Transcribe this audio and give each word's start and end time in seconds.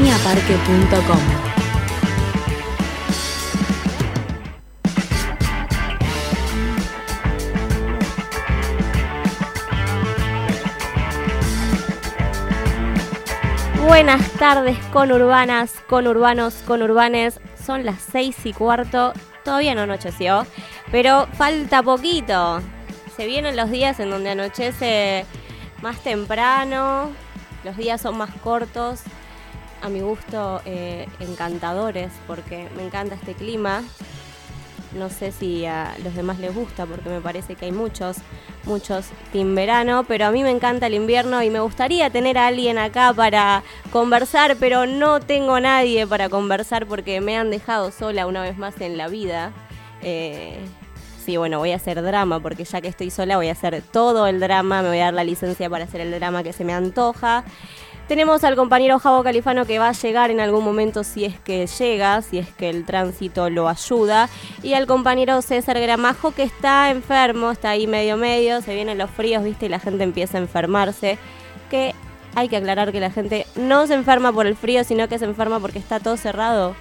cabañaparque.com. 0.00 1.18
Buenas 13.86 14.30
tardes 14.32 14.78
con 14.92 15.12
urbanas, 15.12 15.72
con 15.88 16.06
urbanos, 16.06 16.54
con 16.66 16.82
urbanes. 16.82 17.40
Son 17.64 17.84
las 17.84 18.00
seis 18.00 18.36
y 18.44 18.52
cuarto. 18.52 19.12
Todavía 19.44 19.74
no 19.74 19.82
anocheció, 19.82 20.46
pero 20.90 21.26
falta 21.34 21.82
poquito. 21.82 22.62
Se 23.16 23.26
vienen 23.26 23.56
los 23.56 23.70
días 23.70 24.00
en 24.00 24.10
donde 24.10 24.30
anochece 24.30 25.26
más 25.82 25.98
temprano, 26.02 27.10
los 27.64 27.76
días 27.76 28.00
son 28.00 28.16
más 28.16 28.30
cortos, 28.42 29.02
a 29.82 29.88
mi 29.88 30.00
gusto 30.00 30.60
eh, 30.64 31.06
encantadores, 31.20 32.12
porque 32.26 32.68
me 32.76 32.84
encanta 32.84 33.14
este 33.14 33.34
clima. 33.34 33.82
No 34.92 35.08
sé 35.08 35.30
si 35.30 35.66
a 35.66 35.94
los 36.02 36.16
demás 36.16 36.40
les 36.40 36.52
gusta, 36.52 36.84
porque 36.84 37.08
me 37.08 37.20
parece 37.20 37.54
que 37.54 37.66
hay 37.66 37.72
muchos, 37.72 38.16
muchos 38.64 39.06
team 39.32 39.54
verano, 39.54 40.04
pero 40.08 40.26
a 40.26 40.32
mí 40.32 40.42
me 40.42 40.50
encanta 40.50 40.88
el 40.88 40.94
invierno 40.94 41.42
y 41.44 41.50
me 41.50 41.60
gustaría 41.60 42.10
tener 42.10 42.36
a 42.38 42.48
alguien 42.48 42.76
acá 42.76 43.12
para 43.14 43.62
conversar, 43.92 44.56
pero 44.58 44.86
no 44.86 45.20
tengo 45.20 45.60
nadie 45.60 46.08
para 46.08 46.28
conversar 46.28 46.86
porque 46.86 47.20
me 47.20 47.36
han 47.36 47.50
dejado 47.50 47.92
sola 47.92 48.26
una 48.26 48.42
vez 48.42 48.58
más 48.58 48.80
en 48.80 48.96
la 48.96 49.06
vida. 49.06 49.52
Eh, 50.02 50.58
sí, 51.24 51.36
bueno, 51.36 51.58
voy 51.58 51.70
a 51.70 51.76
hacer 51.76 52.02
drama, 52.02 52.40
porque 52.40 52.64
ya 52.64 52.80
que 52.80 52.88
estoy 52.88 53.10
sola 53.10 53.36
voy 53.36 53.48
a 53.48 53.52
hacer 53.52 53.82
todo 53.92 54.26
el 54.26 54.40
drama, 54.40 54.82
me 54.82 54.88
voy 54.88 54.98
a 54.98 55.04
dar 55.04 55.14
la 55.14 55.24
licencia 55.24 55.70
para 55.70 55.84
hacer 55.84 56.00
el 56.00 56.10
drama 56.10 56.42
que 56.42 56.52
se 56.52 56.64
me 56.64 56.72
antoja. 56.72 57.44
Tenemos 58.10 58.42
al 58.42 58.56
compañero 58.56 58.98
Javo 58.98 59.22
Califano 59.22 59.66
que 59.66 59.78
va 59.78 59.90
a 59.90 59.92
llegar 59.92 60.32
en 60.32 60.40
algún 60.40 60.64
momento 60.64 61.04
si 61.04 61.24
es 61.24 61.38
que 61.38 61.68
llega, 61.68 62.20
si 62.22 62.38
es 62.38 62.48
que 62.48 62.68
el 62.68 62.84
tránsito 62.84 63.50
lo 63.50 63.68
ayuda. 63.68 64.28
Y 64.64 64.74
al 64.74 64.88
compañero 64.88 65.40
César 65.42 65.78
Gramajo 65.78 66.32
que 66.32 66.42
está 66.42 66.90
enfermo, 66.90 67.52
está 67.52 67.70
ahí 67.70 67.86
medio 67.86 68.16
medio, 68.16 68.62
se 68.62 68.74
vienen 68.74 68.98
los 68.98 69.12
fríos, 69.12 69.44
viste, 69.44 69.66
y 69.66 69.68
la 69.68 69.78
gente 69.78 70.02
empieza 70.02 70.38
a 70.38 70.40
enfermarse. 70.40 71.18
Que 71.70 71.94
hay 72.34 72.48
que 72.48 72.56
aclarar 72.56 72.90
que 72.90 72.98
la 72.98 73.12
gente 73.12 73.46
no 73.54 73.86
se 73.86 73.94
enferma 73.94 74.32
por 74.32 74.48
el 74.48 74.56
frío, 74.56 74.82
sino 74.82 75.08
que 75.08 75.20
se 75.20 75.26
enferma 75.26 75.60
porque 75.60 75.78
está 75.78 76.00
todo 76.00 76.16
cerrado. 76.16 76.74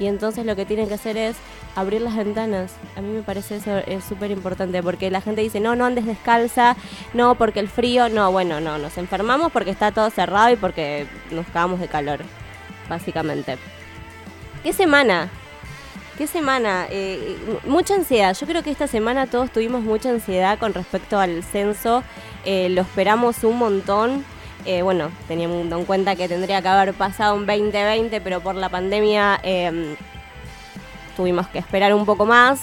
Y 0.00 0.06
entonces 0.06 0.44
lo 0.44 0.56
que 0.56 0.66
tienen 0.66 0.88
que 0.88 0.94
hacer 0.94 1.16
es 1.16 1.36
abrir 1.74 2.00
las 2.02 2.16
ventanas. 2.16 2.72
A 2.96 3.00
mí 3.00 3.08
me 3.08 3.22
parece 3.22 3.56
eso 3.56 3.78
es 3.78 4.04
súper 4.04 4.30
importante 4.30 4.82
porque 4.82 5.10
la 5.10 5.20
gente 5.20 5.40
dice, 5.40 5.60
no, 5.60 5.76
no 5.76 5.86
andes 5.86 6.06
descalza, 6.06 6.76
no, 7.12 7.34
porque 7.34 7.60
el 7.60 7.68
frío, 7.68 8.08
no, 8.08 8.30
bueno, 8.32 8.60
no, 8.60 8.78
nos 8.78 8.96
enfermamos 8.98 9.52
porque 9.52 9.70
está 9.70 9.92
todo 9.92 10.10
cerrado 10.10 10.50
y 10.50 10.56
porque 10.56 11.06
nos 11.30 11.46
cagamos 11.46 11.80
de 11.80 11.88
calor, 11.88 12.20
básicamente. 12.88 13.58
¿Qué 14.62 14.72
semana? 14.72 15.30
¿Qué 16.16 16.28
semana? 16.28 16.86
Eh, 16.90 17.36
mucha 17.66 17.94
ansiedad. 17.94 18.36
Yo 18.38 18.46
creo 18.46 18.62
que 18.62 18.70
esta 18.70 18.86
semana 18.86 19.26
todos 19.26 19.50
tuvimos 19.50 19.82
mucha 19.82 20.10
ansiedad 20.10 20.58
con 20.58 20.72
respecto 20.72 21.18
al 21.18 21.42
censo. 21.42 22.04
Eh, 22.44 22.68
lo 22.68 22.82
esperamos 22.82 23.42
un 23.42 23.58
montón. 23.58 24.24
Eh, 24.64 24.82
bueno, 24.82 25.10
teniendo 25.28 25.76
en 25.76 25.84
cuenta 25.84 26.14
que 26.14 26.28
tendría 26.28 26.62
que 26.62 26.68
haber 26.68 26.94
pasado 26.94 27.34
un 27.34 27.46
2020, 27.46 28.20
pero 28.20 28.40
por 28.40 28.54
la 28.54 28.68
pandemia 28.68 29.40
tuvimos 31.14 31.46
que 31.48 31.58
esperar 31.58 31.94
un 31.94 32.04
poco 32.04 32.26
más. 32.26 32.62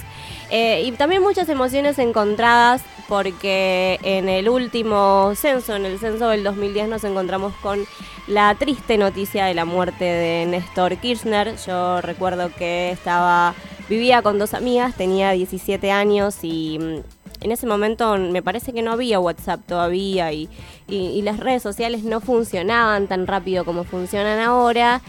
Eh, 0.50 0.84
y 0.86 0.92
también 0.92 1.22
muchas 1.22 1.48
emociones 1.48 1.98
encontradas 1.98 2.84
porque 3.08 4.00
en 4.04 4.30
el 4.30 4.48
último 4.50 5.34
censo, 5.36 5.76
en 5.76 5.86
el 5.86 6.00
censo 6.00 6.30
del 6.30 6.44
2010, 6.44 6.88
nos 6.88 7.04
encontramos 7.04 7.54
con 7.62 7.86
la 8.28 8.56
triste 8.56 8.98
noticia 8.98 9.46
de 9.46 9.54
la 9.54 9.66
muerte 9.66 10.06
de 10.06 10.46
Néstor 10.46 10.98
Kirchner. 10.98 11.56
Yo 11.66 12.02
recuerdo 12.02 12.52
que 12.56 12.92
estaba, 12.92 13.54
vivía 13.90 14.22
con 14.22 14.40
dos 14.40 14.54
amigas, 14.54 14.96
tenía 14.96 15.32
17 15.32 15.92
años 15.92 16.38
y 16.44 16.80
mm, 16.80 17.44
en 17.44 17.52
ese 17.52 17.68
momento 17.68 18.18
me 18.18 18.42
parece 18.42 18.72
que 18.72 18.82
no 18.82 18.92
había 18.92 19.20
WhatsApp 19.20 19.62
todavía 19.66 20.32
y, 20.32 20.50
y 20.88 21.22
las 21.22 21.40
redes 21.40 21.64
sociales 21.64 22.04
no 22.04 22.22
funcionaban 22.22 23.08
tan 23.08 23.28
rápido 23.28 23.66
como 23.66 23.84
funcionan 23.84 24.40
ahora. 24.40 25.02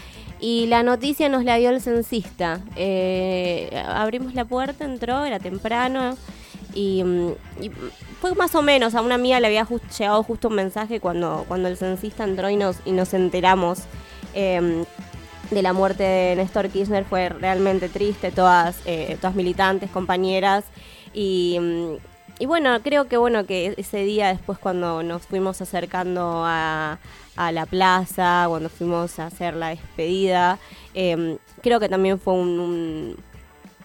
Y 0.43 0.67
la 0.67 0.83
noticia 0.83 1.29
nos 1.29 1.45
la 1.45 1.55
dio 1.55 1.69
el 1.69 1.79
censista. 1.79 2.59
Eh, 2.75 3.81
abrimos 3.87 4.33
la 4.33 4.43
puerta, 4.43 4.83
entró, 4.83 5.23
era 5.23 5.39
temprano. 5.39 6.17
Y, 6.73 7.01
mm, 7.01 7.31
fue 8.19 8.35
más 8.35 8.53
o 8.53 8.61
menos, 8.61 8.93
a 8.93 8.99
una 8.99 9.15
amiga 9.15 9.39
le 9.39 9.47
había 9.47 9.65
llegado 9.97 10.21
justo 10.21 10.49
un 10.49 10.55
mensaje 10.55 10.99
cuando, 10.99 11.45
cuando 11.47 11.69
el 11.69 11.77
censista 11.77 12.25
entró 12.25 12.49
y 12.49 12.57
nos, 12.57 12.75
y 12.83 12.91
nos 12.91 13.13
enteramos 13.13 13.83
em, 14.33 14.83
de 15.49 15.61
la 15.61 15.71
muerte 15.71 16.03
de 16.03 16.35
Néstor 16.35 16.67
Kirchner. 16.67 17.05
Fue 17.05 17.29
realmente 17.29 17.87
triste, 17.87 18.29
todas, 18.31 18.75
eh, 18.85 19.15
todas 19.21 19.37
militantes, 19.37 19.91
compañeras. 19.91 20.65
Y, 21.13 21.57
mm, 21.57 22.12
y 22.43 22.45
bueno, 22.45 22.77
creo 22.83 23.07
que 23.07 23.15
bueno 23.15 23.45
que 23.45 23.73
ese 23.77 23.99
día 23.99 24.27
después 24.27 24.59
cuando 24.59 25.01
nos 25.01 25.21
fuimos 25.21 25.61
acercando 25.61 26.43
a, 26.45 26.99
a 27.37 27.51
la 27.53 27.65
plaza, 27.65 28.47
cuando 28.49 28.67
fuimos 28.67 29.17
a 29.17 29.27
hacer 29.27 29.53
la 29.53 29.69
despedida. 29.69 30.59
Em, 30.93 31.37
creo 31.61 31.79
que 31.79 31.87
también 31.87 32.19
fue 32.19 32.33
un, 32.33 33.15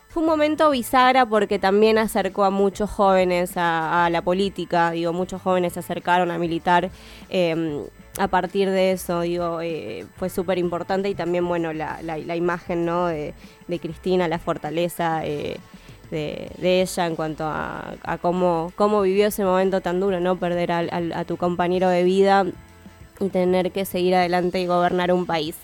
fue 0.09 0.25
un 0.25 0.29
momento 0.29 0.71
bisagra 0.71 1.25
porque 1.25 1.61
también 1.61 1.99
acercó 1.99 2.43
a 2.43 2.51
muchos 2.51 2.91
jóvenes 2.91 3.53
a, 3.55 4.09
la 4.11 4.23
política, 4.23 4.91
digo, 4.91 5.13
muchos 5.13 5.41
jóvenes 5.41 5.75
se 5.75 5.79
acercaron 5.79 6.33
a 6.33 6.37
militar. 6.37 6.91
Em, 7.29 7.85
a 8.19 8.27
partir 8.27 8.69
de 8.71 8.91
eso, 8.91 9.21
digo, 9.21 9.61
eh, 9.61 10.05
fue 10.17 10.31
súper 10.31 10.59
importante 10.59 11.09
y 11.09 11.15
también, 11.15 11.47
bueno, 11.47 11.73
la, 11.73 12.03
la, 12.03 12.35
imagen, 12.35 12.85
¿no? 12.85 13.07
De, 13.07 13.35
Cristina, 13.81 14.27
la 14.27 14.41
fortaleza 14.41 15.25
eh, 15.25 15.59
de, 16.11 16.51
ella 16.61 17.07
en 17.07 17.17
cuanto 17.17 17.45
a, 17.45 17.97
cómo, 18.21 18.73
cómo 18.77 19.01
vivió 19.03 19.27
ese 19.27 19.45
momento 19.45 19.81
tan 19.81 20.01
duro, 20.01 20.21
¿no? 20.21 20.37
Perder 20.37 20.73
a 20.73 21.25
tu 21.25 21.37
compañero 21.37 21.89
de 21.89 22.05
vida 22.05 22.47
y 23.21 23.29
tener 23.29 23.71
que 23.73 23.85
seguir 23.85 24.15
adelante 24.15 24.61
y 24.61 24.67
gobernar 24.67 25.13
un 25.13 25.27
país. 25.27 25.57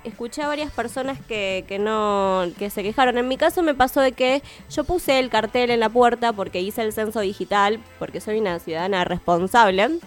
escuché 0.04 0.42
a 0.42 0.48
varias 0.48 0.72
personas 0.72 1.18
que, 1.28 1.64
que, 1.68 1.78
no 1.78 2.46
que 2.58 2.70
se 2.70 2.82
quejaron. 2.82 3.18
En 3.18 3.28
mi 3.28 3.36
caso 3.36 3.62
me 3.62 3.74
pasó 3.74 4.00
de 4.00 4.12
que 4.12 4.42
yo 4.70 4.84
puse 4.84 5.18
el 5.18 5.28
cartel 5.28 5.70
en 5.70 5.80
la 5.80 5.90
puerta 5.90 6.32
porque 6.32 6.60
hice 6.60 6.82
el 6.82 6.92
censo 6.92 7.20
digital, 7.20 7.80
porque 7.98 8.20
soy 8.20 8.38
una 8.38 8.58
ciudadana 8.58 9.04
responsable. 9.04 10.00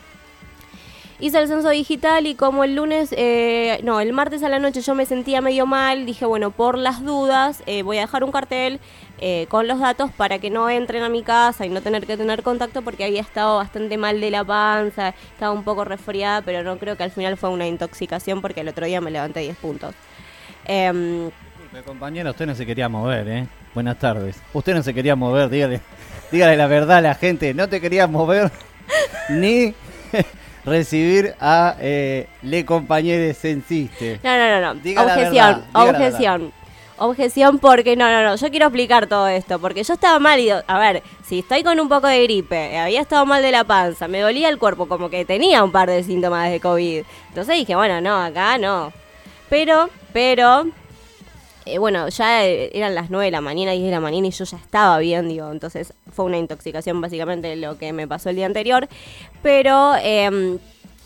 Hice 1.23 1.39
el 1.39 1.47
censo 1.47 1.69
digital 1.69 2.27
y 2.27 2.35
como 2.35 2.65
el 2.65 2.75
lunes, 2.75 3.15
eh, 3.17 3.79
no, 3.81 4.01
el 4.01 4.11
martes 4.11 4.43
a 4.43 4.49
la 4.49 4.59
noche 4.59 4.81
yo 4.81 4.93
me 4.93 5.05
sentía 5.05 5.39
medio 5.39 5.65
mal, 5.65 6.05
dije, 6.05 6.25
bueno, 6.25 6.51
por 6.51 6.77
las 6.77 7.01
dudas 7.01 7.63
eh, 7.65 7.81
voy 7.81 7.97
a 7.97 8.01
dejar 8.01 8.25
un 8.25 8.33
cartel 8.33 8.81
eh, 9.19 9.45
con 9.47 9.65
los 9.69 9.79
datos 9.79 10.11
para 10.11 10.39
que 10.39 10.49
no 10.49 10.69
entren 10.69 11.01
a 11.01 11.07
mi 11.07 11.23
casa 11.23 11.65
y 11.65 11.69
no 11.69 11.79
tener 11.79 12.05
que 12.05 12.17
tener 12.17 12.43
contacto 12.43 12.81
porque 12.81 13.05
había 13.05 13.21
estado 13.21 13.55
bastante 13.55 13.97
mal 13.97 14.19
de 14.19 14.31
la 14.31 14.43
panza, 14.43 15.13
estaba 15.31 15.53
un 15.53 15.63
poco 15.63 15.85
resfriada, 15.85 16.41
pero 16.41 16.61
no 16.61 16.77
creo 16.77 16.97
que 16.97 17.03
al 17.03 17.11
final 17.11 17.37
fue 17.37 17.51
una 17.51 17.67
intoxicación 17.67 18.41
porque 18.41 18.59
el 18.59 18.67
otro 18.67 18.85
día 18.85 18.99
me 18.99 19.09
levanté 19.09 19.39
10 19.39 19.55
puntos. 19.59 19.95
Eh, 20.65 21.29
compañera, 21.85 22.31
usted 22.31 22.47
no 22.47 22.53
se 22.53 22.65
quería 22.65 22.89
mover, 22.89 23.29
¿eh? 23.29 23.47
Buenas 23.73 23.97
tardes. 23.97 24.41
Usted 24.51 24.75
no 24.75 24.83
se 24.83 24.93
quería 24.93 25.15
mover, 25.15 25.49
dígale, 25.49 25.79
dígale 26.33 26.57
la 26.57 26.67
verdad 26.67 26.97
a 26.97 27.01
la 27.01 27.15
gente, 27.15 27.53
no 27.53 27.69
te 27.69 27.79
querías 27.79 28.09
mover 28.09 28.51
ni 29.29 29.73
recibir 30.65 31.35
a 31.39 31.75
eh, 31.79 32.27
le 32.41 32.65
compañeros 32.65 33.37
censiste. 33.37 34.19
No, 34.23 34.37
no, 34.37 34.61
no, 34.61 34.73
no. 34.73 35.01
objeción, 35.01 35.63
objeción. 35.73 36.53
Objeción 36.97 37.57
porque 37.57 37.95
no, 37.95 38.09
no, 38.11 38.23
no, 38.23 38.35
yo 38.35 38.49
quiero 38.51 38.67
explicar 38.67 39.07
todo 39.07 39.27
esto, 39.27 39.57
porque 39.59 39.83
yo 39.83 39.95
estaba 39.95 40.19
mal 40.19 40.39
y, 40.39 40.51
a 40.51 40.79
ver, 40.79 41.01
si 41.25 41.39
estoy 41.39 41.63
con 41.63 41.79
un 41.79 41.89
poco 41.89 42.07
de 42.07 42.21
gripe, 42.23 42.77
había 42.77 43.01
estado 43.01 43.25
mal 43.25 43.41
de 43.41 43.51
la 43.51 43.63
panza, 43.63 44.07
me 44.07 44.19
dolía 44.19 44.47
el 44.47 44.59
cuerpo, 44.59 44.87
como 44.87 45.09
que 45.09 45.25
tenía 45.25 45.63
un 45.63 45.71
par 45.71 45.89
de 45.89 46.03
síntomas 46.03 46.51
de 46.51 46.59
COVID. 46.59 47.03
Entonces 47.29 47.55
dije, 47.57 47.75
bueno, 47.75 47.99
no, 47.99 48.21
acá 48.21 48.59
no. 48.59 48.93
Pero, 49.49 49.89
pero, 50.13 50.67
eh, 51.65 51.77
bueno, 51.77 52.09
ya 52.09 52.43
eran 52.43 52.95
las 52.95 53.09
9 53.09 53.25
de 53.25 53.31
la 53.31 53.41
mañana, 53.41 53.71
10 53.71 53.85
de 53.85 53.91
la 53.91 53.99
mañana 53.99 54.27
y 54.27 54.31
yo 54.31 54.45
ya 54.45 54.57
estaba 54.57 54.97
bien, 54.99 55.29
digo, 55.29 55.51
entonces 55.51 55.93
fue 56.11 56.25
una 56.25 56.37
intoxicación 56.37 57.01
básicamente 57.01 57.55
lo 57.55 57.77
que 57.77 57.93
me 57.93 58.07
pasó 58.07 58.29
el 58.29 58.35
día 58.35 58.45
anterior. 58.45 58.87
Pero... 59.41 59.93
Eh, 60.01 60.59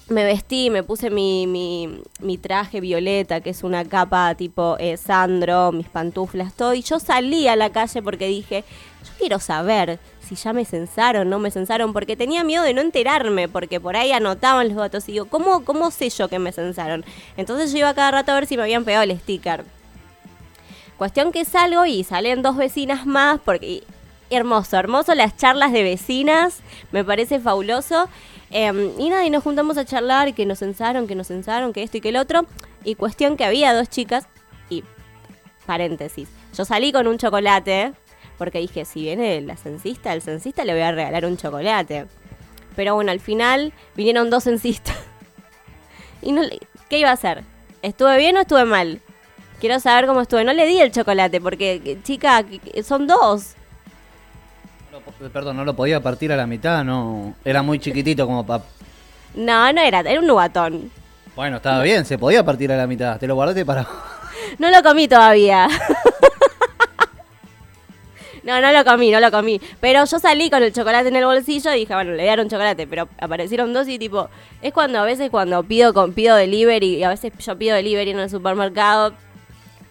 me 0.09 0.23
vestí, 0.23 0.69
me 0.69 0.83
puse 0.83 1.09
mi, 1.09 1.47
mi, 1.47 2.01
mi, 2.21 2.37
traje 2.37 2.79
violeta, 2.79 3.41
que 3.41 3.49
es 3.49 3.63
una 3.63 3.83
capa 3.85 4.35
tipo 4.35 4.77
eh, 4.79 4.95
Sandro, 4.97 5.71
mis 5.71 5.87
pantuflas, 5.87 6.53
todo. 6.53 6.73
Y 6.73 6.81
yo 6.81 6.99
salí 6.99 7.47
a 7.47 7.55
la 7.55 7.71
calle 7.71 8.01
porque 8.01 8.27
dije, 8.27 8.63
yo 9.03 9.11
quiero 9.17 9.39
saber 9.39 9.99
si 10.21 10.35
ya 10.35 10.53
me 10.53 10.65
censaron, 10.65 11.29
no 11.29 11.39
me 11.39 11.51
censaron, 11.51 11.93
porque 11.93 12.15
tenía 12.15 12.43
miedo 12.43 12.63
de 12.63 12.73
no 12.73 12.81
enterarme, 12.81 13.47
porque 13.47 13.79
por 13.79 13.95
ahí 13.95 14.11
anotaban 14.11 14.69
los 14.69 14.77
datos. 14.77 15.07
Y 15.09 15.13
digo, 15.13 15.25
¿cómo, 15.25 15.63
cómo 15.63 15.91
sé 15.91 16.09
yo 16.09 16.29
que 16.29 16.39
me 16.39 16.51
censaron? 16.51 17.03
Entonces 17.35 17.71
yo 17.71 17.79
iba 17.79 17.93
cada 17.93 18.11
rato 18.11 18.31
a 18.31 18.35
ver 18.35 18.45
si 18.45 18.55
me 18.55 18.63
habían 18.63 18.85
pegado 18.85 19.03
el 19.03 19.17
sticker. 19.19 19.65
Cuestión 20.97 21.31
que 21.31 21.45
salgo 21.45 21.85
y 21.85 22.03
salen 22.03 22.41
dos 22.41 22.57
vecinas 22.57 23.05
más, 23.05 23.39
porque 23.43 23.83
hermoso, 24.29 24.77
hermoso 24.77 25.13
las 25.15 25.37
charlas 25.37 25.71
de 25.71 25.83
vecinas, 25.83 26.59
me 26.91 27.03
parece 27.03 27.39
fabuloso. 27.39 28.09
Em, 28.49 28.91
y 28.99 29.09
nada, 29.09 29.25
y 29.25 29.29
nos 29.29 29.43
juntamos 29.43 29.77
a 29.77 29.85
charlar, 29.85 30.33
que 30.33 30.45
nos 30.45 30.59
censaron, 30.59 31.07
que 31.07 31.15
nos 31.15 31.27
censaron, 31.27 31.73
que 31.73 31.83
esto 31.83 31.97
y 31.97 32.01
que 32.01 32.09
el 32.09 32.17
otro. 32.17 32.45
Y 32.83 32.95
cuestión 32.95 33.37
que 33.37 33.45
había 33.45 33.73
dos 33.73 33.89
chicas, 33.89 34.27
y 34.69 34.83
paréntesis, 35.65 36.29
yo 36.55 36.65
salí 36.65 36.91
con 36.91 37.07
un 37.07 37.17
chocolate, 37.17 37.93
porque 38.37 38.59
dije, 38.59 38.85
si 38.85 39.01
viene 39.01 39.41
la 39.41 39.57
censista, 39.57 40.11
al 40.11 40.21
censista 40.21 40.65
le 40.65 40.73
voy 40.73 40.81
a 40.81 40.91
regalar 40.91 41.25
un 41.25 41.37
chocolate. 41.37 42.07
Pero 42.75 42.95
bueno, 42.95 43.11
al 43.11 43.19
final 43.19 43.73
vinieron 43.95 44.29
dos 44.29 44.45
censistas. 44.45 44.97
¿Y 46.21 46.31
no, 46.31 46.41
qué 46.89 46.99
iba 46.99 47.09
a 47.09 47.13
hacer? 47.13 47.43
¿Estuve 47.81 48.17
bien 48.17 48.37
o 48.37 48.41
estuve 48.41 48.65
mal? 48.65 49.01
Quiero 49.59 49.79
saber 49.79 50.05
cómo 50.05 50.21
estuve. 50.21 50.43
No 50.43 50.53
le 50.53 50.65
di 50.65 50.79
el 50.79 50.91
chocolate, 50.91 51.41
porque, 51.41 51.97
chica, 52.03 52.45
son 52.83 53.07
dos. 53.07 53.55
Perdón, 55.33 55.57
no 55.57 55.65
lo 55.65 55.75
podía 55.75 56.01
partir 56.01 56.31
a 56.31 56.35
la 56.35 56.45
mitad, 56.45 56.83
no. 56.83 57.33
Era 57.43 57.61
muy 57.63 57.79
chiquitito 57.79 58.25
como 58.25 58.45
para. 58.45 58.63
No, 59.33 59.71
no 59.73 59.81
era, 59.81 59.99
era 60.01 60.19
un 60.19 60.27
nubatón. 60.27 60.91
Bueno, 61.35 61.57
estaba 61.57 61.81
bien, 61.83 62.05
se 62.05 62.17
podía 62.17 62.43
partir 62.43 62.71
a 62.71 62.77
la 62.77 62.87
mitad. 62.87 63.19
Te 63.19 63.27
lo 63.27 63.35
guardaste 63.35 63.65
para. 63.65 63.87
No 64.59 64.69
lo 64.69 64.81
comí 64.81 65.07
todavía. 65.07 65.67
No, 68.47 68.61
no 68.61 68.71
lo 68.71 68.85
comí, 68.85 69.11
no 69.11 69.19
lo 69.19 69.29
comí. 69.29 69.59
Pero 69.81 70.05
yo 70.05 70.19
salí 70.19 70.49
con 70.49 70.63
el 70.63 70.71
chocolate 70.71 71.09
en 71.09 71.17
el 71.17 71.25
bolsillo 71.25 71.73
y 71.73 71.79
dije, 71.79 71.93
bueno, 71.93 72.13
le 72.13 72.23
dieron 72.23 72.47
chocolate, 72.47 72.87
pero 72.87 73.09
aparecieron 73.19 73.73
dos 73.73 73.89
y 73.89 73.99
tipo, 73.99 74.29
es 74.61 74.71
cuando 74.71 74.99
a 74.99 75.03
veces 75.03 75.29
cuando 75.29 75.61
pido 75.63 75.93
con 75.93 76.13
pido 76.13 76.33
delivery, 76.37 76.95
y 76.95 77.03
a 77.03 77.09
veces 77.09 77.33
yo 77.39 77.57
pido 77.57 77.75
delivery 77.75 78.11
en 78.11 78.19
el 78.19 78.29
supermercado, 78.29 79.11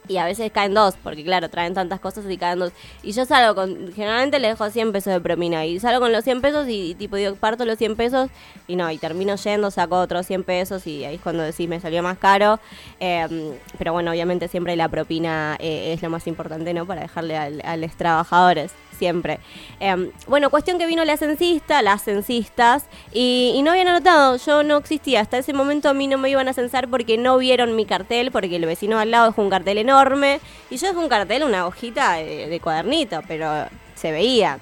y 0.08 0.16
a 0.18 0.24
veces 0.24 0.50
caen 0.52 0.74
dos, 0.74 0.94
porque 1.02 1.24
claro, 1.24 1.48
traen 1.48 1.74
tantas 1.74 2.00
cosas 2.00 2.24
y 2.28 2.36
caen 2.36 2.58
dos. 2.58 2.72
Y 3.02 3.12
yo 3.12 3.24
salgo 3.24 3.54
con, 3.54 3.92
generalmente 3.92 4.38
le 4.38 4.48
dejo 4.48 4.68
100 4.68 4.92
pesos 4.92 5.12
de 5.12 5.20
propina 5.20 5.66
y 5.66 5.80
salgo 5.80 6.00
con 6.00 6.12
los 6.12 6.24
100 6.24 6.40
pesos 6.40 6.66
y, 6.68 6.94
tipo 6.94 7.16
digo, 7.16 7.34
parto 7.36 7.64
los 7.64 7.78
100 7.78 7.96
pesos 7.96 8.30
y 8.66 8.76
no, 8.76 8.90
y 8.90 8.98
termino 8.98 9.36
yendo, 9.36 9.70
saco 9.70 9.98
otros 10.00 10.26
100 10.26 10.44
pesos 10.44 10.86
y 10.86 11.04
ahí 11.04 11.16
es 11.16 11.20
cuando 11.20 11.42
decís 11.42 11.68
me 11.68 11.80
salió 11.80 12.02
más 12.02 12.18
caro. 12.18 12.60
Em, 13.00 13.52
pero 13.78 13.92
bueno, 13.92 14.10
obviamente 14.10 14.48
siempre 14.48 14.76
la 14.76 14.88
propina 14.88 15.56
eh, 15.58 15.92
es 15.92 16.02
lo 16.02 16.10
más 16.10 16.26
importante, 16.26 16.72
¿no? 16.74 16.86
Para 16.86 17.02
dejarle 17.02 17.36
a 17.36 17.76
los 17.76 17.92
trabajadores 17.96 18.72
siempre. 18.96 19.38
Em, 19.80 20.10
bueno, 20.26 20.50
cuestión 20.50 20.78
que 20.78 20.86
vino 20.86 21.04
la 21.04 21.16
censista, 21.16 21.82
las 21.82 22.02
censistas, 22.02 22.84
y, 23.12 23.60
no 23.62 23.70
habían 23.72 23.88
anotado, 23.88 24.36
yo 24.36 24.62
no 24.62 24.78
existía. 24.78 25.20
Hasta 25.20 25.38
ese 25.38 25.52
momento 25.52 25.88
a 25.88 25.94
mí 25.94 26.06
no 26.06 26.18
me 26.18 26.30
iban 26.30 26.48
a 26.48 26.52
censar 26.52 26.88
porque 26.88 27.18
no 27.18 27.38
vieron 27.38 27.76
mi 27.76 27.84
cartel, 27.84 28.30
porque 28.30 28.56
el 28.56 28.66
vecino 28.66 28.98
al 28.98 29.10
lado 29.10 29.26
dejó 29.26 29.42
un 29.42 29.50
cartel 29.50 29.78
enorme, 29.78 30.40
y 30.70 30.76
yo 30.76 30.88
dejé 30.88 30.98
un 30.98 31.08
cartel, 31.08 31.44
una 31.44 31.66
hojita 31.66 32.14
de, 32.14 32.60
cuadernito, 32.62 33.20
pero 33.28 33.66
se 33.94 34.12
veía. 34.12 34.58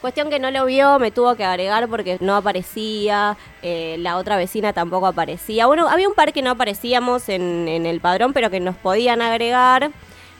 Cuestión 0.00 0.30
que 0.30 0.38
no 0.38 0.52
lo 0.52 0.64
vio, 0.64 1.00
me 1.00 1.10
tuvo 1.10 1.34
que 1.34 1.44
agregar 1.44 1.88
porque 1.88 2.18
no 2.20 2.36
aparecía, 2.36 3.36
eh, 3.62 3.96
la 3.98 4.16
otra 4.16 4.36
vecina 4.36 4.72
tampoco 4.72 5.08
aparecía. 5.08 5.66
Bueno, 5.66 5.88
había 5.88 6.08
un 6.08 6.14
par 6.14 6.32
que 6.32 6.40
no 6.40 6.52
aparecíamos 6.52 7.28
en, 7.28 7.66
en 7.66 7.84
el 7.84 8.00
padrón, 8.00 8.32
pero 8.32 8.48
que 8.48 8.60
nos 8.60 8.76
podían 8.76 9.22
agregar. 9.22 9.90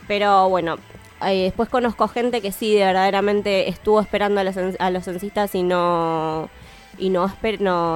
Pero 0.07 0.49
bueno, 0.49 0.79
después 1.21 1.69
conozco 1.69 2.09
gente 2.09 2.41
que 2.41 2.53
sí, 2.53 2.77
verdaderamente 2.77 3.69
estuvo 3.69 4.01
esperando 4.01 4.41
a 4.41 4.91
los, 4.91 5.05
censistas 5.05 5.55
y 5.55 5.63
no 5.63 6.49
y 6.99 7.11
no, 7.11 7.31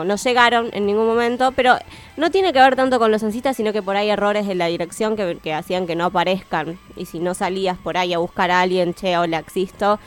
no, 0.05 0.17
llegaron 0.17 0.71
en 0.73 0.87
ningún 0.87 1.07
momento, 1.07 1.51
pero 1.53 1.77
no 2.17 2.31
tiene 2.31 2.53
que 2.53 2.61
ver 2.61 2.77
tanto 2.77 3.01
con 3.01 3.11
los 3.11 3.21
censistas, 3.21 3.57
sino 3.57 3.73
que 3.73 3.83
por 3.83 3.97
ahí 3.97 4.09
errores 4.11 4.47
de 4.47 4.55
la 4.55 4.67
dirección 4.67 5.17
que, 5.17 5.55
hacían 5.55 5.89
que 5.89 5.97
no 5.97 6.05
aparezcan. 6.05 6.79
Y 6.97 7.07
si 7.07 7.19
no 7.19 7.35
salías 7.35 7.77
por 7.79 7.97
ahí 7.97 8.15
a 8.15 8.19
buscar 8.19 8.53
a 8.53 8.61
alguien, 8.61 8.95
che, 8.95 9.19
hola, 9.19 9.39
existo, 9.39 9.99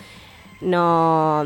no, 0.62 1.44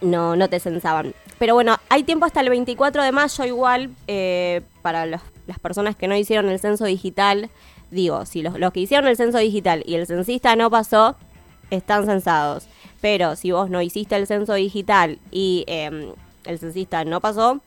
no, 0.00 0.36
no 0.36 0.48
te 0.48 0.58
censaban. 0.58 1.14
Pero 1.38 1.52
bueno, 1.52 1.76
hay 1.90 2.04
tiempo 2.04 2.24
hasta 2.24 2.40
el 2.40 2.48
24 2.48 3.02
de 3.02 3.12
mayo 3.12 3.44
igual 3.44 3.90
eh, 4.06 4.62
para 4.80 5.04
las 5.04 5.22
personas 5.60 5.94
que 5.94 6.08
no 6.08 6.16
hicieron 6.16 6.48
el 6.48 6.58
censo 6.58 6.86
digital 6.86 7.50
digo, 7.90 8.26
si 8.26 8.42
los, 8.42 8.72
que 8.72 8.80
hicieron 8.80 9.08
el 9.08 9.16
censo 9.16 9.38
digital 9.38 9.82
y 9.86 9.94
el 9.94 10.06
censista 10.06 10.56
no 10.56 10.70
pasó, 10.70 11.16
están 11.70 12.06
censados. 12.06 12.66
Pero 13.00 13.36
si 13.36 13.52
vos 13.52 13.70
no 13.70 13.82
hiciste 13.82 14.16
el 14.16 14.26
censo 14.26 14.54
digital 14.54 15.18
y 15.30 15.64
em, 15.66 16.12
el 16.44 16.58
censista 16.58 17.04
no 17.04 17.20
pasó, 17.20 17.60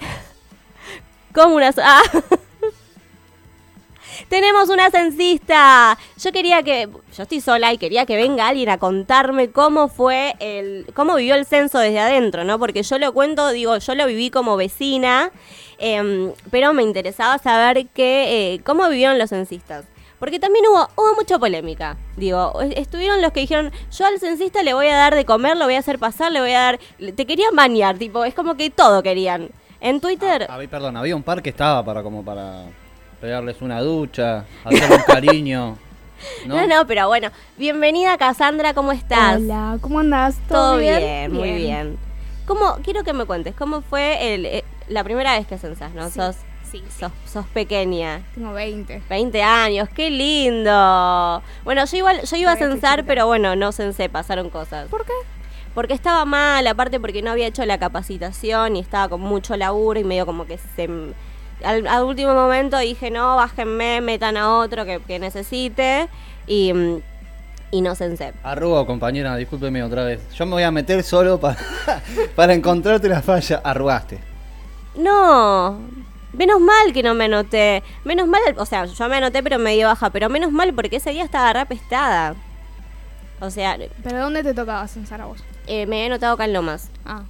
Como 1.32 1.54
una... 1.54 1.72
Ah. 1.78 2.02
Tenemos 4.30 4.68
una 4.68 4.92
censista. 4.92 5.98
Yo 6.16 6.30
quería 6.30 6.62
que, 6.62 6.88
yo 7.16 7.22
estoy 7.24 7.40
sola 7.40 7.72
y 7.72 7.78
quería 7.78 8.06
que 8.06 8.14
venga 8.14 8.46
alguien 8.46 8.68
a 8.68 8.78
contarme 8.78 9.50
cómo 9.50 9.88
fue 9.88 10.36
el, 10.38 10.86
cómo 10.94 11.16
vivió 11.16 11.34
el 11.34 11.44
censo 11.44 11.80
desde 11.80 11.98
adentro, 11.98 12.44
¿no? 12.44 12.56
Porque 12.60 12.84
yo 12.84 12.96
lo 13.00 13.12
cuento, 13.12 13.50
digo, 13.50 13.76
yo 13.78 13.94
lo 13.96 14.06
viví 14.06 14.30
como 14.30 14.56
vecina, 14.56 15.32
em, 15.78 16.30
pero 16.48 16.72
me 16.72 16.84
interesaba 16.84 17.38
saber 17.38 17.88
que, 17.88 18.54
eh, 18.54 18.60
cómo 18.62 18.88
vivieron 18.88 19.18
los 19.18 19.30
censistas. 19.30 19.86
Porque 20.20 20.38
también 20.38 20.64
hubo, 20.68 20.88
hubo 20.94 21.16
mucha 21.16 21.36
polémica. 21.36 21.96
Digo, 22.16 22.60
estuvieron 22.60 23.20
los 23.22 23.32
que 23.32 23.40
dijeron, 23.40 23.72
yo 23.90 24.06
al 24.06 24.20
censista 24.20 24.62
le 24.62 24.74
voy 24.74 24.86
a 24.86 24.96
dar 24.96 25.16
de 25.16 25.24
comer, 25.24 25.56
lo 25.56 25.64
voy 25.64 25.74
a 25.74 25.80
hacer 25.80 25.98
pasar, 25.98 26.30
le 26.30 26.40
voy 26.40 26.52
a 26.52 26.60
dar... 26.60 26.80
Te 27.16 27.26
querían 27.26 27.56
bañar, 27.56 27.98
tipo, 27.98 28.24
es 28.24 28.34
como 28.34 28.54
que 28.54 28.70
todo 28.70 29.02
querían. 29.02 29.48
En 29.80 30.00
Twitter... 30.00 30.46
Ah, 30.48 30.60
perdón, 30.70 30.96
había 30.96 31.16
un 31.16 31.24
par 31.24 31.42
que 31.42 31.50
estaba 31.50 31.84
para 31.84 32.04
como 32.04 32.24
para 32.24 32.66
pegarles 33.20 33.60
una 33.60 33.80
ducha, 33.80 34.44
hacer 34.64 34.90
un 34.90 35.02
cariño. 35.06 35.76
¿no? 36.46 36.66
¿no? 36.66 36.86
pero 36.86 37.08
bueno. 37.08 37.30
Bienvenida 37.56 38.16
Cassandra, 38.16 38.74
¿cómo 38.74 38.92
estás? 38.92 39.36
Hola, 39.36 39.78
¿cómo 39.80 40.00
andás? 40.00 40.36
¿Todo, 40.48 40.78
bien? 40.78 41.32
Muy 41.32 41.52
bien. 41.52 41.98
¿Cómo, 42.46 42.78
quiero 42.82 43.04
que 43.04 43.12
me 43.12 43.26
cuentes, 43.26 43.54
¿cómo 43.54 43.82
fue 43.82 44.34
el, 44.34 44.46
eh, 44.46 44.64
la 44.88 45.04
primera 45.04 45.38
vez 45.38 45.46
que 45.46 45.56
censás, 45.56 45.92
no? 45.94 46.10
Sos, 46.10 46.36
sí, 46.68 46.82
sos, 47.26 47.46
pequeña. 47.52 48.22
Tengo 48.34 48.52
20. 48.52 49.02
20 49.08 49.42
años, 49.42 49.88
qué 49.94 50.10
lindo. 50.10 51.42
Bueno, 51.62 51.84
yo 51.84 51.96
igual, 51.96 52.22
yo 52.22 52.36
iba 52.36 52.52
a 52.52 52.56
censar, 52.56 53.04
pero 53.04 53.26
bueno, 53.26 53.54
no 53.54 53.70
censé, 53.70 54.08
pasaron 54.08 54.50
cosas. 54.50 54.88
¿Por 54.88 55.04
qué? 55.04 55.12
Porque 55.74 55.92
estaba 55.94 56.24
mal, 56.24 56.66
aparte 56.66 56.98
porque 56.98 57.22
no 57.22 57.30
había 57.30 57.46
hecho 57.46 57.64
la 57.64 57.78
capacitación 57.78 58.74
y 58.74 58.80
estaba 58.80 59.08
con 59.08 59.20
mucho 59.20 59.56
laburo 59.56 60.00
y 60.00 60.04
medio 60.04 60.26
como 60.26 60.46
que 60.46 60.58
se 60.58 60.88
al, 61.64 62.04
último 62.04 62.34
momento 62.34 62.78
dije, 62.78 63.10
no, 63.10 63.36
bájenme, 63.36 64.00
metan 64.00 64.36
a 64.36 64.54
otro 64.56 64.84
que, 64.84 65.18
necesite 65.18 66.08
y, 66.46 66.72
y 67.70 67.80
no 67.80 67.94
censé. 67.94 68.32
Arrugo, 68.42 68.86
compañera, 68.86 69.36
discúlpeme 69.36 69.82
otra 69.82 70.04
vez. 70.04 70.20
Yo 70.34 70.46
me 70.46 70.52
voy 70.52 70.62
a 70.62 70.70
meter 70.70 71.02
solo 71.02 71.38
para, 71.40 71.56
para 72.36 72.54
encontrarte 72.54 73.08
la 73.08 73.22
falla. 73.22 73.60
Arrugaste. 73.64 74.18
No, 74.96 75.78
Menos 76.32 76.60
mal 76.60 76.92
que 76.92 77.02
no 77.02 77.14
me 77.14 77.24
anoté. 77.24 77.82
Menos 78.04 78.28
mal, 78.28 78.40
o 78.56 78.64
sea, 78.66 78.84
yo 78.84 79.08
me 79.08 79.16
anoté 79.16 79.42
pero 79.42 79.58
me 79.58 79.74
dio 79.74 79.88
baja, 79.88 80.10
pero 80.10 80.28
menos 80.28 80.52
mal 80.52 80.72
porque 80.72 80.96
ese 80.96 81.10
día 81.10 81.24
estaba 81.24 81.52
rapestada. 81.52 82.34
O 83.40 83.50
sea, 83.50 83.76
¿Pero 84.02 84.18
dónde 84.18 84.42
te 84.42 84.54
tocaba 84.54 84.86
censar 84.86 85.20
a 85.22 85.26
vos? 85.26 85.42
eh, 85.66 85.86
me 85.86 86.02
he 86.02 86.06
anotado 86.06 86.34
acá 86.34 86.44
en 86.44 86.52
Lomas. 86.52 86.90
Ah, 87.04 87.22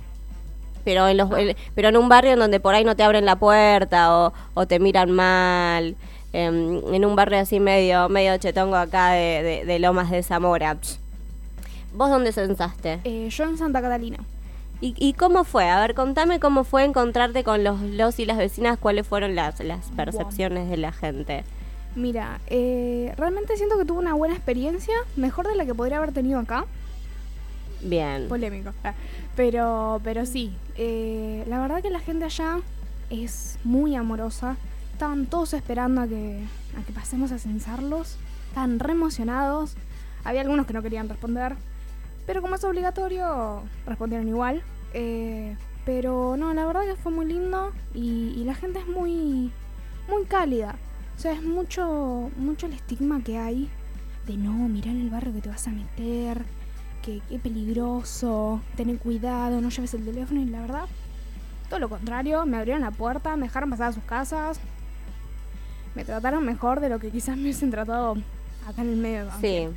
Pero 0.84 1.08
en, 1.08 1.16
los, 1.16 1.30
el- 1.38 1.56
pero 1.74 1.88
en 1.88 1.96
un 1.96 2.08
barrio 2.08 2.32
en 2.32 2.38
donde 2.38 2.60
por 2.60 2.74
ahí 2.74 2.84
no 2.84 2.96
te 2.96 3.02
abren 3.02 3.24
la 3.24 3.36
puerta 3.36 4.16
o, 4.16 4.32
o 4.54 4.66
te 4.66 4.78
miran 4.80 5.10
mal. 5.10 5.96
em, 6.32 6.80
en 6.94 7.04
un 7.04 7.16
barrio 7.16 7.38
así 7.40 7.58
medio, 7.60 8.08
medio 8.08 8.36
chetongo 8.38 8.76
acá 8.76 9.10
de, 9.12 9.42
de- 9.42 9.64
de 9.64 9.78
Lomas 9.78 10.10
de 10.10 10.22
Zamora. 10.22 10.76
¿Vos 11.92 12.08
dónde 12.10 12.32
censaste? 12.32 13.00
eh, 13.04 13.28
yo 13.30 13.44
en 13.44 13.58
Santa 13.58 13.82
Catalina. 13.82 14.18
¿Y, 14.80 14.94
y 14.96 15.12
cómo 15.12 15.44
fue? 15.44 15.68
A 15.68 15.78
ver, 15.80 15.94
contame 15.94 16.40
cómo 16.40 16.64
fue 16.64 16.84
encontrarte 16.84 17.44
con 17.44 17.62
los, 17.64 17.80
los 17.82 18.18
y 18.18 18.24
las 18.24 18.38
vecinas, 18.38 18.78
cuáles 18.78 19.06
fueron 19.06 19.34
las, 19.34 19.60
las 19.60 19.86
percepciones 19.96 20.70
de 20.70 20.76
la 20.78 20.92
gente. 20.92 21.44
Mira, 21.96 22.38
eh, 22.46 23.12
realmente 23.18 23.56
siento 23.56 23.76
que 23.76 23.84
tuve 23.84 23.98
una 23.98 24.14
buena 24.14 24.34
experiencia, 24.34 24.94
mejor 25.16 25.48
de 25.48 25.56
la 25.56 25.66
que 25.66 25.74
podría 25.74 25.98
haber 25.98 26.12
tenido 26.12 26.38
acá. 26.38 26.64
Bien. 27.82 28.28
Polémico. 28.28 28.70
Pero, 29.40 30.02
pero 30.04 30.26
sí, 30.26 30.52
eh, 30.76 31.44
la 31.48 31.60
verdad 31.60 31.80
que 31.80 31.88
la 31.88 32.00
gente 32.00 32.26
allá 32.26 32.58
es 33.08 33.58
muy 33.64 33.96
amorosa. 33.96 34.58
Estaban 34.92 35.24
todos 35.24 35.54
esperando 35.54 36.02
a 36.02 36.06
que, 36.06 36.44
a 36.78 36.84
que 36.84 36.92
pasemos 36.92 37.32
a 37.32 37.38
censarlos. 37.38 38.18
Estaban 38.48 38.78
re 38.78 38.92
emocionados. 38.92 39.76
Había 40.24 40.42
algunos 40.42 40.66
que 40.66 40.74
no 40.74 40.82
querían 40.82 41.08
responder. 41.08 41.56
Pero 42.26 42.42
como 42.42 42.56
es 42.56 42.64
obligatorio, 42.64 43.62
respondieron 43.86 44.28
igual. 44.28 44.62
Eh, 44.92 45.56
pero 45.86 46.36
no, 46.36 46.52
la 46.52 46.66
verdad 46.66 46.82
que 46.84 46.96
fue 46.96 47.10
muy 47.10 47.24
lindo. 47.24 47.72
Y, 47.94 48.44
la 48.44 48.54
gente 48.54 48.80
es 48.80 48.88
muy, 48.88 49.50
muy 50.06 50.26
cálida. 50.28 50.76
O 51.16 51.18
sea, 51.18 51.32
es 51.32 51.42
mucho, 51.42 52.30
mucho 52.36 52.66
el 52.66 52.74
estigma 52.74 53.24
que 53.24 53.38
hay 53.38 53.70
de 54.26 54.36
no, 54.36 54.52
mirá 54.68 54.90
en 54.90 55.00
el 55.00 55.08
barrio 55.08 55.32
que 55.32 55.40
te 55.40 55.48
vas 55.48 55.66
a 55.66 55.70
meter 55.70 56.44
que 57.02 57.20
qué 57.28 57.38
peligroso, 57.38 58.60
tener 58.76 58.98
cuidado, 58.98 59.60
no 59.60 59.70
lleves 59.70 59.94
el 59.94 60.04
teléfono 60.04 60.40
y 60.40 60.46
la 60.46 60.60
verdad, 60.60 60.84
todo 61.68 61.80
lo 61.80 61.88
contrario, 61.88 62.44
me 62.46 62.56
abrieron 62.56 62.82
la 62.82 62.90
puerta, 62.90 63.36
me 63.36 63.46
dejaron 63.46 63.70
pasar 63.70 63.88
a 63.88 63.92
sus 63.92 64.04
casas, 64.04 64.60
me 65.94 66.04
trataron 66.04 66.44
mejor 66.44 66.80
de 66.80 66.88
lo 66.88 66.98
que 66.98 67.10
quizás 67.10 67.36
me 67.36 67.42
hubiesen 67.42 67.70
tratado 67.70 68.16
acá 68.66 68.82
en 68.82 68.90
el 68.90 68.96
medio. 68.96 69.30
Sí. 69.40 69.68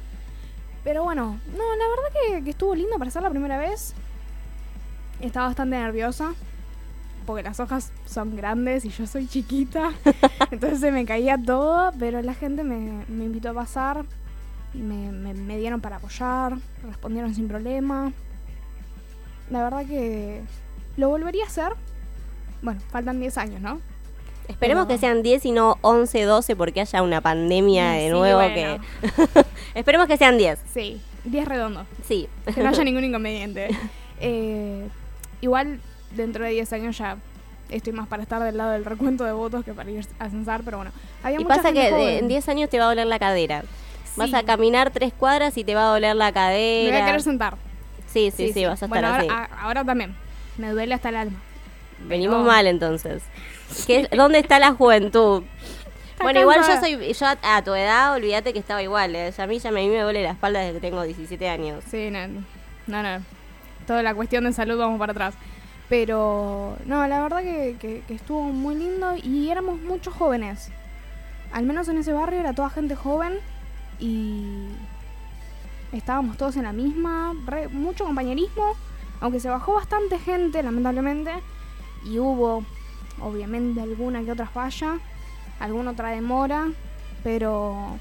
Pero 0.84 1.04
bueno, 1.04 1.40
no, 1.58 1.76
la 1.76 1.88
verdad 1.88 2.20
que, 2.28 2.44
que 2.44 2.50
estuvo 2.50 2.76
lindo 2.76 2.98
para 2.98 3.10
ser 3.10 3.24
la 3.24 3.30
primera 3.30 3.58
vez. 3.58 3.94
Estaba 5.22 5.48
bastante 5.48 5.78
nerviosa. 5.78 6.34
Porque 7.26 7.42
las 7.42 7.62
hojas 7.62 7.94
son 8.06 8.36
grandes 8.36 8.84
y 8.84 8.90
yo 8.90 9.08
soy 9.08 9.28
chiquita. 9.28 9.94
entonces 10.52 10.82
se 10.82 10.92
me 10.92 11.06
caía 11.06 11.38
todo. 11.38 11.94
Pero 11.98 12.22
la 12.22 12.34
gente 12.34 12.64
me, 12.64 13.06
me 13.08 13.26
invitó 13.26 13.52
a 13.52 13.54
pasar. 13.54 14.06
Me, 14.74 15.12
me, 15.12 15.34
me 15.34 15.58
dieron 15.58 15.82
para 15.82 15.98
apoyar. 15.98 16.58
Respondieron 16.84 17.34
sin 17.36 17.48
problema. 17.48 18.12
La 19.50 19.64
verdad 19.64 19.86
que 19.86 20.42
lo 20.98 21.10
volvería 21.10 21.44
a 21.44 21.48
hacer. 21.48 21.74
Bueno, 22.62 22.80
faltan 22.92 23.20
10 23.20 23.38
años, 23.38 23.62
¿no? 23.62 23.80
Esperemos 24.48 24.86
Pero- 24.86 24.96
que 24.96 25.00
sean 25.00 25.22
10 25.24 25.46
y 25.46 25.52
no 25.52 25.78
11, 25.82 26.24
12 26.24 26.56
porque 26.56 26.82
haya 26.82 27.02
una 27.02 27.22
pandemia 27.22 27.92
de 27.92 28.10
nuevo 28.10 28.40
bueno. 28.40 28.80
que... 29.04 29.46
Esperemos 29.80 30.08
que 30.08 30.18
sean 30.18 30.38
10. 30.38 30.60
Sí, 30.74 31.02
10 31.26 31.48
redondos. 31.48 31.88
Sí. 32.08 32.28
Que 32.54 32.62
no 32.64 32.70
haya 32.70 32.84
ningún 32.84 33.04
inconveniente. 33.06 33.70
Eh, 34.20 34.88
igual 35.42 35.80
dentro 36.16 36.44
de 36.46 36.52
10 36.52 36.74
años 36.74 36.98
ya 36.98 37.18
estoy 37.70 37.94
más 37.94 38.08
para 38.08 38.24
estar 38.24 38.42
del 38.44 38.58
lado 38.58 38.72
del 38.72 38.86
recuento 38.86 39.24
de 39.24 39.32
votos 39.34 39.64
que 39.66 39.74
para 39.74 39.90
ir 39.92 40.06
a 40.20 40.30
censar, 40.30 40.62
pero 40.64 40.78
bueno. 40.78 40.92
Había 41.24 41.40
Y 41.42 41.46
pasa 41.46 41.72
que 41.74 41.90
joven. 41.92 42.10
en 42.20 42.28
10 42.28 42.50
años 42.50 42.70
te 42.70 42.80
va 42.80 42.86
a 42.86 42.88
doler 42.90 43.08
la 43.08 43.20
cadera. 43.20 43.64
Vas 44.16 44.34
a 44.34 44.44
caminar 44.44 44.92
tres 44.92 45.12
cuadras 45.14 45.58
y 45.58 45.64
te 45.64 45.76
va 45.76 45.84
a 45.90 45.94
doler 45.94 46.16
la 46.16 46.26
Me 46.28 46.34
cadera. 46.34 46.92
voy 46.92 47.02
a 47.02 47.06
querer 47.06 47.22
sentar. 47.22 47.56
Sí, 48.08 48.32
sí, 48.36 48.54
sí, 48.54 48.64
vas 48.66 48.82
a 48.82 48.86
estar 48.86 48.90
bueno, 48.90 49.08
así. 49.08 49.28
ahora, 49.28 49.50
a- 49.52 49.62
ahora 49.64 49.84
también. 49.84 50.16
Me 50.58 50.70
duele 50.70 50.94
hasta 50.94 51.10
el 51.10 51.16
alma. 51.16 51.40
Venimos 52.00 52.36
pero- 52.36 52.46
mal 52.48 52.68
entonces. 52.68 53.24
¿Qué- 53.88 54.08
¿Dónde 54.16 54.40
está 54.40 54.60
la 54.60 54.74
juventud? 54.74 55.44
Está 56.12 56.24
bueno, 56.26 56.42
igual 56.42 56.60
yo 56.62 56.80
soy, 56.80 57.14
yo 57.14 57.26
a, 57.26 57.58
a 57.58 57.64
tu 57.64 57.74
edad, 57.74 58.14
olvídate 58.14 58.54
que 58.54 58.60
estaba 58.60 58.84
igual. 58.84 59.16
¿eh? 59.16 59.34
A 59.36 59.48
mí 59.48 59.58
ya 59.58 59.72
me, 59.72 59.82
a 59.82 59.84
mí 59.84 59.90
me 59.90 60.00
duele 60.02 60.22
la 60.22 60.32
espalda 60.32 60.60
desde 60.60 60.74
que 60.76 60.80
tengo 60.82 61.02
17 61.02 61.50
años. 61.50 61.84
Sí, 61.90 62.12
no, 62.12 62.28
no, 62.88 63.02
no. 63.02 63.24
Toda 63.88 64.04
la 64.04 64.14
cuestión 64.14 64.44
de 64.44 64.54
salud 64.54 64.78
vamos 64.78 65.00
para 65.00 65.12
atrás. 65.12 65.34
Pero, 65.90 66.78
no, 66.86 67.06
la 67.08 67.22
verdad 67.22 67.40
que, 67.42 67.78
que- 67.80 68.04
que 68.08 68.14
estuvo 68.14 68.44
muy 68.44 68.76
lindo 68.76 69.16
y 69.22 69.50
éramos 69.50 69.80
muchos 69.82 70.14
jóvenes. 70.14 70.70
Al 71.52 71.64
menos 71.66 71.88
en 71.90 71.98
ese 71.98 72.14
barrio 72.14 72.40
era 72.40 72.54
toda 72.54 72.70
gente 72.70 72.96
joven 72.96 73.40
y 74.06 74.68
estábamos 75.92 76.38
todos 76.38 76.56
en 76.58 76.64
la 76.64 76.74
misma, 76.74 77.34
re- 77.46 77.68
mucho 77.70 78.06
compañerismo, 78.06 78.74
aunque 79.22 79.40
se 79.40 79.50
bajó 79.50 79.74
bastante 79.74 80.20
gente, 80.20 80.62
lamentablemente, 80.62 81.32
y 82.06 82.20
hubo, 82.20 82.64
obviamente, 83.22 83.80
alguna 83.82 84.24
que 84.24 84.32
otra 84.32 84.48
falla, 84.48 85.00
alguna 85.60 85.92
otra 85.92 86.10
demora, 86.10 86.68
pero, 87.24 87.98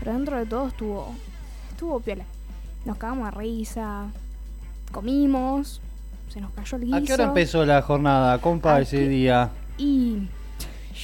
pero 0.00 0.12
dentro 0.14 0.36
de 0.38 0.46
todo 0.46 0.68
estuvo, 0.68 1.14
estuvo 1.70 2.00
piola. 2.00 2.24
Nos 2.84 2.96
cagamos 2.98 3.26
de 3.26 3.38
risa, 3.38 4.06
comimos, 4.92 5.80
se 6.28 6.40
nos 6.40 6.50
cayó 6.52 6.76
el 6.78 6.84
guiso. 6.84 6.96
¿A 6.96 7.02
qué 7.02 7.12
hora 7.14 7.24
empezó 7.24 7.64
la 7.64 7.82
jornada, 7.82 8.40
compa, 8.40 8.74
¿A 8.76 8.80
ese 8.80 8.98
qué- 9.00 9.08
día? 9.08 9.50
Y 9.78 10.26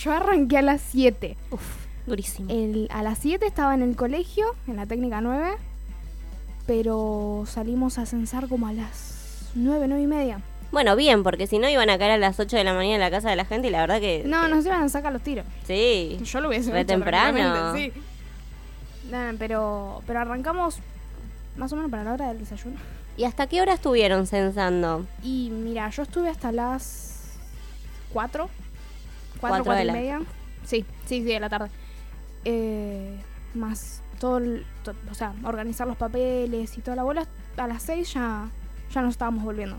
yo 0.02 0.12
arranqué 0.12 0.58
a 0.58 0.62
las 0.62 0.80
7. 0.80 1.36
Uf, 1.50 1.81
durísimo. 2.06 2.50
El- 2.50 2.88
a 2.90 3.02
las 3.02 3.18
7 3.18 3.46
estaba 3.46 3.74
en 3.74 3.82
el 3.82 3.96
colegio, 3.96 4.46
en 4.66 4.76
la 4.76 4.86
técnica 4.86 5.20
9, 5.20 5.52
pero 6.66 7.44
salimos 7.46 7.98
a 7.98 8.06
censar 8.06 8.48
como 8.48 8.66
a 8.66 8.72
las 8.72 9.50
9, 9.54 9.86
9 9.88 10.02
y 10.02 10.06
media. 10.06 10.40
Bueno, 10.70 10.96
bien, 10.96 11.22
porque 11.22 11.46
si 11.46 11.58
no 11.58 11.68
iban 11.68 11.90
a 11.90 11.98
caer 11.98 12.12
a 12.12 12.16
las 12.16 12.40
8 12.40 12.56
de 12.56 12.64
la 12.64 12.72
mañana 12.72 12.94
en 12.94 13.00
la 13.00 13.10
casa 13.10 13.28
de 13.28 13.36
la 13.36 13.44
gente 13.44 13.68
y 13.68 13.70
la 13.70 13.80
verdad 13.80 14.00
que... 14.00 14.22
No, 14.24 14.42
que- 14.44 14.48
nos 14.48 14.64
iban 14.64 14.82
a 14.82 14.88
sacar 14.88 15.12
los 15.12 15.20
tiros. 15.22 15.44
Sí. 15.66 16.18
Yo 16.24 16.40
lo 16.40 16.48
hubiese 16.48 16.72
Re 16.72 16.80
hecho 16.80 16.86
temprano. 16.94 17.74
Sí. 17.74 17.92
Pero, 19.38 20.02
pero 20.06 20.20
arrancamos 20.20 20.78
más 21.56 21.70
o 21.72 21.76
menos 21.76 21.90
para 21.90 22.04
la 22.04 22.12
hora 22.14 22.28
del 22.28 22.38
desayuno. 22.38 22.76
¿Y 23.18 23.24
hasta 23.24 23.46
qué 23.46 23.60
hora 23.60 23.74
estuvieron 23.74 24.26
censando? 24.26 25.04
Y 25.22 25.50
mira, 25.52 25.90
yo 25.90 26.04
estuve 26.04 26.30
hasta 26.30 26.50
las 26.50 27.32
4. 28.14 28.48
4, 28.48 29.40
Cuatro 29.40 29.64
4 29.64 29.74
de 29.74 29.82
y 29.82 29.86
la- 29.86 29.92
media. 29.92 30.20
Sí, 30.64 30.86
sí, 31.04 31.18
sí, 31.18 31.24
de 31.24 31.40
la 31.40 31.50
tarde. 31.50 31.68
Eh, 32.44 33.18
más 33.54 34.02
todo, 34.18 34.38
el- 34.38 34.64
to- 34.84 34.94
o 35.10 35.14
sea, 35.14 35.34
organizar 35.44 35.86
los 35.86 35.96
papeles 35.96 36.76
y 36.76 36.80
toda 36.80 36.96
la 36.96 37.02
bola. 37.02 37.26
A 37.56 37.66
las 37.66 37.82
6 37.82 38.14
ya, 38.14 38.48
ya 38.92 39.02
nos 39.02 39.12
estábamos 39.12 39.44
volviendo. 39.44 39.76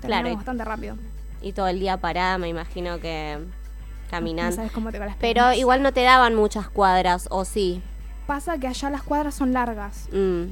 Terminamos 0.00 0.36
bastante 0.38 0.64
rápido. 0.64 0.96
Y 1.40 1.52
todo 1.52 1.68
el 1.68 1.78
día 1.80 1.96
parada, 1.96 2.38
me 2.38 2.48
imagino 2.48 2.98
que 3.00 3.38
No 3.40 4.10
caminando. 4.10 4.56
sabes 4.56 4.72
cómo 4.72 4.90
te 4.92 4.98
va 4.98 5.06
las 5.06 5.16
Pero 5.16 5.52
igual 5.52 5.82
no 5.82 5.92
te 5.92 6.02
daban 6.02 6.34
muchas 6.34 6.68
cuadras, 6.68 7.28
¿o 7.30 7.44
sí? 7.44 7.82
Pasa 8.26 8.58
que 8.58 8.66
allá 8.68 8.90
las 8.90 9.02
cuadras 9.02 9.34
son 9.34 9.52
largas. 9.52 10.08
Mm, 10.12 10.44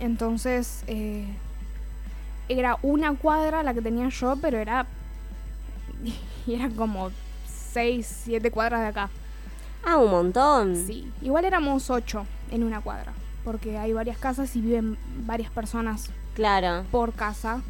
Entonces, 0.00 0.82
eh, 0.86 1.26
era 2.48 2.76
una 2.82 3.14
cuadra 3.14 3.62
la 3.62 3.72
que 3.74 3.80
tenía 3.82 4.08
yo, 4.08 4.36
pero 4.40 4.58
era. 4.58 4.86
Y 6.46 6.54
eran 6.54 6.72
como 6.74 7.10
6, 7.72 8.22
7 8.24 8.50
cuadras 8.50 8.80
de 8.82 8.86
acá. 8.88 9.08
Ah, 9.86 9.98
un 9.98 10.10
montón. 10.10 10.76
Sí. 10.76 11.10
Igual 11.22 11.44
éramos 11.44 11.90
8 11.90 12.24
en 12.50 12.64
una 12.64 12.80
cuadra. 12.80 13.12
Porque 13.44 13.76
hay 13.78 13.92
varias 13.92 14.16
casas 14.18 14.54
y 14.56 14.60
viven 14.60 14.96
varias 15.26 15.50
personas 15.50 16.10
Claro. 16.34 16.84
por 16.90 17.12
casa. 17.12 17.60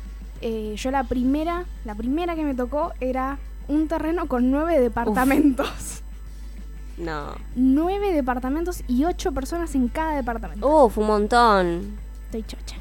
Eh, 0.40 0.74
yo 0.76 0.90
la 0.90 1.04
primera, 1.04 1.64
la 1.84 1.94
primera 1.94 2.34
que 2.36 2.44
me 2.44 2.54
tocó 2.54 2.92
era 3.00 3.38
un 3.66 3.88
terreno 3.88 4.26
con 4.28 4.50
nueve 4.50 4.80
departamentos. 4.80 6.02
No. 6.96 7.34
Nueve 7.56 8.12
departamentos 8.12 8.84
y 8.86 9.04
ocho 9.04 9.32
personas 9.32 9.74
en 9.74 9.88
cada 9.88 10.14
departamento. 10.14 10.84
Uf, 10.84 10.96
un 10.98 11.08
montón. 11.08 11.96
Estoy 12.26 12.44
chocha. 12.44 12.76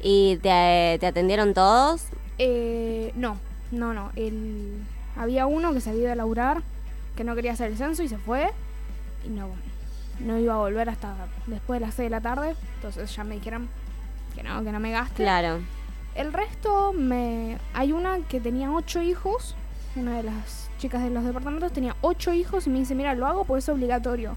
¿Y 0.00 0.36
te, 0.36 0.98
te 1.00 1.06
atendieron 1.08 1.52
todos? 1.52 2.04
Eh, 2.38 3.12
no, 3.16 3.36
no, 3.72 3.92
no. 3.92 4.12
El, 4.14 4.72
había 5.16 5.46
uno 5.46 5.72
que 5.72 5.80
se 5.80 5.90
había 5.90 6.02
ido 6.02 6.12
a 6.12 6.14
laburar, 6.14 6.62
que 7.18 7.24
no 7.24 7.34
quería 7.34 7.50
hacer 7.52 7.72
el 7.72 7.76
censo 7.76 8.04
y 8.04 8.08
se 8.08 8.16
fue. 8.16 8.48
Y 9.26 9.28
no, 9.28 9.48
no 10.20 10.38
iba 10.38 10.54
a 10.54 10.58
volver 10.58 10.88
hasta 10.88 11.16
después 11.48 11.80
de 11.80 11.86
las 11.86 11.94
6 11.96 12.06
de 12.06 12.10
la 12.10 12.20
tarde. 12.20 12.54
Entonces 12.76 13.14
ya 13.14 13.24
me 13.24 13.34
dijeron 13.34 13.68
que 14.36 14.44
no, 14.44 14.62
que 14.62 14.70
no 14.70 14.78
me 14.78 14.92
gaste. 14.92 15.16
Claro. 15.24 15.58
El 16.14 16.32
resto, 16.32 16.92
me 16.92 17.58
hay 17.74 17.90
una 17.90 18.20
que 18.28 18.40
tenía 18.40 18.70
ocho 18.70 19.02
hijos. 19.02 19.56
Una 19.96 20.16
de 20.16 20.22
las 20.22 20.70
chicas 20.78 21.02
de 21.02 21.10
los 21.10 21.24
departamentos 21.24 21.72
tenía 21.72 21.96
ocho 22.02 22.32
hijos 22.32 22.68
y 22.68 22.70
me 22.70 22.78
dice, 22.78 22.94
mira, 22.94 23.14
lo 23.16 23.26
hago 23.26 23.44
porque 23.44 23.58
es 23.58 23.68
obligatorio. 23.68 24.36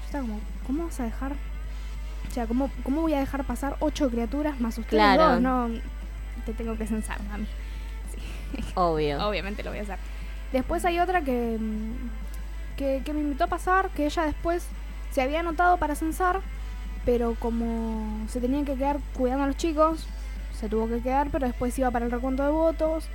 Yo 0.00 0.04
estaba 0.06 0.22
como, 0.22 0.40
¿cómo 0.64 0.84
vas 0.84 1.00
a 1.00 1.04
dejar? 1.04 1.32
O 1.32 2.30
sea, 2.32 2.46
¿cómo, 2.46 2.70
cómo 2.84 3.00
voy 3.02 3.14
a 3.14 3.18
dejar 3.18 3.42
pasar 3.44 3.76
ocho 3.80 4.08
criaturas 4.10 4.60
más 4.60 4.78
ustedes 4.78 5.02
Claro. 5.02 5.32
dos? 5.32 5.40
No, 5.40 5.68
te 6.44 6.52
tengo 6.52 6.76
que 6.76 6.86
censar, 6.86 7.20
mami. 7.24 7.48
Obvio. 8.76 9.18
Obviamente 9.28 9.64
lo 9.64 9.70
voy 9.70 9.80
a 9.80 9.82
hacer. 9.82 9.98
Después 10.52 10.84
hay 10.84 10.98
otra 10.98 11.22
que, 11.22 11.58
mm, 11.58 12.76
que, 12.76 13.02
que 13.04 13.12
me 13.12 13.20
invitó 13.20 13.44
a 13.44 13.48
pasar, 13.48 13.90
que 13.90 14.06
ella 14.06 14.24
después 14.24 14.66
se 15.10 15.22
había 15.22 15.40
anotado 15.40 15.76
para 15.78 15.94
censar, 15.94 16.40
pero 17.04 17.34
como 17.38 18.26
se 18.28 18.40
tenían 18.40 18.64
que 18.64 18.74
quedar 18.74 18.98
cuidando 19.14 19.44
a 19.44 19.46
los 19.46 19.56
chicos, 19.56 20.06
se 20.58 20.68
tuvo 20.68 20.88
que 20.88 21.00
quedar, 21.00 21.28
pero 21.30 21.46
después 21.46 21.78
iba 21.78 21.90
para 21.90 22.06
el 22.06 22.10
recuento 22.10 22.42
de 22.42 22.50
votos. 22.50 23.08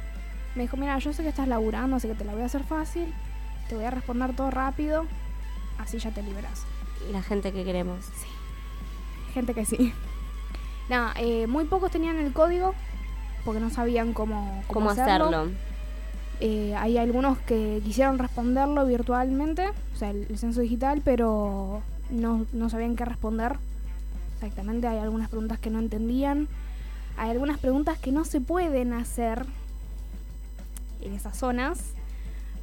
Me 0.55 0.63
dijo, 0.63 0.77
mira, 0.77 0.97
yo 0.99 1.13
sé 1.13 1.23
que 1.23 1.29
estás 1.29 1.47
laburando, 1.47 1.95
así 1.95 2.07
que 2.07 2.15
te 2.15 2.25
la 2.25 2.33
voy 2.33 2.41
a 2.41 2.45
hacer 2.45 2.63
fácil, 2.63 3.13
te 3.69 3.75
voy 3.75 3.85
a 3.85 3.91
responder 3.91 4.35
todo 4.35 4.51
rápido, 4.51 5.05
así 5.77 5.97
ya 5.97 6.11
te 6.11 6.21
liberas. 6.21 6.65
La 7.11 7.21
gente 7.21 7.51
que 7.51 7.63
queremos. 7.63 8.05
Gente 9.33 9.53
que 9.53 9.65
sí. 9.65 9.93
Nada, 10.89 11.13
eh, 11.17 11.47
muy 11.47 11.65
pocos 11.65 11.91
tenían 11.91 12.17
el 12.17 12.33
código 12.33 12.75
porque 13.45 13.59
no 13.59 13.69
sabían 13.69 14.13
cómo, 14.13 14.63
¿Cómo 14.67 14.89
hacerlo? 14.89 15.49
Eh, 16.43 16.73
hay 16.75 16.97
algunos 16.97 17.37
que 17.37 17.81
quisieron 17.83 18.17
responderlo 18.17 18.83
virtualmente, 18.87 19.67
o 19.93 19.97
sea, 19.97 20.09
el, 20.09 20.37
censo 20.39 20.61
digital, 20.61 21.03
pero 21.05 21.83
no, 22.09 22.47
no 22.51 22.69
sabían 22.69 22.95
qué 22.95 23.05
responder. 23.05 23.57
Exactamente, 24.33 24.87
hay 24.87 24.97
algunas 24.97 25.29
preguntas 25.29 25.59
que 25.59 25.69
no 25.69 25.77
entendían. 25.77 26.47
Hay 27.15 27.29
algunas 27.29 27.59
preguntas 27.59 27.99
que 27.99 28.11
no 28.11 28.25
se 28.25 28.41
pueden 28.41 28.91
hacer 28.93 29.45
en 31.01 31.13
esas 31.13 31.37
zonas 31.37 31.93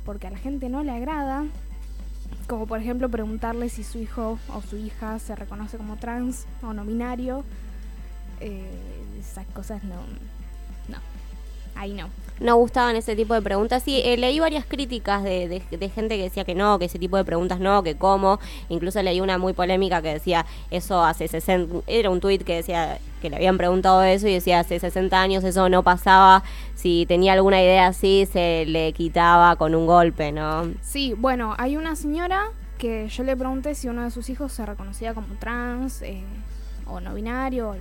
porque 0.05 0.27
a 0.27 0.31
la 0.31 0.39
gente 0.39 0.69
no 0.69 0.83
le 0.83 0.91
agrada. 0.91 1.45
Como 2.49 2.67
por 2.67 2.81
ejemplo 2.81 3.09
preguntarle 3.09 3.69
si 3.69 3.85
su 3.85 3.99
hijo 3.99 4.41
o 4.53 4.63
su 4.63 4.77
hija 4.77 5.21
se 5.21 5.37
reconoce 5.37 5.77
como 5.77 5.97
trans 5.97 6.47
o 6.63 6.73
no 6.73 6.85
binario. 6.85 7.45
Eh, 8.41 8.67
esas 9.21 9.47
cosas 9.49 9.85
no. 9.85 9.97
No. 10.89 10.99
Ahí 11.77 11.93
no. 11.93 12.09
No 12.41 12.57
gustaban 12.57 12.97
ese 12.97 13.17
tipo 13.17 13.35
de 13.35 13.43
preguntas. 13.43 13.83
Sí, 13.83 14.01
eh, 14.05 14.17
leí 14.17 14.39
varias 14.41 14.65
críticas 14.65 15.23
de, 15.25 15.49
de- 15.71 15.89
gente 15.89 16.17
que 16.17 16.23
decía 16.25 16.45
que 16.45 16.55
no, 16.55 16.79
que 16.79 16.85
ese 16.87 16.99
tipo 16.99 17.17
de 17.17 17.25
preguntas 17.25 17.61
no, 17.61 17.83
que 17.83 17.97
cómo. 17.97 18.39
Incluso 18.69 19.03
leí 19.03 19.21
una 19.21 19.39
muy 19.39 19.53
polémica 19.53 20.03
que 20.03 20.15
decía 20.15 20.47
eso 20.71 21.03
hace 21.03 21.27
60. 21.29 21.81
Era 21.87 22.11
un 22.11 22.21
tuit 22.21 22.43
que 22.45 22.57
decía 22.57 22.99
que 23.23 23.31
le 23.31 23.37
habían 23.37 23.57
preguntado 23.59 24.03
eso 24.05 24.29
y 24.29 24.35
decía 24.35 24.61
hace 24.61 24.79
60 24.79 25.21
años 25.21 25.43
eso 25.45 25.69
no 25.69 25.83
pasaba. 25.83 26.45
Si 26.75 27.07
tenía 27.07 27.33
alguna 27.33 27.61
idea 27.61 27.89
así, 27.89 28.27
se 28.33 28.65
le 28.67 28.93
quitaba 28.93 29.57
con 29.57 29.75
un 29.75 29.87
golpe, 29.87 30.31
¿no? 30.31 30.69
Sí, 30.83 31.15
bueno, 31.19 31.55
hay 31.59 31.77
una 31.77 31.97
señora 31.97 32.51
que 32.79 33.09
yo 33.09 33.25
le 33.25 33.37
pregunté 33.37 33.75
si 33.75 33.89
uno 33.89 34.05
de 34.05 34.11
sus 34.13 34.31
hijos 34.31 34.53
se 34.53 34.65
reconocía 34.65 35.13
como 35.15 35.27
trans 35.41 36.01
eh, 36.03 36.23
o 36.87 37.01
no 37.01 37.15
binario, 37.15 37.75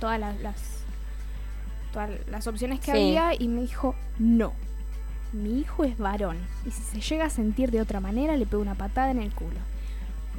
todas 0.00 0.18
las- 0.18 0.79
todas 1.92 2.10
las 2.30 2.46
opciones 2.46 2.80
que 2.80 2.92
Sí. 2.92 3.16
había 3.16 3.34
y 3.38 3.48
me 3.48 3.62
dijo 3.62 3.94
no. 4.18 4.52
Mi 5.32 5.60
hijo 5.60 5.84
es 5.84 5.96
varón 5.98 6.38
y 6.66 6.70
si 6.72 6.82
se 6.82 7.00
llega 7.00 7.26
a 7.26 7.30
sentir 7.30 7.70
de 7.70 7.80
otra 7.80 8.00
manera 8.00 8.36
le 8.36 8.46
pego 8.46 8.62
una 8.62 8.74
patada 8.74 9.10
en 9.12 9.20
el 9.22 9.30
culo. 9.32 9.56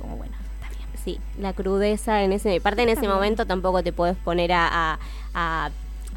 Como 0.01 0.17
bueno, 0.17 0.33
está 0.59 0.69
bien. 0.75 0.89
Sí, 1.03 1.19
la 1.39 1.53
crudeza 1.53 2.23
en 2.23 2.33
ese. 2.33 2.59
Parte 2.59 2.81
en 2.83 2.89
ese 2.89 3.07
momento 3.07 3.45
tampoco 3.45 3.83
te 3.83 3.93
puedes 3.93 4.17
poner 4.17 4.51
a, 4.51 4.67
a- 4.69 4.99
a- 5.33 5.69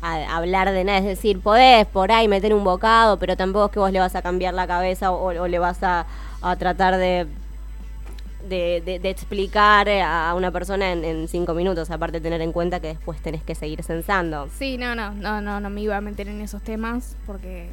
a 0.02 0.36
hablar 0.36 0.70
de 0.72 0.84
nada. 0.84 0.98
Es 0.98 1.04
decir, 1.04 1.40
podés 1.40 1.86
por 1.86 2.10
ahí 2.12 2.26
meter 2.28 2.52
un 2.52 2.64
bocado, 2.64 3.18
pero 3.18 3.36
tampoco 3.36 3.66
es 3.66 3.70
que 3.72 3.78
vos 3.78 3.92
le 3.92 4.00
vas 4.00 4.14
a 4.16 4.22
cambiar 4.22 4.52
la 4.54 4.66
cabeza 4.66 5.12
o, 5.12 5.40
o 5.40 5.46
le 5.48 5.58
vas 5.58 5.82
a, 5.82 6.06
a 6.42 6.56
tratar 6.56 6.96
de. 6.96 7.26
De, 8.48 8.82
de- 8.84 8.98
de 8.98 9.10
explicar 9.10 9.88
a 9.88 10.34
una 10.34 10.50
persona 10.50 10.92
en, 10.92 11.04
en 11.04 11.28
cinco 11.28 11.54
minutos, 11.54 11.90
aparte 11.90 12.18
de 12.18 12.20
tener 12.20 12.40
en 12.42 12.52
cuenta 12.52 12.78
que 12.80 12.88
después 12.88 13.20
tenés 13.22 13.42
que 13.42 13.54
seguir 13.54 13.82
censando. 13.82 14.48
Sí, 14.58 14.76
no, 14.76 14.94
no, 14.94 15.12
no, 15.12 15.40
no, 15.40 15.60
no 15.60 15.70
me 15.70 15.80
iba 15.80 15.96
a 15.96 16.00
meter 16.02 16.28
en 16.28 16.40
esos 16.42 16.60
temas 16.62 17.16
porque, 17.26 17.68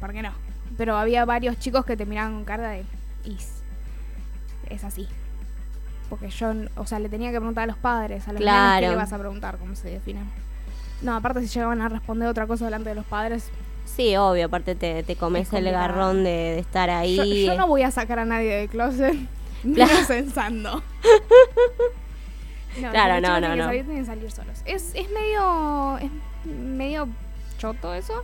porque 0.00 0.22
no. 0.22 0.30
Pero 0.76 0.96
había 0.96 1.24
varios 1.24 1.58
chicos 1.58 1.84
que 1.84 1.96
te 1.96 2.06
miraban 2.06 2.34
con 2.34 2.44
cara 2.44 2.68
de, 2.70 2.84
"Is, 3.24 3.62
es 4.70 4.84
así. 4.84 5.08
Porque 6.08 6.30
yo, 6.30 6.52
o 6.76 6.86
sea, 6.86 6.98
le 7.00 7.08
tenía 7.08 7.30
que 7.30 7.36
preguntar 7.38 7.64
a 7.64 7.66
los 7.66 7.76
padres, 7.78 8.26
a 8.28 8.32
los 8.32 8.40
Claro. 8.40 8.80
¿qué 8.86 8.90
le 8.90 8.96
vas 8.96 9.12
a 9.12 9.18
preguntar? 9.18 9.58
¿Cómo 9.58 9.74
se 9.74 9.90
definen? 9.90 10.24
No, 11.02 11.14
aparte 11.16 11.40
si 11.40 11.48
llegaban 11.48 11.80
a 11.82 11.88
responder 11.88 12.28
otra 12.28 12.46
cosa 12.46 12.64
delante 12.64 12.88
de 12.90 12.94
los 12.94 13.04
padres, 13.04 13.50
Sí, 13.84 14.14
obvio, 14.16 14.46
aparte 14.46 14.74
te, 14.74 15.02
te 15.02 15.16
comes 15.16 15.48
Es 15.48 15.54
el 15.54 15.64
garrón 15.70 16.22
de, 16.22 16.30
de 16.30 16.58
estar 16.58 16.90
ahí. 16.90 17.16
yo, 17.16 17.24
yo 17.52 17.58
no 17.58 17.66
voy 17.66 17.82
a 17.82 17.90
sacar 17.90 18.18
a 18.18 18.24
nadie 18.26 18.54
del 18.54 18.68
closet. 18.68 19.16
menos 19.64 20.06
censando. 20.06 20.82
No, 22.80 22.90
Claro, 22.90 23.20
no, 23.20 23.40
no, 23.40 23.56
no. 23.56 23.64
salir, 23.64 23.84
tienen 23.84 24.02
que 24.02 24.06
salir 24.06 24.30
solos. 24.30 24.62
Es, 24.64 24.92
es 24.94 25.10
medio. 25.10 25.98
Es 25.98 26.10
medio 26.46 27.08
choto 27.56 27.92
eso. 27.94 28.22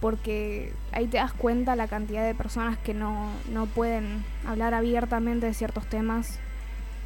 Porque 0.00 0.72
ahí 0.90 1.06
te 1.06 1.18
das 1.18 1.32
cuenta 1.32 1.76
la 1.76 1.86
cantidad 1.86 2.24
de 2.24 2.34
personas 2.34 2.76
que 2.78 2.94
no, 2.94 3.30
no 3.52 3.66
pueden 3.66 4.24
hablar 4.44 4.74
abiertamente 4.74 5.46
de 5.46 5.54
ciertos 5.54 5.86
temas 5.86 6.40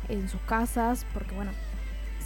en 0.08 0.28
sus 0.30 0.40
casas. 0.42 1.04
Porque 1.12 1.34
bueno, 1.34 1.50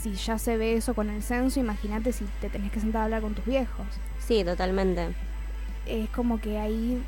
si 0.00 0.12
ya 0.14 0.38
se 0.38 0.56
ve 0.56 0.74
eso 0.76 0.94
con 0.94 1.10
el 1.10 1.22
censo, 1.24 1.58
imagínate 1.58 2.12
si 2.12 2.24
te 2.40 2.48
tenés 2.48 2.70
que 2.70 2.78
sentar 2.78 3.00
a 3.00 3.04
hablar 3.06 3.22
con 3.22 3.34
tus 3.34 3.46
viejos. 3.46 3.86
Sí, 4.20 4.44
totalmente. 4.44 5.08
Es 5.86 6.08
como 6.10 6.40
que 6.40 6.58
ahí 6.58 7.02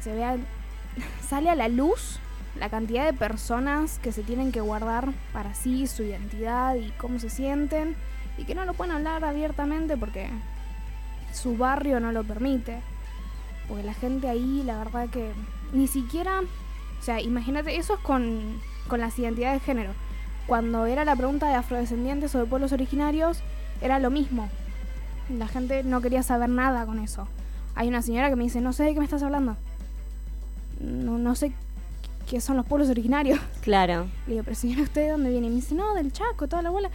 se 0.00 0.14
vea, 0.14 0.38
sale 1.28 1.50
a 1.50 1.54
la 1.54 1.68
luz 1.68 2.20
la 2.58 2.68
cantidad 2.70 3.04
de 3.04 3.12
personas 3.12 3.98
que 3.98 4.12
se 4.12 4.22
tienen 4.22 4.52
que 4.52 4.60
guardar 4.60 5.12
para 5.32 5.54
sí 5.54 5.86
su 5.86 6.02
identidad 6.02 6.74
y 6.74 6.90
cómo 6.92 7.18
se 7.18 7.30
sienten 7.30 7.96
y 8.38 8.44
que 8.44 8.54
no 8.54 8.64
lo 8.64 8.74
pueden 8.74 8.94
hablar 8.94 9.24
abiertamente 9.24 9.96
porque 9.96 10.28
su 11.32 11.56
barrio 11.56 12.00
no 12.00 12.12
lo 12.12 12.24
permite. 12.24 12.80
Porque 13.68 13.82
la 13.82 13.94
gente 13.94 14.28
ahí, 14.28 14.62
la 14.64 14.78
verdad 14.78 15.08
que 15.08 15.32
ni 15.72 15.86
siquiera, 15.86 16.40
o 16.40 17.02
sea, 17.02 17.20
imagínate, 17.20 17.76
eso 17.76 17.94
es 17.94 18.00
con, 18.00 18.60
con 18.88 19.00
las 19.00 19.18
identidades 19.18 19.60
de 19.60 19.66
género. 19.66 19.92
Cuando 20.46 20.86
era 20.86 21.04
la 21.04 21.16
pregunta 21.16 21.48
de 21.48 21.54
afrodescendientes 21.54 22.34
o 22.34 22.38
de 22.38 22.46
pueblos 22.46 22.72
originarios, 22.72 23.40
era 23.80 23.98
lo 23.98 24.10
mismo. 24.10 24.48
La 25.28 25.48
gente 25.48 25.82
no 25.82 26.00
quería 26.00 26.22
saber 26.22 26.48
nada 26.48 26.86
con 26.86 27.00
eso. 27.00 27.26
Hay 27.74 27.88
una 27.88 28.02
señora 28.02 28.30
que 28.30 28.36
me 28.36 28.44
dice, 28.44 28.60
no 28.60 28.72
sé 28.72 28.84
de 28.84 28.94
qué 28.94 29.00
me 29.00 29.04
estás 29.04 29.24
hablando. 29.24 29.56
No, 30.80 31.18
no 31.18 31.34
sé 31.34 31.52
qué 32.28 32.40
son 32.40 32.56
los 32.56 32.66
pueblos 32.66 32.90
originarios. 32.90 33.38
Claro. 33.62 34.06
Le 34.26 34.34
digo, 34.34 34.44
pero 34.44 34.56
señora, 34.56 34.82
¿usted 34.82 35.02
de 35.02 35.10
dónde 35.10 35.30
viene? 35.30 35.46
Y 35.46 35.50
me 35.50 35.56
dice, 35.56 35.74
no, 35.74 35.94
del 35.94 36.12
Chaco, 36.12 36.48
toda 36.48 36.62
la 36.62 36.70
bola. 36.70 36.90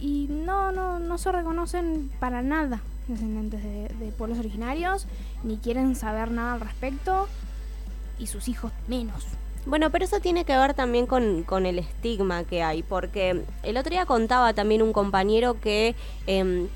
Y 0.00 0.26
no, 0.28 0.72
no, 0.72 0.98
no 0.98 1.18
se 1.18 1.30
reconocen 1.30 2.10
para 2.18 2.42
nada 2.42 2.80
descendientes 3.06 3.62
de, 3.62 3.88
de 3.88 4.12
pueblos 4.12 4.38
originarios, 4.38 5.06
ni 5.42 5.58
quieren 5.58 5.94
saber 5.96 6.30
nada 6.30 6.54
al 6.54 6.60
respecto, 6.60 7.28
y 8.18 8.26
sus 8.26 8.48
hijos 8.48 8.72
menos. 8.86 9.26
Bueno, 9.66 9.90
pero 9.90 10.04
eso 10.04 10.20
tiene 10.20 10.44
que 10.44 10.56
ver 10.56 10.74
también 10.74 11.06
con, 11.06 11.42
con 11.42 11.66
el 11.66 11.78
estigma 11.78 12.44
que 12.44 12.62
hay, 12.62 12.82
porque 12.82 13.44
el 13.62 13.76
otro 13.76 13.90
día 13.90 14.06
contaba 14.06 14.54
también 14.54 14.80
un 14.80 14.92
compañero 14.92 15.60
que 15.60 15.94
em, 16.26 16.68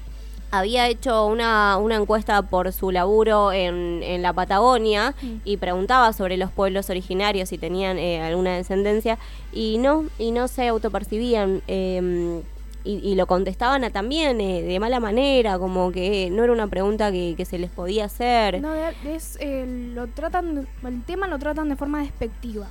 había 0.59 0.89
hecho 0.89 1.27
una, 1.27 1.77
una 1.79 1.97
encuesta 1.97 2.43
por 2.43 2.73
su 2.73 2.91
laburo 2.91 3.53
en, 3.53 4.03
en 4.03 4.23
la 4.23 4.33
Patagonia 4.33 5.15
Mm. 5.23 5.37
y 5.45 5.57
preguntaba 5.57 6.13
sobre 6.13 6.37
los 6.37 6.51
pueblos 6.51 6.91
originarios 6.91 7.49
si 7.49 7.59
tenían 7.59 7.99
eh, 7.99 8.21
alguna 8.23 8.57
descendencia 8.57 9.19
y 9.53 9.79
no, 9.79 10.05
y 10.19 10.31
no 10.33 10.49
se 10.49 10.69
autopercibían. 10.69 11.63
em, 11.67 12.41
y, 12.87 12.99
y 12.99 13.15
lo 13.15 13.27
contestaban 13.27 13.83
a 13.83 13.89
también 13.91 14.43
eh, 14.43 14.61
de 14.61 14.79
mala 14.79 15.01
manera, 15.01 15.59
como 15.59 15.91
que 15.91 16.29
no 16.31 16.45
era 16.45 16.53
una 16.53 16.67
pregunta 16.67 17.11
que, 17.11 17.33
que 17.35 17.47
se 17.47 17.59
les 17.59 17.71
podía 17.71 18.05
hacer. 18.05 18.61
No, 18.61 18.75
es, 18.75 19.39
eh, 19.41 19.65
lo 19.95 20.07
tratan, 20.09 20.69
el 20.85 21.03
tema 21.05 21.27
lo 21.27 21.39
tratan 21.39 21.71
de 21.71 21.77
forma 21.77 22.01
despectiva. 22.03 22.67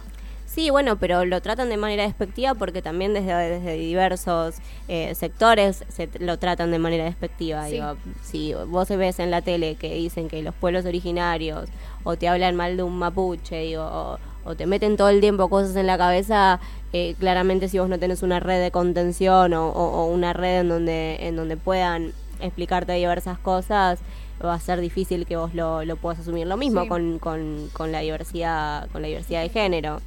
Sí, 0.53 0.69
bueno, 0.69 0.97
pero 0.99 1.25
lo 1.25 1.41
tratan 1.41 1.69
de 1.69 1.77
manera 1.77 2.03
despectiva 2.03 2.53
porque 2.53 2.83
también 2.83 3.13
desde, 3.15 3.33
desde 3.33 3.73
diversos 3.73 4.55
eh, 4.87 5.15
sectores 5.15 5.83
se 5.89 6.07
lo 6.19 6.37
tratan 6.37 6.69
de 6.69 6.77
manera 6.77 7.05
despectiva. 7.05 7.65
Sí. 7.65 7.73
Digo, 7.73 7.95
si 8.21 8.53
vos 8.67 8.87
ves 8.89 9.17
en 9.17 9.31
la 9.31 9.41
tele 9.41 9.75
que 9.75 9.95
dicen 9.95 10.27
que 10.27 10.43
los 10.43 10.53
pueblos 10.53 10.85
originarios 10.85 11.69
o 12.03 12.15
te 12.17 12.27
hablan 12.27 12.55
mal 12.55 12.77
de 12.77 12.83
un 12.83 12.99
mapuche, 12.99 13.61
digo, 13.61 13.83
o, 13.83 14.19
o 14.45 14.55
te 14.55 14.67
meten 14.67 14.95
todo 14.95 15.09
el 15.09 15.21
tiempo 15.21 15.49
cosas 15.49 15.75
en 15.75 15.87
la 15.87 15.97
cabeza, 15.97 16.59
eh, 16.91 17.15
claramente 17.19 17.67
si 17.67 17.79
vos 17.79 17.89
no 17.89 17.97
tenés 17.97 18.21
una 18.21 18.39
red 18.39 18.61
de 18.61 18.69
contención 18.69 19.53
o, 19.55 19.69
o- 19.69 20.03
o 20.03 20.05
una 20.05 20.33
red 20.33 20.59
en 20.59 20.69
donde, 20.69 21.17
en 21.27 21.35
donde 21.35 21.57
puedan 21.57 22.13
explicarte 22.41 22.93
diversas 22.93 23.39
cosas, 23.39 23.97
va 24.45 24.53
a 24.53 24.59
ser 24.59 24.81
difícil 24.81 25.25
que 25.25 25.35
vos 25.35 25.55
lo, 25.55 25.83
lo 25.83 25.95
puedas 25.95 26.19
asumir. 26.19 26.45
Lo 26.45 26.57
mismo 26.57 26.83
Sí. 26.83 26.89
con, 26.89 27.17
con, 27.17 27.69
con 27.73 27.91
la 27.91 28.01
diversidad, 28.01 28.87
con 28.91 29.01
la 29.01 29.07
diversidad 29.07 29.41
de 29.41 29.49
género. 29.49 29.99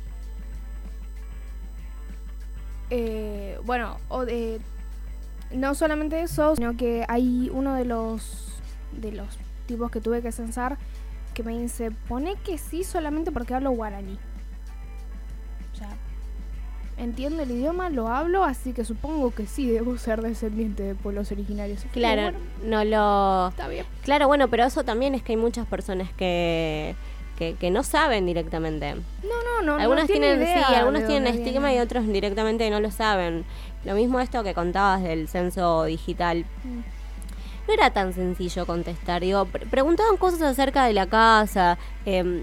Eh, 2.90 3.58
bueno, 3.64 3.98
o 4.08 4.24
de, 4.24 4.60
no 5.52 5.74
solamente 5.74 6.20
eso, 6.20 6.56
sino 6.56 6.76
que 6.76 7.04
hay 7.08 7.50
uno 7.52 7.74
de 7.74 7.84
los 7.84 8.60
de 8.92 9.12
los 9.12 9.28
tipos 9.66 9.90
que 9.90 10.00
tuve 10.00 10.22
que 10.22 10.32
censar 10.32 10.78
que 11.36 11.42
me 11.42 11.58
dice, 11.58 11.90
pone 12.08 12.34
que 12.44 12.56
sí 12.56 12.82
solamente 12.82 13.30
porque 13.30 13.52
hablo 13.52 13.70
guaraní. 13.72 14.18
O 15.74 15.76
sea, 15.76 15.90
entiendo 16.96 17.42
el 17.42 17.50
idioma, 17.50 17.90
lo 17.90 18.08
hablo, 18.08 18.42
así 18.42 18.72
que 18.72 18.86
supongo 18.86 19.32
que 19.32 19.46
sí 19.46 19.68
debo 19.68 19.98
ser 19.98 20.22
descendiente 20.22 20.82
de 20.82 20.94
pueblos 20.94 21.30
originarios. 21.32 21.84
Claro, 21.92 22.22
bueno, 22.22 22.38
no 22.64 22.84
lo... 22.84 23.48
está 23.48 23.68
bien. 23.68 23.84
Claro, 24.02 24.28
bueno, 24.28 24.48
pero 24.48 24.64
eso 24.64 24.82
también 24.82 25.14
es 25.14 25.22
que 25.22 25.32
hay 25.32 25.36
muchas 25.36 25.66
personas 25.66 26.10
que, 26.14 26.96
que, 27.36 27.54
que 27.54 27.70
no 27.70 27.82
saben 27.82 28.26
directamente. 28.26 28.94
No, 28.94 29.02
no, 29.44 29.62
no. 29.62 29.76
algunos 29.76 30.02
no 30.04 30.06
tiene 30.06 30.26
tienen, 30.28 30.42
idea 30.48 30.66
sí, 30.68 30.74
algunos 30.74 31.06
tienen 31.06 31.26
estigma 31.34 31.68
viene. 31.68 31.76
y 31.76 31.84
otros 31.84 32.06
directamente 32.06 32.68
no 32.70 32.80
lo 32.80 32.90
saben. 32.90 33.44
Lo 33.84 33.94
mismo 33.94 34.18
esto 34.20 34.42
que 34.42 34.54
contabas 34.54 35.02
del 35.02 35.28
censo 35.28 35.84
digital. 35.84 36.44
Mm. 36.64 36.80
No 37.68 37.74
era 37.74 37.90
tan 37.90 38.12
sencillo 38.12 38.64
contestar. 38.66 39.22
Digo, 39.22 39.44
pre- 39.44 39.66
preguntaban 39.66 40.16
cosas 40.16 40.40
acerca 40.42 40.84
de 40.86 40.92
la 40.92 41.06
casa, 41.06 41.78
em, 42.04 42.42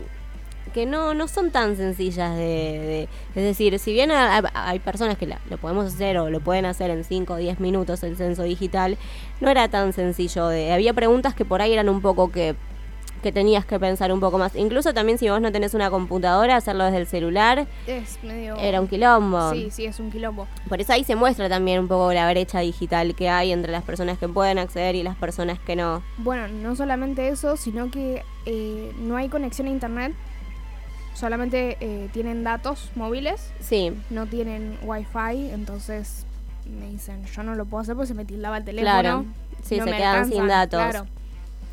que 0.74 0.86
no, 0.86 1.14
no 1.14 1.28
son 1.28 1.52
tan 1.52 1.76
sencillas 1.78 2.36
de, 2.36 2.44
de- 2.44 3.08
Es 3.36 3.44
decir, 3.44 3.78
si 3.80 3.94
bien 3.94 4.12
hay, 4.12 4.44
hay 4.54 4.80
personas 4.80 5.18
que 5.18 5.26
la- 5.28 5.40
lo 5.50 5.58
podemos 5.58 5.86
hacer 5.94 6.18
o 6.18 6.30
lo 6.30 6.40
pueden 6.42 6.66
hacer 6.66 6.90
en 6.90 7.04
5 7.04 7.34
o 7.34 7.38
10 7.38 7.60
minutos 7.60 8.04
el 8.04 8.18
censo 8.18 8.44
digital, 8.44 8.98
no 9.40 9.50
era 9.50 9.68
tan 9.70 9.94
sencillo. 9.94 10.48
De, 10.48 10.74
había 10.74 10.94
preguntas 10.94 11.34
que 11.34 11.46
por 11.46 11.62
ahí 11.62 11.72
eran 11.74 11.90
un 11.90 12.02
poco 12.02 12.30
que 12.32 12.56
que 13.22 13.32
tenías 13.32 13.66
que 13.66 13.80
pensar 13.80 14.12
un 14.12 14.20
poco 14.20 14.38
más. 14.38 14.56
Incluso 14.56 14.94
también 14.94 15.18
si 15.18 15.30
vos 15.30 15.40
no 15.40 15.52
tenés 15.52 15.74
una 15.74 15.90
computadora, 15.90 16.58
hacerlo 16.58 16.84
desde 16.86 16.98
el 16.98 17.08
celular 17.08 17.68
Es 17.88 18.22
medio. 18.24 18.58
era 18.58 18.82
un 18.82 18.88
quilombo. 18.88 19.52
Sí, 19.54 19.70
sí, 19.72 19.86
es 19.86 20.00
un 20.00 20.12
quilombo. 20.12 20.46
Por 20.68 20.82
eso 20.82 20.92
ahí 20.92 21.04
se 21.06 21.16
muestra 21.16 21.48
también 21.48 21.80
un 21.80 21.88
poco 21.88 22.12
la 22.14 22.30
brecha 22.30 22.60
digital 22.60 23.16
que 23.16 23.30
hay 23.30 23.52
entre 23.54 23.72
las 23.72 23.84
personas 23.84 24.18
que 24.18 24.28
pueden 24.28 24.58
acceder 24.60 24.96
y 24.96 25.04
las 25.04 25.16
personas 25.16 25.58
que 25.60 25.76
no. 25.78 26.04
Bueno, 26.18 26.48
no 26.50 26.76
solamente 26.76 27.30
eso, 27.30 27.56
sino 27.56 27.90
que 27.92 28.24
eh, 28.46 28.92
no 29.00 29.16
hay 29.16 29.30
conexión 29.30 29.68
a 29.68 29.72
internet. 29.72 30.14
Solamente 31.14 31.78
eh, 31.80 32.10
tienen 32.12 32.44
datos 32.44 32.90
móviles, 32.96 33.52
Sí, 33.60 33.92
no 34.10 34.26
tienen 34.26 34.78
wifi, 34.84 35.50
entonces 35.52 36.26
me 36.66 36.90
dicen, 36.90 37.24
yo 37.26 37.44
no 37.44 37.54
lo 37.56 37.66
puedo 37.66 37.82
hacer 37.84 37.96
porque 37.96 38.08
se 38.08 38.14
me 38.16 38.26
tildaba 38.26 38.58
el 38.58 38.66
teléfono. 38.66 38.92
claro. 39.00 39.26
Sí, 39.62 39.78
no 39.78 39.86
se 39.86 39.92
quedan 39.92 40.28
sin 40.28 40.48
datos. 40.48 40.82
Claro. 40.82 41.06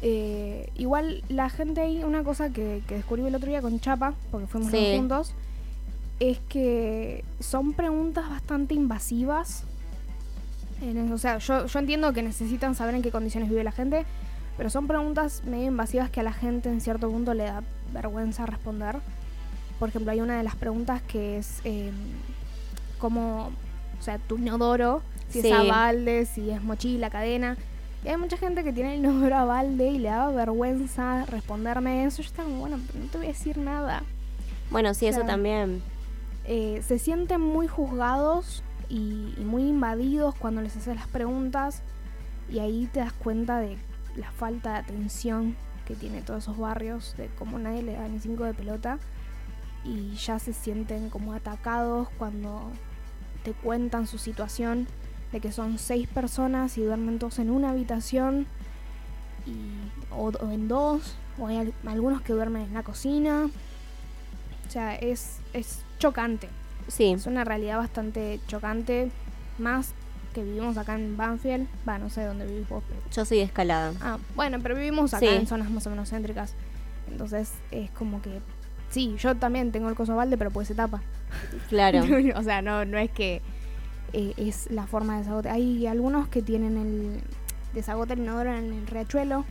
Eh, 0.02 0.70
igual 0.76 1.22
la 1.28 1.50
gente 1.50 1.80
ahí, 1.82 2.02
una 2.04 2.24
cosa 2.24 2.50
que, 2.50 2.82
que 2.88 2.94
descubrí 2.96 3.24
el 3.26 3.34
otro 3.34 3.48
día 3.48 3.60
con 3.60 3.78
Chapa, 3.80 4.14
porque 4.30 4.46
fuimos 4.46 4.70
Sí. 4.70 4.94
juntos, 4.96 5.34
es 6.20 6.38
que 6.48 7.24
son 7.38 7.72
preguntas 7.74 8.28
bastante 8.28 8.74
invasivas. 8.74 9.64
En 10.82 10.96
eso, 10.96 11.14
o 11.14 11.18
sea, 11.18 11.38
yo, 11.38 11.66
yo 11.66 11.78
entiendo 11.78 12.12
que 12.14 12.22
necesitan 12.22 12.74
saber 12.74 12.94
en 12.94 13.02
qué 13.02 13.10
condiciones 13.10 13.50
vive 13.50 13.62
la 13.64 13.72
gente, 13.72 14.06
pero 14.56 14.70
son 14.70 14.86
preguntas 14.86 15.42
medio 15.44 15.66
invasivas 15.66 16.08
que 16.10 16.20
a 16.20 16.22
la 16.22 16.32
gente 16.32 16.70
en 16.70 16.80
cierto 16.80 17.10
punto 17.10 17.34
le 17.34 17.44
da 17.44 17.62
vergüenza 17.92 18.46
responder. 18.46 18.96
Por 19.78 19.90
ejemplo, 19.90 20.12
hay 20.12 20.20
una 20.22 20.36
de 20.38 20.42
las 20.42 20.56
preguntas 20.56 21.02
que 21.02 21.38
es 21.38 21.60
eh, 21.64 21.90
como, 22.98 23.50
o 23.98 24.02
sea, 24.02 24.18
tu 24.18 24.38
inodoro, 24.38 25.02
si 25.28 25.42
Sí. 25.42 25.48
es 25.48 25.54
a 25.54 25.62
balde, 25.62 26.26
si 26.26 26.50
es 26.50 26.62
mochila, 26.62 27.10
cadena. 27.10 27.56
Y 28.04 28.08
hay 28.08 28.16
mucha 28.16 28.36
gente 28.36 28.64
que 28.64 28.72
tiene 28.72 28.94
el 28.94 29.00
inodoro 29.00 29.36
a 29.36 29.44
balde 29.44 29.88
y 29.88 29.98
le 29.98 30.08
daba 30.08 30.30
vergüenza 30.32 31.26
responderme 31.26 32.04
eso. 32.04 32.22
Yo 32.22 32.28
estaba 32.28 32.48
como, 32.48 32.60
bueno, 32.60 32.78
pero 32.86 33.04
no 33.04 33.10
te 33.10 33.18
voy 33.18 33.26
a 33.26 33.30
decir 33.30 33.58
nada. 33.58 34.02
Bueno, 34.70 34.94
sí, 34.94 35.06
eso 35.06 35.22
también. 35.22 35.82
Eh, 36.44 36.82
se 36.86 36.98
sienten 36.98 37.40
muy 37.40 37.66
juzgados 37.66 38.62
y, 38.88 39.34
y 39.36 39.44
muy 39.44 39.64
invadidos 39.64 40.34
cuando 40.34 40.62
les 40.62 40.76
haces 40.76 40.96
las 40.96 41.08
preguntas. 41.08 41.82
Y 42.48 42.60
ahí 42.60 42.88
te 42.90 43.00
das 43.00 43.12
cuenta 43.12 43.60
de 43.60 43.76
la 44.16 44.30
falta 44.32 44.72
de 44.72 44.78
atención 44.78 45.56
que 45.86 45.94
tiene 45.94 46.22
todos 46.22 46.44
esos 46.44 46.56
barrios, 46.58 47.14
de 47.18 47.28
cómo 47.38 47.58
nadie 47.58 47.82
le 47.82 47.92
da 47.94 48.08
ni 48.08 48.18
cinco 48.18 48.44
de 48.44 48.54
pelota. 48.54 48.98
Y 49.84 50.14
ya 50.14 50.38
se 50.38 50.54
sienten 50.54 51.10
como 51.10 51.34
atacados 51.34 52.08
cuando 52.16 52.70
te 53.44 53.52
cuentan 53.52 54.06
su 54.06 54.16
situación 54.18 54.86
de 55.32 55.40
que 55.40 55.52
son 55.52 55.78
seis 55.78 56.08
personas 56.08 56.76
y 56.78 56.82
duermen 56.82 57.18
todos 57.18 57.38
en 57.38 57.50
una 57.50 57.70
habitación 57.70 58.46
y, 59.46 60.12
o, 60.12 60.28
o 60.28 60.50
en 60.50 60.68
dos, 60.68 61.16
o 61.38 61.46
hay 61.46 61.56
al- 61.58 61.74
algunos 61.86 62.20
que 62.22 62.32
duermen 62.32 62.62
en 62.62 62.74
la 62.74 62.82
cocina. 62.82 63.48
O 64.66 64.70
sea, 64.70 64.94
es, 64.94 65.38
es 65.52 65.82
chocante. 65.98 66.48
Sí, 66.88 67.12
Es 67.12 67.26
una 67.26 67.44
realidad 67.44 67.78
bastante 67.78 68.40
chocante, 68.48 69.10
más 69.58 69.92
que 70.34 70.42
vivimos 70.44 70.76
acá 70.76 70.94
en 70.94 71.16
Banfield. 71.16 71.66
Va, 71.88 71.98
no 71.98 72.10
sé 72.10 72.24
dónde 72.24 72.46
vivís 72.46 72.68
vos. 72.68 72.82
pero- 72.88 73.00
yo 73.12 73.24
soy 73.24 73.38
de 73.38 73.44
escalada. 73.44 73.92
Ah, 74.00 74.18
bueno, 74.34 74.58
pero 74.62 74.74
vivimos 74.74 75.12
acá 75.14 75.26
Sí. 75.26 75.34
en 75.34 75.46
zonas 75.46 75.70
más 75.70 75.86
o 75.86 75.90
menos 75.90 76.10
céntricas. 76.10 76.54
Entonces 77.08 77.52
es 77.70 77.90
como 77.92 78.20
que... 78.22 78.40
Sí, 78.90 79.14
yo 79.18 79.36
también 79.36 79.70
tengo 79.70 79.88
el 79.88 79.94
coso 79.94 80.16
balde, 80.16 80.36
pero 80.36 80.50
pues 80.50 80.66
se 80.68 80.74
tapa. 80.74 81.00
Claro. 81.68 82.00
o 82.36 82.42
sea, 82.42 82.60
no, 82.62 82.84
no 82.84 82.98
es 82.98 83.10
que 83.10 83.40
eh, 84.12 84.34
es 84.36 84.70
la 84.70 84.86
forma 84.86 85.14
de 85.14 85.20
desagote. 85.20 85.48
Hay 85.50 85.86
algunos 85.86 86.28
que 86.28 86.42
tienen 86.42 86.76
el 86.76 87.20
desagote 87.74 88.14
el 88.14 88.20
inodoro 88.20 88.52
en 88.54 88.72
el 88.72 88.86
riachuelo 88.86 89.44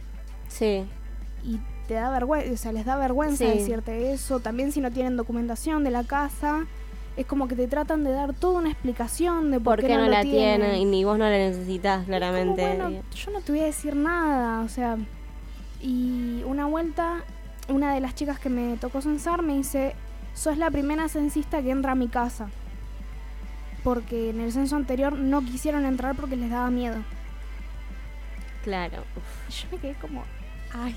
Sí, 0.47 0.83
y 1.43 1.59
te 1.87 1.93
da 1.95 2.09
vergüenza, 2.09 2.51
o 2.53 2.57
sea, 2.57 2.71
les 2.71 2.85
da 2.85 2.95
vergüenza 2.97 3.45
Sí. 3.45 3.59
decirte 3.59 4.11
eso. 4.13 4.39
También 4.39 4.71
si 4.71 4.81
no 4.81 4.91
tienen 4.91 5.15
documentación 5.17 5.83
de 5.83 5.91
la 5.91 6.03
casa, 6.03 6.65
es 7.17 7.25
como 7.25 7.47
que 7.47 7.55
te 7.55 7.67
tratan 7.67 8.03
de 8.03 8.11
dar 8.11 8.33
toda 8.33 8.59
una 8.59 8.69
explicación 8.71 9.51
de 9.51 9.59
por, 9.59 9.79
¿por 9.79 9.87
qué 9.87 9.95
no 9.95 10.07
la 10.07 10.21
tienen. 10.21 10.61
tiene? 10.61 10.79
Y 10.79 10.85
ni 10.85 11.03
vos 11.03 11.17
no 11.17 11.25
la 11.25 11.31
necesitas, 11.37 11.97
como, 11.97 12.07
claramente. 12.07 12.61
bueno, 12.77 13.01
yo 13.15 13.31
no 13.31 13.41
te 13.41 13.51
voy 13.51 13.61
a 13.61 13.65
decir 13.65 13.95
nada, 13.95 14.61
o 14.61 14.69
sea, 14.69 14.97
y 15.81 16.41
una 16.45 16.65
vuelta, 16.65 17.23
una 17.69 17.93
de 17.93 17.99
las 18.01 18.15
chicas 18.15 18.39
que 18.39 18.49
me 18.49 18.75
tocó 18.77 19.01
censar 19.01 19.41
me 19.41 19.55
dice, 19.55 19.93
sos 20.33 20.57
la 20.57 20.69
primera 20.71 21.07
censista 21.09 21.61
que 21.61 21.71
entra 21.71 21.93
a 21.93 21.95
mi 21.95 22.07
casa. 22.07 22.49
Porque 23.83 24.29
en 24.31 24.41
el 24.41 24.51
censo 24.51 24.75
anterior 24.75 25.13
no 25.13 25.41
quisieron 25.41 25.85
entrar 25.85 26.15
porque 26.15 26.35
les 26.35 26.49
daba 26.49 26.69
miedo. 26.69 26.97
Claro. 28.63 29.03
Y 29.47 29.51
yo 29.53 29.67
me 29.71 29.77
quedé 29.77 29.93
como, 29.95 30.23
ay. 30.73 30.95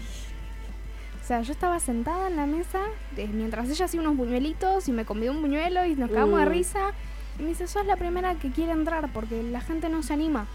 O 1.23 1.25
sea, 1.25 1.41
yo 1.43 1.53
estaba 1.53 1.79
sentada 1.79 2.27
en 2.29 2.37
la 2.37 2.47
mesa 2.47 2.81
mientras 3.17 3.71
ella 3.71 3.85
hacía 3.85 4.01
unos 4.01 4.17
buñuelitos 4.17 4.89
y 4.89 4.93
me 4.93 5.05
convidó 5.05 5.31
un 5.33 5.41
buñuelo 5.43 5.87
y 5.87 5.95
nos 5.95 6.11
cagamos 6.11 6.41
de 6.41 6.47
Mm. 6.47 6.49
risa. 6.49 6.91
Y 7.39 7.43
me 7.43 7.49
dice, 7.51 7.69
sos 7.69 7.87
la 7.87 7.97
primera 7.97 8.35
que 8.35 8.51
quiere 8.51 8.73
entrar 8.73 9.09
porque 9.13 9.43
la 9.45 9.61
gente 9.61 9.89
no 9.89 10.03
se 10.03 10.13
anima. 10.15 10.47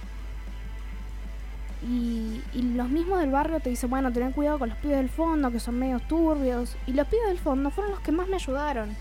Y, 1.88 2.42
y 2.54 2.62
los 2.76 2.90
mismos 2.90 3.20
del 3.20 3.32
barrio 3.32 3.60
te 3.60 3.70
dicen, 3.70 3.90
bueno, 3.90 4.12
ten 4.12 4.32
cuidado 4.34 4.60
con 4.60 4.70
los 4.70 4.78
pibes 4.80 4.98
del 4.98 5.10
fondo, 5.10 5.52
que 5.52 5.60
son 5.60 5.80
medios 5.80 6.06
turbios. 6.08 6.76
Y 6.86 6.94
los 6.94 7.08
pibes 7.08 7.28
del 7.28 7.40
fondo 7.40 7.70
fueron 7.70 7.92
los 7.92 8.02
que 8.02 8.12
más 8.12 8.28
me 8.28 8.36
ayudaron. 8.36 8.96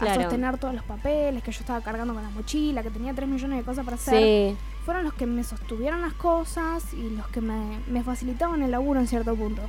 A 0.00 0.14
sostener 0.22 0.58
todos 0.58 0.74
los 0.74 0.84
papeles, 0.84 1.42
que 1.42 1.52
yo 1.52 1.60
estaba 1.60 1.80
cargando 1.80 2.14
con 2.14 2.22
la 2.22 2.30
mochila, 2.30 2.82
que 2.82 2.90
tenía 2.90 3.12
3 3.14 3.28
millones 3.28 3.58
de 3.58 3.64
cosas 3.64 3.84
para 3.84 3.96
hacer 3.96 4.18
Sí, 4.52 4.56
fueron 4.84 5.04
los 5.04 5.14
que 5.14 5.26
me 5.26 5.44
sostuvieron 5.44 6.00
las 6.00 6.12
cosas 6.14 6.92
y 6.94 7.10
los 7.10 7.26
que 7.28 7.40
me, 7.40 7.78
me 7.88 8.02
facilitaban 8.02 8.62
el 8.62 8.70
laburo 8.70 9.00
en 9.00 9.06
cierto 9.06 9.34
punto. 9.34 9.62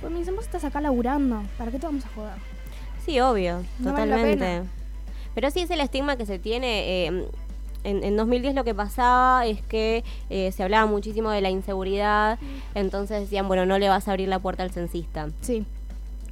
Pues 0.00 0.12
me 0.12 0.18
dicen, 0.18 0.36
vos 0.36 0.44
estás 0.44 0.64
acá 0.64 0.80
laburando, 0.80 1.42
¿para 1.58 1.70
qué 1.70 1.78
te 1.78 1.86
vamos 1.86 2.04
a 2.04 2.08
joder? 2.14 2.34
sí, 3.04 3.20
obvio, 3.20 3.62
No 3.78 3.90
totalmente. 3.90 4.62
Pero 5.34 5.50
sí 5.50 5.60
es 5.60 5.70
el 5.70 5.80
estigma 5.80 6.16
que 6.16 6.24
se 6.26 6.38
tiene. 6.38 7.06
eh, 7.06 7.28
en, 7.84 8.02
en 8.02 8.16
2010 8.16 8.54
lo 8.54 8.64
que 8.64 8.74
pasaba 8.74 9.44
es 9.46 9.60
que 9.62 10.04
eh, 10.30 10.52
se 10.52 10.62
hablaba 10.62 10.86
muchísimo 10.86 11.28
de 11.30 11.42
la 11.42 11.50
inseguridad, 11.50 12.38
entonces 12.74 13.20
decían, 13.20 13.46
bueno, 13.46 13.66
no 13.66 13.78
le 13.78 13.90
vas 13.90 14.08
a 14.08 14.12
abrir 14.12 14.28
la 14.28 14.38
puerta 14.38 14.62
al 14.62 14.70
censista. 14.70 15.28
Sí, 15.42 15.66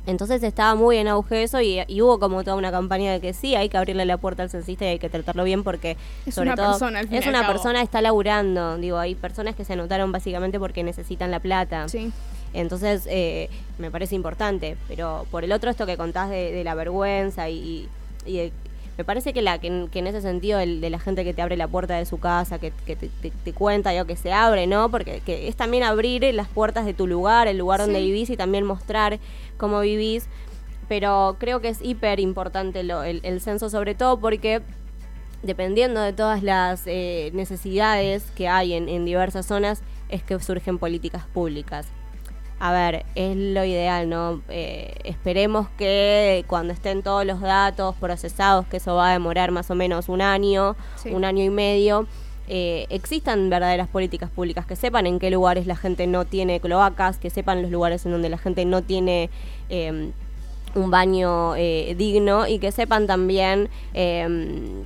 Entonces 0.07 0.43
estaba 0.43 0.75
muy 0.75 0.97
en 0.97 1.07
auge 1.09 1.45
eso 1.45 1.61
y, 1.61 1.81
y 1.87 2.03
hubo 2.03 2.19
como 2.19 2.43
toda 2.43 2.57
una 2.57 2.71
campaña 2.73 3.13
de 3.13 3.21
que 3.21 3.33
sí, 3.33 3.55
hay 3.55 3.69
que 3.69 3.77
abrirle 3.77 4.05
la 4.05 4.17
puerta 4.17 4.43
al 4.43 4.51
censista 4.51 4.85
y 4.85 4.89
hay 4.89 4.99
que 4.99 5.09
tratarlo 5.09 5.45
bien 5.45 5.63
porque 5.63 5.97
Es 6.27 6.35
sobre 6.35 6.49
una 6.49 6.57
todo 6.57 6.71
persona, 6.71 6.99
al 6.99 7.09
fin 7.09 7.19
es 7.19 7.25
al 7.27 7.31
una 7.31 7.43
cabo. 7.43 7.53
persona 7.53 7.83
está 7.83 8.01
laburando, 8.03 8.77
digo, 8.79 8.99
hay 8.99 9.15
personas 9.15 9.55
que 9.55 9.65
se 9.65 9.75
anotaron 9.75 10.11
básicamente 10.11 10.59
porque 10.59 10.83
necesitan 10.83 11.31
la 11.31 11.39
plata. 11.41 11.89
sí. 11.89 12.11
Entonces, 12.55 13.05
eh, 13.09 13.49
me 13.79 13.91
parece 13.91 14.15
importante. 14.15 14.77
Pero 14.87 15.25
por 15.31 15.43
el 15.43 15.53
otro, 15.53 15.71
esto 15.71 15.87
que 15.87 15.97
contás 15.97 16.29
de, 16.29 16.53
de 16.53 16.65
la 16.65 16.75
vergüenza 16.75 17.49
y, 17.49 17.55
y- 17.57 17.89
y 18.27 18.37
de- 18.37 18.53
me 19.03 19.05
parece 19.05 19.33
que, 19.33 19.43
la, 19.43 19.59
que, 19.59 19.67
en, 19.67 19.89
que 19.89 19.99
en 19.99 20.07
ese 20.07 20.21
sentido, 20.23 20.61
el 20.61 20.81
de 20.81 20.89
la 20.89 21.01
gente 21.01 21.25
que 21.25 21.35
te 21.35 21.43
abre 21.43 21.57
la 21.57 21.67
puerta 21.67 21.97
de 21.97 22.07
su 22.07 22.21
casa, 22.21 22.61
que, 22.61 22.73
que 22.87 22.95
te, 22.95 23.09
te- 23.09 23.33
te 23.33 23.53
cuenta, 23.53 23.91
que 24.07 24.15
se 24.15 24.33
abre, 24.33 24.69
¿no? 24.69 24.91
Porque 24.93 25.21
que 25.27 25.49
es 25.49 25.57
también 25.57 25.83
abrir 25.83 26.23
las 26.33 26.47
puertas 26.47 26.87
de 26.87 26.95
tu 26.95 27.09
lugar, 27.09 27.49
el 27.49 27.59
lugar 27.59 27.81
donde 27.81 27.99
Sí. 27.99 28.05
vivís 28.05 28.31
y 28.31 28.37
también 28.37 28.65
mostrar 28.65 29.19
cómo 29.57 29.81
vivís. 29.81 30.29
Pero 30.89 31.35
creo 31.41 31.61
que 31.61 31.71
es 31.71 31.83
hiper 31.83 32.21
importante 32.21 32.85
lo- 32.85 33.03
el, 33.03 33.19
el 33.25 33.41
censo, 33.41 33.69
sobre 33.71 33.97
todo 33.97 34.21
porque 34.21 34.63
dependiendo 35.43 36.01
de 36.01 36.13
todas 36.13 36.45
las 36.45 36.85
eh, 36.87 37.31
necesidades 37.35 38.23
que 38.37 38.47
hay 38.47 38.73
en, 38.75 38.89
en 38.89 39.05
diversas 39.05 39.47
zonas, 39.47 39.83
es 40.11 40.23
que 40.23 40.39
surgen 40.39 40.79
políticas 40.79 41.25
públicas. 41.27 41.89
A 42.65 42.71
ver, 42.71 43.05
es 43.17 43.37
lo 43.37 43.65
ideal, 43.65 44.09
¿no? 44.09 44.41
Eh, 44.49 44.95
esperemos 45.03 45.67
que 45.77 46.45
cuando 46.47 46.73
estén 46.73 47.03
todos 47.03 47.27
los 47.27 47.41
datos 47.41 47.97
procesados, 47.97 48.67
que 48.69 48.77
eso 48.77 48.95
va 48.95 49.11
a 49.11 49.13
demorar 49.15 49.51
más 49.51 49.69
o 49.73 49.75
menos 49.75 50.09
un 50.09 50.23
año, 50.23 50.77
Sí. 50.95 51.11
un 51.11 51.25
año 51.25 51.43
y 51.43 51.51
medio, 51.51 52.07
eh, 52.47 52.87
existan 52.89 53.51
verdaderas 53.51 53.89
políticas 53.89 54.31
públicas, 54.31 54.65
que 54.65 54.77
sepan 54.77 55.09
en 55.09 55.19
qué 55.19 55.29
lugares 55.33 55.67
la 55.67 55.75
gente 55.75 56.07
no 56.07 56.25
tiene 56.25 56.61
cloacas, 56.61 57.19
que 57.19 57.31
sepan 57.31 57.63
los 57.63 57.73
lugares 57.73 58.07
en 58.07 58.13
donde 58.13 58.29
la 58.29 58.39
gente 58.39 58.65
no 58.65 58.81
tiene 58.81 59.29
eh, 59.69 60.13
un 60.77 60.91
baño 60.93 61.57
eh, 61.57 61.97
digno 61.99 62.47
y 62.47 62.61
que 62.61 62.71
sepan 62.71 63.09
también 63.09 63.71
eh, 63.93 64.85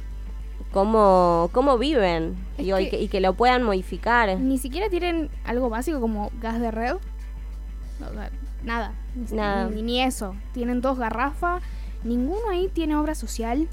cómo, 0.72 1.50
cómo 1.52 1.76
viven 1.76 2.36
digo, 2.56 2.78
y, 2.78 2.88
que, 2.88 3.00
y 3.02 3.08
que 3.08 3.20
lo 3.20 3.34
puedan 3.34 3.62
modificar. 3.62 4.34
Ni 4.38 4.56
siquiera 4.56 4.88
tienen 4.88 5.28
algo 5.44 5.68
básico 5.68 6.00
como 6.00 6.30
gas 6.40 6.58
de 6.58 6.70
red. 6.70 6.96
O 8.00 8.12
sea, 8.12 8.30
nada, 8.64 8.92
ni, 9.14 9.36
Nada. 9.36 9.68
Ni, 9.70 9.82
ni 9.82 10.00
eso. 10.02 10.34
Tienen 10.52 10.80
dos 10.80 10.98
garrafas, 10.98 11.62
ninguno 12.04 12.50
ahí 12.50 12.68
tiene 12.68 12.96
obra 12.96 13.14
social. 13.14 13.68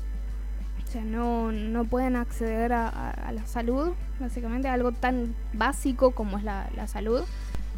O 0.84 0.92
sea, 0.94 1.04
no, 1.04 1.52
no 1.52 1.86
pueden 1.86 2.16
acceder 2.16 2.72
a, 2.74 2.88
a- 2.88 3.10
a 3.12 3.32
la 3.32 3.46
salud, 3.48 3.94
básicamente, 4.20 4.68
algo 4.68 4.92
tan 4.92 5.34
básico 5.54 6.12
como 6.12 6.38
es 6.38 6.44
la, 6.44 6.70
la 6.76 6.88
salud. 6.88 7.22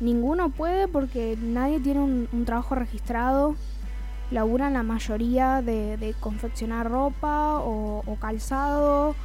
Ninguno 0.01 0.49
puede 0.49 0.87
porque 0.89 1.37
nadie 1.41 1.79
tiene 1.79 2.01
un, 2.01 2.27
un 2.33 2.43
trabajo 2.45 2.75
registrado. 2.75 3.55
Laburan 4.31 4.73
la 4.73 4.83
mayoría 4.83 5.61
de, 5.61 5.95
de 5.97 6.13
confeccionar 6.19 6.89
ropa 6.91 7.59
o, 7.59 8.03
o 8.05 8.15
calzado. 8.17 9.15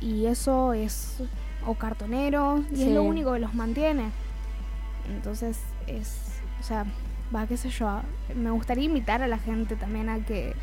Y 0.00 0.26
eso 0.26 0.74
es. 0.74 1.22
o 1.66 1.74
cartonero. 1.76 2.62
Y 2.72 2.82
es 2.82 2.88
lo 2.94 3.02
único 3.04 3.32
que 3.32 3.38
los 3.38 3.54
mantiene. 3.54 4.10
Entonces 5.14 5.60
es. 5.86 6.20
O 6.64 6.66
sea, 6.66 6.86
va, 7.34 7.46
qué 7.46 7.58
sé 7.58 7.68
yo. 7.68 8.00
Me 8.34 8.50
gustaría 8.50 8.84
invitar 8.84 9.22
a 9.22 9.26
la 9.26 9.36
gente 9.36 9.76
también 9.76 10.08
a 10.08 10.24
que. 10.24 10.54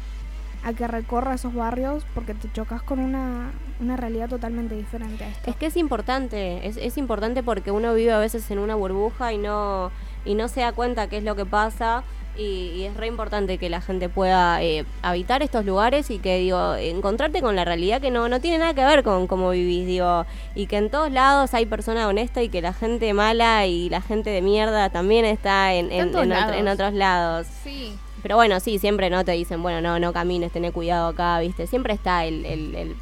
a 0.63 0.73
que 0.73 0.87
recorra 0.87 1.35
esos 1.35 1.53
barrios 1.53 2.07
porque 2.15 2.33
te 2.33 2.51
chocas 2.51 2.81
con 2.81 2.97
una, 2.97 3.51
una 3.79 3.97
realidad 3.97 4.27
totalmente 4.27 4.75
diferente 4.75 5.23
a 5.23 5.29
esto. 5.29 5.51
Es 5.51 5.55
que 5.57 5.67
es 5.67 5.77
importante, 5.77 6.67
es, 6.67 6.77
es 6.77 6.97
importante 6.97 7.43
porque 7.43 7.69
uno 7.69 7.93
vive 7.93 8.13
a 8.13 8.17
veces 8.17 8.49
en 8.49 8.57
una 8.57 8.73
burbuja 8.73 9.31
y 9.31 9.37
no, 9.37 9.91
y 10.25 10.33
no 10.33 10.47
se 10.47 10.61
da 10.61 10.71
cuenta 10.71 11.07
qué 11.07 11.17
es 11.17 11.23
lo 11.23 11.35
que 11.35 11.45
pasa. 11.45 12.03
Y, 12.37 12.71
y 12.75 12.83
es 12.85 12.95
re 12.95 13.07
importante 13.07 13.57
que 13.57 13.69
la 13.69 13.81
gente 13.81 14.07
pueda 14.07 14.63
eh, 14.63 14.85
habitar 15.01 15.43
estos 15.43 15.65
lugares 15.65 16.09
y 16.09 16.17
que, 16.19 16.37
digo, 16.37 16.75
encontrarte 16.75 17.41
con 17.41 17.57
la 17.57 17.65
realidad 17.65 17.99
que 17.99 18.09
no, 18.09 18.29
no 18.29 18.39
tiene 18.39 18.57
nada 18.57 18.73
que 18.73 18.85
ver 18.85 19.03
con 19.03 19.27
cómo 19.27 19.49
vivís, 19.49 19.85
digo, 19.85 20.25
y 20.55 20.67
que 20.67 20.77
en 20.77 20.89
todos 20.89 21.11
lados 21.11 21.53
hay 21.53 21.65
persona 21.65 22.07
honesta 22.07 22.41
y 22.41 22.47
que 22.49 22.61
la 22.61 22.71
gente 22.73 23.13
mala 23.13 23.65
y 23.67 23.89
la 23.89 24.01
gente 24.01 24.29
de 24.29 24.41
mierda 24.41 24.89
también 24.89 25.25
está 25.25 25.73
en, 25.73 25.91
en 25.91 26.07
otro- 26.15 26.71
otros 26.71 26.93
lados. 26.93 27.47
Sí. 27.63 27.93
Pero 28.23 28.37
bueno, 28.37 28.59
sí, 28.59 28.79
siempre 28.79 29.09
no 29.09 29.25
te 29.25 29.33
dicen, 29.33 29.61
bueno, 29.61 29.81
no, 29.81 29.99
no 29.99 30.13
camines, 30.13 30.51
tené 30.51 30.71
cuidado 30.71 31.09
acá, 31.09 31.39
¿viste? 31.39 31.67
Siempre 31.67 31.93
está 31.93 32.23
el, 32.25 32.45
el, 32.45 32.75
el, 32.75 32.95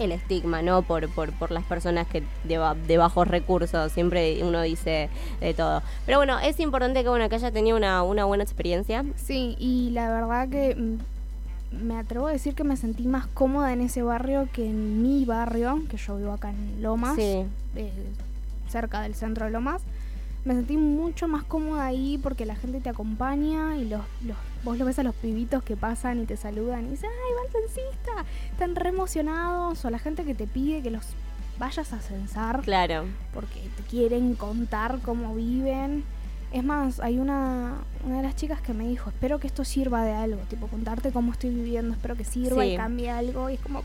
el 0.00 0.12
estigma, 0.12 0.62
¿no? 0.62 0.82
Por, 0.82 1.08
por, 1.10 1.32
por 1.32 1.50
las 1.50 1.64
personas 1.64 2.06
que 2.06 2.22
de, 2.44 2.74
de 2.86 2.98
bajos 2.98 3.28
recursos, 3.28 3.92
siempre 3.92 4.40
uno 4.42 4.62
dice 4.62 5.08
de 5.40 5.54
todo. 5.54 5.82
Pero 6.06 6.18
bueno, 6.18 6.38
es 6.40 6.58
importante 6.60 7.02
que, 7.02 7.08
bueno, 7.08 7.28
que 7.28 7.34
haya 7.36 7.50
tenido 7.50 7.76
una, 7.76 8.02
una 8.02 8.24
buena 8.24 8.42
experiencia. 8.44 9.04
Sí, 9.16 9.56
y 9.58 9.90
la 9.90 10.10
verdad 10.10 10.48
que 10.48 10.74
mm, 10.74 11.84
me 11.84 11.96
atrevo 11.98 12.26
a 12.26 12.32
decir 12.32 12.54
que 12.54 12.64
me 12.64 12.76
sentí 12.76 13.06
más 13.06 13.26
cómoda 13.28 13.72
en 13.72 13.80
ese 13.82 14.02
barrio 14.02 14.48
que 14.52 14.66
en 14.66 15.02
mi 15.02 15.24
barrio, 15.24 15.82
que 15.88 15.96
yo 15.96 16.16
vivo 16.16 16.32
acá 16.32 16.50
en 16.50 16.82
Lomas, 16.82 17.14
Sí. 17.16 17.44
eh, 17.76 17.92
cerca 18.68 19.02
del 19.02 19.14
centro 19.14 19.44
de 19.46 19.52
Lomas. 19.52 19.82
Me 20.44 20.54
sentí 20.54 20.76
mucho 20.78 21.28
más 21.28 21.44
cómoda 21.44 21.84
ahí 21.84 22.18
porque 22.22 22.46
la 22.46 22.56
gente 22.56 22.80
te 22.80 22.88
acompaña 22.88 23.76
y 23.76 23.84
los, 23.84 24.00
los, 24.24 24.36
vos 24.64 24.76
lo 24.78 24.84
ves 24.84 24.98
a 24.98 25.02
los 25.02 25.14
pibitos 25.14 25.62
que 25.62 25.76
pasan 25.76 26.20
y 26.20 26.26
te 26.26 26.36
saludan 26.36 26.86
y 26.86 26.90
dicen, 26.90 27.10
¡ay, 27.10 27.34
va 27.34 27.46
el 27.46 27.68
censista! 27.68 28.24
Están 28.52 28.76
re 28.76 28.90
emocionados. 28.90 29.84
O 29.84 29.90
la 29.90 29.98
gente 29.98 30.24
que 30.24 30.34
te 30.34 30.46
pide 30.46 30.82
que 30.82 30.90
los 30.90 31.04
vayas 31.58 31.92
a 31.92 32.00
censar 32.00 32.60
Claro. 32.62 33.04
porque 33.34 33.60
te 33.76 33.82
quieren 33.84 34.34
contar 34.34 34.98
cómo 35.02 35.34
viven. 35.34 36.04
Es 36.52 36.64
más, 36.64 36.98
hay 37.00 37.18
una, 37.18 37.78
una 38.04 38.16
de 38.16 38.22
las 38.22 38.34
chicas 38.34 38.60
que 38.60 38.72
me 38.74 38.88
dijo, 38.88 39.10
espero 39.10 39.38
que 39.38 39.46
esto 39.46 39.64
sirva 39.64 40.02
de 40.04 40.12
algo, 40.12 40.40
tipo 40.48 40.66
contarte 40.66 41.12
cómo 41.12 41.32
estoy 41.32 41.50
viviendo, 41.50 41.94
espero 41.94 42.16
que 42.16 42.24
sirva 42.24 42.62
Sí. 42.64 42.70
y 42.72 42.76
cambie 42.76 43.08
algo. 43.10 43.50
Y 43.50 43.54
es 43.54 43.60
como, 43.60 43.82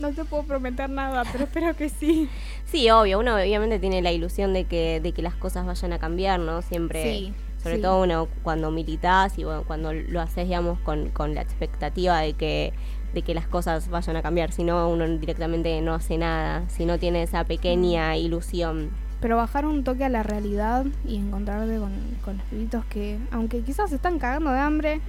no 0.00 0.10
te 0.12 0.24
puedo 0.24 0.44
prometer 0.44 0.88
nada, 0.90 1.24
pero 1.32 1.44
espero 1.44 1.74
que 1.74 1.88
sí. 1.88 2.28
Sí, 2.66 2.88
obvio, 2.90 3.18
uno 3.18 3.34
obviamente 3.34 3.78
tiene 3.80 4.02
la 4.02 4.12
ilusión 4.12 4.52
de 4.52 4.64
que, 4.64 5.00
de 5.00 5.12
que 5.12 5.22
las 5.22 5.34
cosas 5.34 5.66
vayan 5.66 5.92
a 5.92 5.98
cambiar, 5.98 6.38
¿no? 6.38 6.62
Siempre, 6.62 7.02
Sí, 7.02 7.32
sobre 7.64 7.76
sí. 7.76 7.82
todo 7.82 8.04
uno 8.04 8.28
cuando 8.44 8.70
militás 8.70 9.36
y 9.38 9.42
bueno, 9.44 9.64
cuando 9.66 9.92
lo 9.92 10.20
haces, 10.20 10.46
digamos, 10.46 10.78
con, 10.80 11.08
con 11.10 11.34
la 11.34 11.42
expectativa 11.42 12.20
de 12.20 12.34
que, 12.34 12.72
de 13.12 13.22
que 13.22 13.34
las 13.34 13.48
cosas 13.48 13.88
vayan 13.88 14.14
a 14.16 14.22
cambiar, 14.22 14.52
si 14.52 14.62
no 14.62 14.88
uno 14.88 15.08
directamente 15.18 15.80
no 15.80 15.94
hace 15.94 16.16
nada, 16.18 16.62
si 16.68 16.84
no 16.84 16.98
tiene 16.98 17.22
esa 17.24 17.42
Mm. 17.42 17.46
pequeña 17.46 18.16
ilusión. 18.16 18.90
Pero 19.20 19.36
bajar 19.38 19.64
un 19.66 19.82
toque 19.84 20.04
a 20.04 20.08
la 20.10 20.22
realidad 20.22 20.84
y 21.06 21.16
encontrarte 21.16 21.78
con, 21.78 21.92
con 22.24 22.36
los 22.36 22.46
pibitos 22.46 22.84
que, 22.86 23.18
aunque 23.32 23.62
quizás 23.62 23.88
se 23.90 23.96
están 23.96 24.18
cagando 24.18 24.50
de 24.52 24.58
hambre, 24.58 25.00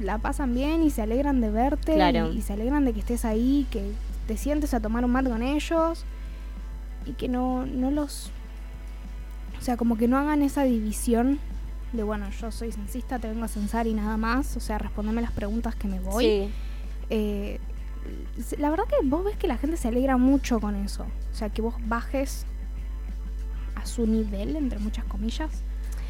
la 0.00 0.18
pasan 0.18 0.54
bien 0.54 0.82
y 0.82 0.90
se 0.90 1.02
alegran 1.02 1.40
de 1.40 1.50
verte 1.50 1.94
Claro. 1.94 2.32
y, 2.32 2.38
y 2.38 2.42
se 2.42 2.52
alegran 2.54 2.84
de 2.84 2.92
que 2.92 3.00
estés 3.00 3.24
ahí, 3.24 3.66
que 3.70 3.92
te 4.26 4.36
sientes 4.36 4.74
a 4.74 4.80
tomar 4.80 5.04
un 5.04 5.10
mate 5.12 5.30
con 5.30 5.42
ellos 5.42 6.04
y 7.06 7.12
que 7.12 7.28
no, 7.28 7.64
no 7.66 7.90
los... 7.90 8.30
O 9.66 9.68
sea, 9.68 9.76
como 9.76 9.96
que 9.96 10.06
no 10.06 10.16
hagan 10.16 10.42
esa 10.42 10.62
división 10.62 11.40
de, 11.92 12.04
bueno, 12.04 12.30
yo 12.40 12.52
soy 12.52 12.70
censista, 12.70 13.18
te 13.18 13.26
vengo 13.26 13.44
a 13.44 13.48
censar 13.48 13.88
y 13.88 13.94
nada 13.94 14.16
más, 14.16 14.56
o 14.56 14.60
sea, 14.60 14.78
respondeme 14.78 15.20
las 15.20 15.32
preguntas 15.32 15.74
que 15.74 15.88
me 15.88 15.98
voy. 15.98 16.24
Sí, 16.24 16.50
Eh, 17.10 17.58
la 18.58 18.70
verdad 18.70 18.84
que 18.84 18.94
vos 19.04 19.24
ves 19.24 19.36
que 19.36 19.48
la 19.48 19.58
gente 19.58 19.76
se 19.76 19.88
alegra 19.88 20.18
mucho 20.18 20.60
con 20.60 20.76
eso. 20.76 21.04
O 21.32 21.34
sea, 21.34 21.48
que 21.48 21.62
vos 21.62 21.74
bajes 21.84 22.46
a 23.74 23.84
su 23.86 24.06
nivel, 24.06 24.54
entre 24.54 24.78
muchas 24.78 25.04
comillas. 25.06 25.50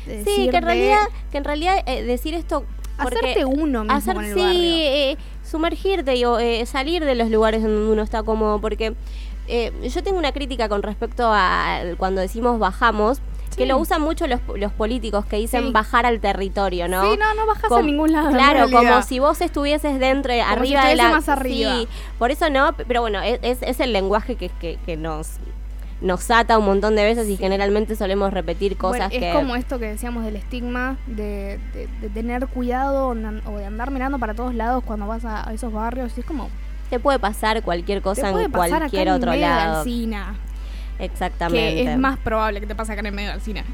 de 0.05 0.23
sí 0.23 0.51
que 0.51 0.59
en 0.59 0.62
realidad, 0.62 1.07
que 1.31 1.38
en 1.38 1.45
realidad 1.45 1.77
eh, 1.87 2.05
decir 2.05 2.35
esto... 2.35 2.66
Hacerte 2.99 3.47
uno 3.47 3.85
mismo 3.85 3.97
hacer 3.97 4.16
en 4.16 4.25
el 4.25 4.35
sí, 4.35 4.83
eh, 4.83 5.16
sumergirte 5.42 6.11
digo, 6.11 6.38
eh, 6.38 6.66
salir 6.66 7.07
de 7.07 7.14
los 7.14 7.31
lugares 7.31 7.62
donde 7.62 7.90
uno 7.90 8.03
está 8.03 8.23
cómodo 8.23 8.61
porque 8.61 8.95
eh, 9.49 9.73
yo 9.88 10.03
tengo 10.03 10.19
una 10.19 10.33
crítica 10.33 10.69
con 10.69 10.83
respecto 10.83 11.31
a 11.33 11.81
cuando 11.99 12.21
decimos 12.21 12.59
bajamos 12.59 13.21
que 13.57 13.66
lo 13.66 13.79
usan 13.79 14.03
mucho 14.03 14.27
los, 14.27 14.40
los 14.57 14.73
políticos 14.73 15.25
que 15.27 15.37
dicen 15.37 15.64
Sí. 15.64 15.73
bajar 15.73 16.05
al 16.07 16.21
territorio 16.21 16.88
no 16.88 17.03
Sí, 17.11 17.19
no, 17.19 17.35
no 17.35 17.47
bajas 17.47 17.64
a 17.64 17.69
Com- 17.69 17.87
ningún 17.87 18.12
lado. 18.12 18.29
en 18.29 18.35
Claro, 18.35 18.71
como 18.71 19.03
si 19.03 19.19
vos 19.19 19.40
estuvieses 19.40 19.99
dentro, 19.99 20.33
si 20.33 20.40
arriba 20.40 20.85
de 20.85 20.92
estuviese 20.92 20.97
la... 20.97 21.11
más 21.11 21.29
arriba. 21.29 21.75
Sí, 21.77 21.88
por 22.19 22.31
eso 22.31 22.51
no, 22.51 22.75
pero 22.88 23.01
bueno, 23.01 23.21
es, 23.23 23.38
es, 23.42 23.59
es 23.62 23.81
el 23.81 23.92
lenguaje 23.92 24.37
que, 24.37 24.49
que, 24.51 24.79
que 24.85 24.97
nos, 24.97 25.37
nos 26.03 26.31
ata 26.31 26.59
un 26.59 26.66
montón 26.66 26.95
de 26.97 27.05
veces 27.05 27.27
y 27.29 27.37
generalmente 27.38 27.97
solemos 27.97 28.33
repetir 28.33 28.77
cosas 28.77 29.09
Bueno, 29.09 29.11
que... 29.21 29.31
Es 29.31 29.35
como 29.35 29.57
esto 29.57 29.79
que 29.79 29.87
decíamos 29.87 30.25
del 30.25 30.37
estigma, 30.37 30.97
de, 31.07 31.59
de- 31.73 31.88
de 32.03 32.09
tener 32.11 32.47
cuidado 32.49 33.09
o 33.09 33.14
de 33.59 33.64
andar 33.64 33.90
mirando 33.90 34.19
para 34.19 34.35
todos 34.35 34.55
lados 34.55 34.85
cuando 34.85 35.07
vas 35.07 35.25
a, 35.25 35.49
a 35.49 35.53
esos 35.55 35.73
barrios. 35.73 36.12
Y 36.16 36.21
es 36.21 36.27
como, 36.27 36.51
Te 36.90 37.01
puede 37.01 37.19
pasar 37.19 37.62
cualquier 37.62 37.99
te 38.01 38.03
cosa 38.03 38.31
puede 38.33 38.45
en 38.45 38.53
pasar 38.53 38.79
cualquier 38.81 39.03
acá 39.09 39.11
en 39.11 39.16
otro 39.16 39.31
de 39.33 39.38
lado. 39.38 39.85
Exactamente. 40.98 41.85
que 41.85 41.92
es 41.92 41.98
más 41.98 42.18
probable 42.18 42.61
que 42.61 42.66
te 42.66 42.74
pase 42.74 42.92
acá 42.92 43.00
en 43.00 43.06
el 43.06 43.12
medio 43.12 43.28
de 43.28 43.35
Alsina. 43.35 43.64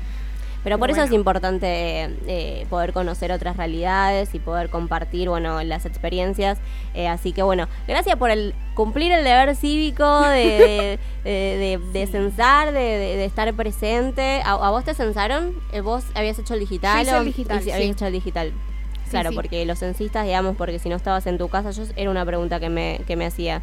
Pero 0.65 0.79
por 0.79 0.89
Pero 0.91 1.01
eso 1.03 1.07
es 1.09 1.13
importante 1.13 2.09
eh, 2.29 2.67
poder 2.71 2.93
conocer 2.93 3.33
otras 3.33 3.57
realidades 3.57 4.33
y 4.33 4.39
poder 4.39 4.71
compartir, 4.71 5.29
bueno, 5.29 5.61
las 5.65 5.87
experiencias. 5.87 6.59
Eh, 6.95 7.09
así 7.09 7.33
que 7.33 7.43
bueno, 7.43 7.67
gracias 7.89 8.15
por 8.17 8.31
el 8.31 8.55
cumplir 8.75 9.11
el 9.11 9.25
deber 9.25 9.57
cívico 9.57 10.21
de, 10.21 10.99
de, 11.25 11.31
de- 11.31 11.81
de- 11.93 12.07
censar, 12.07 12.73
de, 12.73 13.25
estar 13.25 13.53
presente. 13.55 14.41
¿A, 14.45 14.53
a 14.53 14.71
vos 14.71 14.85
te 14.85 14.95
censaron? 14.95 15.53
Eh, 15.73 15.81
¿Vos 15.81 16.05
habías 16.15 16.39
hecho 16.39 16.55
el 16.55 16.61
digital? 16.61 16.99
Yo 17.05 17.11
hice 17.11 17.19
el 17.19 17.25
digital, 17.25 17.61
si- 17.63 17.71
habías 17.73 17.87
sí. 17.87 17.93
hecho 17.93 18.07
el 18.07 18.13
digital. 18.13 18.53
Claro, 19.11 19.31
sí. 19.31 19.35
porque 19.35 19.67
los 19.67 19.81
censistas, 19.81 20.25
digamos, 20.27 20.57
porque 20.57 20.79
si 20.79 20.89
no 20.89 20.95
estabas 20.95 21.27
en 21.27 21.39
tu 21.39 21.49
casa, 21.49 21.73
yo 21.73 21.83
era 21.97 22.09
una 22.09 22.25
pregunta 22.25 22.61
que 22.61 22.69
me, 22.69 23.01
que 23.09 23.17
me 23.17 23.27
hacía. 23.27 23.63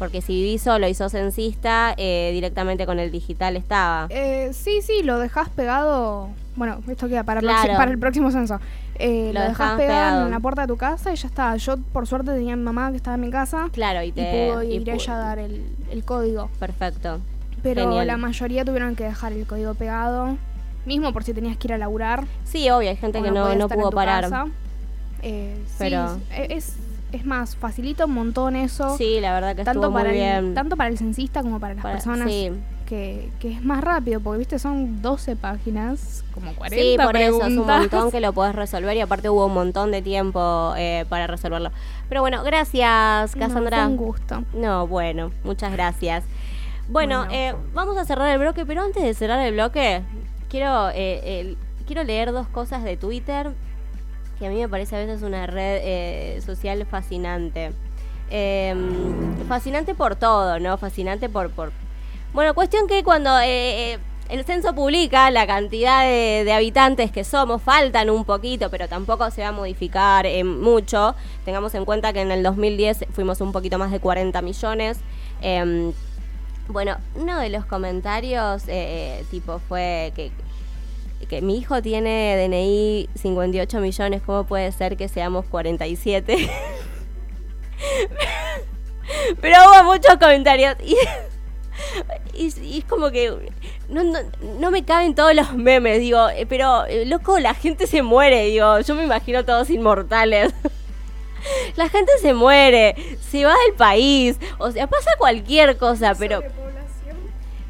Porque 0.00 0.20
si 0.22 0.32
vivís 0.32 0.62
solo 0.62 0.88
y 0.88 0.94
sos 0.94 1.12
censista, 1.12 1.94
eh, 1.96 2.30
directamente 2.32 2.86
con 2.86 2.98
el 2.98 3.12
digital 3.12 3.54
estaba. 3.56 4.06
Eh, 4.10 4.50
sí, 4.52 4.80
sí, 4.82 5.02
lo 5.04 5.18
dejas 5.20 5.48
pegado. 5.50 6.28
Bueno, 6.56 6.80
esto 6.88 7.06
queda 7.06 7.22
para, 7.22 7.38
el 7.40 7.46
Claro. 7.46 7.74
para 7.76 7.90
el 7.92 7.98
próximo 7.98 8.32
censo. 8.32 8.58
Eh, 8.96 9.30
Lo 9.32 9.40
lo, 9.40 9.40
dejas 9.40 9.48
dejabas 9.58 9.76
pegado, 9.76 10.04
pegado. 10.10 10.24
en 10.26 10.30
la 10.32 10.40
puerta 10.40 10.62
de 10.62 10.66
tu 10.68 10.76
casa 10.76 11.12
y 11.12 11.16
ya 11.16 11.28
está. 11.28 11.54
Yo, 11.56 11.76
por 11.92 12.06
suerte, 12.06 12.32
tenía 12.32 12.54
a 12.54 12.56
mi 12.56 12.62
mamá 12.64 12.90
que 12.90 12.96
estaba 12.96 13.14
en 13.14 13.20
mi 13.20 13.30
casa 13.30 13.68
Claro, 13.72 14.02
y 14.02 14.08
y 14.08 14.12
te... 14.12 14.50
pudo 14.50 14.62
y 14.62 14.72
ir 14.74 14.84
pu- 14.84 14.94
ella 14.94 15.14
a 15.14 15.18
dar 15.18 15.38
el, 15.38 15.64
el 15.92 16.02
código. 16.04 16.50
Perfecto. 16.58 17.20
Pero 17.62 17.82
Genial. 17.82 18.06
la 18.06 18.16
mayoría 18.16 18.64
tuvieron 18.64 18.96
que 18.96 19.04
dejar 19.04 19.32
el 19.34 19.46
código 19.46 19.74
pegado. 19.74 20.36
Mismo 20.86 21.12
por 21.12 21.24
si 21.24 21.34
tenías 21.34 21.58
que 21.58 21.68
ir 21.68 21.74
a 21.74 21.78
laburar. 21.78 22.24
Sí, 22.44 22.68
obvio, 22.70 22.88
hay 22.88 22.96
gente 22.96 23.20
que 23.22 23.30
no, 23.30 23.54
no 23.54 23.68
pudo 23.68 23.90
parar. 23.90 24.28
Eh, 25.22 25.62
Pero- 25.78 26.14
Sí, 26.16 26.22
es, 26.38 26.50
es 26.68 26.76
más, 27.24 27.56
facilita 27.56 28.04
un 28.06 28.12
montón 28.14 28.56
eso. 28.56 28.96
Sí, 28.96 29.18
la 29.20 29.32
verdad 29.34 29.56
que 29.56 29.64
tanto 29.64 29.80
estuvo 29.80 29.90
muy 29.92 30.02
para, 30.02 30.12
bien. 30.12 30.46
el, 30.48 30.54
tanto 30.54 30.76
para 30.76 30.88
el 30.90 30.98
censista 30.98 31.42
como 31.42 31.58
para 31.60 31.74
las 31.74 31.82
Para- 31.82 31.94
personas 31.96 32.28
sí. 32.30 32.50
que, 32.86 33.30
que 33.40 33.52
es 33.52 33.64
más 33.64 33.82
rápido, 33.82 34.20
porque 34.20 34.38
viste, 34.38 34.58
son 34.58 35.02
12 35.02 35.36
páginas, 35.36 36.24
como 36.32 36.52
40 36.54 36.76
Sí, 36.82 36.96
por 37.02 37.16
eso 37.16 37.26
es 37.28 37.32
un 37.32 37.40
preguntas. 37.64 37.80
montón 37.80 38.10
que 38.10 38.20
lo 38.20 38.32
podés 38.32 38.54
resolver 38.54 38.96
y 38.96 39.00
aparte 39.00 39.28
hubo 39.30 39.46
un 39.46 39.54
montón 39.54 39.90
de 39.90 40.02
tiempo 40.02 40.72
eh, 40.76 41.04
para 41.08 41.26
resolverlo. 41.26 41.70
Pero 42.08 42.20
bueno, 42.20 42.42
gracias, 42.44 43.34
No, 43.36 43.46
Cassandra. 43.46 43.78
fue 43.78 43.86
un 43.86 43.96
gusto. 43.96 44.44
No, 44.54 44.86
bueno, 44.86 45.30
muchas 45.44 45.72
gracias. 45.72 46.24
Bueno, 46.88 47.20
Bueno. 47.26 47.32
eh, 47.32 47.54
vamos 47.74 47.96
a 47.98 48.04
cerrar 48.04 48.28
el 48.30 48.38
bloque, 48.38 48.66
pero 48.66 48.82
antes 48.82 49.02
de 49.02 49.14
cerrar 49.14 49.38
el 49.46 49.52
bloque, 49.54 50.02
quiero, 50.48 50.90
eh, 50.92 51.56
quiero 51.86 52.02
leer 52.04 52.32
dos 52.32 52.48
cosas 52.48 52.82
de 52.84 52.96
Twitter 52.96 53.52
que 54.40 54.46
a 54.46 54.50
mí 54.50 54.56
me 54.56 54.68
parece 54.68 54.96
a 54.96 54.98
veces 54.98 55.22
una 55.22 55.46
red 55.46 55.80
eh, 55.84 56.40
social 56.44 56.84
fascinante. 56.86 57.72
Eh, 58.30 58.74
fascinante 59.48 59.94
por 59.94 60.16
todo, 60.16 60.58
¿no? 60.58 60.78
Fascinante 60.78 61.28
por... 61.28 61.50
por... 61.50 61.72
Bueno, 62.32 62.54
cuestión 62.54 62.86
que 62.86 63.04
cuando... 63.04 63.38
eh, 63.40 63.92
eh, 63.92 63.98
el 64.28 64.44
censo 64.44 64.72
publica 64.76 65.28
la 65.32 65.44
cantidad 65.44 66.04
de, 66.04 66.52
habitantes 66.52 67.10
que 67.10 67.24
somos, 67.24 67.60
faltan 67.60 68.10
un 68.10 68.24
poquito, 68.24 68.70
pero 68.70 68.86
tampoco 68.86 69.28
se 69.32 69.42
va 69.42 69.48
a 69.48 69.52
modificar 69.52 70.24
mucho. 70.44 71.16
Tengamos 71.44 71.74
en 71.74 71.84
cuenta 71.84 72.12
que 72.12 72.20
en 72.20 72.30
el 72.30 72.44
2010 72.44 73.06
fuimos 73.10 73.40
un 73.40 73.50
poquito 73.50 73.76
más 73.76 73.90
de 73.90 73.98
40 73.98 74.40
millones. 74.40 75.00
Em, 75.42 75.92
bueno, 76.68 76.96
uno 77.16 77.40
de 77.40 77.50
los 77.50 77.66
comentarios, 77.66 78.62
tipo, 79.32 79.58
fue 79.68 80.12
que, 80.14 80.30
que 81.28 81.42
mi 81.42 81.58
hijo 81.58 81.82
tiene 81.82 82.36
DNI 82.36 83.08
58 83.14 83.80
millones, 83.80 84.22
¿cómo 84.24 84.44
puede 84.44 84.72
ser 84.72 84.96
que 84.96 85.08
seamos 85.08 85.44
47? 85.46 86.50
Pero 89.40 89.56
hubo 89.66 89.84
muchos 89.92 90.16
comentarios 90.16 90.76
y, 90.84 90.96
y, 92.34 92.78
es 92.78 92.84
como 92.84 93.10
que 93.10 93.52
no, 93.88 94.02
no, 94.04 94.70
me 94.70 94.84
caben 94.84 95.14
todos 95.14 95.34
los 95.34 95.54
memes, 95.54 95.98
digo, 95.98 96.28
eh, 96.30 96.46
pero 96.46 96.84
eh, 96.86 97.04
loco, 97.06 97.38
la 97.38 97.54
gente 97.54 97.86
se 97.86 98.02
muere, 98.02 98.46
digo, 98.46 98.80
yo 98.80 98.94
me 98.94 99.04
imagino 99.04 99.44
todos 99.44 99.70
inmortales. 99.70 100.52
La 101.76 101.88
gente 101.88 102.12
se 102.20 102.34
muere, 102.34 102.94
se 103.30 103.46
va 103.46 103.54
del 103.66 103.74
país, 103.74 104.38
o 104.58 104.70
sea, 104.70 104.86
pasa 104.86 105.10
cualquier 105.16 105.78
cosa, 105.78 106.14
pero... 106.18 106.42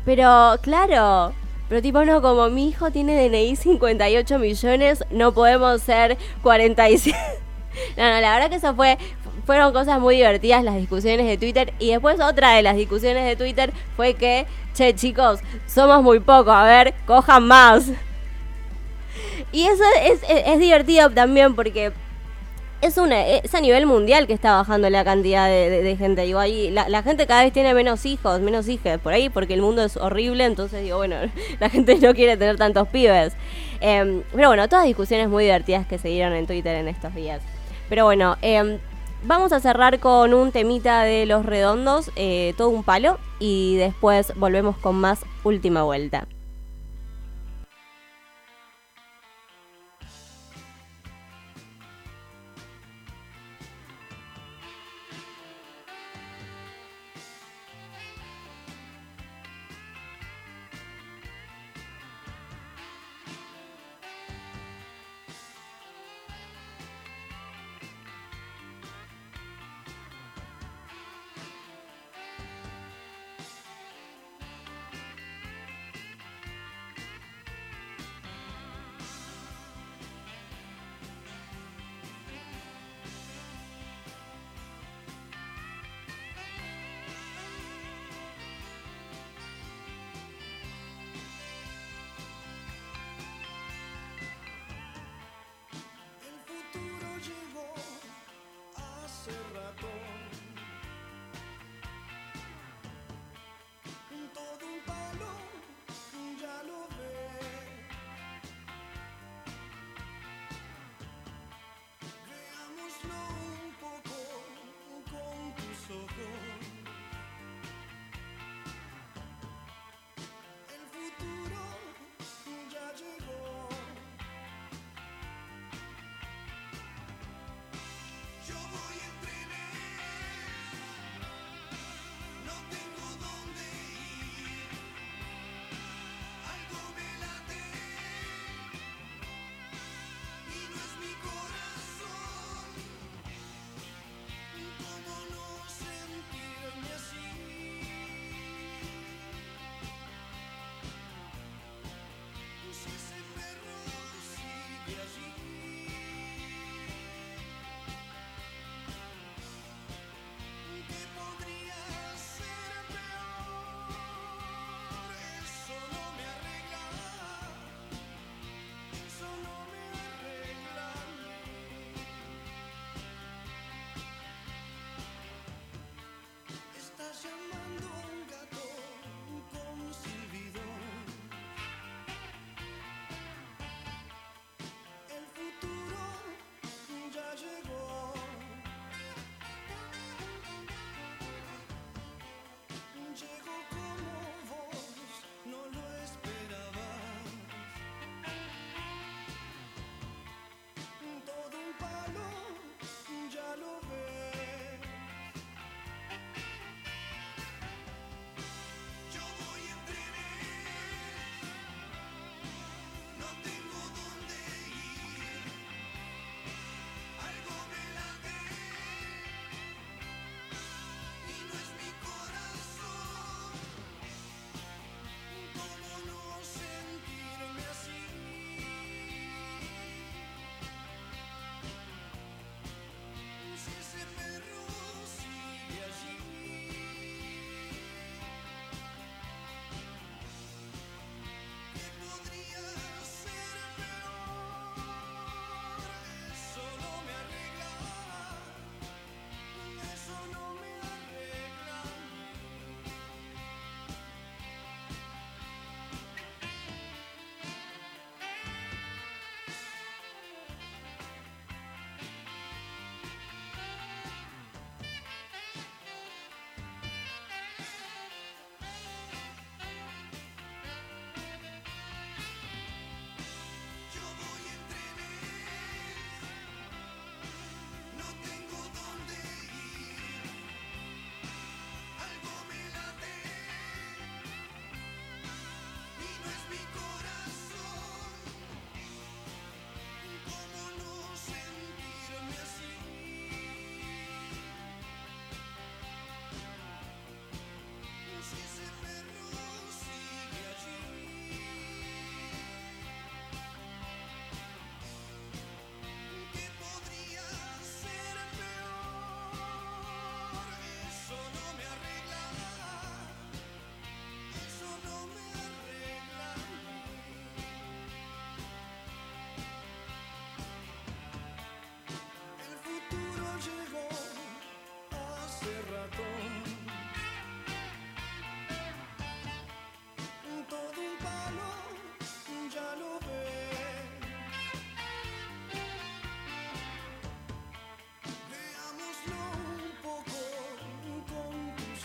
Pero, 0.04 0.56
claro, 0.60 1.32
pero 1.70 1.82
tipo, 1.82 2.04
no, 2.04 2.20
como 2.20 2.50
mi 2.50 2.68
hijo 2.68 2.90
tiene 2.90 3.28
DNI 3.28 3.54
58 3.54 4.40
millones, 4.40 5.04
no 5.12 5.32
podemos 5.32 5.80
ser 5.80 6.18
47. 6.42 7.16
no, 7.96 8.10
no, 8.10 8.20
la 8.20 8.34
verdad 8.34 8.50
que 8.50 8.56
eso 8.56 8.74
fue, 8.74 8.98
fueron 9.46 9.72
cosas 9.72 10.00
muy 10.00 10.16
divertidas 10.16 10.64
las 10.64 10.74
discusiones 10.74 11.28
de 11.28 11.38
Twitter. 11.38 11.72
Y 11.78 11.92
después 11.92 12.18
otra 12.18 12.54
de 12.54 12.62
las 12.62 12.74
discusiones 12.74 13.24
de 13.24 13.36
Twitter 13.36 13.72
fue 13.94 14.14
que, 14.14 14.48
che 14.74 14.96
chicos, 14.96 15.38
somos 15.68 16.02
muy 16.02 16.18
pocos, 16.18 16.52
a 16.52 16.64
ver, 16.64 16.92
cojan 17.06 17.46
más. 17.46 17.86
Y 19.52 19.66
eso 19.66 19.82
es, 20.02 20.20
es 20.28 20.58
divertido 20.58 21.10
también 21.10 21.54
porque 21.54 21.92
es 22.82 22.96
una 22.96 23.26
es 23.26 23.54
a 23.54 23.60
nivel 23.60 23.86
mundial 23.86 24.26
que 24.26 24.32
está 24.32 24.56
bajando 24.56 24.88
la 24.90 25.04
cantidad 25.04 25.48
de, 25.48 25.96
gente. 25.98 26.22
Digo, 26.22 26.38
ahí 26.38 26.70
la, 26.70 27.02
gente 27.02 27.26
cada 27.26 27.42
vez 27.42 27.52
tiene 27.52 27.74
menos 27.74 28.06
hijos, 28.06 28.40
menos 28.40 28.68
hijas 28.68 28.98
por 29.00 29.12
ahí, 29.12 29.28
porque 29.28 29.54
el 29.54 29.62
mundo 29.62 29.84
es 29.84 29.96
horrible. 29.96 30.44
Entonces 30.44 30.82
digo, 30.82 30.98
bueno, 30.98 31.16
la 31.60 31.68
gente 31.68 31.96
no 31.96 32.14
quiere 32.14 32.36
tener 32.36 32.56
tantos 32.56 32.88
pibes. 32.88 33.34
Em, 33.80 34.22
pero 34.32 34.48
bueno, 34.48 34.68
todas 34.68 34.84
discusiones 34.86 35.28
muy 35.28 35.44
divertidas 35.44 35.86
que 35.86 35.98
se 35.98 36.08
dieron 36.08 36.32
en 36.34 36.46
Twitter 36.46 36.76
en 36.76 36.88
estos 36.88 37.14
días. 37.14 37.42
Pero 37.88 38.04
bueno, 38.04 38.36
em, 38.40 38.78
vamos 39.24 39.52
a 39.52 39.60
cerrar 39.60 39.98
con 39.98 40.32
un 40.32 40.52
temita 40.52 41.02
de 41.02 41.26
los 41.26 41.44
redondos, 41.44 42.10
eh, 42.16 42.54
todo 42.56 42.70
un 42.70 42.84
palo, 42.84 43.18
y 43.38 43.76
después 43.76 44.32
volvemos 44.36 44.76
con 44.78 44.96
más 44.96 45.24
última 45.44 45.82
vuelta. 45.82 46.26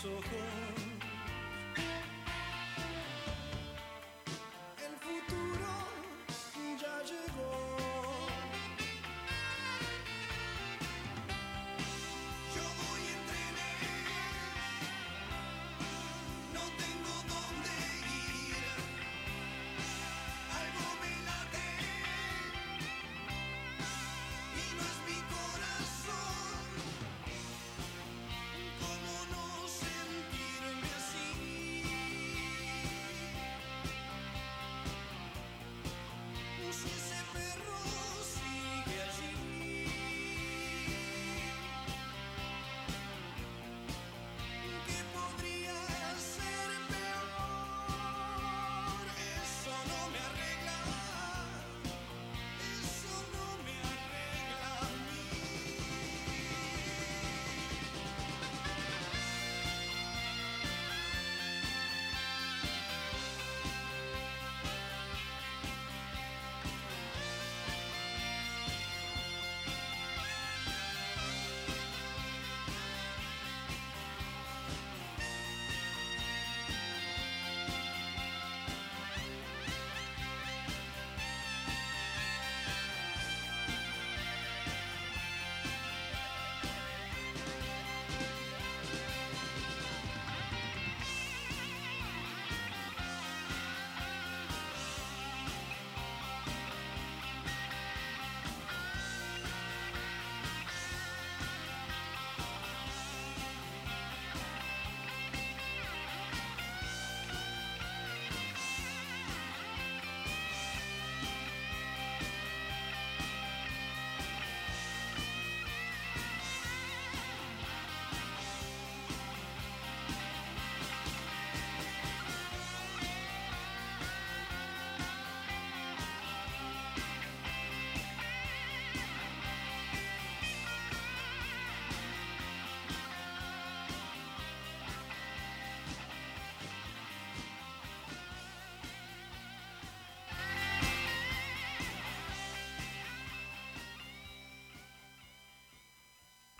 ojos 0.06 0.55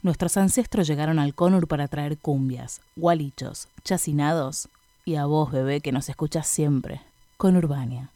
Nuestros 0.06 0.36
ancestros 0.36 0.86
llegaron 0.86 1.18
al 1.18 1.34
Conur 1.34 1.66
para 1.66 1.88
traer 1.88 2.16
cumbias, 2.16 2.80
gualichos, 2.94 3.66
chacinados 3.82 4.68
y 5.04 5.16
a 5.16 5.26
vos, 5.26 5.50
bebé, 5.50 5.80
que 5.80 5.90
nos 5.90 6.08
escuchas 6.08 6.46
siempre. 6.46 7.00
Conurbania. 7.36 8.08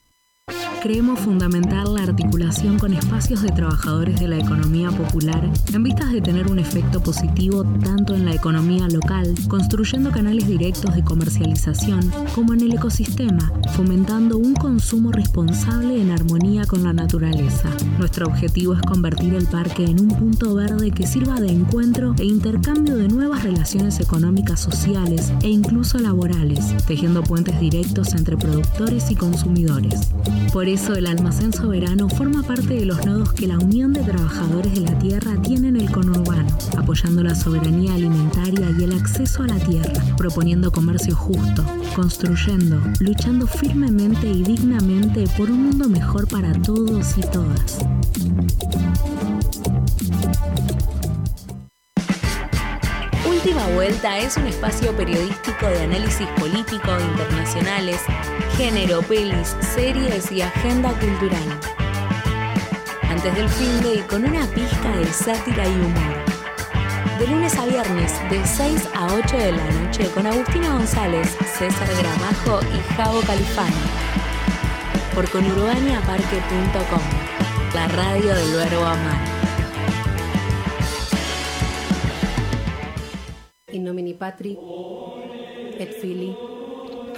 Creemos 0.82 1.20
fundamental 1.20 1.94
la 1.94 2.04
articulación 2.04 2.78
con 2.78 2.94
espacios 2.94 3.42
de 3.42 3.50
trabajadores 3.50 4.18
de 4.18 4.28
la 4.28 4.38
economía 4.38 4.90
popular 4.90 5.46
en 5.74 5.82
vistas 5.82 6.10
de 6.10 6.22
tener 6.22 6.50
un 6.50 6.58
efecto 6.58 7.02
positivo 7.02 7.64
tanto 7.84 8.14
en 8.14 8.24
la 8.24 8.34
economía 8.34 8.88
local, 8.88 9.34
construyendo 9.48 10.10
canales 10.10 10.46
directos 10.46 10.94
de 10.94 11.04
comercialización, 11.04 12.10
como 12.34 12.54
en 12.54 12.62
el 12.62 12.72
ecosistema, 12.72 13.52
fomentando 13.74 14.38
un 14.38 14.54
consumo 14.54 15.12
responsable 15.12 16.00
en 16.00 16.12
armonía 16.12 16.64
con 16.64 16.82
la 16.82 16.94
naturaleza. 16.94 17.68
Nuestro 17.98 18.26
objetivo 18.26 18.72
es 18.72 18.80
convertir 18.80 19.34
el 19.34 19.46
parque 19.46 19.84
en 19.84 20.00
un 20.00 20.08
punto 20.08 20.54
verde 20.54 20.92
que 20.92 21.06
sirva 21.06 21.38
de 21.40 21.52
encuentro 21.52 22.14
e 22.18 22.24
intercambio 22.24 22.96
de 22.96 23.08
nuevas 23.08 23.42
relaciones 23.42 24.00
económicas, 24.00 24.60
sociales 24.60 25.30
e 25.42 25.48
incluso 25.48 25.98
laborales, 25.98 26.74
tejiendo 26.86 27.22
puentes 27.22 27.60
directos 27.60 28.14
entre 28.14 28.38
productores 28.38 29.10
y 29.10 29.14
consumidores. 29.14 30.08
Por 30.54 30.69
eso 30.72 30.94
el 30.94 31.06
almacén 31.06 31.52
soberano 31.52 32.08
forma 32.08 32.42
parte 32.42 32.74
de 32.74 32.84
los 32.84 33.04
nodos 33.04 33.32
que 33.32 33.46
la 33.48 33.58
Unión 33.58 33.92
de 33.92 34.02
Trabajadores 34.02 34.72
de 34.72 34.82
la 34.82 34.96
Tierra 34.98 35.32
tiene 35.42 35.68
en 35.68 35.76
el 35.76 35.90
conurbano, 35.90 36.48
apoyando 36.76 37.24
la 37.24 37.34
soberanía 37.34 37.94
alimentaria 37.94 38.70
y 38.78 38.84
el 38.84 38.92
acceso 38.92 39.42
a 39.42 39.48
la 39.48 39.58
tierra, 39.58 39.92
proponiendo 40.16 40.70
comercio 40.70 41.16
justo, 41.16 41.64
construyendo, 41.96 42.80
luchando 43.00 43.46
firmemente 43.46 44.28
y 44.28 44.42
dignamente 44.42 45.24
por 45.36 45.50
un 45.50 45.64
mundo 45.64 45.88
mejor 45.88 46.28
para 46.28 46.52
todos 46.52 47.18
y 47.18 47.22
todas. 47.22 47.78
Última 53.42 53.66
Vuelta 53.68 54.18
es 54.18 54.36
un 54.36 54.46
espacio 54.46 54.94
periodístico 54.94 55.66
de 55.66 55.84
análisis 55.84 56.26
político, 56.38 56.90
internacionales, 57.00 57.98
género, 58.58 59.00
pelis, 59.00 59.56
series 59.74 60.30
y 60.30 60.42
agenda 60.42 60.90
cultural. 60.90 61.58
Antes 63.08 63.34
del 63.34 63.48
fin 63.48 63.80
de 63.80 63.94
y 63.94 63.98
con 64.00 64.26
una 64.26 64.44
pizca 64.48 64.94
de 64.94 65.06
sátira 65.06 65.66
y 65.66 65.72
humor. 65.72 66.18
De 67.18 67.26
lunes 67.28 67.56
a 67.56 67.64
viernes, 67.64 68.12
de 68.28 68.46
6 68.46 68.86
a 68.94 69.06
8 69.06 69.36
de 69.38 69.52
la 69.52 69.70
noche, 69.70 70.10
con 70.10 70.26
Agustina 70.26 70.74
González, 70.74 71.34
César 71.58 71.88
Gramajo 71.98 72.60
y 72.76 72.94
Javo 72.94 73.22
Califano. 73.22 73.76
Por 75.14 75.30
conurbaniaparque.com, 75.30 77.00
la 77.72 77.88
radio 77.88 78.34
del 78.34 78.52
verbo 78.52 78.84
amar. 78.84 79.49
In 83.80 83.86
nomini 83.86 84.12
Patri 84.14 84.56
et 85.78 85.92
Fili 86.00 86.36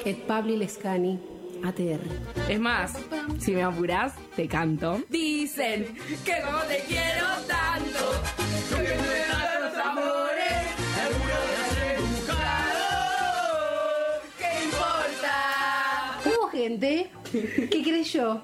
et 0.05 0.15
Pabli 0.27 0.57
Lescani 0.57 1.19
ATR. 1.65 2.01
Es 2.49 2.59
más, 2.59 2.93
si 3.39 3.53
me 3.53 3.63
apuras, 3.63 4.15
te 4.37 4.47
canto. 4.49 5.01
Dicen 5.09 5.95
que 6.25 6.41
no 6.41 6.59
te 6.69 6.79
quiero 6.89 7.27
tanto, 7.47 8.23
porque 8.71 8.95
no 8.97 9.03
me 9.03 9.21
los 9.61 9.77
amores, 9.87 10.63
alguno 11.05 11.37
de. 11.79 11.91
¿Qué 14.39 14.51
importa? 14.65 15.35
Hubo 16.25 16.49
gente 16.49 17.11
que 17.71 17.83
creyó 17.83 18.43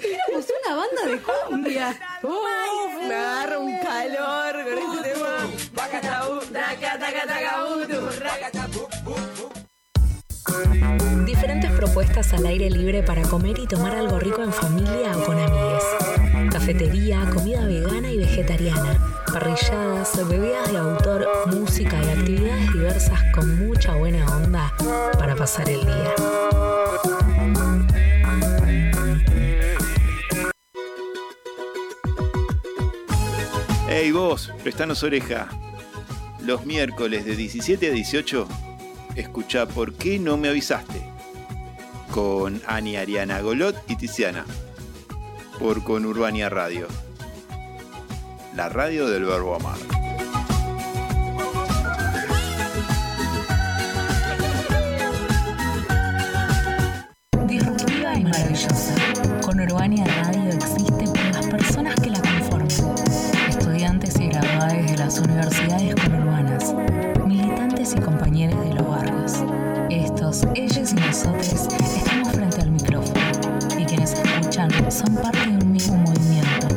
que 0.00 0.14
éramos 0.14 0.46
una 0.64 0.76
banda 0.76 1.02
de 1.06 1.18
cumbia. 1.22 1.88
Uf, 2.22 3.08
me 3.08 3.14
agarra 3.14 3.58
un 3.58 3.78
calor 3.78 4.15
Diferentes 11.24 11.70
propuestas 11.72 12.32
al 12.32 12.46
aire 12.46 12.70
libre 12.70 13.02
para 13.02 13.22
comer 13.22 13.58
y 13.58 13.66
tomar 13.66 13.96
algo 13.96 14.18
rico 14.18 14.42
en 14.42 14.52
familia 14.52 15.16
o 15.16 15.24
con 15.24 15.38
amigues. 15.38 15.84
Cafetería, 16.52 17.28
comida 17.32 17.64
vegana 17.66 18.10
y 18.10 18.18
vegetariana, 18.18 19.22
parrilladas, 19.32 20.28
bebidas 20.28 20.70
de 20.70 20.78
autor, 20.78 21.28
música 21.46 22.00
y 22.02 22.10
actividades 22.10 22.72
diversas 22.72 23.20
con 23.34 23.66
mucha 23.66 23.94
buena 23.94 24.24
onda 24.36 24.72
para 25.18 25.34
pasar 25.34 25.68
el 25.68 25.84
día. 25.84 26.14
Hey 33.88 34.12
vos, 34.12 34.52
prestanos 34.62 35.02
oreja. 35.02 35.48
Los 36.46 36.64
miércoles 36.64 37.24
de 37.24 37.34
17 37.34 37.88
a 37.88 37.90
18, 37.90 38.46
escucha 39.16 39.66
¿Por 39.66 39.94
qué 39.94 40.20
no 40.20 40.36
me 40.36 40.48
avisaste? 40.48 41.02
Con 42.12 42.62
Ani 42.68 42.96
Ariana 42.96 43.40
Golot 43.40 43.74
y 43.88 43.96
Tiziana. 43.96 44.44
Por 45.58 45.82
Conurbania 45.82 46.48
Radio. 46.48 46.86
La 48.54 48.68
radio 48.68 49.08
del 49.08 49.24
verbo 49.24 49.56
amar. 49.56 49.95
Son 75.06 75.14
parte 75.16 75.38
de 75.38 75.64
un 75.64 75.72
mismo 75.72 75.96
movimiento. 75.98 76.68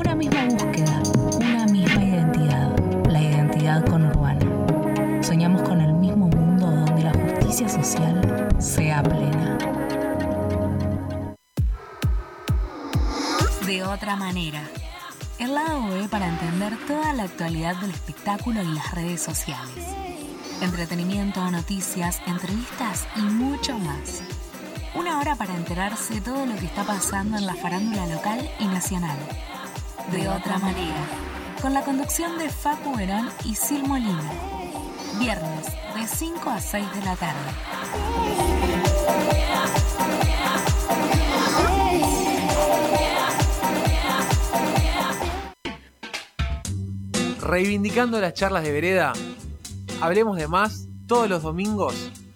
Una 0.00 0.14
misma 0.14 0.44
búsqueda. 0.44 1.02
Una 1.36 1.66
misma 1.66 2.02
identidad. 2.02 2.76
La 3.08 3.22
identidad 3.22 3.84
conurbana. 3.86 5.22
Soñamos 5.22 5.62
con 5.62 5.80
el 5.80 5.92
mismo 5.94 6.28
mundo 6.28 6.66
donde 6.66 7.02
la 7.04 7.12
justicia 7.12 7.68
social 7.68 8.48
sea 8.58 9.02
plena. 9.02 9.58
De 13.66 13.82
otra 13.84 14.16
manera. 14.16 14.62
El 15.38 15.54
lado 15.54 15.88
B 15.88 16.08
para 16.08 16.28
entender 16.28 16.76
toda 16.86 17.12
la 17.12 17.24
actualidad 17.24 17.76
del 17.76 17.90
espectáculo 17.90 18.62
y 18.62 18.74
las 18.74 18.94
redes 18.94 19.22
sociales. 19.22 19.84
Entretenimiento, 20.60 21.48
noticias, 21.50 22.20
entrevistas 22.26 23.06
y 23.16 23.20
mucho 23.20 23.78
más. 23.78 24.22
Una 24.94 25.18
hora 25.20 25.36
para 25.36 25.54
enterarse 25.54 26.14
de 26.14 26.20
todo 26.20 26.46
lo 26.46 26.54
que 26.56 26.66
está 26.66 26.84
pasando 26.84 27.36
en 27.36 27.46
la 27.46 27.54
farándula 27.54 28.06
local 28.06 28.50
y 28.58 28.66
nacional. 28.66 29.18
De 30.10 30.28
otra 30.28 30.58
manera. 30.58 31.06
Con 31.60 31.74
la 31.74 31.82
conducción 31.82 32.38
de 32.38 32.48
Facu 32.48 32.96
Verón 32.96 33.28
y 33.44 33.54
Sil 33.56 33.84
Molina. 33.86 34.30
Viernes 35.18 35.66
de 35.94 36.06
5 36.06 36.50
a 36.50 36.60
6 36.60 36.94
de 36.94 37.02
la 37.02 37.16
tarde. 37.16 37.40
Reivindicando 47.40 48.20
las 48.20 48.34
charlas 48.34 48.64
de 48.64 48.72
vereda, 48.72 49.12
hablemos 50.00 50.36
de 50.36 50.48
más 50.48 50.88
todos 51.06 51.28
los 51.28 51.42
domingos 51.42 51.94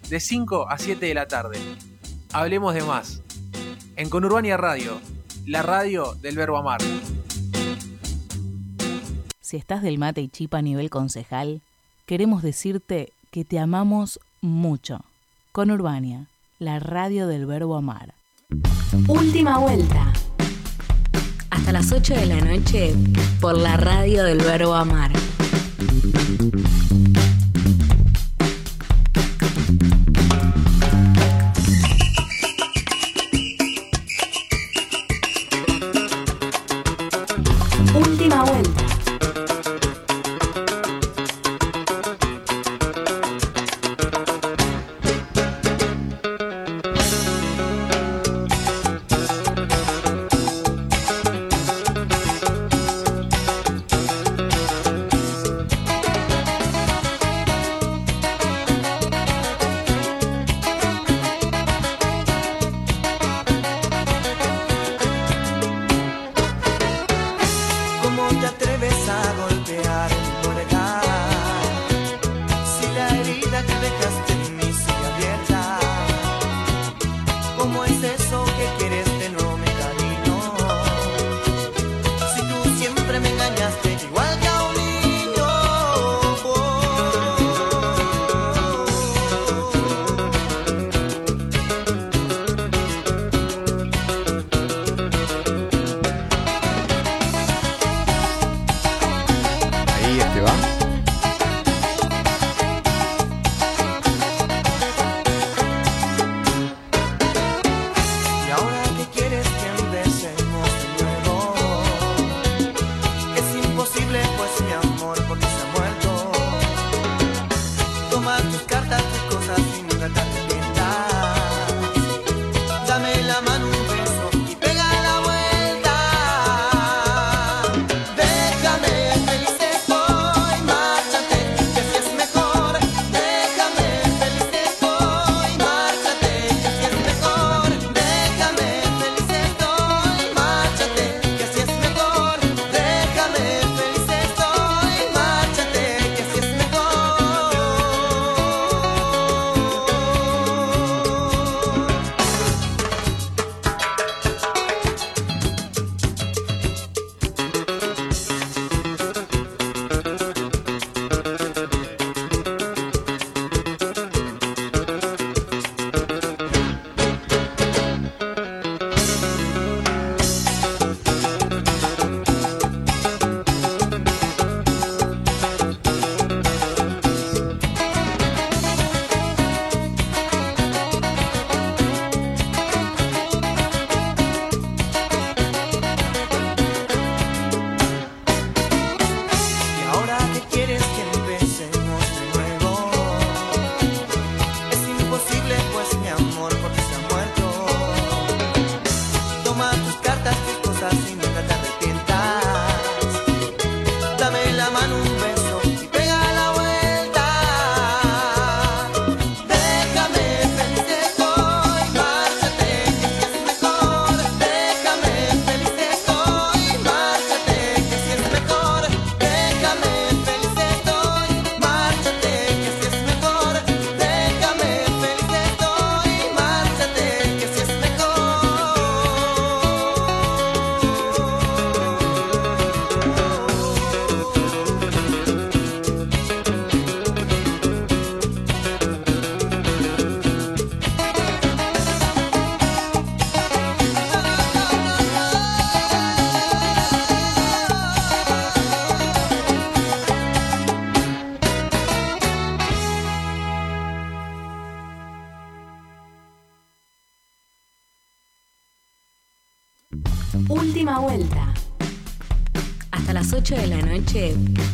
de 0.09 0.19
5 0.19 0.69
a 0.69 0.77
7 0.77 1.05
de 1.05 1.13
la 1.13 1.27
tarde. 1.27 1.57
Hablemos 2.33 2.73
de 2.73 2.81
más. 2.83 3.21
En 3.97 4.09
Conurbania 4.09 4.55
Radio, 4.55 5.01
la 5.45 5.63
radio 5.63 6.15
del 6.21 6.37
verbo 6.37 6.57
amar. 6.57 6.79
Si 9.41 9.57
estás 9.57 9.81
del 9.81 9.97
mate 9.97 10.21
y 10.21 10.29
chipa 10.29 10.59
a 10.59 10.61
nivel 10.61 10.89
concejal, 10.89 11.61
queremos 12.05 12.41
decirte 12.41 13.11
que 13.31 13.43
te 13.43 13.59
amamos 13.59 14.21
mucho. 14.39 15.01
Con 15.51 15.71
Urbania, 15.71 16.27
la 16.57 16.79
radio 16.79 17.27
del 17.27 17.45
verbo 17.45 17.75
amar. 17.75 18.13
Última 19.09 19.57
vuelta. 19.57 20.13
Hasta 21.49 21.73
las 21.73 21.91
8 21.91 22.15
de 22.15 22.25
la 22.27 22.39
noche 22.39 22.95
por 23.41 23.57
la 23.57 23.75
radio 23.75 24.23
del 24.23 24.37
verbo 24.37 24.73
amar. 24.73 25.11
como 77.61 77.85
ese 77.85 78.10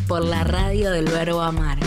por 0.07 0.25
la 0.25 0.43
radio 0.43 0.89
del 0.89 1.05
Verbo 1.05 1.41
Amar. 1.41 1.77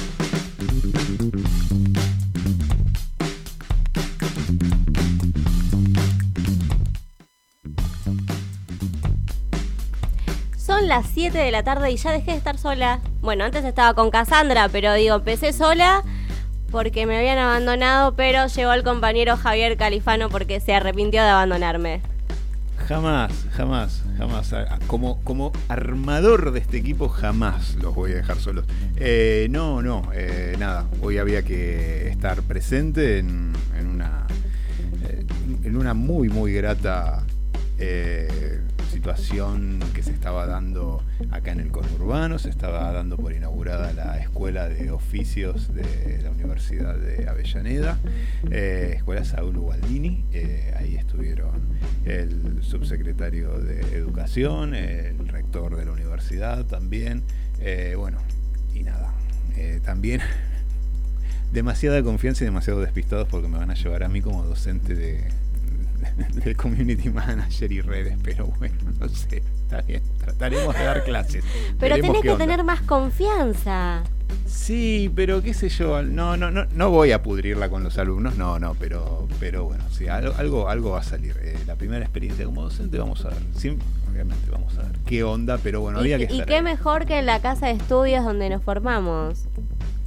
Son 10.56 10.86
las 10.86 11.06
7 11.12 11.36
de 11.36 11.50
la 11.50 11.64
tarde 11.64 11.90
y 11.90 11.96
ya 11.96 12.12
dejé 12.12 12.30
de 12.30 12.36
estar 12.36 12.56
sola. 12.56 13.00
Bueno, 13.20 13.42
antes 13.44 13.64
estaba 13.64 13.94
con 13.94 14.10
Cassandra, 14.10 14.68
pero 14.68 14.94
digo, 14.94 15.16
empecé 15.16 15.52
sola 15.52 16.04
porque 16.70 17.04
me 17.04 17.18
habían 17.18 17.38
abandonado, 17.38 18.14
pero 18.14 18.46
llegó 18.46 18.72
el 18.72 18.84
compañero 18.84 19.36
Javier 19.36 19.76
Califano 19.76 20.28
porque 20.28 20.60
se 20.60 20.72
arrepintió 20.72 21.20
de 21.20 21.30
abandonarme. 21.30 22.09
Jamás, 22.90 23.46
jamás, 23.52 24.02
jamás. 24.18 24.52
Como, 24.88 25.22
como 25.22 25.52
armador 25.68 26.50
de 26.50 26.58
este 26.58 26.78
equipo, 26.78 27.08
jamás 27.08 27.76
los 27.76 27.94
voy 27.94 28.10
a 28.10 28.14
dejar 28.16 28.38
solos. 28.38 28.64
Eh, 28.96 29.46
no, 29.48 29.80
no, 29.80 30.10
eh, 30.12 30.56
nada. 30.58 30.88
Hoy 31.00 31.18
había 31.18 31.42
que 31.42 32.08
estar 32.08 32.42
presente 32.42 33.18
en, 33.18 33.52
una, 33.80 34.26
eh, 35.04 35.24
en 35.62 35.76
una 35.76 35.94
muy, 35.94 36.30
muy 36.30 36.52
grata 36.52 37.22
situación 38.90 39.78
que 39.94 40.02
se 40.02 40.10
estaba 40.10 40.46
dando 40.46 41.02
acá 41.30 41.52
en 41.52 41.60
el 41.60 41.70
conurbano. 41.70 42.38
Se 42.38 42.50
estaba 42.50 42.92
dando 42.92 43.16
por 43.16 43.32
inaugurada 43.32 43.92
la 43.92 44.18
Escuela 44.18 44.68
de 44.68 44.90
Oficios 44.90 45.72
de 45.72 46.20
la 46.22 46.30
Universidad 46.30 46.96
de 46.96 47.28
Avellaneda, 47.28 47.98
eh, 48.50 48.94
Escuela 48.96 49.24
Saúl 49.24 49.56
Ubaldini. 49.56 50.24
Eh, 50.32 50.74
ahí 50.76 50.96
estuvieron 50.96 51.52
el 52.04 52.62
subsecretario 52.62 53.58
de 53.60 53.80
Educación, 53.96 54.74
el 54.74 55.28
rector 55.28 55.76
de 55.76 55.84
la 55.84 55.92
universidad 55.92 56.66
también. 56.66 57.22
Eh, 57.60 57.94
bueno, 57.96 58.18
y 58.74 58.82
nada. 58.82 59.14
también 59.84 60.20
demasiada 61.52 62.02
confianza 62.02 62.42
y 62.42 62.46
demasiado 62.46 62.80
despistados 62.80 63.28
porque 63.28 63.48
me 63.48 63.58
van 63.58 63.70
a 63.70 63.74
llevar 63.74 64.02
a 64.02 64.08
mí 64.08 64.20
como 64.20 64.44
docente 64.44 64.94
de, 64.94 65.24
de 66.44 66.54
community 66.54 67.08
manager 67.10 67.72
y 67.72 67.80
redes, 67.80 68.16
pero 68.22 68.46
bueno, 68.58 68.74
no 68.98 69.08
sé, 69.08 69.42
está 69.62 69.80
bien, 69.82 70.02
trataremos 70.18 70.74
de 70.74 70.84
dar 70.84 71.04
clases. 71.04 71.44
Pero 71.78 71.96
Veremos 71.96 72.00
tenés 72.00 72.22
qué 72.22 72.28
que 72.28 72.32
onda. 72.32 72.44
tener 72.44 72.64
más 72.64 72.80
confianza. 72.82 74.02
Sí, 74.46 75.10
pero 75.14 75.42
qué 75.42 75.54
sé 75.54 75.68
yo, 75.68 76.02
no, 76.02 76.36
no, 76.36 76.50
no, 76.50 76.66
no 76.66 76.90
voy 76.90 77.12
a 77.12 77.22
pudrirla 77.22 77.68
con 77.68 77.82
los 77.82 77.98
alumnos, 77.98 78.36
no, 78.36 78.58
no, 78.58 78.74
pero, 78.74 79.28
pero 79.40 79.64
bueno, 79.64 79.84
sí, 79.90 80.06
algo, 80.08 80.68
algo, 80.68 80.90
va 80.92 81.00
a 81.00 81.02
salir. 81.02 81.36
Eh, 81.42 81.58
la 81.66 81.76
primera 81.76 82.04
experiencia 82.04 82.44
como 82.44 82.62
docente 82.62 82.98
vamos 82.98 83.24
a 83.24 83.30
ver, 83.30 83.38
sí, 83.56 83.76
obviamente 84.10 84.50
vamos 84.50 84.76
a 84.78 84.82
ver 84.82 84.92
qué 85.06 85.24
onda, 85.24 85.58
pero 85.58 85.80
bueno, 85.80 85.98
y, 85.98 86.12
había 86.12 86.18
que 86.26 86.34
y 86.34 86.36
estar. 86.36 86.46
qué 86.46 86.56
ahí. 86.56 86.62
mejor 86.62 87.06
que 87.06 87.18
en 87.18 87.26
la 87.26 87.40
casa 87.40 87.66
de 87.66 87.72
estudios 87.72 88.24
donde 88.24 88.50
nos 88.50 88.62
formamos. 88.62 89.46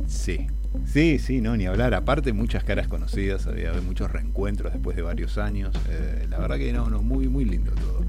Sí, 0.08 0.48
Sí, 0.86 1.20
sí, 1.20 1.42
no, 1.42 1.56
ni 1.58 1.66
hablar. 1.66 1.94
Aparte, 1.94 2.34
muchas 2.34 2.64
caras 2.64 2.88
conocidas, 2.88 3.48
había 3.48 3.72
muchos 3.86 4.12
reencuentros 4.12 4.74
después 4.74 4.96
de 4.96 5.02
varios 5.04 5.38
años. 5.38 5.74
Eh, 5.90 6.28
la 6.30 6.38
verdad 6.40 6.58
que 6.58 6.72
no, 6.74 6.90
no, 6.90 7.02
muy, 7.02 7.28
muy 7.28 7.46
lindo 7.46 7.72
todo. 7.74 8.04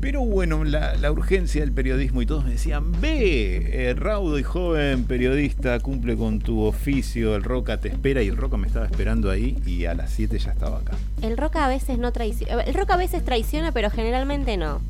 Pero 0.00 0.20
bueno, 0.24 0.64
la, 0.64 0.94
la 0.96 1.12
urgencia 1.12 1.60
del 1.60 1.72
periodismo 1.72 2.22
y 2.22 2.26
todos 2.26 2.44
me 2.44 2.52
decían, 2.52 2.90
ve, 3.02 3.88
eh, 3.90 3.94
raudo 3.94 4.38
y 4.38 4.42
joven 4.42 5.04
periodista, 5.04 5.78
cumple 5.80 6.16
con 6.16 6.38
tu 6.38 6.62
oficio, 6.62 7.36
el 7.36 7.42
Roca 7.42 7.78
te 7.80 7.88
espera 7.88 8.22
y 8.22 8.28
el 8.28 8.36
Roca 8.38 8.56
me 8.56 8.66
estaba 8.66 8.86
esperando 8.86 9.30
ahí 9.30 9.58
y 9.66 9.84
a 9.84 9.92
las 9.94 10.10
7 10.12 10.38
ya 10.38 10.52
estaba 10.52 10.78
acá. 10.78 10.96
El 11.20 11.36
roca 11.36 11.66
a 11.66 11.68
veces 11.68 11.98
no 11.98 12.12
traiciona. 12.12 12.62
El 12.62 12.72
roca 12.74 12.94
a 12.94 12.96
veces 12.96 13.22
traiciona, 13.24 13.72
pero 13.72 13.90
generalmente 13.90 14.56
no. 14.56 14.80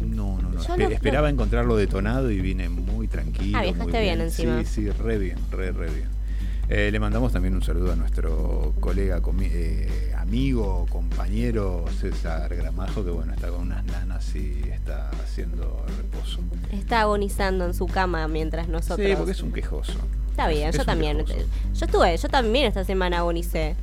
No, 0.00 0.40
no, 0.40 0.50
no. 0.50 0.62
Yo 0.62 0.74
espe- 0.74 0.78
no- 0.78 0.88
esperaba 0.90 1.28
encontrarlo 1.28 1.74
detonado 1.76 2.30
y 2.30 2.40
vine 2.40 2.68
muy 2.68 3.08
tranquilo. 3.08 3.58
Ah, 3.58 3.62
viajaste 3.62 3.92
muy 3.92 4.00
bien 4.00 4.20
encima. 4.20 4.62
Sí, 4.62 4.82
sí, 4.84 4.90
re 4.90 5.18
bien, 5.18 5.38
re, 5.50 5.72
re 5.72 5.86
bien. 5.90 6.08
Eh, 6.68 6.90
le 6.90 6.98
mandamos 6.98 7.32
también 7.32 7.54
un 7.54 7.62
saludo 7.62 7.92
a 7.92 7.96
nuestro 7.96 8.74
colega, 8.80 9.20
eh, 9.42 10.12
amigo, 10.18 10.86
compañero 10.90 11.84
César 12.00 12.52
Gramajo, 12.56 13.04
que 13.04 13.10
bueno, 13.10 13.32
está 13.32 13.50
con 13.50 13.60
unas 13.62 13.84
nanas 13.84 14.34
y 14.34 14.62
está 14.72 15.10
haciendo 15.22 15.84
reposo. 15.96 16.40
Está 16.72 17.02
agonizando 17.02 17.66
en 17.66 17.74
su 17.74 17.86
cama 17.86 18.26
mientras 18.26 18.66
nosotros. 18.66 19.06
Sí, 19.08 19.14
porque 19.16 19.30
es 19.30 19.42
un 19.42 19.52
quejoso. 19.52 19.94
Está 20.30 20.48
bien, 20.48 20.70
es 20.70 20.76
yo 20.76 20.84
también. 20.84 21.18
quejoso. 21.18 21.46
Yo 21.74 21.86
estuve, 21.86 22.16
yo 22.16 22.28
también 22.28 22.66
esta 22.66 22.82
semana 22.82 23.18
agonicé. 23.18 23.76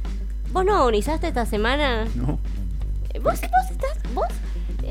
¿Vos 0.51 0.65
no 0.65 0.75
agonizaste 0.75 1.29
esta 1.29 1.45
semana? 1.45 2.05
No. 2.15 2.37
Eh, 3.13 3.19
¿Vos, 3.19 3.39
vos 3.39 3.71
estás, 3.71 4.13
vos? 4.13 4.27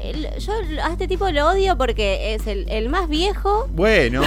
El- 0.03 0.29
yo 0.41 0.53
a 0.85 0.93
este 0.93 1.07
tipo 1.09 1.31
lo 1.31 1.49
odio 1.51 1.77
porque 1.79 2.35
es 2.35 2.47
el, 2.47 2.69
el 2.69 2.89
más 2.89 3.09
viejo 3.09 3.69
Bueno, 3.73 4.23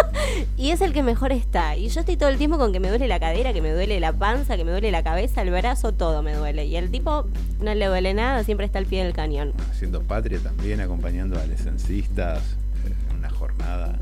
y 0.56 0.70
es 0.70 0.80
el 0.80 0.92
que 0.92 1.02
mejor 1.02 1.32
está. 1.32 1.76
Y 1.76 1.88
yo 1.88 2.00
estoy 2.00 2.16
todo 2.16 2.28
el 2.28 2.38
tiempo 2.38 2.58
con 2.58 2.72
que 2.72 2.80
me 2.80 2.88
duele 2.88 3.08
la 3.08 3.20
cadera, 3.20 3.52
que 3.52 3.60
me 3.62 3.70
duele 3.72 4.00
la 4.00 4.12
panza, 4.12 4.56
que 4.56 4.64
me 4.64 4.70
duele 4.72 4.90
la 4.90 5.02
cabeza, 5.02 5.42
el 5.42 5.50
brazo, 5.50 5.92
todo 5.92 6.22
me 6.22 6.34
duele. 6.34 6.64
Y 6.66 6.76
el 6.76 6.90
tipo 6.90 7.26
no 7.60 7.74
le 7.74 7.86
duele 7.86 8.14
nada, 8.14 8.42
siempre 8.44 8.66
está 8.66 8.78
al 8.78 8.86
pie 8.86 9.04
del 9.04 9.12
cañón. 9.12 9.52
haciendo 9.70 10.02
patria 10.02 10.38
también, 10.40 10.80
acompañando 10.80 11.38
a 11.38 11.46
licenciistas 11.46 12.40
eh, 12.84 12.92
en 13.10 13.16
una 13.18 13.30
jornada 13.30 13.98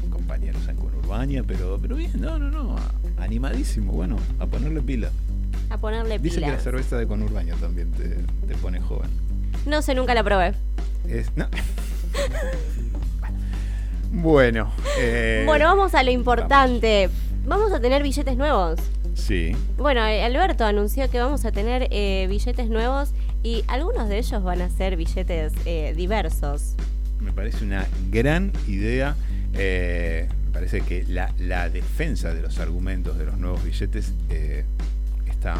con 0.00 0.10
compañeros 0.10 0.66
en 0.68 0.76
Conurbania, 0.76 1.42
pero, 1.46 1.78
pero 1.80 1.96
bien, 1.96 2.12
no, 2.20 2.38
no, 2.38 2.50
no, 2.50 2.76
animadísimo, 3.18 3.92
bueno, 3.92 4.16
a 4.38 4.46
ponerle 4.46 4.80
pila. 4.80 5.10
A 5.70 5.78
ponerle 5.78 6.18
Dice 6.18 6.40
que 6.40 6.48
la 6.48 6.58
cerveza 6.58 6.96
de 6.96 7.06
Conurbania 7.06 7.54
también 7.56 7.90
te, 7.92 8.08
te 8.46 8.54
pone 8.60 8.80
joven. 8.80 9.10
No 9.66 9.82
sé, 9.82 9.94
nunca 9.94 10.14
la 10.14 10.22
probé. 10.24 10.54
Es, 11.08 11.30
no. 11.36 11.46
bueno, 14.12 14.72
eh, 14.98 15.42
Bueno, 15.46 15.66
vamos 15.66 15.94
a 15.94 16.02
lo 16.02 16.10
importante. 16.10 17.08
Vamos 17.46 17.72
a 17.72 17.80
tener 17.80 18.02
billetes 18.02 18.36
nuevos. 18.36 18.78
sí, 19.14 19.52
Bueno, 19.78 20.04
eh, 20.06 20.22
Alberto 20.22 20.64
anunció 20.64 21.10
que 21.10 21.18
vamos 21.18 21.44
a 21.44 21.52
tener 21.52 21.88
eh, 21.90 22.26
billetes 22.28 22.68
nuevos 22.68 23.10
y 23.42 23.64
algunos 23.68 24.08
de 24.08 24.18
ellos 24.18 24.42
van 24.42 24.60
a 24.60 24.68
ser 24.68 24.96
billetes 24.96 25.52
eh, 25.64 25.94
diversos. 25.96 26.74
me 27.18 27.32
parece 27.32 27.64
una 27.64 27.86
gran 28.10 28.52
idea. 28.68 29.16
eh, 29.54 30.28
me 30.46 30.52
parece 30.52 30.80
que 30.82 31.04
la, 31.04 31.32
la 31.38 31.68
defensa 31.70 32.34
de 32.34 32.42
los 32.42 32.58
argumentos 32.58 33.16
de 33.16 33.24
los 33.24 33.38
nuevos 33.38 33.62
billetes 33.64 34.12
eh, 34.28 34.64
está 35.30 35.54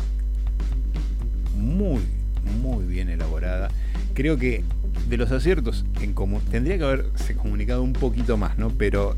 muy, 1.56 2.00
muy 2.44 2.84
bien 2.84 3.08
elaborada. 3.08 3.68
Creo 4.14 4.36
que 4.36 4.64
de 5.08 5.16
los 5.16 5.30
aciertos 5.30 5.84
en 6.00 6.12
común 6.12 6.42
tendría 6.50 6.78
que 6.78 6.84
haberse 6.84 7.34
comunicado 7.34 7.82
un 7.82 7.92
poquito 7.92 8.36
más, 8.36 8.58
¿no? 8.58 8.70
Pero 8.70 9.16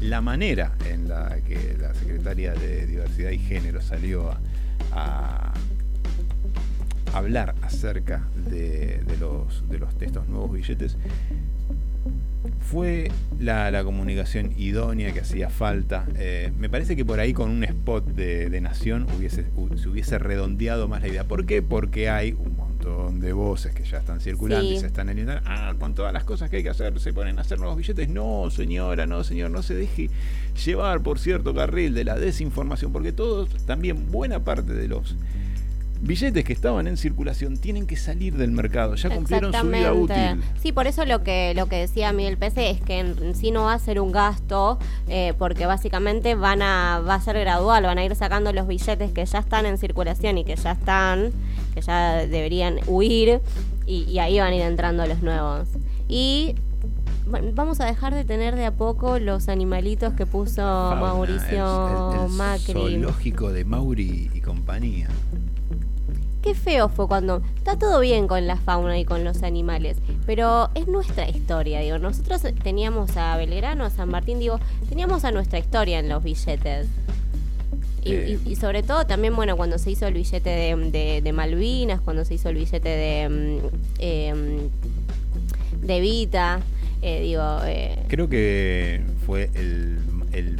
la 0.00 0.20
manera 0.20 0.72
en 0.88 1.08
la 1.08 1.36
que 1.46 1.76
la 1.78 1.94
secretaria 1.94 2.52
de 2.54 2.86
Diversidad 2.86 3.30
y 3.30 3.38
Género 3.38 3.80
salió 3.82 4.30
a, 4.92 5.52
hablar 7.12 7.56
acerca 7.62 8.22
de, 8.48 9.02
de 9.04 9.16
los, 9.18 9.68
de 9.68 9.78
los 9.80 10.28
nuevos 10.28 10.52
billetes 10.52 10.96
fue 12.60 13.10
la, 13.38 13.70
la 13.70 13.82
comunicación 13.82 14.52
idónea 14.56 15.12
que 15.12 15.20
hacía 15.20 15.48
falta. 15.50 16.06
Eh, 16.16 16.52
me 16.58 16.68
parece 16.68 16.94
que 16.94 17.04
por 17.04 17.18
ahí 17.18 17.32
con 17.32 17.50
un 17.50 17.64
spot 17.64 18.06
de, 18.06 18.48
de 18.50 18.60
Nación 18.60 19.06
hubiese, 19.16 19.46
hu- 19.56 19.76
se 19.76 19.88
hubiese 19.88 20.18
redondeado 20.18 20.86
más 20.86 21.02
la 21.02 21.08
idea. 21.08 21.24
¿Por 21.24 21.46
qué? 21.46 21.62
Porque 21.62 22.08
hay 22.10 22.32
un 22.32 22.56
montón 22.56 23.20
de 23.20 23.32
voces 23.32 23.74
que 23.74 23.82
ya 23.84 23.98
están 23.98 24.20
circulando 24.20 24.68
Sí. 24.68 24.74
y 24.76 24.78
se 24.80 24.86
están 24.86 25.08
alineando. 25.08 25.42
Ah, 25.46 25.74
con 25.78 25.94
todas 25.94 26.12
las 26.12 26.24
cosas 26.24 26.48
que 26.48 26.58
hay 26.58 26.62
que 26.62 26.70
hacer, 26.70 26.98
se 27.00 27.12
ponen 27.12 27.38
a 27.38 27.42
hacer 27.42 27.58
nuevos 27.58 27.76
billetes. 27.76 28.08
No, 28.08 28.48
señora, 28.50 29.06
no, 29.06 29.24
señor, 29.24 29.50
no 29.50 29.62
se 29.62 29.74
deje 29.74 30.08
llevar 30.64 31.02
por 31.02 31.18
cierto 31.18 31.54
carril 31.54 31.92
de 31.94 32.04
la 32.04 32.16
desinformación, 32.16 32.92
porque 32.92 33.12
todos, 33.12 33.50
también 33.66 34.10
buena 34.12 34.44
parte 34.44 34.72
de 34.74 34.86
los 34.88 35.16
billetes 36.00 36.44
que 36.44 36.52
estaban 36.52 36.86
en 36.86 36.96
circulación 36.96 37.56
tienen 37.58 37.86
que 37.86 37.96
salir 37.96 38.36
del 38.36 38.50
mercado. 38.52 38.94
Ya 38.94 39.10
cumplieron 39.10 39.52
su 39.52 39.66
vida 39.68 39.92
útil. 39.92 40.42
Sí, 40.62 40.72
por 40.72 40.86
eso 40.86 41.04
lo 41.04 41.22
que 41.22 41.52
lo 41.54 41.66
que 41.66 41.76
decía 41.76 42.12
Miguel 42.12 42.36
Pese 42.38 42.70
es 42.70 42.80
que 42.80 42.98
en 43.00 43.34
sí 43.34 43.50
no 43.50 43.64
va 43.64 43.74
a 43.74 43.78
ser 43.78 44.00
un 44.00 44.10
gasto, 44.12 44.78
eh, 45.08 45.34
porque 45.38 45.66
básicamente 45.66 46.34
van 46.34 46.62
a 46.62 47.00
va 47.06 47.16
a 47.16 47.20
ser 47.20 47.38
gradual, 47.38 47.82
van 47.84 47.98
a 47.98 48.04
ir 48.04 48.14
sacando 48.16 48.52
los 48.52 48.66
billetes 48.66 49.12
que 49.12 49.24
ya 49.26 49.38
están 49.40 49.66
en 49.66 49.76
circulación 49.78 50.38
y 50.38 50.44
que 50.44 50.56
ya 50.56 50.72
están, 50.72 51.32
que 51.74 51.80
ya 51.82 52.26
deberían 52.26 52.78
huir, 52.86 53.40
y, 53.86 54.04
y 54.04 54.18
ahí 54.20 54.38
van 54.38 54.52
a 54.52 54.56
ir 54.56 54.62
entrando 54.62 55.06
los 55.06 55.22
nuevos. 55.22 55.68
Y 56.08 56.54
vamos 57.54 57.80
a 57.80 57.84
dejar 57.86 58.12
de 58.14 58.24
tener 58.24 58.56
de 58.56 58.64
a 58.66 58.72
poco 58.72 59.18
los 59.20 59.48
animalitos 59.48 60.14
que 60.14 60.26
puso 60.26 60.56
Fauna, 60.62 61.00
Mauricio 61.00 62.10
el- 62.14 62.18
el- 62.18 62.24
el 62.26 62.32
Macri. 62.32 62.72
Zoológico 62.72 63.52
de 63.52 63.64
Mauri 63.64 64.30
y 64.34 64.40
compañía. 64.40 65.08
Qué 66.42 66.54
feo 66.54 66.88
fue 66.88 67.06
cuando 67.06 67.42
está 67.56 67.78
todo 67.78 68.00
bien 68.00 68.26
con 68.26 68.46
la 68.46 68.56
fauna 68.56 68.98
y 68.98 69.04
con 69.04 69.24
los 69.24 69.42
animales, 69.42 69.98
pero 70.24 70.70
es 70.74 70.86
nuestra 70.88 71.28
historia, 71.28 71.80
digo. 71.80 71.98
Nosotros 71.98 72.42
teníamos 72.62 73.16
a 73.18 73.36
Belgrano, 73.36 73.84
a 73.84 73.90
San 73.90 74.08
Martín, 74.08 74.38
digo, 74.38 74.58
teníamos 74.88 75.24
a 75.24 75.32
nuestra 75.32 75.58
historia 75.58 75.98
en 75.98 76.08
los 76.08 76.22
billetes. 76.24 76.86
Y, 78.02 78.12
Eh. 78.14 78.38
y- 78.46 78.52
y 78.52 78.56
sobre 78.56 78.82
todo 78.82 79.04
también, 79.06 79.36
bueno, 79.36 79.58
cuando 79.58 79.76
se 79.76 79.90
hizo 79.90 80.06
el 80.06 80.14
billete 80.14 80.48
de, 80.48 80.74
de- 80.90 81.20
de 81.20 81.32
Malvinas, 81.34 82.00
cuando 82.00 82.24
se 82.24 82.34
hizo 82.34 82.48
el 82.48 82.54
billete 82.56 82.88
de, 82.88 83.28
mm, 83.28 83.58
em, 83.98 84.58
de 85.82 86.00
Vita, 86.00 86.60
eh, 87.02 87.20
digo, 87.20 87.42
eh, 87.66 87.98
Creo 88.08 88.30
que 88.30 89.02
fue 89.26 89.50
el, 89.54 89.98
el, 90.32 90.58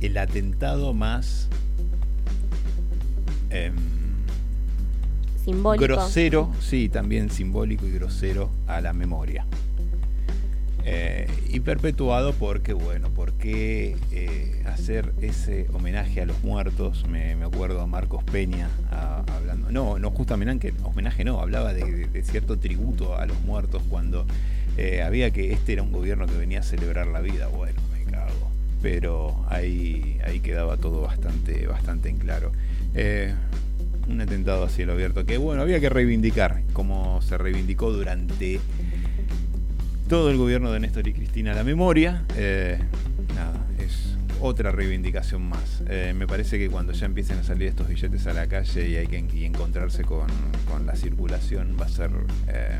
el 0.00 0.16
atentado 0.18 0.92
más 0.94 1.48
em, 3.50 3.74
simbólico. 5.44 5.84
grosero, 5.84 6.50
sí, 6.60 6.88
también 6.88 7.30
simbólico 7.30 7.86
y 7.86 7.92
grosero 7.92 8.50
a 8.66 8.80
la 8.80 8.92
memoria. 8.92 9.46
Eh, 10.84 11.28
y 11.48 11.60
perpetuado 11.60 12.32
porque, 12.32 12.72
bueno, 12.72 13.10
porque 13.14 13.96
eh, 14.12 14.62
hacer 14.66 15.12
ese 15.20 15.66
homenaje 15.72 16.22
a 16.22 16.26
los 16.26 16.42
muertos, 16.42 17.06
me, 17.06 17.36
me 17.36 17.44
acuerdo 17.44 17.80
a 17.80 17.86
Marcos 17.86 18.24
Peña 18.24 18.68
hablando, 18.90 19.70
no, 19.70 19.98
no 19.98 20.10
justamente 20.10 20.72
homenaje 20.82 21.24
no, 21.24 21.40
hablaba 21.40 21.74
de, 21.74 22.22
cierto 22.22 22.58
tributo 22.58 23.16
a 23.16 23.26
los 23.26 23.38
muertos 23.42 23.82
cuando 23.90 24.26
eh, 24.76 25.02
había 25.02 25.30
que 25.30 25.52
este 25.52 25.74
era 25.74 25.82
un 25.82 25.92
gobierno 25.92 26.26
que 26.26 26.36
venía 26.36 26.60
a 26.60 26.62
celebrar 26.62 27.06
la 27.08 27.20
vida, 27.20 27.48
bueno, 27.48 27.80
me 27.92 28.10
cago. 28.10 28.50
Pero 28.80 29.44
ahí, 29.48 30.18
ahí 30.24 30.40
quedaba 30.40 30.78
todo 30.78 31.02
bastante, 31.02 31.66
bastante 31.66 32.08
en 32.08 32.16
claro. 32.16 32.52
Un 34.08 34.20
atentado 34.20 34.64
a 34.64 34.68
cielo 34.68 34.92
abierto 34.92 35.24
que 35.24 35.38
bueno, 35.38 35.62
había 35.62 35.80
que 35.80 35.88
reivindicar, 35.88 36.62
como 36.72 37.22
se 37.22 37.38
reivindicó 37.38 37.92
durante 37.92 38.60
todo 40.08 40.30
el 40.30 40.36
gobierno 40.36 40.72
de 40.72 40.80
Néstor 40.80 41.06
y 41.06 41.12
Cristina 41.12 41.54
la 41.54 41.62
memoria. 41.62 42.24
eh, 42.36 42.78
nada, 43.34 43.64
es 43.78 44.16
otra 44.40 44.72
reivindicación 44.72 45.42
más. 45.48 45.82
Eh, 45.88 46.12
me 46.16 46.26
parece 46.26 46.58
que 46.58 46.68
cuando 46.68 46.92
ya 46.92 47.06
empiecen 47.06 47.38
a 47.38 47.44
salir 47.44 47.68
estos 47.68 47.86
billetes 47.88 48.26
a 48.26 48.32
la 48.32 48.46
calle 48.48 48.88
y 48.88 48.96
hay 48.96 49.06
que 49.06 49.24
y 49.32 49.44
encontrarse 49.44 50.02
con, 50.02 50.26
con 50.68 50.86
la 50.86 50.96
circulación 50.96 51.76
va 51.80 51.86
a 51.86 51.88
ser 51.88 52.10
eh, 52.48 52.78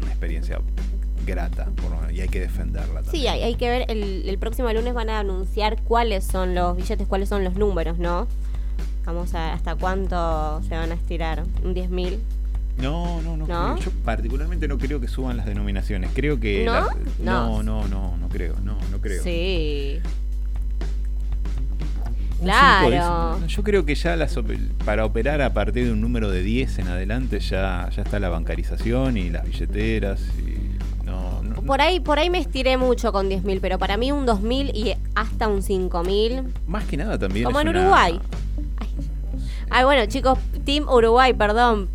una 0.00 0.08
experiencia 0.08 0.60
grata 1.26 1.66
por 1.76 2.12
y 2.12 2.20
hay 2.22 2.28
que 2.28 2.40
defenderla 2.40 3.02
también. 3.02 3.22
Sí, 3.22 3.28
hay, 3.28 3.42
hay 3.42 3.54
que 3.54 3.68
ver, 3.68 3.84
el, 3.88 4.28
el 4.28 4.38
próximo 4.38 4.72
lunes 4.72 4.94
van 4.94 5.10
a 5.10 5.20
anunciar 5.20 5.82
cuáles 5.82 6.24
son 6.24 6.54
los 6.54 6.76
billetes, 6.76 7.06
cuáles 7.06 7.28
son 7.28 7.44
los 7.44 7.54
números, 7.54 7.98
¿no? 7.98 8.26
Vamos 9.08 9.34
a 9.34 9.54
hasta 9.54 9.74
cuánto 9.74 10.60
se 10.68 10.76
van 10.76 10.90
a 10.92 10.94
estirar, 10.94 11.42
un 11.64 11.72
10.000. 11.74 12.18
No, 12.76 13.22
no, 13.22 13.38
no, 13.38 13.46
¿No? 13.46 13.74
creo. 13.74 13.78
Yo 13.86 13.90
particularmente 14.04 14.68
no 14.68 14.76
creo 14.76 15.00
que 15.00 15.08
suban 15.08 15.38
las 15.38 15.46
denominaciones. 15.46 16.10
Creo 16.14 16.38
que. 16.38 16.66
¿No? 16.66 16.74
las- 16.74 16.86
No. 17.18 17.62
no, 17.62 17.62
no, 17.62 17.88
no, 17.88 18.16
no 18.18 18.28
creo. 18.28 18.56
No, 18.62 18.76
no 18.90 18.98
creo. 19.00 19.22
Sí. 19.22 19.98
Un 22.40 22.44
Claro. 22.44 23.36
cinco. 23.38 23.46
Yo 23.48 23.62
creo 23.64 23.86
que 23.86 23.94
ya 23.94 24.14
las 24.14 24.38
para 24.84 25.06
operar 25.06 25.40
a 25.40 25.54
partir 25.54 25.86
de 25.86 25.92
un 25.92 26.02
número 26.02 26.30
de 26.30 26.42
10 26.42 26.78
en 26.78 26.88
adelante 26.88 27.40
ya, 27.40 27.88
ya 27.96 28.02
está 28.02 28.20
la 28.20 28.28
bancarización 28.28 29.16
y 29.16 29.30
las 29.30 29.46
billeteras. 29.46 30.20
Y 30.38 31.04
no, 31.06 31.42
no, 31.44 31.62
por 31.62 31.80
ahí, 31.80 31.98
por 31.98 32.18
ahí 32.18 32.28
me 32.28 32.38
estiré 32.40 32.76
mucho 32.76 33.10
con 33.10 33.30
10.000, 33.30 33.60
pero 33.62 33.78
para 33.78 33.96
mí 33.96 34.12
un 34.12 34.26
2.000 34.26 34.70
y 34.74 34.94
hasta 35.14 35.48
un 35.48 35.62
5.000. 35.62 36.44
Más 36.66 36.84
que 36.84 36.98
nada 36.98 37.18
también. 37.18 37.46
Como 37.46 37.58
es 37.58 37.64
en 37.64 37.70
una- 37.70 37.80
Uruguay. 37.80 38.20
Ay. 39.70 39.78
Ay, 39.80 39.84
bueno, 39.84 40.06
chicos, 40.06 40.38
Team 40.64 40.88
Uruguay, 40.88 41.32
perdón. 41.34 41.88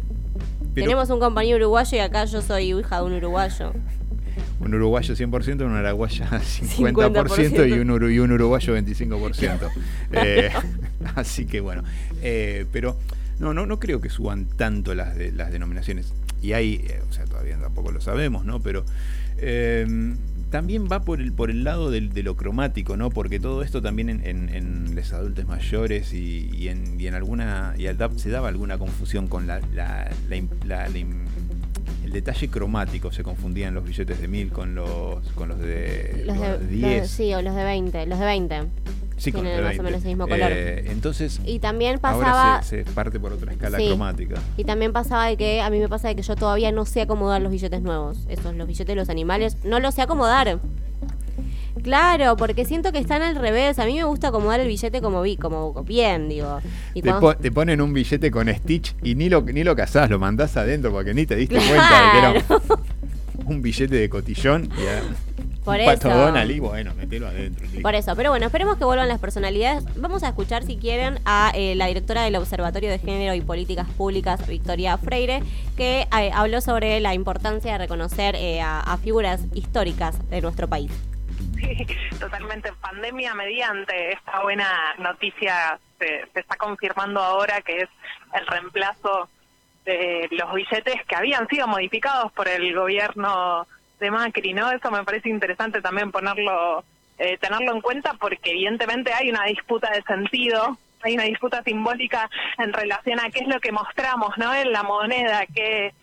Pero- 0.73 0.85
Tenemos 0.87 1.09
un 1.09 1.19
compañero 1.19 1.57
uruguayo 1.57 1.97
y 1.97 1.99
acá 2.01 2.25
yo 2.25 2.41
soy 2.41 2.73
hija 2.73 2.97
de 2.97 3.03
un 3.03 3.13
uruguayo. 3.13 3.73
Un 4.59 4.73
uruguayo 4.73 5.13
100%, 5.15 5.65
una 5.65 5.79
araguaya 5.79 6.27
50%, 6.39 7.67
y, 7.69 7.73
un 7.79 7.89
uru- 7.89 8.11
y 8.13 8.19
un 8.19 8.31
uruguayo 8.31 8.75
25%. 8.77 9.69
Eh, 10.13 10.49
así 11.15 11.45
que 11.45 11.59
bueno. 11.59 11.83
Eh, 12.21 12.65
pero 12.71 12.97
no, 13.39 13.53
no, 13.53 13.65
no 13.65 13.79
creo 13.79 13.99
que 13.99 14.09
suban 14.09 14.45
tanto 14.45 14.95
las, 14.95 15.15
de, 15.15 15.31
las 15.31 15.51
denominaciones. 15.51 16.13
Y 16.41 16.53
hay, 16.53 16.75
eh, 16.87 17.01
o 17.09 17.11
sea, 17.13 17.25
todavía 17.25 17.57
tampoco 17.57 17.91
lo 17.91 17.99
sabemos, 18.01 18.45
¿no? 18.45 18.59
Pero 18.61 18.83
eh, 19.37 19.85
también 20.53 20.87
va 20.89 21.01
por 21.01 21.19
el, 21.19 21.33
por 21.33 21.49
el 21.49 21.63
lado 21.63 21.89
del- 21.89 22.13
de 22.13 22.21
lo 22.21 22.35
cromático, 22.37 22.95
¿no? 22.95 23.09
Porque 23.09 23.39
todo 23.39 23.63
esto 23.63 23.81
también 23.81 24.07
en, 24.11 24.23
en- 24.23 24.49
en 24.53 24.93
los 24.95 25.11
adultos 25.11 25.47
mayores 25.47 26.13
y, 26.13 26.51
y 26.55 26.67
en, 26.67 26.99
y 27.01 27.07
en 27.07 27.15
alguna. 27.15 27.73
Y 27.75 27.87
al 27.87 27.97
DAP 27.97 28.17
se 28.17 28.29
daba 28.29 28.49
alguna 28.49 28.77
confusión 28.77 29.27
con 29.27 29.47
la, 29.47 29.59
la- 29.73 30.11
la 30.67 30.85
el 30.85 32.11
detalle 32.11 32.49
cromático. 32.49 33.11
Se 33.11 33.23
confundían 33.23 33.73
los 33.73 33.83
billetes 33.83 34.21
de 34.21 34.27
mil 34.27 34.51
con 34.51 34.75
los, 34.75 35.25
con 35.33 35.49
los 35.49 35.59
de, 35.59 36.21
Los 36.23 36.39
de, 36.39 36.47
los 36.49 36.59
de 36.59 36.59
los- 36.59 36.69
10. 36.69 37.09
sí, 37.09 37.33
o 37.33 37.41
los 37.41 37.55
de 37.55 37.63
20. 37.63 38.05
Los 38.05 38.19
de 38.19 38.25
20. 38.25 38.55
Sí, 39.23 39.31
tienen 39.31 39.53
más 39.55 39.61
o 39.61 39.67
20. 39.67 39.83
menos 39.83 40.01
el 40.01 40.07
mismo 40.07 40.27
color. 40.27 40.49
Eh, 40.51 40.85
entonces, 40.91 41.39
Y 41.45 41.59
también 41.59 41.99
ahora 42.03 42.19
pasaba. 42.19 42.63
se, 42.63 42.83
se 42.83 42.91
parte 42.91 43.19
por 43.19 43.33
otra 43.33 43.51
escala 43.51 43.77
Sí. 43.77 43.87
cromática. 43.87 44.35
Y 44.57 44.63
también 44.65 44.91
pasaba 44.93 45.27
de 45.27 45.37
que 45.37 45.61
a 45.61 45.69
mí 45.69 45.79
me 45.79 45.87
pasa 45.89 46.07
de 46.09 46.15
que 46.15 46.21
yo 46.21 46.35
todavía 46.35 46.71
no 46.71 46.85
sé 46.85 47.01
acomodar 47.01 47.41
los 47.41 47.51
billetes 47.51 47.81
nuevos. 47.81 48.25
Esos, 48.29 48.55
los 48.55 48.67
billetes 48.67 48.87
de 48.87 48.95
los 48.95 49.09
animales, 49.09 49.57
no 49.63 49.79
los 49.79 49.95
sé 49.95 50.01
acomodar. 50.01 50.59
Claro, 51.81 52.37
porque 52.37 52.65
siento 52.65 52.91
que 52.91 52.99
están 52.99 53.21
al 53.21 53.35
revés. 53.35 53.79
A 53.79 53.85
mí 53.85 53.95
me 53.95 54.03
gusta 54.03 54.27
acomodar 54.29 54.59
el 54.59 54.67
billete 54.67 55.01
como 55.01 55.21
vi, 55.21 55.37
como 55.37 55.73
bien, 55.83 56.29
digo. 56.29 56.59
Y 56.93 57.01
Te, 57.01 57.09
cuando- 57.09 57.33
po- 57.33 57.35
te 57.35 57.51
ponen 57.51 57.81
un 57.81 57.91
billete 57.93 58.29
con 58.31 58.47
Stitch 58.53 58.95
y 59.03 59.15
ni 59.15 59.27
lo, 59.29 59.41
ni 59.41 59.63
lo 59.63 59.75
cazás, 59.75 60.09
lo 60.09 60.19
mandás 60.19 60.55
adentro 60.55 60.91
porque 60.91 61.13
ni 61.13 61.25
te 61.25 61.35
diste 61.35 61.55
cuenta 61.55 62.05
de 62.05 62.11
que 62.11 62.17
era 62.19 62.57
un, 63.47 63.55
un 63.55 63.61
billete 63.61 63.95
de 63.95 64.07
cotillón 64.09 64.69
y 64.77 64.85
Por 65.63 65.79
un 65.79 65.85
pato 65.85 66.09
eso. 66.09 66.17
Donald 66.17 66.51
y 66.51 66.59
bueno, 66.59 66.93
metelo 66.95 67.27
adentro. 67.27 67.65
listo. 67.65 67.81
Por 67.81 67.95
eso, 67.95 68.15
pero 68.15 68.29
bueno, 68.29 68.45
esperemos 68.45 68.77
que 68.77 68.85
vuelvan 68.85 69.07
las 69.07 69.19
personalidades. 69.19 69.85
Vamos 69.99 70.23
a 70.23 70.29
escuchar, 70.29 70.63
si 70.63 70.77
quieren, 70.77 71.19
a 71.25 71.51
eh, 71.55 71.75
la 71.75 71.87
directora 71.87 72.23
del 72.23 72.35
Observatorio 72.35 72.89
de 72.89 72.99
Género 72.99 73.33
y 73.33 73.41
Políticas 73.41 73.87
Públicas, 73.89 74.45
Victoria 74.47 74.97
Freire, 74.97 75.41
que 75.77 76.01
eh, 76.01 76.31
habló 76.33 76.61
sobre 76.61 76.99
la 76.99 77.13
importancia 77.13 77.73
de 77.73 77.77
reconocer 77.77 78.35
eh, 78.35 78.61
a, 78.61 78.79
a 78.79 78.97
figuras 78.97 79.45
históricas 79.53 80.17
de 80.29 80.41
nuestro 80.41 80.67
país. 80.67 80.91
Sí, 81.55 81.87
totalmente. 82.19 82.71
Pandemia 82.81 83.33
mediante 83.33 84.13
esta 84.13 84.41
buena 84.41 84.95
noticia 84.97 85.79
se, 85.99 86.25
se 86.33 86.39
está 86.39 86.57
confirmando 86.57 87.21
ahora 87.21 87.61
que 87.61 87.81
es 87.81 87.89
el 88.33 88.45
reemplazo 88.47 89.29
de 89.85 90.27
los 90.31 90.53
billetes 90.53 91.03
que 91.07 91.15
habían 91.15 91.47
sido 91.47 91.67
modificados 91.67 92.31
por 92.33 92.47
el 92.47 92.73
gobierno 92.73 93.67
de 94.03 94.11
Macri, 94.11 94.53
¿no? 94.53 94.69
Eso 94.71 94.91
me 94.91 95.03
parece 95.03 95.29
interesante 95.29 95.81
también 95.81 96.11
ponerlo, 96.11 96.83
eh, 97.17 97.37
tenerlo 97.39 97.73
en 97.73 97.81
cuenta 97.81 98.13
porque 98.19 98.51
evidentemente 98.51 99.11
hay 99.13 99.29
una 99.29 99.45
disputa 99.45 99.89
de 99.91 100.01
sentido, 100.03 100.77
hay 101.01 101.15
una 101.15 101.23
disputa 101.23 101.63
simbólica 101.63 102.29
en 102.57 102.71
relación 102.73 103.19
a 103.19 103.29
qué 103.29 103.39
es 103.39 103.47
lo 103.47 103.59
que 103.59 103.71
mostramos, 103.71 104.37
¿no? 104.37 104.53
En 104.53 104.71
la 104.71 104.83
moneda, 104.83 105.45
qué, 105.55 105.93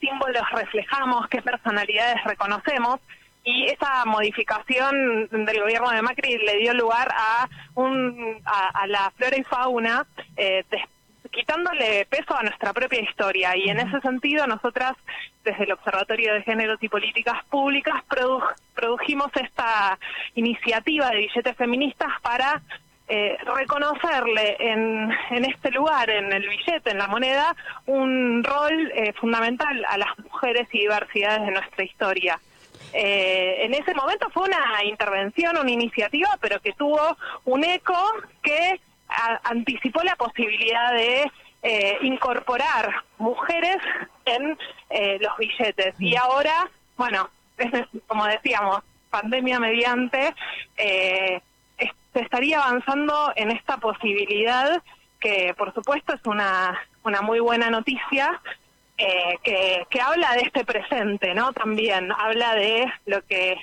símbolos 0.00 0.42
reflejamos, 0.52 1.28
qué 1.28 1.40
personalidades 1.42 2.22
reconocemos. 2.24 3.00
Y 3.44 3.66
esa 3.66 4.04
modificación 4.04 5.28
del 5.30 5.60
gobierno 5.60 5.90
de 5.90 6.02
Macri 6.02 6.36
le 6.38 6.56
dio 6.58 6.74
lugar 6.74 7.08
a, 7.16 7.48
un, 7.74 8.40
a, 8.44 8.68
a 8.82 8.86
la 8.86 9.10
flora 9.16 9.36
y 9.38 9.42
fauna, 9.44 10.06
eh, 10.36 10.64
des- 10.70 10.82
quitándole 11.30 12.06
peso 12.06 12.36
a 12.36 12.42
nuestra 12.42 12.72
propia 12.72 13.00
historia. 13.00 13.56
Y 13.56 13.68
en 13.70 13.78
ese 13.78 14.00
sentido, 14.00 14.46
nosotras, 14.46 14.94
desde 15.44 15.64
el 15.64 15.72
Observatorio 15.72 16.34
de 16.34 16.42
Géneros 16.42 16.82
y 16.82 16.88
Políticas 16.88 17.42
Públicas, 17.50 17.94
produ- 18.08 18.54
produjimos 18.74 19.30
esta 19.36 19.98
iniciativa 20.34 21.10
de 21.10 21.18
billetes 21.18 21.56
feministas 21.56 22.08
para 22.22 22.60
eh, 23.08 23.38
reconocerle 23.56 24.56
en, 24.58 25.10
en 25.30 25.44
este 25.46 25.70
lugar, 25.70 26.10
en 26.10 26.32
el 26.32 26.46
billete, 26.48 26.90
en 26.90 26.98
la 26.98 27.06
moneda, 27.06 27.56
un 27.86 28.44
rol 28.44 28.92
eh, 28.94 29.12
fundamental 29.14 29.84
a 29.88 29.96
las 29.96 30.18
mujeres 30.18 30.68
y 30.72 30.80
diversidades 30.80 31.46
de 31.46 31.52
nuestra 31.52 31.84
historia. 31.84 32.38
Eh, 32.92 33.64
en 33.64 33.74
ese 33.74 33.94
momento 33.94 34.30
fue 34.30 34.44
una 34.44 34.82
intervención, 34.84 35.56
una 35.58 35.70
iniciativa, 35.70 36.28
pero 36.40 36.60
que 36.60 36.72
tuvo 36.72 37.16
un 37.44 37.64
eco 37.64 37.98
que 38.42 38.80
a- 39.18 39.40
anticipó 39.44 40.02
la 40.02 40.16
posibilidad 40.16 40.92
de 40.92 41.30
eh, 41.62 41.98
incorporar 42.02 42.88
mujeres 43.18 43.78
en 44.24 44.56
eh, 44.90 45.18
los 45.20 45.36
billetes. 45.36 45.94
Y 45.98 46.14
ahora, 46.16 46.70
bueno, 46.96 47.28
como 48.06 48.26
decíamos, 48.26 48.80
pandemia 49.10 49.58
mediante, 49.58 50.34
eh, 50.76 51.40
es- 51.76 51.90
se 52.12 52.20
estaría 52.20 52.60
avanzando 52.62 53.32
en 53.36 53.50
esta 53.50 53.76
posibilidad 53.78 54.82
que, 55.20 55.52
por 55.58 55.74
supuesto, 55.74 56.14
es 56.14 56.20
una, 56.26 56.78
una 57.02 57.22
muy 57.22 57.40
buena 57.40 57.70
noticia, 57.70 58.40
eh, 58.96 59.36
que, 59.42 59.84
que 59.90 60.00
habla 60.00 60.32
de 60.34 60.42
este 60.42 60.64
presente, 60.64 61.34
¿no? 61.34 61.52
También 61.52 62.12
habla 62.12 62.54
de 62.54 62.86
lo 63.06 63.22
que 63.26 63.56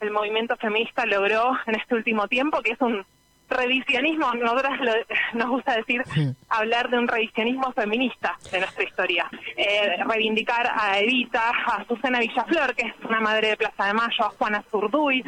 el 0.00 0.10
movimiento 0.10 0.56
feminista 0.56 1.04
logró 1.06 1.58
en 1.66 1.74
este 1.74 1.94
último 1.94 2.28
tiempo, 2.28 2.60
que 2.62 2.72
es 2.72 2.80
un 2.80 3.04
revisionismo, 3.52 4.32
nosotras 4.34 4.80
lo- 4.80 5.38
nos 5.38 5.48
gusta 5.50 5.76
decir, 5.76 6.02
hablar 6.48 6.90
de 6.90 6.98
un 6.98 7.08
revisionismo 7.08 7.72
feminista 7.72 8.36
de 8.50 8.58
nuestra 8.60 8.84
historia. 8.84 9.30
Eh, 9.56 9.96
reivindicar 10.06 10.70
a 10.74 10.98
Evita, 10.98 11.50
a 11.50 11.84
Susana 11.86 12.18
Villaflor, 12.20 12.74
que 12.74 12.86
es 12.88 12.94
una 13.08 13.20
madre 13.20 13.48
de 13.48 13.56
Plaza 13.56 13.86
de 13.86 13.94
Mayo, 13.94 14.24
a 14.24 14.30
Juana 14.30 14.62
Zurduy, 14.70 15.24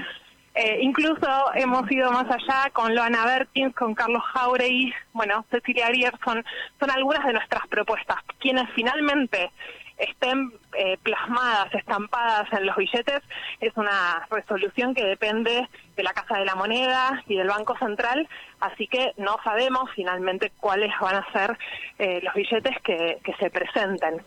eh, 0.57 0.79
incluso 0.83 1.27
hemos 1.55 1.91
ido 1.91 2.13
más 2.13 2.27
allá 2.31 2.71
con 2.73 2.95
Loana 2.95 3.25
Berkins, 3.27 3.75
con 3.75 3.93
Carlos 3.95 4.23
Jauregui, 4.33 4.93
bueno, 5.13 5.45
Cecilia 5.51 5.89
Arier, 5.89 6.13
son, 6.25 6.45
son 6.79 6.91
algunas 6.93 7.25
de 7.27 7.33
nuestras 7.33 7.67
propuestas. 7.67 8.19
Quienes 8.39 8.65
finalmente 8.75 9.51
estén 9.99 10.53
eh, 10.77 10.97
plasmadas, 11.03 11.73
estampadas 11.75 12.53
en 12.53 12.67
los 12.67 12.77
billetes, 12.77 13.21
es 13.61 13.73
una 13.77 14.27
resolución 14.31 14.95
que 14.95 15.05
depende 15.05 15.69
de 15.97 16.03
la 16.03 16.13
Casa 16.13 16.39
de 16.39 16.45
la 16.45 16.55
Moneda 16.55 17.23
y 17.27 17.37
del 17.37 17.49
Banco 17.49 17.77
Central, 17.79 18.29
así 18.61 18.87
que 18.89 19.13
no 19.17 19.37
sabemos 19.45 19.91
finalmente 19.95 20.53
cuáles 20.61 20.91
van 21.01 21.17
a 21.17 21.33
ser 21.33 21.59
eh, 21.99 22.21
los 22.23 22.35
billetes 22.35 22.77
que, 22.83 23.21
se 23.39 23.51
presenten. 23.51 24.23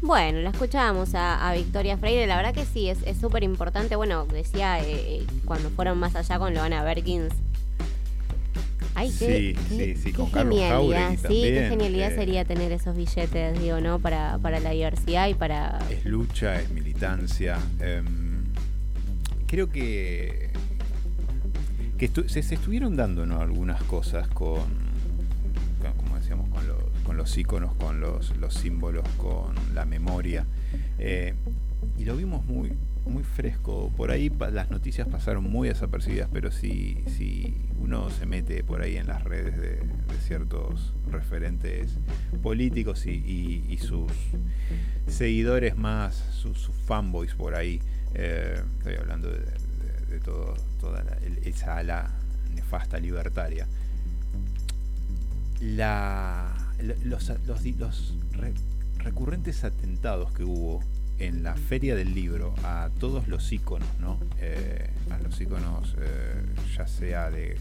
Bueno, 0.00 0.40
la 0.40 0.50
escuchábamos 0.50 1.14
a, 1.14 1.52
Victoria 1.54 1.96
Freire, 1.96 2.26
la 2.26 2.36
verdad 2.36 2.54
que 2.54 2.64
sí, 2.64 2.88
es 2.88 3.02
es 3.06 3.20
súper 3.20 3.44
importante. 3.44 3.96
Bueno, 3.96 4.26
decía 4.26 4.80
eh, 4.80 5.20
eh, 5.20 5.26
cuando 5.44 5.70
fueron 5.70 5.98
más 5.98 6.16
allá 6.16 6.38
con 6.38 6.54
Loana 6.54 6.82
Berkins. 6.82 7.34
Ay, 8.94 9.10
qué, 9.18 9.54
Sí, 9.56 9.76
qué- 9.76 9.94
sí, 9.94 10.00
sí, 10.02 10.10
qué 10.12 10.16
con 10.18 10.30
Carlos 10.30 10.54
genialidad, 10.58 10.76
Jauregui 10.76 11.16
sí, 11.16 11.22
qué 11.22 11.28
también, 11.28 11.68
genialidad 11.70 12.12
eh. 12.12 12.14
sería 12.16 12.44
tener 12.44 12.72
esos 12.72 12.96
billetes, 12.96 13.60
digo, 13.60 13.80
¿no? 13.80 13.98
Para, 13.98 14.38
para 14.38 14.60
la 14.60 14.70
diversidad 14.70 15.28
y 15.28 15.34
para... 15.34 15.78
Es 15.90 16.04
lucha, 16.04 16.60
es 16.60 16.70
militancia. 16.70 17.58
em, 17.80 18.44
creo 19.46 19.70
que, 19.70 20.50
que 21.98 22.12
estu- 22.12 22.28
se, 22.28 22.42
se 22.42 22.54
estuvieron 22.54 22.96
dando 22.96 23.24
¿no? 23.26 23.40
algunas 23.40 23.82
cosas 23.84 24.28
con, 24.28 24.60
con- 25.80 25.92
como 25.96 26.16
decíamos, 26.18 26.48
con 26.50 26.66
los, 26.68 26.78
con 27.04 27.16
los 27.16 27.36
iconos, 27.38 27.74
con 27.76 28.00
los, 28.00 28.36
los 28.36 28.54
símbolos, 28.54 29.08
con 29.16 29.54
la 29.74 29.84
memoria. 29.86 30.44
Eh, 30.98 31.34
y 31.98 32.04
lo 32.04 32.16
vimos 32.16 32.44
muy, 32.44 32.72
muy 33.06 33.24
fresco. 33.24 33.92
Por 33.96 34.10
ahí 34.10 34.30
las 34.52 34.70
noticias 34.70 35.08
pasaron 35.08 35.44
muy 35.44 35.68
desapercibidas, 35.68 36.28
pero 36.32 36.50
si, 36.50 37.02
si 37.16 37.54
uno 37.78 38.10
se 38.10 38.26
mete 38.26 38.62
por 38.64 38.82
ahí 38.82 38.96
en 38.96 39.06
las 39.06 39.24
redes 39.24 39.58
de, 39.60 39.80
ciertos 40.26 40.94
referentes 41.10 41.98
políticos 42.42 43.06
y, 43.06 43.64
sus 43.78 44.10
seguidores 45.08 45.76
más, 45.76 46.14
sus, 46.14 46.70
fanboys 46.86 47.34
por 47.34 47.54
ahí, 47.54 47.80
eh, 48.14 48.62
estoy 48.78 48.94
hablando 48.94 49.30
de, 49.30 49.44
todo, 50.20 50.54
toda 50.80 51.02
la- 51.02 51.16
esa 51.44 51.76
ala 51.78 52.10
nefasta 52.54 52.98
libertaria. 52.98 53.66
La, 55.60 56.54
lo- 56.80 56.94
los, 57.04 57.28
los 57.46 57.64
los 57.64 58.14
re- 58.32 58.54
recurrentes 58.98 59.64
atentados 59.64 60.32
que 60.32 60.44
hubo 60.44 60.82
en 61.26 61.42
la 61.42 61.54
feria 61.54 61.94
del 61.94 62.14
libro 62.14 62.54
a 62.64 62.90
todos 62.98 63.28
los 63.28 63.52
iconos, 63.52 63.88
¿no? 64.00 64.18
Eh, 64.40 64.88
a 65.10 65.18
los 65.18 65.40
iconos, 65.40 65.94
eh, 66.00 66.42
ya 66.76 66.86
sea 66.86 67.30
de 67.30 67.56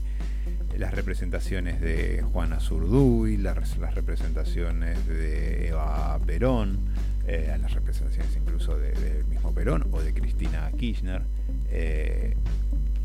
las 0.77 0.93
representaciones 0.93 1.79
de 1.81 2.23
Juana 2.31 2.59
Zurduy, 2.59 3.37
las, 3.37 3.77
las 3.77 3.93
representaciones 3.95 5.07
de 5.07 5.67
Eva 5.69 6.19
Perón, 6.25 6.79
eh, 7.27 7.51
a 7.53 7.57
las 7.57 7.73
representaciones 7.73 8.35
incluso 8.35 8.77
de- 8.77 8.91
del 8.93 9.25
mismo 9.25 9.53
Perón 9.53 9.87
o 9.91 10.01
de 10.01 10.13
Cristina 10.13 10.71
Kirchner. 10.77 11.21
Eh, 11.69 12.35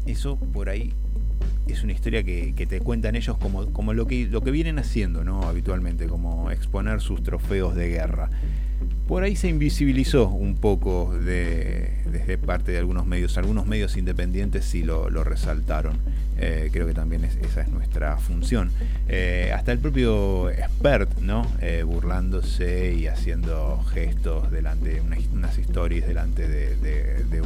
eso 0.07 0.37
por 0.39 0.69
ahí 0.71 0.95
es 1.67 1.83
una 1.83 1.93
historia 1.93 2.23
que, 2.23 2.55
que 2.55 2.67
te 2.67 2.81
cuentan 2.81 3.17
ellos 3.17 3.37
como, 3.39 3.73
como 3.73 3.93
lo, 3.93 4.07
que, 4.07 4.27
lo 4.27 4.41
que 4.41 4.51
vienen 4.53 4.79
haciendo 4.79 5.25
¿no? 5.25 5.43
habitualmente, 5.43 6.07
como 6.07 6.51
exponer 6.51 7.01
sus 7.01 7.23
trofeos 7.23 7.75
de 7.75 7.89
guerra. 7.91 8.31
Por 9.09 9.23
ahí 9.23 9.37
se 9.37 9.49
invisibilizó 9.49 10.29
un 10.29 10.57
poco 10.57 11.17
de- 11.17 11.91
desde 12.11 12.39
parte 12.39 12.73
de 12.73 12.79
algunos 12.79 13.07
medios. 13.07 13.39
Algunos 13.39 13.65
medios 13.67 13.97
independientes 13.97 14.65
sí 14.65 14.83
lo, 14.83 15.09
resaltaron. 15.23 15.97
Eh, 16.39 16.71
creo 16.73 16.87
que 16.89 16.93
también 16.93 17.25
es- 17.25 17.37
esa 17.37 17.61
es 17.63 17.69
nuestra 17.69 18.17
función. 18.19 18.71
Eh, 19.09 19.53
hasta 19.55 19.71
el 19.71 19.79
propio 19.79 20.51
expert, 20.51 21.21
¿no? 21.21 21.47
Eh, 21.61 21.85
burlándose 21.85 22.95
y 22.95 23.07
haciendo 23.07 23.81
gestos 23.93 24.51
delante 24.51 24.95
de 24.95 25.01
una- 25.01 25.19
unas 25.33 25.57
stories 25.57 26.05
delante 26.07 26.49
de, 26.49 27.41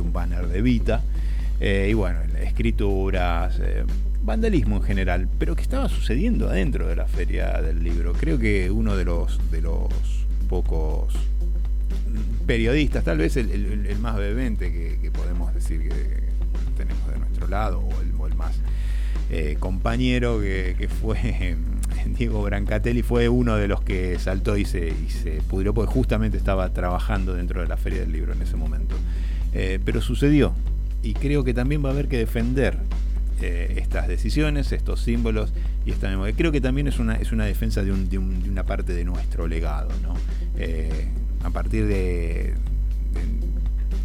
un, 0.00 0.12
banner 0.12 0.46
de 0.48 0.62
Vita. 0.62 1.02
Y 1.60 1.92
bueno, 1.92 2.18
escrituras, 2.42 3.60
vandalismo 4.22 4.76
en 4.76 4.82
general, 4.82 5.28
pero 5.38 5.54
que 5.54 5.62
estaba 5.62 5.88
sucediendo 5.88 6.48
adentro 6.48 6.88
de 6.88 6.96
la 6.96 7.06
feria 7.06 7.60
del 7.60 7.82
libro. 7.84 8.12
Creo 8.14 8.38
que 8.38 8.70
uno 8.70 8.96
de 8.96 9.04
los 9.04 9.38
pocos 10.44 11.14
periodistas, 12.46 13.04
tal 13.04 13.18
vez 13.18 13.36
el, 13.36 13.96
más 14.00 14.16
vehemente 14.16 14.70
que, 14.72 15.10
podemos 15.10 15.52
decir 15.54 15.80
que 15.80 15.94
tenemos 16.76 17.08
de 17.10 17.18
nuestro 17.18 17.48
lado, 17.48 17.80
o 17.80 18.26
el, 18.26 18.34
más 18.34 18.56
eh, 19.30 19.56
compañero 19.58 20.40
que, 20.40 20.88
fue 21.00 21.56
Diego 22.18 22.42
Brancatelli, 22.42 23.02
fue 23.02 23.28
uno 23.28 23.56
de 23.56 23.68
los 23.68 23.80
que 23.80 24.18
saltó 24.18 24.56
y 24.56 24.64
se, 24.64 24.88
y 24.88 25.10
se 25.10 25.40
pudrió 25.42 25.72
porque 25.72 25.92
justamente 25.92 26.36
estaba 26.36 26.72
trabajando 26.72 27.34
dentro 27.34 27.60
de 27.60 27.68
la 27.68 27.76
Feria 27.76 28.00
del 28.00 28.12
Libro 28.12 28.32
en 28.32 28.42
ese 28.42 28.56
momento. 28.56 28.96
Eh, 29.52 29.78
pero 29.84 30.00
sucedió 30.00 30.52
y 31.02 31.14
creo 31.14 31.44
que 31.44 31.54
también 31.54 31.84
va 31.84 31.90
a 31.90 31.92
haber 31.92 32.08
que 32.08 32.18
defender 32.18 32.76
eh, 33.44 33.74
estas 33.78 34.08
decisiones, 34.08 34.72
estos 34.72 35.00
símbolos 35.00 35.52
y 35.84 35.90
esta 35.90 36.08
memoria. 36.08 36.34
Creo 36.34 36.50
que 36.52 36.60
también 36.60 36.86
es 36.88 36.98
una, 36.98 37.16
es 37.16 37.30
una 37.32 37.44
defensa 37.44 37.82
de, 37.82 37.92
un- 37.92 38.08
de 38.08 38.18
un- 38.18 38.42
de 38.42 38.48
una 38.50 38.64
parte 38.64 38.92
de 38.94 39.04
nuestro 39.04 39.46
legado. 39.46 39.90
¿no? 40.02 40.14
Eh, 40.56 41.08
a 41.42 41.50
partir 41.50 41.86
de, 41.86 42.54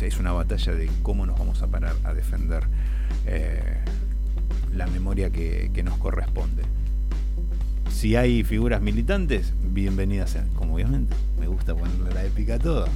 Es 0.02 0.18
una 0.20 0.32
batalla 0.32 0.74
de 0.74 0.90
cómo 1.04 1.26
nos 1.26 1.38
vamos 1.38 1.62
a 1.62 1.68
parar 1.68 1.94
a 2.06 2.14
defender 2.14 2.64
eh, 3.26 3.62
la 4.74 4.88
memoria 4.88 5.30
que, 5.30 5.70
nos 5.84 5.98
corresponde. 5.98 6.64
Si 7.92 8.16
hay 8.16 8.44
figuras 8.44 8.82
militantes, 8.82 9.52
bienvenidas 9.74 10.30
sean. 10.32 10.48
Como 10.56 10.76
obviamente, 10.76 11.14
me 11.40 11.48
gusta 11.48 11.76
ponerle 11.76 12.14
la 12.14 12.24
épica 12.24 12.58
a. 12.60 12.88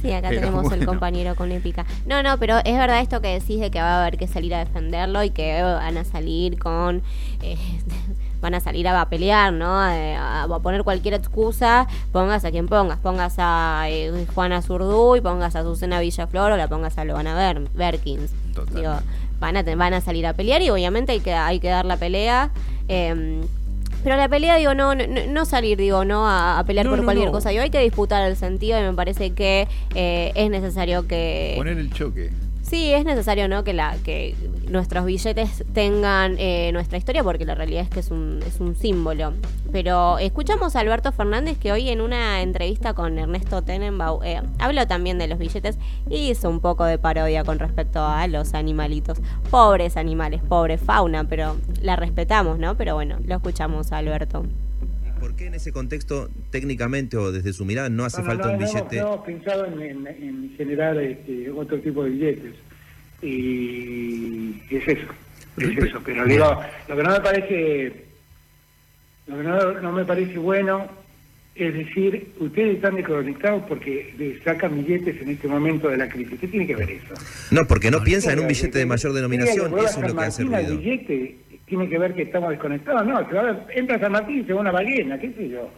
Sí, 0.00 0.12
acá 0.12 0.28
Pero 0.28 0.40
tenemos 0.42 0.72
el 0.72 0.86
compañero 0.86 1.34
con 1.34 1.50
épica. 1.52 1.84
No, 2.06 2.22
no, 2.22 2.38
pero 2.38 2.58
es 2.64 2.76
verdad 2.76 3.00
esto 3.00 3.20
que 3.20 3.28
decís 3.38 3.60
de 3.60 3.70
que 3.70 3.80
va 3.80 3.96
a 3.98 4.02
haber 4.02 4.16
que 4.18 4.26
salir 4.28 4.54
a 4.54 4.58
defenderlo 4.58 5.22
y 5.22 5.30
que 5.30 5.62
van 5.62 5.96
a 5.96 6.04
salir 6.04 6.58
con... 6.58 7.02
eh, 7.42 7.56
van 8.40 8.54
a 8.54 8.60
salir 8.60 8.88
a, 8.88 9.00
a 9.00 9.08
pelear, 9.08 9.52
¿no? 9.52 9.86
Eh, 9.88 10.16
A, 10.16 10.42
a 10.44 10.58
poner 10.60 10.82
cualquier 10.82 11.14
excusa, 11.14 11.86
pongas 12.10 12.44
a 12.44 12.50
quien 12.50 12.66
pongas. 12.66 12.98
Pongas 12.98 13.34
a 13.38 13.84
eh, 13.88 14.26
Juana 14.34 14.62
Zurduy, 14.62 15.20
pongas 15.20 15.54
a 15.56 15.62
Susana 15.62 16.00
Villaflor 16.00 16.52
o 16.52 16.56
la 16.56 16.66
pongas 16.68 16.98
a 16.98 17.04
Loana 17.04 17.34
Ber 17.36 17.60
Berkins. 17.74 18.32
Digo, 18.74 18.94
van 19.40 19.56
a, 19.56 19.64
te- 19.64 19.74
van 19.76 19.94
a 19.94 20.00
salir 20.00 20.26
a 20.26 20.32
pelear 20.34 20.60
y 20.62 20.70
obviamente 20.70 21.12
hay 21.12 21.20
que, 21.20 21.32
hay 21.34 21.60
que 21.60 21.68
dar 21.68 21.84
la 21.84 21.96
pelea. 21.96 22.50
eh, 22.88 23.42
pero 24.02 24.16
la 24.16 24.28
pelea, 24.28 24.56
digo, 24.56 24.74
no, 24.74 24.94
no, 24.94 25.04
no 25.28 25.44
salir, 25.44 25.78
digo, 25.78 26.04
no 26.04 26.26
a, 26.28 26.58
a 26.58 26.64
pelear 26.64 26.86
No, 26.86 26.92
por 26.92 26.98
no, 27.00 27.04
cualquier 27.04 27.30
cosa. 27.30 27.50
Digo, 27.50 27.62
hay 27.62 27.70
que 27.70 27.80
disputar 27.80 28.28
el 28.28 28.36
sentido 28.36 28.78
y 28.78 28.82
me 28.82 28.92
parece 28.92 29.30
que 29.32 29.68
eh, 29.94 30.32
es 30.34 30.50
necesario 30.50 31.06
que... 31.06 31.54
Poner 31.56 31.78
el 31.78 31.92
choque. 31.92 32.30
Sí, 32.72 32.90
es 32.90 33.04
necesario, 33.04 33.48
¿no? 33.48 33.64
Que 33.64 33.74
la 33.74 33.98
que 34.02 34.34
nuestros 34.70 35.04
billetes 35.04 35.62
tengan 35.74 36.36
eh, 36.38 36.70
nuestra 36.72 36.96
historia, 36.96 37.22
porque 37.22 37.44
la 37.44 37.54
realidad 37.54 37.82
es 37.82 37.90
que 37.90 38.00
es 38.00 38.10
un, 38.10 38.40
es 38.46 38.60
un 38.60 38.74
símbolo. 38.74 39.34
Pero 39.70 40.16
escuchamos 40.18 40.74
a 40.74 40.80
Alberto 40.80 41.12
Fernández 41.12 41.58
que 41.58 41.70
hoy 41.70 41.90
en 41.90 42.00
una 42.00 42.40
entrevista 42.40 42.94
con 42.94 43.18
Ernesto 43.18 43.60
Tenenbaum 43.60 44.24
eh, 44.24 44.40
habló 44.58 44.86
también 44.86 45.18
de 45.18 45.28
los 45.28 45.38
billetes 45.38 45.76
y 46.08 46.30
hizo 46.30 46.48
un 46.48 46.60
poco 46.60 46.86
de 46.86 46.96
parodia 46.96 47.44
con 47.44 47.58
respecto 47.58 48.00
a 48.02 48.26
los 48.26 48.54
animalitos. 48.54 49.18
Pobres 49.50 49.98
animales, 49.98 50.40
pobre 50.40 50.78
fauna, 50.78 51.24
pero 51.24 51.56
la 51.82 51.96
respetamos, 51.96 52.58
¿no? 52.58 52.74
Pero 52.78 52.94
bueno, 52.94 53.18
lo 53.22 53.34
escuchamos 53.34 53.92
a 53.92 53.98
Alberto. 53.98 54.46
¿Por 55.22 55.36
qué 55.36 55.46
en 55.46 55.54
ese 55.54 55.72
contexto, 55.72 56.28
técnicamente 56.50 57.16
o 57.16 57.30
desde 57.30 57.52
su 57.52 57.64
mirada, 57.64 57.88
no 57.88 58.04
hace 58.04 58.18
No, 58.18 58.24
no, 58.24 58.30
falta 58.30 58.46
no, 58.48 58.52
un 58.54 58.58
no 58.60 58.66
billete? 58.66 58.96
No 58.96 59.14
hemos 59.14 59.24
pensado 59.24 59.66
en, 59.66 59.80
en- 59.80 60.06
en 60.08 60.54
generar 60.56 60.98
este, 60.98 61.48
otro 61.50 61.78
tipo 61.78 62.02
de 62.04 62.10
billetes. 62.10 62.54
Y 63.22 64.54
es 64.70 64.88
eso. 64.88 65.06
Es 65.58 65.78
eso. 65.78 66.00
Pero 66.04 66.24
digo, 66.26 66.60
lo 66.88 66.96
que 66.96 67.02
no 67.02 67.10
me 67.12 67.20
parece, 67.20 67.92
lo 69.26 69.36
que 69.36 69.42
no, 69.44 69.80
no 69.80 69.92
me 69.92 70.04
parece 70.04 70.38
bueno 70.38 70.88
es 71.54 71.74
decir, 71.74 72.28
ustedes 72.40 72.76
están 72.76 72.94
desconectados 72.96 73.62
porque 73.68 74.38
sacan 74.42 74.74
billetes 74.74 75.20
en 75.20 75.28
este 75.28 75.46
momento 75.48 75.88
de 75.90 75.98
la 75.98 76.08
crisis. 76.08 76.40
¿Qué 76.40 76.48
tiene 76.48 76.66
que 76.66 76.74
ver 76.74 76.90
eso? 76.92 77.12
No, 77.50 77.66
porque 77.68 77.90
no 77.90 78.02
piensa 78.02 78.32
en 78.32 78.40
un 78.40 78.48
billete 78.48 78.78
de 78.78 78.86
mayor 78.86 79.12
denominación, 79.12 79.66
eso 79.78 79.84
es 79.86 79.96
a 79.98 80.08
lo 80.08 80.16
que 80.16 80.24
hace 80.24 80.42
ruido. 80.44 80.58
El 80.72 80.78
billete 80.78 81.36
tiene 81.72 81.88
que 81.88 81.98
ver 81.98 82.12
que 82.12 82.22
estamos 82.24 82.50
desconectados. 82.50 83.06
No, 83.06 83.26
se 83.26 83.34
va- 83.34 83.64
entra 83.74 83.98
San 83.98 84.12
Martín 84.12 84.40
y 84.40 84.44
se 84.44 84.52
va 84.52 84.60
una 84.60 84.70
ballena, 84.72 85.18
qué 85.18 85.32
sé 85.32 85.48
yo. 85.48 85.70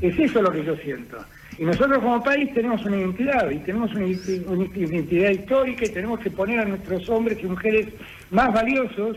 Es 0.00 0.16
eso 0.16 0.40
lo 0.40 0.52
que 0.52 0.62
yo 0.64 0.76
siento. 0.76 1.16
Y 1.58 1.64
nosotros 1.64 1.98
como 1.98 2.22
país 2.22 2.54
tenemos 2.54 2.84
una 2.84 2.98
identidad, 2.98 3.50
y 3.50 3.58
tenemos 3.58 3.92
una, 3.92 4.06
identi- 4.06 4.46
una 4.46 4.64
identidad 4.76 5.30
histórica 5.30 5.84
y 5.86 5.88
tenemos 5.88 6.20
que 6.20 6.30
poner 6.30 6.60
a 6.60 6.64
nuestros 6.66 7.08
hombres 7.08 7.38
y 7.42 7.46
mujeres 7.46 7.88
más 8.30 8.52
valiosos 8.54 9.16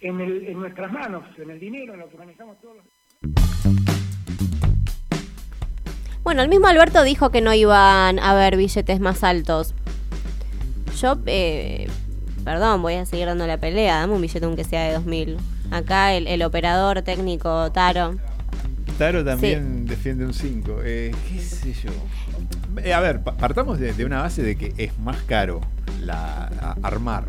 en, 0.00 0.22
el- 0.22 0.46
en 0.46 0.58
nuestras 0.58 0.90
manos, 0.90 1.22
en 1.36 1.50
el 1.50 1.60
dinero, 1.60 1.92
en 1.92 2.00
lo 2.00 2.08
que 2.08 2.16
manejamos 2.16 2.58
todos 2.62 2.76
los... 2.76 2.84
Bueno, 6.22 6.40
el 6.40 6.48
mismo 6.48 6.66
Alberto 6.66 7.02
dijo 7.02 7.30
que 7.30 7.42
no 7.42 7.52
iban 7.52 8.18
a 8.18 8.30
haber 8.30 8.56
billetes 8.56 9.00
más 9.00 9.22
altos. 9.22 9.74
Yo, 10.98 11.18
eh, 11.26 11.88
perdón, 12.44 12.82
voy 12.82 12.94
a 12.94 13.06
seguir 13.06 13.26
dando 13.26 13.46
la 13.46 13.58
pelea. 13.58 14.00
Dame 14.00 14.14
un 14.14 14.20
billete 14.20 14.44
aunque 14.46 14.64
sea 14.64 14.84
de 14.84 14.94
2000. 14.94 15.36
Acá 15.70 16.14
el, 16.14 16.26
el 16.26 16.42
operador 16.42 17.02
técnico 17.02 17.70
Taro. 17.72 18.16
Taro 18.98 19.24
también 19.24 19.86
defiende 19.86 20.24
un 20.26 20.34
5. 20.34 20.78
Eh, 20.84 21.14
¿Qué 21.28 21.40
sé 21.40 21.72
yo? 21.72 21.90
Eh, 22.84 22.92
a 22.92 23.00
ver, 23.00 23.20
pa- 23.22 23.36
partamos 23.36 23.78
de, 23.78 23.92
de 23.92 24.04
una 24.04 24.20
base 24.22 24.42
de 24.42 24.56
que 24.56 24.72
es 24.76 24.98
más 24.98 25.16
caro 25.22 25.60
la, 26.02 26.76
armar 26.82 27.24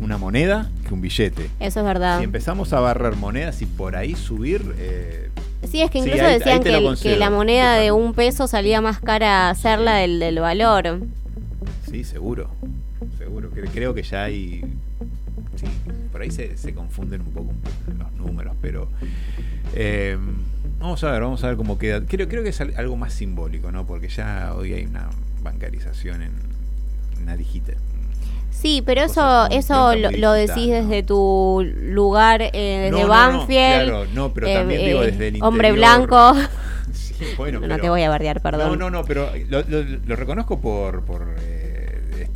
una 0.00 0.18
moneda 0.18 0.70
que 0.86 0.92
un 0.92 1.00
billete. 1.00 1.50
Eso 1.58 1.80
es 1.80 1.86
verdad. 1.86 2.18
Si 2.18 2.24
empezamos 2.24 2.72
a 2.74 2.80
barrer 2.80 3.16
monedas 3.16 3.62
y 3.62 3.66
por 3.66 3.96
ahí 3.96 4.14
subir. 4.14 4.74
eh, 4.78 5.30
Sí, 5.70 5.80
es 5.80 5.90
que 5.90 5.98
incluso 5.98 6.22
ahí 6.24 6.34
decían 6.38 6.62
que, 6.62 6.68
el- 7.12 7.18
la 7.18 7.30
moneda 7.30 7.74
de 7.76 7.92
un 7.92 8.12
peso 8.12 8.46
salía 8.46 8.80
más 8.82 9.00
cara 9.00 9.48
hacerla 9.48 9.94
del, 9.96 10.20
del 10.20 10.38
valor. 10.38 11.00
sí, 11.90 12.04
seguro. 12.04 12.50
Seguro. 13.18 13.50
que 13.50 13.62
Creo 13.62 13.94
que 13.94 14.02
ya 14.02 14.24
hay. 14.24 14.62
Sí, 15.56 15.66
por 16.12 16.20
ahí 16.20 16.30
se, 16.30 16.56
se 16.56 16.74
confunden 16.74 17.22
un 17.22 17.32
poco 17.32 17.52
los 17.98 18.12
números, 18.12 18.54
pero. 18.60 18.88
eh, 19.74 20.16
vamos 20.78 21.02
a 21.04 21.10
ver, 21.12 21.22
vamos 21.22 21.42
a 21.44 21.48
ver 21.48 21.56
cómo 21.56 21.78
queda. 21.78 22.02
Creo, 22.06 22.28
creo 22.28 22.42
que 22.42 22.50
es 22.50 22.60
al- 22.60 22.74
algo 22.76 22.96
más 22.96 23.12
simbólico, 23.14 23.70
¿no? 23.72 23.86
Porque 23.86 24.08
ya 24.08 24.52
hoy 24.54 24.72
hay 24.74 24.84
una 24.84 25.08
bancarización 25.42 26.22
en 26.22 26.32
una 27.22 27.36
digital. 27.36 27.76
Sí, 28.50 28.82
pero 28.84 29.02
eso 29.02 29.48
eso 29.50 29.94
lo, 29.96 30.10
lo 30.10 30.32
decís 30.32 30.68
desde 30.70 31.02
tu 31.02 31.62
lugar, 31.82 32.40
eh, 32.42 32.50
desde 32.54 32.90
No, 32.90 32.98
no, 32.98 33.02
no, 33.04 33.08
Banfield. 33.08 33.84
claro, 33.84 34.06
no, 34.14 34.32
pero 34.32 34.46
eh, 34.46 34.54
también 34.54 34.84
digo 34.86 35.02
eh, 35.02 35.10
desde 35.10 35.28
el 35.28 35.42
Hombre 35.42 35.68
interior. 35.68 36.06
blanco. 36.08 36.34
Sí, 36.92 37.24
bueno, 37.38 37.60
no 37.60 37.66
pero- 37.68 37.80
te 37.82 37.88
voy 37.88 38.02
a 38.02 38.10
bardear, 38.10 38.42
perdón. 38.42 38.68
No, 38.72 38.76
no, 38.76 38.90
no, 38.90 39.04
pero 39.04 39.30
lo, 39.48 39.62
lo- 39.62 39.82
lo 40.04 40.16
reconozco 40.16 40.60
por, 40.60 41.02
por 41.02 41.34
eh, 41.40 41.55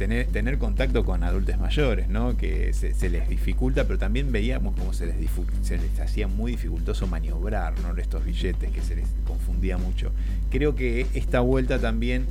tener, 0.00 0.28
tener 0.28 0.56
contacto 0.56 1.04
con 1.04 1.22
adultos 1.22 1.58
mayores, 1.58 2.08
¿no? 2.08 2.34
Que 2.34 2.72
se, 2.72 3.10
les 3.10 3.28
dificulta, 3.28 3.84
pero 3.84 3.98
también 3.98 4.32
veíamos 4.32 4.74
cómo 4.74 4.94
se 4.94 5.04
les, 5.04 6.00
hacía 6.00 6.26
muy 6.26 6.52
dificultoso 6.52 7.06
maniobrar, 7.06 7.78
¿no? 7.80 7.94
Estos 8.00 8.24
billetes, 8.24 8.70
que 8.70 8.80
se 8.80 8.96
les 8.96 9.06
confundía 9.26 9.76
mucho. 9.76 10.10
Creo 10.50 10.74
que 10.74 11.06
esta 11.12 11.40
vuelta 11.40 11.78
también 11.78 12.24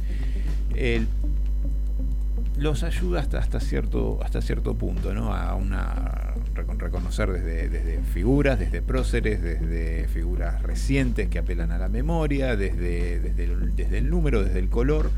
los 2.57 2.82
ayuda 2.82 3.20
hasta, 3.20 3.59
cierto, 3.59 4.17
hasta 4.24 4.41
cierto 4.41 4.74
punto, 4.74 5.13
¿no? 5.13 5.36
A 5.36 5.53
una 5.53 6.34
recon- 6.55 6.80
reconocer 6.80 7.32
desde, 7.32 7.70
desde 7.70 7.99
figuras, 8.01 8.57
desde 8.57 8.82
próceres, 8.82 9.43
desde 9.43 10.07
figuras 10.07 10.63
recientes 10.63 11.30
que 11.30 11.38
apelan 11.38 11.72
a 11.72 11.78
la 11.78 11.88
memoria, 11.88 12.55
desde, 12.55 13.20
desde, 13.20 13.55
desde 13.76 13.97
el 13.99 14.09
número, 14.09 14.43
desde 14.43 14.57
el 14.57 14.70
color, 14.70 15.11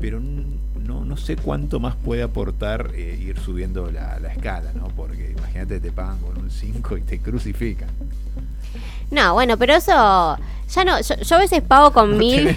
pero 0.00 0.20
no, 0.20 1.04
no 1.04 1.16
sé 1.16 1.36
cuánto 1.36 1.80
más 1.80 1.94
puede 1.96 2.22
aportar 2.22 2.90
eh, 2.94 3.18
ir 3.20 3.38
subiendo 3.38 3.90
la, 3.90 4.18
la 4.20 4.32
escala, 4.32 4.70
¿no? 4.74 4.88
Porque 4.88 5.34
imagínate 5.36 5.80
te 5.80 5.92
pagan 5.92 6.18
con 6.18 6.38
un 6.38 6.50
5 6.50 6.96
y 6.98 7.00
te 7.02 7.18
crucifican. 7.20 7.88
No, 9.10 9.34
bueno, 9.34 9.56
pero 9.56 9.74
eso 9.74 9.92
ya 10.70 10.84
no. 10.84 11.00
Yo, 11.00 11.14
yo 11.16 11.36
a 11.36 11.38
veces 11.38 11.62
pago 11.62 11.92
con 11.92 12.12
No 12.12 12.16
mil. 12.18 12.56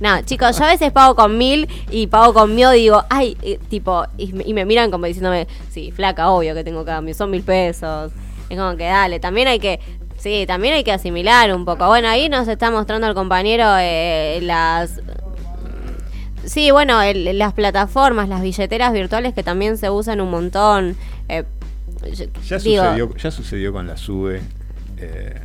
No, 0.00 0.22
chicos, 0.22 0.56
yo 0.56 0.64
a 0.64 0.68
veces 0.68 0.92
pago 0.92 1.16
con 1.16 1.36
mil 1.36 1.68
y 1.90 2.06
pago 2.06 2.32
con 2.32 2.54
miedo 2.54 2.72
y 2.72 2.82
digo, 2.82 3.02
ay, 3.10 3.36
eh, 3.42 3.58
tipo, 3.68 4.04
y, 4.16 4.32
me- 4.32 4.44
y 4.46 4.54
me 4.54 4.64
miran 4.64 4.92
como 4.92 5.06
diciéndome, 5.06 5.48
sí, 5.72 5.90
flaca, 5.90 6.30
obvio 6.30 6.54
que 6.54 6.62
tengo 6.62 6.84
cambio, 6.84 7.14
son 7.14 7.32
mil 7.32 7.42
pesos. 7.42 8.12
Es 8.48 8.56
como 8.56 8.76
que 8.76 8.84
dale, 8.84 9.18
también 9.18 9.48
hay 9.48 9.58
que, 9.58 9.80
sí, 10.16 10.44
también 10.46 10.74
hay 10.74 10.84
que 10.84 10.92
asimilar 10.92 11.52
un 11.52 11.64
poco. 11.64 11.88
Bueno, 11.88 12.08
ahí 12.08 12.28
nos 12.28 12.46
está 12.46 12.70
mostrando 12.70 13.08
el 13.08 13.14
compañero 13.14 13.64
eh, 13.80 14.38
las... 14.42 15.00
Sí, 16.48 16.70
bueno, 16.70 17.00
el- 17.02 17.36
las 17.38 17.52
plataformas, 17.52 18.28
las 18.28 18.42
billeteras 18.42 18.92
virtuales 18.92 19.34
que 19.34 19.42
también 19.42 19.76
se 19.78 19.90
usan 19.90 20.20
un 20.20 20.30
montón. 20.30 20.96
eh, 21.28 21.44
Ya 22.46 22.58
digo, 22.58 22.82
sucedió, 22.84 23.16
ya 23.16 23.30
sucedió 23.30 23.72
con 23.72 23.86
la 23.86 23.96
SUBE. 23.96 24.40
eh, 24.98 25.40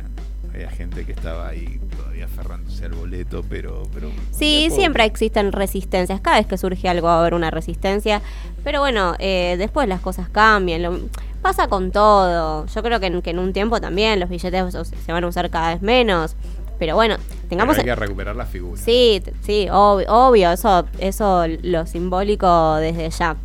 había 0.52 0.70
gente 0.70 1.04
que 1.04 1.12
estaba 1.12 1.48
ahí 1.48 1.80
todavía 1.96 2.24
aferrándose 2.26 2.84
al 2.84 2.92
boleto, 2.92 3.44
pero... 3.48 3.82
pero 3.92 4.08
Sí, 4.30 4.68
siempre 4.70 5.04
existen 5.04 5.50
resistencias. 5.52 6.20
Cada 6.20 6.38
vez 6.38 6.46
que 6.46 6.56
surge 6.58 6.88
algo 6.88 7.08
va 7.08 7.16
a 7.16 7.20
haber 7.20 7.34
una 7.34 7.50
resistencia. 7.50 8.22
Pero 8.62 8.78
bueno, 8.80 9.14
eh, 9.18 9.56
después 9.58 9.88
las 9.88 10.00
cosas 10.00 10.28
cambian. 10.28 10.82
Lo- 10.82 11.00
pasa 11.42 11.66
con 11.68 11.90
todo. 11.90 12.66
Yo 12.66 12.82
creo 12.82 13.00
que 13.00 13.06
en, 13.06 13.20
que 13.20 13.30
en 13.30 13.38
un 13.40 13.52
tiempo 13.52 13.80
también 13.80 14.18
los 14.20 14.28
billetes 14.30 14.74
se 15.04 15.12
van 15.12 15.24
a 15.24 15.26
usar 15.26 15.50
cada 15.50 15.74
vez 15.74 15.82
menos. 15.82 16.36
Pero 16.78 16.94
bueno, 16.96 17.16
tengamos... 17.48 17.76
Pero 17.76 17.88
hay 17.90 17.94
que 17.94 18.00
recuperar 18.00 18.34
la 18.36 18.46
figura. 18.46 18.80
Sí, 18.80 19.22
sí, 19.42 19.66
ob- 19.70 20.04
obvio, 20.08 20.50
eso, 20.52 20.84
eso 20.98 21.44
lo 21.62 21.86
simbólico 21.86 22.76
desde 22.76 23.08
ya. 23.10 23.36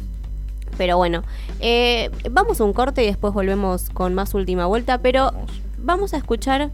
Pero 0.78 0.98
bueno, 0.98 1.24
eh, 1.60 2.10
vamos 2.32 2.60
a 2.62 2.64
un 2.64 2.74
corte 2.74 3.04
y 3.04 3.08
después 3.08 3.34
volvemos 3.34 3.90
con 3.92 4.14
más 4.16 4.34
última 4.34 4.66
vuelta, 4.66 4.98
pero 5.00 5.32
vamos 5.78 6.14
a 6.14 6.18
escuchar, 6.18 6.70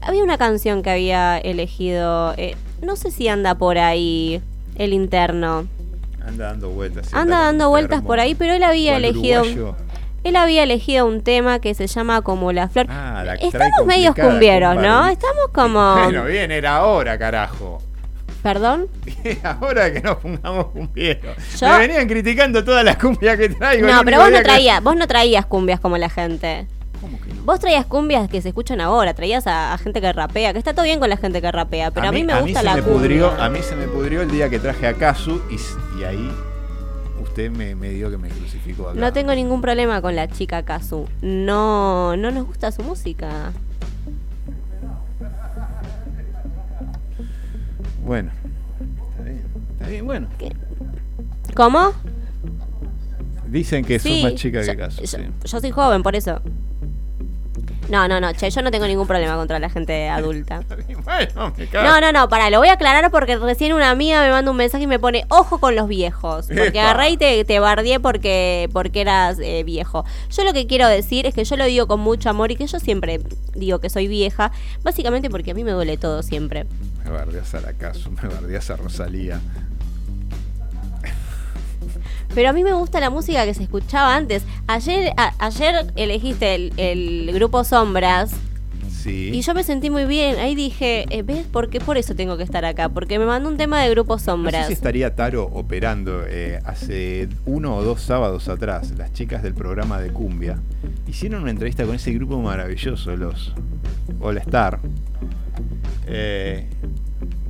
había 0.00 0.22
una 0.22 0.38
canción 0.38 0.82
que 0.82 0.90
había 0.90 1.38
elegido, 1.38 2.34
eh, 2.36 2.54
no 2.82 2.94
sé 2.96 3.10
si 3.10 3.26
anda 3.28 3.56
por 3.56 3.76
ahí 3.78 4.40
el 4.76 4.92
interno, 4.92 5.66
Anda 6.24 6.46
dando 6.46 6.68
vueltas. 6.70 7.12
anda 7.12 7.38
dando 7.40 7.68
vueltas 7.70 8.02
por 8.02 8.20
ahí, 8.20 8.34
pero 8.34 8.52
él 8.52 8.62
había 8.62 8.92
¿Cuál 8.92 9.04
elegido... 9.06 9.42
uruguayo? 9.42 9.76
Él 10.24 10.36
había 10.36 10.62
elegido 10.64 11.06
un 11.06 11.22
tema 11.22 11.60
que 11.60 11.74
se 11.74 11.86
llama 11.86 12.22
como 12.22 12.52
la 12.52 12.68
flor. 12.68 12.86
Ah, 12.90 13.22
la 13.24 13.36
que 13.36 13.46
Estamos 13.46 13.86
medios 13.86 14.14
cumbieros, 14.14 14.74
¿no? 14.76 15.06
Estamos 15.06 15.48
como... 15.52 15.94
Bueno, 16.04 16.24
bien, 16.24 16.50
era 16.50 16.84
hora, 16.84 17.18
carajo. 17.18 17.78
¿Perdón? 18.42 18.86
Era 19.24 19.58
hora 19.60 19.92
que 19.92 20.00
nos 20.00 20.16
pongamos 20.18 20.66
cumbieros. 20.66 21.36
Yo- 21.60 21.68
Me 21.70 21.78
venían 21.78 22.06
criticando 22.06 22.62
todas 22.64 22.84
las 22.84 22.96
cumbias 22.96 23.36
que 23.36 23.48
traigo. 23.48 23.86
No, 23.86 24.00
pero 24.04 24.18
vos 24.20 24.30
no 24.30 24.36
que- 24.38 24.44
traías, 24.44 24.82
vos 24.82 24.94
no 24.96 25.06
traías 25.08 25.44
cumbias 25.46 25.80
como 25.80 25.98
la 25.98 26.08
gente. 26.08 26.66
Vos 27.44 27.58
traías 27.60 27.86
cumbias 27.86 28.28
que 28.28 28.40
se 28.42 28.48
escuchan 28.48 28.80
ahora, 28.80 29.12
traías 29.14 29.46
a, 29.46 29.72
a 29.72 29.78
gente 29.78 30.00
que 30.00 30.12
rapea, 30.12 30.52
que 30.52 30.58
está 30.58 30.72
todo 30.72 30.84
bien 30.84 31.00
con 31.00 31.08
la 31.08 31.16
gente 31.16 31.40
que 31.40 31.50
rapea, 31.50 31.90
pero 31.90 32.08
a, 32.08 32.12
mí, 32.12 32.22
me 32.24 32.40
gusta 32.40 32.60
se 32.60 32.64
la 32.64 32.76
me 32.76 32.82
cumbia. 32.82 32.98
pudrió, 33.00 33.30
A 33.40 33.48
mí 33.48 33.60
se 33.62 33.74
me 33.74 33.86
pudrió 33.86 34.22
el 34.22 34.30
día 34.30 34.48
que 34.50 34.58
traje 34.58 34.86
a 34.86 34.94
Kazu 34.94 35.40
y, 35.50 35.56
y 36.00 36.04
ahí 36.04 36.30
usted 37.38 37.50
me, 37.56 37.74
me 37.76 37.90
dio 37.90 38.10
que 38.10 38.18
me 38.18 38.28
crucificó 38.28 38.88
acá. 38.88 38.98
No 38.98 39.12
tengo 39.12 39.32
ningún 39.32 39.60
problema 39.60 40.02
con 40.02 40.16
la 40.16 40.26
chica 40.28 40.64
Kazu. 40.64 41.06
No, 41.22 42.16
no 42.16 42.30
nos 42.32 42.44
gusta 42.46 42.72
su 42.72 42.82
música. 42.82 43.52
Bueno, 48.04 48.30
está 49.12 49.22
bien. 49.22 49.42
Está 49.72 49.88
bien, 49.88 50.06
bueno. 50.06 50.28
¿Cómo? 51.54 51.92
Dicen 53.46 53.84
que 53.84 53.98
Sí, 54.00 54.22
sos 54.22 54.32
más 54.32 54.40
chica 54.40 54.62
yo- 54.62 54.72
que 54.72 54.76
Kazu. 54.78 55.00
yo, 55.02 55.06
sí. 55.06 55.16
yo 55.44 55.60
soy 55.60 55.70
joven, 55.70 56.02
por 56.02 56.16
eso. 56.16 56.40
No, 57.88 58.06
no, 58.06 58.20
no, 58.20 58.32
che, 58.32 58.50
yo 58.50 58.62
no 58.62 58.70
tengo 58.70 58.86
ningún 58.86 59.06
problema 59.06 59.36
contra 59.36 59.58
la 59.58 59.70
gente 59.70 60.08
adulta. 60.08 60.62
Bueno, 61.08 61.54
me 61.56 61.66
cago. 61.66 61.88
No, 61.88 62.00
no, 62.00 62.12
no, 62.12 62.28
para, 62.28 62.50
lo 62.50 62.58
voy 62.58 62.68
a 62.68 62.72
aclarar 62.72 63.10
porque 63.10 63.36
recién 63.36 63.72
una 63.72 63.90
amiga 63.90 64.20
me 64.22 64.30
manda 64.30 64.50
un 64.50 64.56
mensaje 64.56 64.84
y 64.84 64.86
me 64.86 64.98
pone, 64.98 65.24
ojo 65.28 65.58
con 65.58 65.74
los 65.74 65.88
viejos. 65.88 66.46
Porque 66.46 66.68
Epa. 66.68 66.90
agarré 66.90 67.10
y 67.10 67.16
te, 67.16 67.44
te 67.44 67.60
porque, 68.00 68.68
porque 68.72 69.00
eras 69.00 69.38
eh, 69.40 69.62
viejo. 69.64 70.04
Yo 70.30 70.44
lo 70.44 70.52
que 70.52 70.66
quiero 70.66 70.86
decir 70.86 71.26
es 71.26 71.34
que 71.34 71.44
yo 71.44 71.56
lo 71.56 71.64
digo 71.64 71.86
con 71.86 72.00
mucho 72.00 72.28
amor 72.28 72.50
y 72.52 72.56
que 72.56 72.66
yo 72.66 72.78
siempre 72.78 73.20
digo 73.54 73.78
que 73.78 73.88
soy 73.90 74.06
vieja, 74.08 74.52
básicamente 74.82 75.30
porque 75.30 75.52
a 75.52 75.54
mí 75.54 75.64
me 75.64 75.72
duele 75.72 75.96
todo 75.96 76.22
siempre. 76.22 76.66
Me 77.04 77.10
bardeas 77.10 77.54
a 77.54 77.60
la 77.60 77.72
Kazu, 77.72 78.10
me 78.10 78.28
bardeas 78.28 78.70
a 78.70 78.76
Rosalía. 78.76 79.40
Pero 82.34 82.50
a 82.50 82.52
mí 82.52 82.62
me 82.62 82.72
gusta 82.72 83.00
la 83.00 83.10
música 83.10 83.44
que 83.44 83.54
se 83.54 83.62
escuchaba 83.62 84.14
antes. 84.14 84.44
Ayer, 84.66 85.12
a- 85.16 85.34
ayer 85.38 85.92
elegiste 85.96 86.54
el, 86.54 86.72
el 86.76 87.32
grupo 87.32 87.64
Sombras. 87.64 88.32
Sí. 88.90 89.30
Y 89.32 89.40
yo 89.42 89.54
me 89.54 89.62
sentí 89.62 89.90
muy 89.90 90.04
bien. 90.06 90.36
Ahí 90.38 90.54
dije, 90.56 91.06
eh, 91.10 91.22
¿ves 91.22 91.46
por 91.46 91.70
qué 91.70 91.80
por 91.80 91.96
eso 91.96 92.14
tengo 92.16 92.36
que 92.36 92.42
estar 92.42 92.64
acá? 92.64 92.88
Porque 92.88 93.18
me 93.18 93.26
mandó 93.26 93.48
un 93.48 93.56
tema 93.56 93.80
de 93.82 93.90
Grupo 93.90 94.14
No 94.14 94.18
sé 94.18 94.24
Sombras. 94.26 94.66
si 94.66 94.72
estaría 94.72 95.14
Taro 95.14 95.44
operando. 95.44 96.24
eh, 96.26 96.58
hace 96.64 97.28
uno 97.46 97.76
o 97.76 97.84
dos 97.84 98.02
sábados 98.02 98.48
atrás, 98.48 98.92
las 98.98 99.12
chicas 99.12 99.42
del 99.42 99.54
programa 99.54 100.00
de 100.00 100.10
Cumbia 100.12 100.58
hicieron 101.06 101.42
una 101.42 101.50
entrevista 101.52 101.84
con 101.86 101.94
ese 101.94 102.12
grupo 102.12 102.38
maravilloso, 102.40 103.16
los 103.16 103.54
All 104.20 104.36
Star. 104.38 104.80
Eh, 106.06 106.66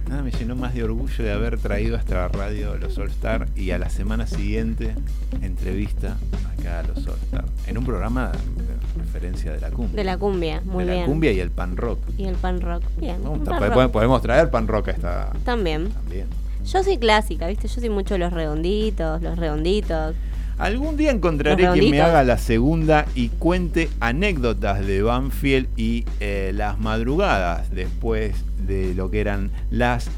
nada 0.08 0.22
me 0.22 0.30
llenó 0.30 0.56
más 0.56 0.74
de 0.74 0.82
orgullo 0.84 1.22
de 1.24 1.32
haber 1.32 1.58
traído 1.58 1.96
a 1.96 1.98
esta 2.00 2.28
radio 2.28 2.76
los 2.76 2.96
All 2.98 3.08
Star 3.10 3.48
y 3.54 3.70
a 3.72 3.78
la 3.78 3.90
semana 3.90 4.26
siguiente 4.26 4.94
entrevista 5.42 6.16
acá 6.58 6.80
a 6.80 6.82
los 6.82 7.06
All 7.06 7.18
Star. 7.24 7.44
En 7.66 7.78
un 7.78 7.84
programa 7.84 8.32
de 8.32 9.02
referencia 9.02 9.52
de 9.52 9.60
la 9.60 9.70
cumbia. 9.70 9.96
De 9.96 10.04
la 10.04 10.16
cumbia, 10.18 10.60
muy 10.64 10.84
de 10.84 10.90
bien. 10.90 11.00
la 11.02 11.06
cumbia 11.06 11.32
y 11.32 11.40
el 11.40 11.50
pan 11.50 11.76
rock. 11.76 11.98
Y 12.16 12.24
el 12.24 12.34
pan 12.36 12.60
rock. 12.60 12.82
Bien. 12.98 13.16
Pan 13.22 13.44
po- 13.44 13.68
rock. 13.82 13.90
Podemos 13.92 14.22
traer 14.22 14.50
pan 14.50 14.66
rock 14.66 14.88
a 14.88 14.90
esta. 14.92 15.30
También. 15.44 15.88
También. 15.90 16.26
Yo 16.64 16.82
soy 16.82 16.98
clásica, 16.98 17.46
¿viste? 17.46 17.68
Yo 17.68 17.80
soy 17.80 17.88
mucho 17.90 18.18
los 18.18 18.32
redonditos, 18.32 19.22
los 19.22 19.38
redonditos. 19.38 20.14
Algún 20.58 20.96
día 20.96 21.10
encontraré 21.12 21.62
quien 21.74 21.90
me 21.92 21.98
haga 22.00 22.24
la 22.24 22.36
segunda 22.38 23.06
y 23.14 23.28
cuente 23.28 23.88
anécdotas 24.00 24.84
de 24.84 25.02
Banfield 25.02 25.68
y 25.76 26.04
eh, 26.20 26.50
las 26.54 26.78
madrugadas 26.80 27.70
después 27.70 28.34
de 28.66 28.92
lo 28.94 29.10
que 29.10 29.20
eran 29.20 29.50
las 29.70 30.10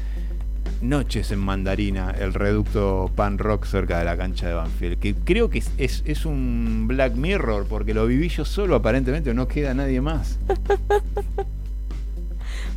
noches 0.81 1.31
en 1.31 1.37
Mandarina, 1.37 2.09
el 2.19 2.33
reducto 2.33 3.11
pan 3.15 3.37
rock 3.37 3.65
cerca 3.65 3.99
de 3.99 4.05
la 4.05 4.17
cancha 4.17 4.47
de 4.47 4.55
Banfield. 4.55 4.97
Que 4.99 5.13
creo 5.13 5.51
que 5.51 5.59
es, 5.59 5.69
es- 5.77 6.01
es 6.07 6.25
un 6.25 6.85
Black 6.87 7.13
Mirror 7.13 7.67
porque 7.67 7.93
lo 7.93 8.07
viví 8.07 8.29
yo 8.29 8.43
solo, 8.43 8.75
aparentemente 8.75 9.31
no 9.35 9.47
queda 9.47 9.73
nadie 9.75 10.01
más. 10.01 10.39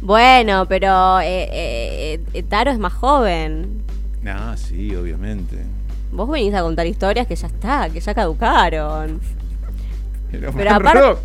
Bueno, 0.02 0.66
pero 0.68 1.20
eh, 1.20 1.48
eh, 1.50 2.20
eh, 2.34 2.42
Taro 2.42 2.70
es 2.70 2.78
más 2.78 2.92
joven. 2.92 3.82
Ah, 4.26 4.54
sí, 4.54 4.94
obviamente. 4.94 5.56
Vos 6.14 6.30
venís 6.30 6.54
a 6.54 6.62
contar 6.62 6.86
historias 6.86 7.26
que 7.26 7.36
ya 7.36 7.48
está, 7.48 7.90
que 7.90 8.00
ya 8.00 8.14
caducaron. 8.14 9.20
Pero 10.30 10.52
pan 10.52 10.68
aparte- 10.96 11.18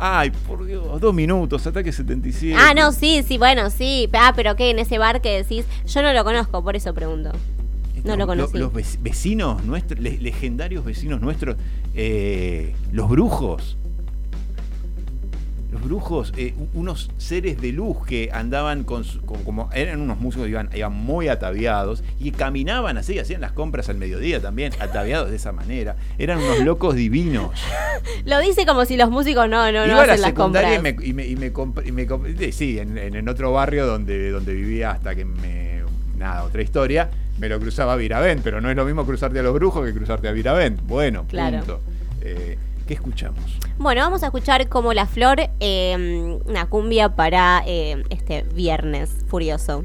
Ay, 0.00 0.30
por 0.46 0.64
Dios, 0.64 1.00
dos 1.00 1.12
minutos, 1.12 1.66
ataque 1.66 1.90
77. 1.92 2.54
Ah, 2.56 2.72
no, 2.74 2.92
sí, 2.92 3.24
sí, 3.26 3.36
bueno, 3.36 3.68
sí. 3.70 4.08
Ah, 4.12 4.32
pero 4.36 4.54
¿qué? 4.54 4.70
En 4.70 4.78
ese 4.78 4.96
bar 4.98 5.20
que 5.20 5.42
decís, 5.42 5.64
yo 5.86 6.02
no 6.02 6.12
lo 6.12 6.22
conozco, 6.22 6.62
por 6.62 6.76
eso 6.76 6.94
pregunto. 6.94 7.32
No 8.04 8.16
lo 8.16 8.28
conocí. 8.28 8.58
Los 8.58 8.72
vec- 8.72 8.98
vecinos 9.02 9.64
nuestros, 9.64 9.98
le- 9.98 10.18
legendarios 10.18 10.84
vecinos 10.84 11.20
nuestros, 11.20 11.56
eh, 11.94 12.76
los 12.92 13.08
brujos. 13.08 13.76
Los 15.70 15.82
brujos, 15.82 16.32
eh, 16.38 16.54
unos 16.72 17.10
seres 17.18 17.60
de 17.60 17.72
luz 17.72 17.98
que 18.06 18.30
andaban 18.32 18.84
con, 18.84 19.04
su- 19.04 19.20
con- 19.20 19.44
como 19.44 19.68
eran 19.74 20.00
unos 20.00 20.18
músicos, 20.18 20.48
iban, 20.48 20.70
iban 20.74 20.94
muy 20.94 21.28
ataviados 21.28 22.02
y 22.18 22.30
caminaban 22.30 22.96
así, 22.96 23.18
hacían 23.18 23.42
las 23.42 23.52
compras 23.52 23.90
al 23.90 23.98
mediodía 23.98 24.40
también, 24.40 24.72
ataviados 24.80 25.28
de 25.28 25.36
esa 25.36 25.52
manera. 25.52 25.96
Eran 26.16 26.38
unos 26.38 26.60
locos 26.60 26.94
divinos. 26.94 27.50
Lo 28.24 28.38
dice 28.40 28.64
como 28.64 28.86
si 28.86 28.96
los 28.96 29.10
músicos 29.10 29.46
no, 29.48 29.70
no, 29.70 29.86
no 29.86 29.92
Iba 29.92 30.02
a 30.04 30.06
la 30.06 30.12
hacen 30.14 30.22
las 30.22 30.32
compras. 30.32 30.78
y 30.78 30.80
me, 30.80 30.96
y 31.02 31.12
me, 31.12 31.26
y 31.26 31.36
me 31.36 31.52
comp- 31.52 31.86
y 31.86 31.92
me 31.92 32.08
comp- 32.08 32.50
sí, 32.52 32.78
en, 32.78 32.96
en- 32.96 33.14
en 33.14 33.28
otro 33.28 33.52
barrio 33.52 33.86
donde, 33.86 34.30
donde 34.30 34.54
vivía 34.54 34.92
hasta 34.92 35.14
que 35.14 35.24
me. 35.26 35.82
Nada, 36.16 36.44
otra 36.44 36.62
historia. 36.62 37.10
Me 37.38 37.48
lo 37.48 37.60
cruzaba 37.60 37.92
a 37.92 37.96
Viravent, 37.96 38.42
pero 38.42 38.60
no 38.60 38.70
es 38.70 38.74
lo 38.76 38.84
mismo 38.84 39.04
cruzarte 39.04 39.38
a 39.38 39.42
los 39.42 39.54
brujos 39.54 39.86
que 39.86 39.92
cruzarte 39.92 40.26
a 40.28 40.32
Viravent. 40.32 40.80
Bueno, 40.82 41.26
Claro. 41.28 41.58
punto. 41.58 41.80
Eh, 42.22 42.58
¿Qué 42.88 42.94
escuchamos? 42.94 43.58
Bueno, 43.76 44.00
vamos 44.00 44.22
a 44.22 44.26
escuchar 44.26 44.66
como 44.70 44.94
la 44.94 45.06
flor, 45.06 45.38
eh, 45.60 46.40
una 46.46 46.70
cumbia 46.70 47.14
para 47.14 47.62
eh, 47.66 48.02
este 48.08 48.44
viernes 48.54 49.10
furioso. 49.28 49.84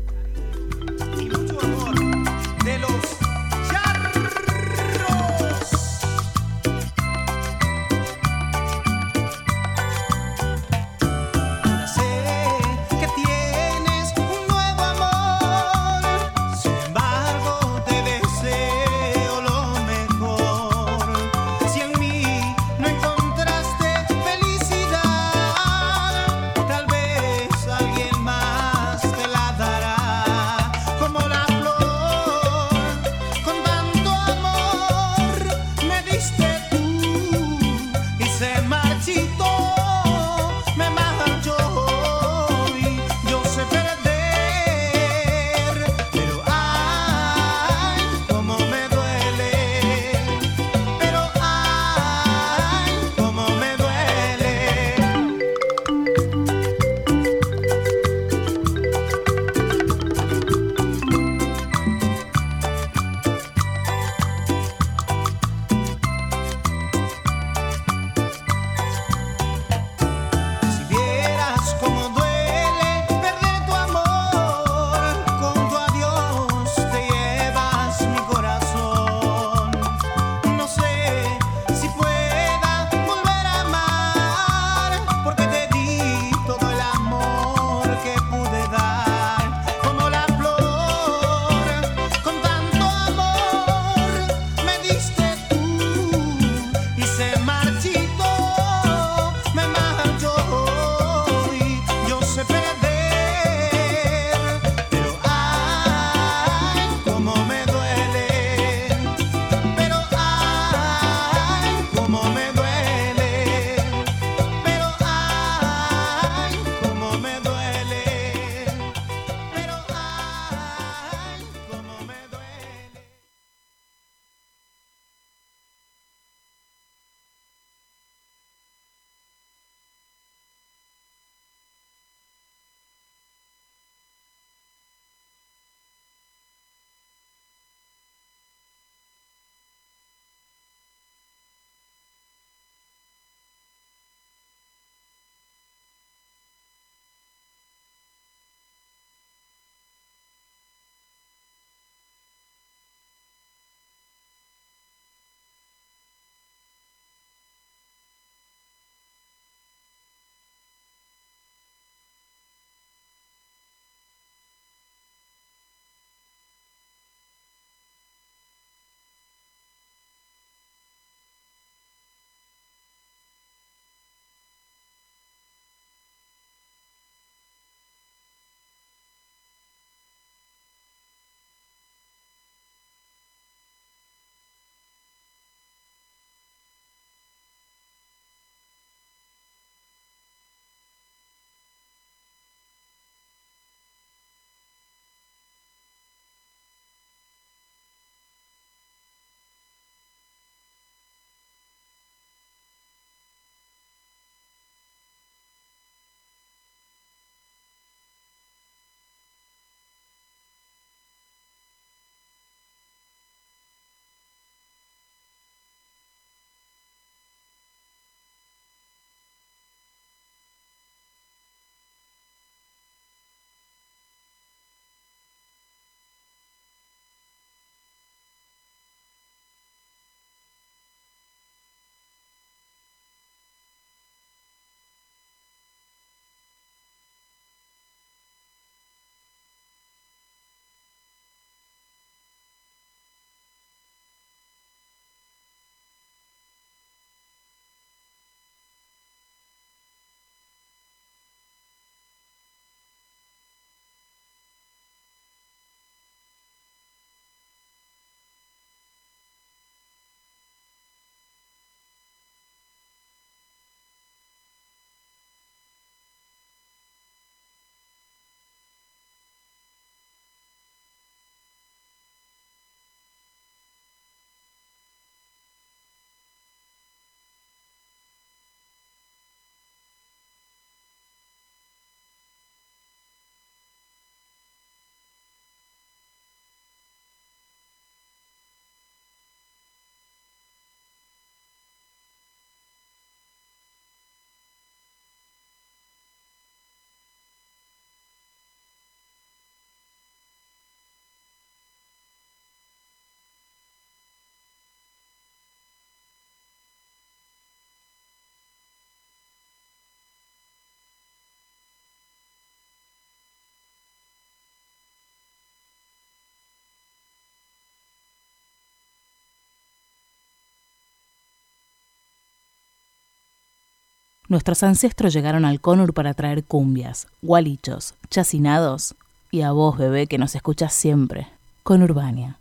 Nuestros 324.29 324.63
ancestros 324.63 325.13
llegaron 325.13 325.43
al 325.43 325.59
Conur 325.59 325.93
para 325.93 326.13
traer 326.13 326.43
cumbias, 326.43 327.07
gualichos, 327.21 327.93
chacinados 328.09 328.95
y 329.31 329.41
a 329.41 329.51
vos, 329.51 329.77
bebé, 329.77 330.07
que 330.07 330.17
nos 330.17 330.35
escuchas 330.35 330.73
siempre. 330.73 331.27
Conurbania. 331.63 332.37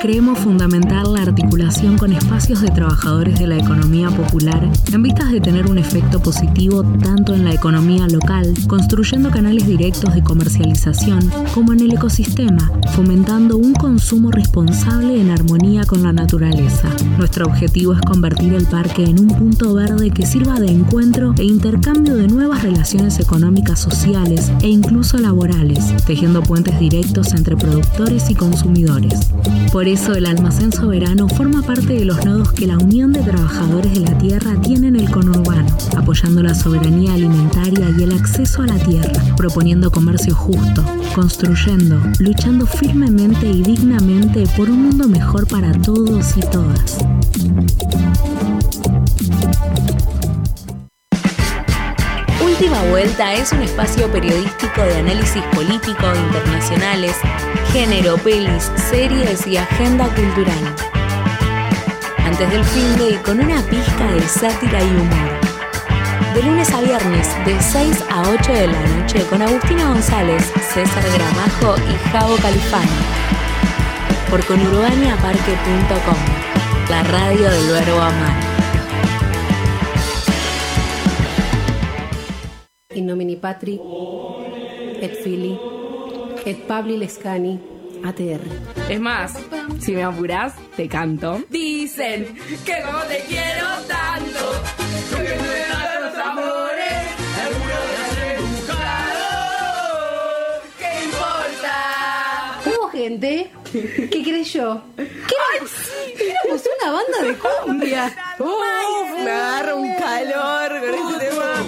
Creemos 0.00 0.38
fundamental 0.38 1.12
la 1.12 1.22
articulación 1.22 1.98
con 1.98 2.12
espacios 2.12 2.60
de 2.60 2.68
trabajadores 2.68 3.36
de 3.40 3.48
la 3.48 3.56
economía 3.56 4.08
popular 4.10 4.70
en 4.92 5.02
vistas 5.02 5.32
de 5.32 5.40
tener 5.40 5.66
un 5.66 5.76
efecto 5.76 6.22
positivo 6.22 6.84
tanto 7.02 7.34
en 7.34 7.44
la 7.44 7.52
economía 7.52 8.06
local, 8.06 8.54
construyendo 8.68 9.30
canales 9.30 9.66
directos 9.66 10.14
de 10.14 10.22
comercialización, 10.22 11.28
como 11.52 11.72
en 11.72 11.80
el 11.80 11.94
ecosistema, 11.94 12.70
fomentando 12.94 13.56
un 13.56 13.74
consumo 13.74 14.30
responsable 14.30 15.20
en 15.20 15.30
armonía 15.30 15.84
con 15.84 16.04
la 16.04 16.12
naturaleza. 16.12 16.88
Nuestro 17.18 17.46
objetivo 17.46 17.94
es 17.94 18.00
convertir 18.02 18.54
el 18.54 18.66
parque 18.66 19.02
en 19.02 19.18
un 19.18 19.28
punto 19.28 19.74
verde 19.74 20.10
que 20.10 20.24
sirva 20.24 20.60
de 20.60 20.70
encuentro 20.70 21.34
e 21.38 21.44
intercambio 21.44 22.14
de 22.14 22.28
nuevas 22.28 22.62
relaciones 22.62 23.18
económicas 23.18 23.80
sociales 23.80 24.52
e 24.62 24.68
incluso 24.68 25.18
laborales, 25.18 25.92
tejiendo 26.06 26.40
puentes 26.40 26.78
directos 26.78 27.34
entre 27.34 27.56
productores 27.56 28.30
y 28.30 28.36
consumidores. 28.36 29.28
Por 29.72 29.87
eso 29.92 30.14
el 30.14 30.26
almacén 30.26 30.72
soberano 30.72 31.28
forma 31.28 31.62
parte 31.62 31.94
de 31.94 32.04
los 32.04 32.24
nodos 32.24 32.52
que 32.52 32.66
la 32.66 32.76
Unión 32.76 33.12
de 33.12 33.22
Trabajadores 33.22 33.94
de 33.94 34.00
la 34.00 34.18
Tierra 34.18 34.54
tiene 34.60 34.88
en 34.88 34.96
el 34.96 35.10
conurbano, 35.10 35.66
apoyando 35.96 36.42
la 36.42 36.54
soberanía 36.54 37.14
alimentaria 37.14 37.88
y 37.96 38.02
el 38.02 38.12
acceso 38.12 38.62
a 38.62 38.66
la 38.66 38.78
tierra, 38.78 39.12
proponiendo 39.36 39.90
comercio 39.90 40.34
justo, 40.34 40.84
construyendo, 41.14 42.00
luchando 42.18 42.66
firmemente 42.66 43.48
y 43.48 43.62
dignamente 43.62 44.44
por 44.56 44.68
un 44.68 44.82
mundo 44.82 45.08
mejor 45.08 45.46
para 45.46 45.72
todos 45.72 46.36
y 46.36 46.40
todas. 46.40 46.98
Última 52.60 52.82
Vuelta 52.90 53.34
es 53.34 53.52
un 53.52 53.62
espacio 53.62 54.10
periodístico 54.10 54.82
de 54.82 54.96
análisis 54.96 55.44
político, 55.54 56.12
internacionales, 56.12 57.14
género, 57.72 58.16
pelis, 58.16 58.72
series 58.90 59.46
y 59.46 59.56
agenda 59.56 60.06
cultural. 60.06 60.74
Antes 62.24 62.50
del 62.50 62.64
fin 62.64 62.96
de 62.96 63.10
y 63.10 63.14
con 63.18 63.38
una 63.38 63.62
pizca 63.62 64.10
de 64.10 64.20
sátira 64.22 64.82
y 64.82 64.88
humor. 64.88 65.30
De 66.34 66.42
lunes 66.42 66.68
a 66.72 66.80
viernes, 66.80 67.28
de 67.46 67.62
6 67.62 68.04
a 68.10 68.22
8 68.22 68.52
de 68.52 68.66
la 68.66 68.86
noche, 68.88 69.24
con 69.30 69.40
Agustina 69.40 69.90
González, 69.90 70.52
César 70.74 71.04
Gramajo 71.14 71.76
y 71.88 72.10
Javo 72.10 72.34
Califano. 72.38 72.90
Por 74.30 74.44
conurbaniaparque.com, 74.44 76.18
la 76.90 77.04
radio 77.04 77.50
del 77.50 77.68
verbo 77.68 78.00
amar. 78.00 78.57
In 82.98 83.06
nomini 83.06 83.36
Patri, 83.36 83.78
et 85.00 85.14
Fili, 85.22 85.56
et 86.44 86.66
Pabli 86.66 86.96
Lescani, 86.96 87.56
ATR. 88.04 88.40
Es 88.90 88.98
más, 88.98 89.34
si 89.78 89.92
me 89.92 90.02
apurás, 90.02 90.54
te 90.76 90.88
canto. 90.88 91.40
Dicen 91.48 92.36
que 92.64 92.82
como 92.82 92.98
te 93.04 93.18
quiero 93.28 93.66
tanto, 93.86 94.52
lo 95.12 95.16
que 95.16 95.34
me 95.36 95.58
dan 95.70 96.02
los 96.02 96.16
amores, 96.26 97.04
buscado. 98.40 99.28
¿Qué 100.80 101.04
importa? 101.04 101.74
Hubo 102.66 102.88
gente 102.88 103.50
que 104.10 104.22
creyó 104.24 104.82
que 104.96 105.34
éramos, 105.54 105.70
que 106.16 106.30
éramos 106.30 106.62
una 106.82 106.90
banda 106.90 107.18
de 107.22 107.34
cumbia. 107.38 108.04
Uf, 108.40 109.24
me 109.24 109.30
agarra 109.30 109.74
un 109.76 109.94
calor 109.94 110.80
con 110.80 110.94
este 111.12 111.28
tema. 111.28 111.67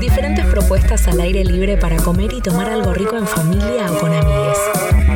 Diferentes 0.00 0.46
propuestas 0.46 1.06
al 1.08 1.20
aire 1.20 1.44
libre 1.44 1.76
para 1.76 1.96
comer 1.96 2.32
y 2.32 2.40
tomar 2.40 2.68
algo 2.68 2.92
rico 2.92 3.16
en 3.16 3.26
familia 3.26 3.90
o 3.92 3.98
con 3.98 4.12
amigues. 4.12 4.58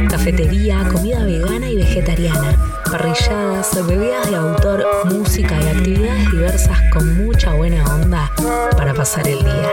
Cafetería, 0.08 0.88
comida 0.92 1.24
vegana 1.24 1.68
y 1.68 1.76
vegetariana, 1.76 2.56
parrilladas, 2.84 3.86
bebidas 3.86 4.30
de 4.30 4.36
autor, 4.36 4.86
música 5.06 5.58
y 5.60 5.68
actividades 5.68 6.30
diversas 6.30 6.78
con 6.92 7.24
mucha 7.24 7.54
buena 7.54 7.84
onda 7.84 8.30
para 8.76 8.94
pasar 8.94 9.26
el 9.26 9.38
día. 9.42 9.72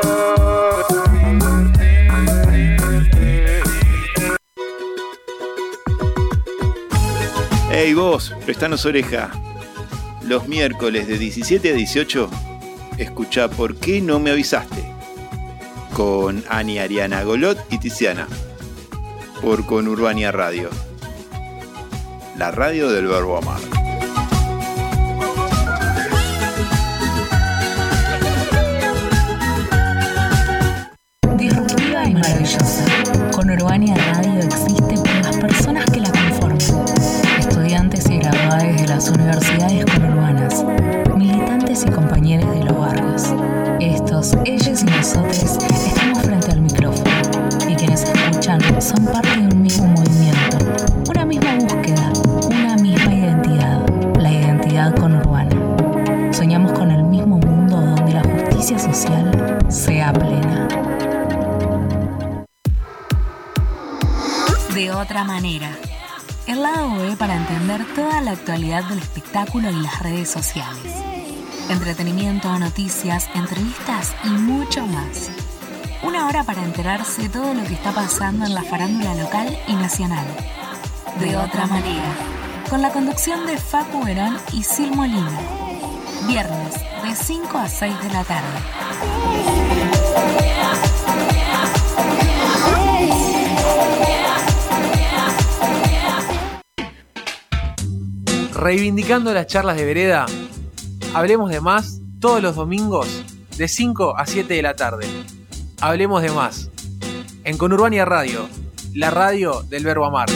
Hey 7.70 7.94
vos, 7.94 8.34
prestanos 8.46 8.86
oreja. 8.86 9.32
Los 10.32 10.48
miércoles 10.48 11.10
de 11.10 11.18
17 11.18 11.72
a 11.72 11.74
18, 11.74 12.30
escucha 12.98 13.50
¿Por 13.50 13.76
qué 13.76 14.00
no 14.00 14.18
me 14.18 14.32
avisaste? 14.32 14.82
Con 15.94 16.42
Ani 16.48 16.80
Ariana 16.80 17.22
Golot 17.24 17.60
y 17.70 17.80
Tiziana. 17.80 18.30
Por 19.42 19.66
Conurbania 19.66 20.32
Radio. 20.32 20.70
La 22.38 22.50
radio 22.50 22.90
del 22.90 23.08
verbo 23.08 23.40
amar. 23.40 23.60
Disruptiva 31.36 32.06
y 32.06 32.14
maravillosa. 32.14 32.86
Con 33.36 33.50
Urbania 33.50 33.96
Radio 33.96 34.40
existe 34.40 34.96
por 34.96 35.16
las 35.26 35.38
personas 35.40 35.86
que 35.92 36.01
las 38.96 39.10
universidades 39.10 39.86
conurbanas. 39.86 40.66
Militantes 41.16 41.86
y 41.88 41.92
compañeros 41.92 42.54
de 42.54 42.66
los 42.66 42.78
barrios. 42.78 43.24
Estos, 43.80 44.34
ellos 44.44 44.82
y 44.82 44.86
nosotros 44.86 45.38
estamos 45.38 46.20
frente 46.20 46.52
al 46.52 46.60
micrófono. 46.60 47.10
Y 47.70 47.76
quienes 47.76 48.04
escuchan 48.04 48.60
son 48.82 49.06
parte 49.06 49.30
de 49.30 49.48
un 49.48 49.62
mismo 49.62 49.88
movimiento. 49.88 50.58
Una 51.10 51.26
misma 51.26 51.56
búsqueda. 51.56 52.12
Una 52.48 52.76
misma 52.76 53.14
identidad. 53.14 53.80
La 54.20 54.30
identidad 54.30 54.94
conurbana. 54.98 55.56
Soñamos 56.34 56.74
con 56.74 56.92
el 56.92 57.04
mismo 57.04 57.38
mundo 57.38 57.80
donde 57.80 58.14
la 58.14 58.24
justicia 58.24 58.78
social 58.78 59.58
sea 59.70 60.12
plena. 60.12 60.68
De 64.74 64.92
otra 64.92 65.24
manera. 65.24 65.70
El 66.52 66.64
lado 66.64 66.96
B 66.96 67.16
para 67.16 67.38
entender 67.38 67.82
toda 67.96 68.20
la 68.20 68.32
actualidad 68.32 68.84
del 68.90 69.00
espectáculo 69.00 69.70
y 69.72 69.82
las 69.82 70.00
redes 70.02 70.30
sociales. 70.30 70.94
Entretenimiento, 71.70 72.60
noticias, 72.60 73.30
entrevistas 73.34 74.14
y 74.26 74.32
mucho 74.32 74.86
más. 74.86 75.32
Una 76.04 76.28
hora 76.28 76.44
para 76.44 76.62
enterarse 76.62 77.22
de 77.22 77.30
todo 77.30 77.54
lo 77.54 77.64
que 77.64 77.74
está 77.74 77.94
pasando 77.94 78.46
en 78.46 78.54
la 78.54 78.64
farándula 78.64 79.16
local 79.16 79.58
y 79.66 79.76
nacional. 79.76 80.28
De 81.22 81.38
otra 81.38 81.68
manera. 81.68 82.14
Con 82.70 82.82
la 82.82 82.90
conducción 82.90 83.48
de 83.48 83.58
Facu 83.58 84.04
Verón 84.04 84.38
y 84.52 84.64
Sil 84.68 84.92
Molina. 84.94 85.40
Viernes 86.28 86.74
de 87.02 87.16
5 87.16 87.58
a 87.60 87.70
6 87.70 87.98
de 88.02 88.10
la 88.10 88.26
tarde. 88.26 88.60
Reivindicando 98.62 99.34
las 99.34 99.48
charlas 99.48 99.76
de 99.76 99.86
vereda, 99.86 100.28
hablemos 101.16 101.50
de 101.50 101.62
más 101.62 102.00
todos 102.20 102.44
los 102.44 102.56
domingos 102.56 103.08
de 103.58 103.68
5 103.68 104.16
a 104.16 104.28
7 104.28 104.54
de 104.54 104.62
la 104.62 104.76
tarde. 104.76 105.08
Hablemos 105.82 106.22
de 106.22 106.30
más. 106.30 106.70
En 107.44 107.58
Conurbania 107.58 108.06
Radio, 108.06 108.48
la 108.94 109.10
radio 109.10 109.64
del 109.64 109.84
verbo 109.84 110.06
amar. 110.06 110.30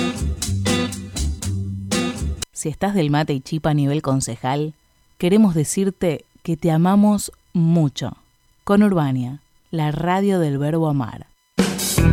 Si 2.51 2.67
estás 2.67 2.95
del 2.95 3.11
mate 3.11 3.33
y 3.33 3.41
chipa 3.41 3.69
a 3.69 3.73
nivel 3.75 4.01
concejal, 4.01 4.73
queremos 5.19 5.53
decirte 5.53 6.25
que 6.41 6.57
te 6.57 6.71
amamos 6.71 7.31
mucho. 7.53 8.17
Con 8.63 8.81
Urbania, 8.81 9.41
la 9.69 9.91
radio 9.91 10.39
del 10.39 10.57
verbo 10.57 10.87
amar. 10.87 11.27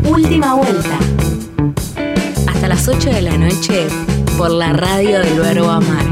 Última 0.04 0.56
vuelta. 0.56 0.98
Hasta 2.48 2.68
las 2.68 2.86
8 2.86 3.08
de 3.08 3.22
la 3.22 3.38
noche 3.38 3.88
por 4.36 4.50
la 4.50 4.72
radio 4.72 5.20
del 5.20 5.38
verbo 5.38 5.70
amar. 5.70 6.04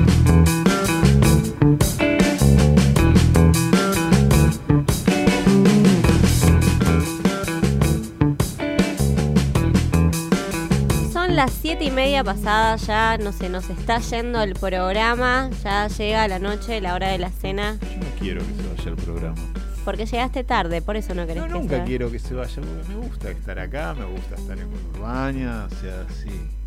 Son 11.13 11.37
las 11.37 11.53
siete 11.53 11.85
y 11.85 11.91
media 11.91 12.25
pasadas, 12.25 12.87
ya 12.87 13.19
no 13.19 13.33
se 13.33 13.49
nos 13.49 13.69
está 13.71 13.99
yendo 14.01 14.43
el 14.43 14.55
programa, 14.55 15.51
ya 15.63 15.89
llega 15.89 16.29
la 16.29 16.39
noche, 16.39 16.81
la 16.81 16.95
hora 16.95 17.09
de 17.09 17.19
la 17.19 17.31
cena. 17.31 17.73
No 17.73 18.07
quiero 18.19 18.41
que 18.41 18.55
se 18.55 18.69
vaya 18.69 18.91
el 18.91 18.97
programa. 18.97 19.41
Porque 19.85 20.07
llegaste 20.07 20.45
tarde, 20.45 20.83
por 20.83 20.97
eso 20.97 21.15
no 21.15 21.27
querés 21.27 21.43
No, 21.43 21.49
nunca 21.49 21.85
quiero 21.85 22.11
que 22.11 22.19
se 22.19 22.35
vaya 22.35 22.55
porque 22.55 22.89
me 22.89 23.07
gusta 23.07 23.31
estar 23.31 23.59
acá, 23.59 23.95
me 23.95 24.05
gusta 24.05 24.35
estar 24.35 24.59
en 24.59 24.69
Urbania, 24.95 25.69
o 25.71 25.75
sea, 25.77 26.07
sí. 26.23 26.60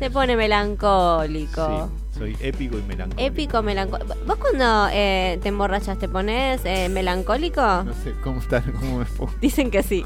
Se 0.00 0.10
pone 0.10 0.34
melancólico. 0.36 1.90
Sí, 2.12 2.18
soy 2.18 2.36
épico 2.40 2.76
y 2.78 2.82
melancólico. 2.82 3.22
Épico, 3.22 3.62
melancólico. 3.62 4.14
¿Vos 4.26 4.36
cuando 4.38 4.88
eh, 4.92 5.38
te 5.42 5.48
emborrachas 5.50 5.98
te 5.98 6.08
pones 6.08 6.62
eh, 6.64 6.88
melancólico? 6.88 7.60
No 7.60 7.92
sé, 8.02 8.14
¿cómo 8.24 8.40
está? 8.40 8.62
¿Cómo 8.80 8.98
me 8.98 9.04
pongo? 9.04 9.32
Dicen 9.40 9.70
que 9.70 9.82
sí. 9.84 10.04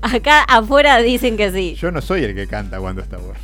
Acá 0.00 0.44
afuera 0.44 0.98
dicen 0.98 1.36
que 1.36 1.50
sí. 1.52 1.74
Yo 1.74 1.90
no 1.90 2.00
soy 2.00 2.24
el 2.24 2.34
que 2.34 2.46
canta 2.46 2.78
cuando 2.80 3.02
está 3.02 3.18
borracho. 3.18 3.40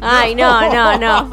Ay, 0.00 0.34
no, 0.34 0.60
no, 0.72 0.98
no. 0.98 1.28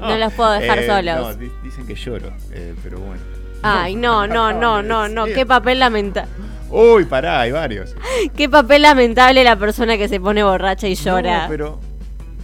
No 0.00 0.16
los 0.18 0.32
puedo 0.32 0.50
dejar 0.52 0.78
Eh, 0.80 0.86
solos. 0.86 1.16
No, 1.16 1.34
di- 1.34 1.52
dicen 1.62 1.86
que 1.86 1.94
lloro, 1.94 2.32
eh, 2.52 2.74
pero 2.82 2.98
bueno. 3.00 3.22
Ay, 3.62 3.94
no, 3.94 4.26
no, 4.26 4.52
no, 4.52 4.82
no, 4.82 5.08
no. 5.08 5.24
Qué 5.34 5.46
papel 5.46 5.78
lamentable. 5.78 6.28
Uy, 6.70 7.04
pará, 7.04 7.40
hay 7.40 7.52
varios. 7.52 7.94
Qué 8.36 8.48
papel 8.48 8.82
lamentable 8.82 9.42
la 9.44 9.56
persona 9.56 9.96
que 9.98 10.08
se 10.08 10.20
pone 10.20 10.42
borracha 10.42 10.86
y 10.88 10.94
llora. 10.94 11.42
No, 11.44 11.48
pero. 11.48 11.80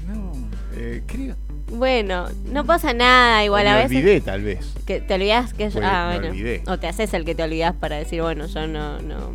No, 0.09 0.33
eh, 0.77 1.03
creo. 1.07 1.37
Bueno, 1.71 2.27
no 2.47 2.65
pasa 2.65 2.93
nada, 2.93 3.45
igual 3.45 3.65
me 3.65 3.71
a 3.71 3.77
veces. 3.77 3.91
olvidé, 3.97 4.21
tal 4.21 4.43
vez. 4.43 4.73
Que 4.87 5.01
te 5.01 5.15
olvidas 5.15 5.53
que 5.53 5.65
yo. 5.69 5.73
Pues, 5.75 5.85
Ah, 5.85 6.11
bueno. 6.15 6.29
olvidé. 6.31 6.63
O 6.67 6.79
te 6.79 6.87
haces 6.87 7.13
el 7.15 7.25
que 7.25 7.35
te 7.35 7.43
olvidas 7.43 7.75
para 7.75 7.97
decir, 7.97 8.23
bueno, 8.23 8.47
yo 8.47 8.67
no, 8.67 9.01
no. 9.01 9.33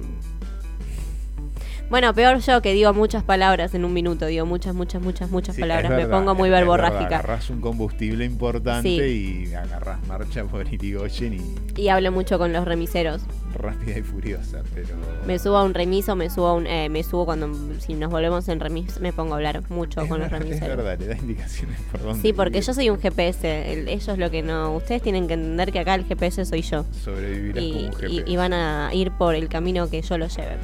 Bueno, 1.92 2.14
peor 2.14 2.40
yo 2.40 2.62
que 2.62 2.72
digo 2.74 2.94
muchas 2.94 3.22
palabras 3.22 3.76
en 3.76 3.84
un 3.84 3.92
minuto, 3.92 4.26
digo 4.26 4.46
muchas, 4.46 4.74
muchas, 4.74 5.02
muchas, 5.02 5.30
muchas 5.30 5.56
Sí, 5.56 5.62
palabras. 5.62 5.86
es 5.86 5.90
Me 5.92 5.96
verdad, 6.06 6.18
pongo 6.20 6.36
muy 6.36 6.48
es 6.48 6.52
verdad, 6.54 6.62
verborrágica. 6.68 7.18
Agarrás 7.18 7.50
un 7.50 7.60
combustible 7.60 8.24
importante 8.24 9.10
y 9.10 9.54
agarrás 9.54 10.00
marcha 10.08 10.46
por 10.46 10.66
Irigoyen 10.74 11.34
y 11.76 11.82
Y 11.82 11.90
hablo 11.90 12.14
mucho 12.14 12.38
con 12.40 12.54
los 12.54 12.64
remiseros. 12.64 13.22
rápida 13.54 13.98
y 13.98 14.04
furiosa, 14.04 14.62
pero. 14.74 14.88
Me 15.28 15.38
subo 15.38 15.58
a 15.58 15.64
un 15.66 15.74
remiso, 15.74 16.16
me 16.16 16.30
subo 16.30 16.48
a 16.48 16.54
un. 16.54 16.66
eh, 16.66 16.88
me 16.88 17.04
subo 17.04 17.26
cuando. 17.26 17.52
Si 17.82 17.94
nos 17.94 18.10
volvemos 18.10 18.48
en 18.48 18.62
remis, 18.62 19.02
me 19.02 19.12
pongo 19.12 19.34
a 19.34 19.36
hablar 19.36 19.62
mucho 19.70 20.08
con 20.08 20.20
los 20.20 20.28
Es 20.28 20.32
remiseros. 20.32 20.78
verdad, 20.78 20.98
le 20.98 21.08
da 21.08 21.18
indicaciones 21.18 21.78
por 21.92 22.02
dónde. 22.04 22.22
Sí, 22.22 22.32
porque 22.32 22.60
ir. 22.60 22.64
yo 22.64 22.74
soy 22.74 22.90
un 22.90 23.00
GPS. 23.02 23.74
el- 23.74 23.90
ellos 23.90 24.18
lo 24.18 24.32
que 24.32 24.42
no. 24.44 24.74
Ustedes 24.78 25.02
tienen 25.02 25.28
que 25.28 25.34
entender 25.34 25.74
que 25.74 25.80
acá 25.80 25.96
el 25.96 26.06
GPS 26.06 26.46
soy 26.46 26.62
yo. 26.62 26.86
Sobrevivirás 27.04 27.62
como 27.66 27.76
Y, 27.80 27.84
un 27.86 27.92
y- 27.92 27.96
GPS. 27.96 28.32
y 28.32 28.36
van 28.38 28.54
a 28.54 28.90
ir 28.94 29.12
por 29.12 29.36
el 29.36 29.50
camino 29.50 29.90
que 29.90 30.02
yo 30.02 30.18
los 30.18 30.34
lleve. 30.38 30.56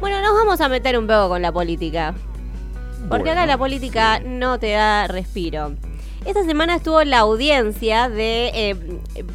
Bueno, 0.00 0.20
nos 0.20 0.34
vamos 0.34 0.60
a 0.60 0.68
meter 0.68 0.98
un 0.98 1.06
poco 1.06 1.28
con 1.30 1.42
la 1.42 1.52
política. 1.52 2.14
Porque 3.08 3.30
acá 3.30 3.46
la 3.46 3.56
política 3.56 4.20
no 4.20 4.58
te 4.58 4.72
da 4.72 5.06
respiro. 5.06 5.72
Esta 6.24 6.44
semana 6.44 6.76
estuvo 6.76 7.02
la 7.04 7.20
audiencia 7.20 8.08
de 8.08 8.50
eh, 8.52 8.76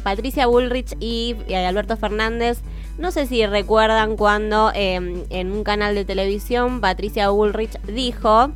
Patricia 0.02 0.46
Bullrich 0.46 0.94
y 1.00 1.36
Alberto 1.54 1.96
Fernández. 1.96 2.60
No 2.98 3.10
sé 3.10 3.26
si 3.26 3.46
recuerdan 3.46 4.16
cuando 4.16 4.70
eh, 4.74 5.24
en 5.30 5.52
un 5.52 5.64
canal 5.64 5.94
de 5.94 6.04
televisión 6.04 6.82
Patricia 6.82 7.30
Bullrich 7.30 7.80
dijo 7.82 8.52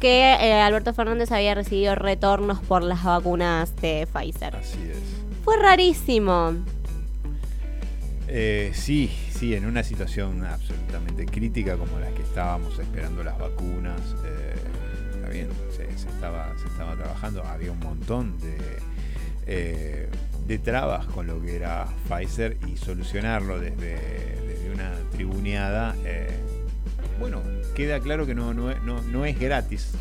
que 0.00 0.34
eh, 0.34 0.60
Alberto 0.60 0.92
Fernández 0.92 1.30
había 1.30 1.54
recibido 1.54 1.94
retornos 1.94 2.58
por 2.60 2.82
las 2.82 3.04
vacunas 3.04 3.74
de 3.76 4.08
Pfizer. 4.12 4.56
Así 4.56 4.78
es. 4.90 4.98
Fue 5.44 5.56
rarísimo. 5.56 6.54
Eh, 8.28 8.72
sí, 8.74 9.10
sí, 9.36 9.54
en 9.54 9.66
una 9.66 9.82
situación 9.82 10.44
absolutamente 10.44 11.26
crítica 11.26 11.76
como 11.76 11.98
la 11.98 12.08
que 12.10 12.22
estábamos 12.22 12.78
esperando 12.78 13.22
las 13.22 13.38
vacunas, 13.38 14.00
eh, 14.24 14.54
está 15.14 15.28
bien, 15.28 15.48
se, 15.76 15.84
estaba, 15.88 16.54
trabajando, 16.96 17.44
había 17.44 17.72
un 17.72 17.80
montón 17.80 18.38
de, 18.40 18.56
eh, 19.46 20.08
de 20.46 20.58
trabas 20.58 21.06
con 21.06 21.26
lo 21.26 21.40
que 21.42 21.56
era 21.56 21.86
Pfizer 22.08 22.56
y 22.66 22.76
solucionarlo 22.76 23.58
desde, 23.58 24.26
una 24.72 24.92
tribuneada, 25.12 25.94
eh, 26.04 26.28
bueno, 27.18 27.42
queda 27.74 28.00
claro 28.00 28.26
que 28.26 28.34
no 28.34 29.24
es 29.24 29.38
gratis 29.38 29.92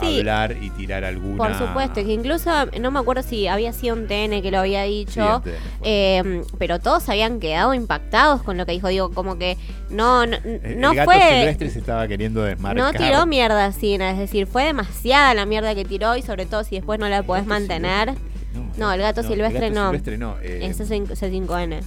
Sí. 0.00 0.18
hablar 0.18 0.56
y 0.60 0.70
tirar 0.70 1.04
alguna... 1.04 1.36
Por 1.36 1.54
supuesto, 1.56 1.94
que 1.96 2.12
incluso 2.12 2.50
no 2.80 2.90
me 2.90 2.98
acuerdo 3.00 3.22
si 3.22 3.46
había 3.46 3.72
sido 3.72 3.94
un 3.94 4.06
TN 4.06 4.40
que 4.42 4.50
lo 4.50 4.58
había 4.60 4.82
dicho, 4.84 5.42
Sí, 5.44 5.50
en 5.50 5.54
TN 5.54 5.62
eh, 5.84 6.42
pero 6.58 6.78
todos 6.80 7.08
habían 7.08 7.40
quedado 7.40 7.74
impactados 7.74 8.42
con 8.42 8.56
lo 8.56 8.66
que 8.66 8.72
dijo. 8.72 8.88
Digo, 8.88 9.10
como 9.10 9.38
que 9.38 9.56
no, 9.90 10.26
no, 10.26 10.36
El, 10.36 10.80
no 10.80 10.90
el 10.90 10.96
gato 10.96 11.10
fue. 11.10 11.20
silvestre 11.20 11.70
se 11.70 11.78
estaba 11.78 12.06
queriendo 12.08 12.42
desmarcar. 12.42 12.92
No 12.92 12.98
tiró 12.98 13.26
mierda 13.26 13.66
así, 13.66 13.94
es 13.94 14.18
decir, 14.18 14.46
fue 14.46 14.64
demasiada 14.64 15.34
la 15.34 15.46
mierda 15.46 15.74
que 15.74 15.84
tiró 15.84 16.16
y 16.16 16.22
sobre 16.22 16.46
todo 16.46 16.64
si 16.64 16.76
después 16.76 16.98
no 16.98 17.08
la 17.08 17.22
podés 17.22 17.46
mantener. 17.46 18.14
No, 18.76 18.92
el 18.92 19.00
gato 19.00 19.22
No, 19.22 19.28
el 19.28 19.34
silvestre 19.34 19.68
gato 19.70 19.80
no. 19.80 19.86
silvestre 19.90 20.18
no, 20.18 20.36
eh, 20.42 20.60
Ese 20.66 20.82
es 20.82 20.90
C5N. 20.90 21.80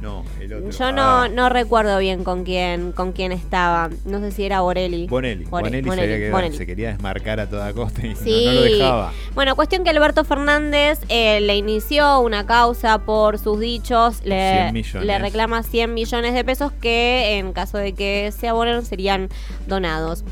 No, 0.00 0.24
el 0.40 0.52
otro. 0.54 0.70
Yo 0.70 0.92
no, 0.92 1.02
Ah, 1.02 1.28
no 1.28 1.48
recuerdo 1.50 1.98
bien 1.98 2.24
con 2.24 2.44
quién, 2.44 2.92
con 2.92 3.12
quién 3.12 3.32
estaba. 3.32 3.90
No 4.06 4.20
sé 4.20 4.30
si 4.32 4.44
era 4.44 4.62
Borelli. 4.62 5.06
Bonelli. 5.08 5.44
Bonelli, 5.44 5.82
se, 5.82 5.88
Bonelli, 5.88 6.04
había 6.04 6.16
quedado- 6.18 6.32
Bonelli. 6.36 6.56
se 6.56 6.66
quería 6.66 6.88
desmarcar 6.92 7.40
a 7.40 7.48
toda 7.50 7.72
costa 7.74 8.06
y 8.06 8.10
no- 8.10 8.16
Sí. 8.16 8.44
no, 8.46 8.52
lo 8.52 8.62
dejaba. 8.62 9.12
Bueno, 9.34 9.56
cuestión 9.56 9.84
que 9.84 9.90
Alberto 9.90 10.24
Fernández 10.24 11.00
eh, 11.08 11.40
le 11.42 11.56
inició 11.56 12.20
una 12.20 12.46
causa 12.46 12.98
por 12.98 13.38
sus 13.38 13.60
dichos, 13.60 14.22
le, 14.24 14.52
100 14.70 14.72
millones. 14.74 15.06
le 15.06 15.18
reclama 15.18 15.62
100 15.62 15.92
millones 15.92 16.32
de 16.34 16.44
pesos 16.44 16.72
que 16.72 17.36
en 17.38 17.52
caso 17.52 17.76
de 17.76 17.92
que 17.92 18.32
se 18.36 18.48
abonen 18.48 18.84
serían 18.84 19.28
donados. 19.66 20.24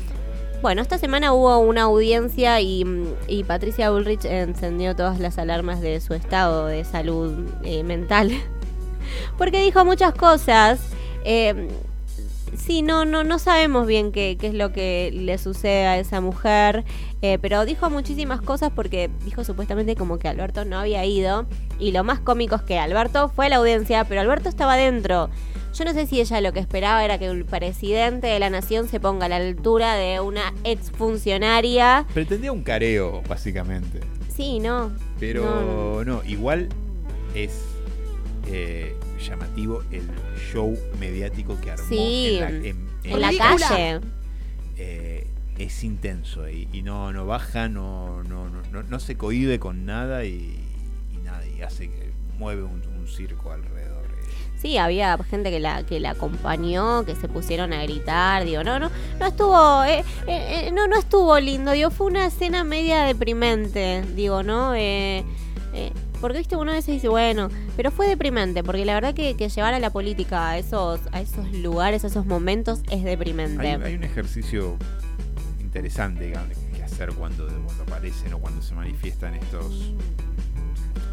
Bueno, 0.61 0.81
esta 0.81 0.97
semana 0.97 1.31
hubo 1.31 1.57
una 1.59 1.83
audiencia 1.83 2.59
y, 2.59 2.85
y 3.27 3.43
Patricia 3.45 3.91
Bullrich 3.91 4.25
encendió 4.25 4.93
todas 4.95 5.19
las 5.19 5.37
alarmas 5.37 5.79
de 5.79 6.01
su 6.01 6.13
estado 6.13 6.65
de 6.67 6.83
salud 6.83 7.47
eh, 7.63 7.83
mental. 7.83 8.31
Porque 9.37 9.61
dijo 9.63 9.85
muchas 9.85 10.13
cosas. 10.13 10.79
eh, 11.25 11.67
sí, 12.57 12.81
no, 12.81 13.05
no, 13.05 13.23
no 13.23 13.39
sabemos 13.39 13.85
bien 13.87 14.11
qué, 14.11 14.35
qué 14.39 14.47
es 14.47 14.53
lo 14.53 14.71
que 14.71 15.11
le 15.13 15.37
sucede 15.37 15.85
a 15.85 15.97
esa 15.99 16.19
mujer. 16.21 16.83
eh, 17.21 17.37
pero 17.41 17.65
dijo 17.65 17.89
muchísimas 17.89 18.41
cosas 18.41 18.71
porque 18.73 19.09
dijo 19.25 19.43
supuestamente 19.43 19.95
como 19.95 20.17
que 20.19 20.27
Alberto 20.27 20.65
no 20.65 20.79
había 20.79 21.05
ido. 21.05 21.45
Y 21.79 21.91
lo 21.91 22.03
más 22.03 22.19
cómico 22.19 22.55
es 22.55 22.61
que 22.63 22.77
Alberto 22.79 23.29
fue 23.29 23.45
a 23.47 23.49
la 23.49 23.55
audiencia, 23.57 24.03
pero 24.05 24.21
Alberto 24.21 24.49
estaba 24.49 24.75
dentro. 24.75 25.29
Yo 25.73 25.85
no 25.85 25.93
sé 25.93 26.07
si 26.07 26.19
ella 26.19 26.41
lo 26.41 26.51
que 26.51 26.59
esperaba 26.59 27.05
era 27.05 27.19
que 27.19 27.27
el 27.27 27.45
presidente 27.45 28.25
de 28.27 28.39
la 28.39 28.49
nación 28.49 28.87
se 28.87 28.99
ponga 28.99 29.27
a 29.27 29.29
la 29.29 29.35
altura 29.35 29.95
de 29.95 30.19
una 30.19 30.53
exfuncionaria. 30.63 32.05
Pretendía 32.13 32.51
un 32.51 32.63
careo, 32.63 33.21
básicamente. 33.29 33.99
Sí, 34.35 34.59
no. 34.59 34.91
Pero 35.19 36.03
no, 36.05 36.23
igual 36.25 36.69
es 37.35 37.51
eh, 38.51 38.95
llamativo 39.25 39.83
el 39.91 40.09
show 40.51 40.77
mediático 40.99 41.59
que 41.61 41.71
armó 41.71 41.85
Sí, 41.87 42.37
en 42.37 42.41
la, 42.41 42.49
en- 42.69 42.89
en 43.03 43.21
la 43.21 43.27
Ridícula. 43.29 43.67
calle. 43.69 43.99
Eh, 44.77 45.27
es 45.57 45.83
intenso 45.83 46.49
y, 46.49 46.67
y 46.71 46.81
no, 46.81 47.11
no 47.11 47.25
baja, 47.25 47.67
no, 47.67 48.23
no, 48.23 48.49
no, 48.49 48.61
no, 48.71 48.83
no 48.83 48.99
se 48.99 49.15
cohíbe 49.17 49.59
con 49.59 49.85
nada 49.85 50.23
y, 50.25 50.57
y 51.13 51.17
nada, 51.23 51.45
y 51.45 51.61
hace 51.61 51.89
que 51.89 52.11
mueve 52.37 52.63
un, 52.63 52.81
un 52.97 53.07
circo 53.07 53.51
alrededor. 53.51 53.99
Sí, 54.61 54.77
había 54.77 55.17
gente 55.29 55.51
que 55.51 55.59
la 55.59 55.83
que 55.85 55.99
la 56.01 56.11
acompañó, 56.11 57.05
que 57.05 57.15
se 57.15 57.27
pusieron 57.29 57.71
a 57.73 57.83
gritar, 57.83 58.43
digo, 58.45 58.63
no, 58.63 58.77
no, 58.79 58.89
no 59.19 59.25
estuvo, 59.25 59.83
eh, 59.85 60.03
eh, 60.27 60.67
eh, 60.67 60.71
no, 60.73 60.87
no 60.87 60.97
estuvo 60.97 61.37
lindo, 61.39 61.71
digo, 61.71 61.91
fue 61.91 62.07
una 62.07 62.25
escena 62.25 62.63
media 62.65 63.03
deprimente, 63.03 64.03
digo, 64.15 64.43
¿no? 64.43 64.73
Eh, 64.75 65.23
eh, 65.73 65.91
porque 66.21 66.39
viste, 66.39 66.55
uno 66.55 66.71
a 66.71 66.75
veces 66.75 66.95
dice, 66.95 67.07
bueno, 67.07 67.49
pero 67.75 67.91
fue 67.91 68.07
deprimente, 68.07 68.63
porque 68.63 68.85
la 68.85 68.93
verdad 68.93 69.13
que, 69.13 69.33
llevar 69.33 69.73
a 69.73 69.79
la 69.79 69.89
política 69.89 70.49
a 70.49 70.57
esos, 70.57 70.99
a 71.11 71.21
esos 71.21 71.51
lugares, 71.53 72.03
a 72.03 72.07
esos 72.07 72.25
momentos, 72.25 72.81
es 72.91 73.03
deprimente. 73.03 73.67
Hay, 73.67 73.95
un 73.95 74.03
ejercicio 74.03 74.77
interesante 75.59 76.25
digamos, 76.25 76.57
que 76.75 76.83
hacer 76.83 77.13
cuando, 77.13 77.47
cuando 77.47 77.83
aparecen 77.83 78.33
o 78.33 78.39
cuando 78.39 78.61
se 78.61 78.75
manifiestan 78.75 79.35
estos 79.35 79.93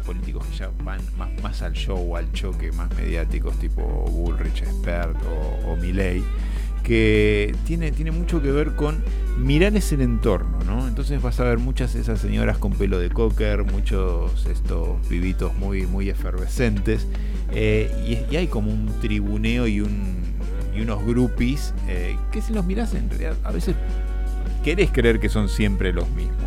políticos 0.05 0.45
que 0.47 0.57
ya 0.57 0.71
van 0.83 1.01
más, 1.17 1.29
más 1.41 1.61
al 1.61 1.73
show, 1.73 2.15
al 2.15 2.31
choque, 2.31 2.71
más 2.71 2.93
mediáticos, 2.95 3.57
tipo 3.59 3.83
Bullrich, 3.83 4.61
Expert 4.61 5.17
o, 5.25 5.71
o 5.71 5.75
Milley, 5.75 6.23
que 6.87 7.53
tiene, 7.65 7.91
tiene 7.91 8.11
mucho 8.11 8.41
que 8.41 8.49
ver 8.49 8.73
con 8.75 9.03
mirar 9.37 9.75
ese 9.75 10.01
entorno, 10.01 10.59
¿no? 10.65 10.87
Entonces 10.87 11.21
vas 11.21 11.37
a 11.41 11.43
ver 11.43 11.57
muchas 11.57 11.93
de 11.93 11.99
esas 11.99 12.21
señoras 12.21 12.57
con 12.59 12.71
pelo 12.71 12.97
de 12.97 13.09
cocker, 13.09 13.65
muchos 13.65 14.45
estos 14.45 15.05
pibitos 15.09 15.53
muy, 15.55 15.85
muy 15.85 16.09
efervescentes, 16.09 17.05
eh, 17.51 17.91
y, 18.07 18.33
y 18.33 18.37
hay 18.37 18.47
como 18.47 18.71
un 18.71 18.87
tribuneo 19.01 19.67
y, 19.67 19.81
un, 19.81 20.15
y 20.73 20.79
unos 20.79 21.05
groupies 21.05 21.73
eh, 21.89 22.15
que 22.31 22.41
si 22.41 22.53
los 22.53 22.65
mirás 22.65 22.93
en 22.93 23.09
realidad 23.09 23.35
a 23.43 23.51
veces 23.51 23.75
querés 24.63 24.89
creer 24.89 25.19
que 25.19 25.27
son 25.27 25.49
siempre 25.49 25.91
los 25.91 26.09
mismos. 26.11 26.37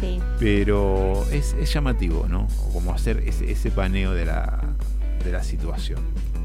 Sí. 0.00 0.20
Pero 0.38 1.26
es, 1.32 1.56
es 1.60 1.74
llamativo, 1.74 2.26
¿no? 2.28 2.46
Como 2.72 2.94
hacer 2.94 3.24
ese, 3.26 3.50
ese 3.50 3.72
paneo 3.72 4.12
de 4.12 4.24
la, 4.24 4.62
de 5.24 5.32
la 5.32 5.42
situación. 5.42 5.98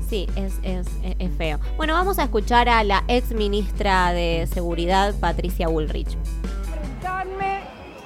Sí, 0.07 0.27
es, 0.36 0.60
es, 0.64 0.88
es- 1.03 1.15
es 1.19 1.36
feo. 1.38 1.60
Bueno, 1.77 1.94
vamos 1.94 2.19
a 2.19 2.23
escuchar 2.23 2.69
a 2.69 2.84
la 2.84 3.03
ex 3.07 3.32
ministra 3.32 4.11
de 4.14 4.48
Seguridad, 4.53 5.14
Patricia 5.19 5.68
Bullrich. 5.68 6.15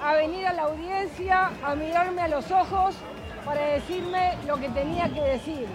a 0.02 0.14
venir 0.14 0.48
a 0.48 0.54
la 0.54 0.64
audiencia, 0.64 1.52
a 1.64 1.76
mirarme 1.76 2.22
a 2.22 2.28
los 2.30 2.50
ojos 2.52 2.96
para 3.46 3.62
decirme 3.62 4.34
lo 4.48 4.56
que 4.58 4.70
tenía 4.70 5.10
que 5.10 5.22
decir. 5.22 5.68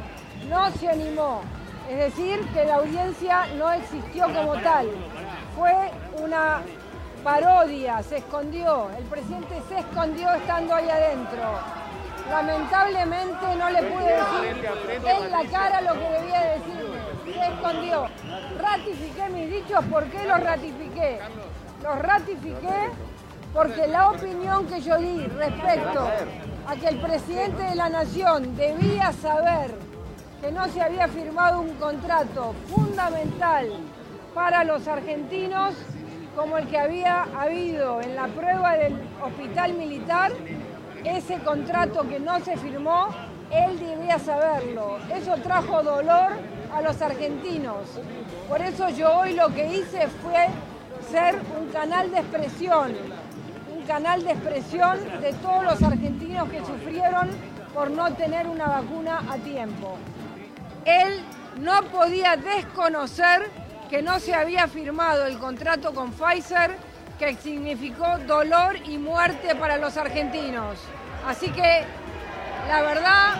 No 0.49 0.71
se 0.73 0.89
animó. 0.89 1.41
Es 1.91 1.99
decir, 1.99 2.41
que 2.55 2.65
la 2.65 2.77
audiencia 2.77 3.47
no 3.59 3.71
existió 3.73 4.25
como 4.33 4.55
tal. 4.57 4.89
Fue 5.57 5.73
una 6.25 6.63
parodia, 7.23 8.03
se 8.03 8.17
escondió. 8.19 8.89
El 8.99 9.05
presidente 9.05 9.55
se 9.69 9.79
escondió 9.81 10.33
estando 10.35 10.75
ahí 10.75 10.89
adentro. 10.89 11.43
Lamentablemente 12.31 13.57
no 13.59 13.71
le 13.71 13.83
pude 13.83 14.13
decir 14.13 14.67
en 15.07 15.31
la 15.31 15.45
cara 15.51 15.81
lo 15.83 15.93
que 15.93 16.09
debía 16.09 16.41
decirme. 16.41 16.99
Se 17.25 17.53
escondió. 17.53 18.07
Ratifiqué 18.61 19.29
mis 19.31 19.51
dichos. 19.51 19.85
¿Por 19.87 20.05
qué 20.05 20.25
los 20.25 20.41
ratifiqué? 20.41 21.21
Los 21.83 21.99
ratifiqué 21.99 22.91
porque 23.55 23.87
la 23.87 24.11
opinión 24.11 24.67
que 24.67 24.81
yo 24.81 24.99
di 24.99 25.27
respecto 25.27 26.09
a 26.67 26.77
que 26.77 26.89
el 26.89 26.99
presidente 26.99 27.63
de 27.63 27.75
la 27.77 27.89
nación 27.89 28.57
debía 28.57 29.13
saber 29.13 29.73
que 30.41 30.51
no 30.51 30.67
se 30.69 30.83
había 30.83 31.07
firmado 31.07 31.61
un 31.61 31.75
contrato 31.75 32.53
fundamental 32.69 33.69
para 34.35 34.65
los 34.65 34.89
argentinos 34.89 35.75
como 36.35 36.59
el 36.59 36.67
que 36.67 36.79
había 36.79 37.23
habido 37.39 38.01
en 38.01 38.17
la 38.17 38.27
prueba 38.27 38.73
del 38.73 38.99
hospital 39.23 39.75
militar, 39.75 40.33
ese 41.05 41.39
contrato 41.39 42.09
que 42.09 42.19
no 42.19 42.41
se 42.41 42.57
firmó, 42.57 43.09
él 43.51 43.79
debía 43.79 44.19
saberlo. 44.19 44.99
Eso 45.15 45.37
trajo 45.37 45.83
dolor 45.83 46.33
a 46.75 46.83
los 46.83 47.01
argentinos. 47.01 48.01
Por 48.49 48.61
eso 48.61 48.89
yo 48.89 49.19
hoy 49.19 49.35
lo 49.35 49.49
que 49.49 49.77
hice 49.77 50.09
fue 50.23 50.49
ser 51.11 51.41
un 51.59 51.69
canal 51.69 52.11
de 52.11 52.19
expresión, 52.19 52.93
un 53.77 53.83
canal 53.87 54.25
de 54.25 54.33
expresión 54.33 54.99
de 55.21 55.33
todos 55.35 55.65
los 55.65 55.83
argentinos 55.83 56.49
que 56.49 56.61
sufrieron 56.61 57.31
por 57.73 57.91
no 57.91 58.13
tener 58.15 58.47
una 58.47 58.67
vacuna 58.67 59.23
a 59.31 59.37
tiempo. 59.37 59.97
Él 60.85 61.21
no 61.61 61.83
podía 61.85 62.37
desconocer 62.37 63.51
que 63.91 64.03
no 64.03 64.19
se 64.19 64.35
había 64.35 64.67
firmado 64.67 65.27
el 65.27 65.39
contrato 65.39 65.93
con 65.93 66.13
Pfizer, 66.13 66.77
que 67.19 67.37
significó 67.37 68.19
dolor 68.27 68.77
y 68.87 68.99
muerte 68.99 69.55
para 69.55 69.77
los 69.77 69.97
argentinos. 69.97 70.79
Así 71.27 71.51
que 71.51 71.85
la 72.69 72.83
verdad 72.83 73.35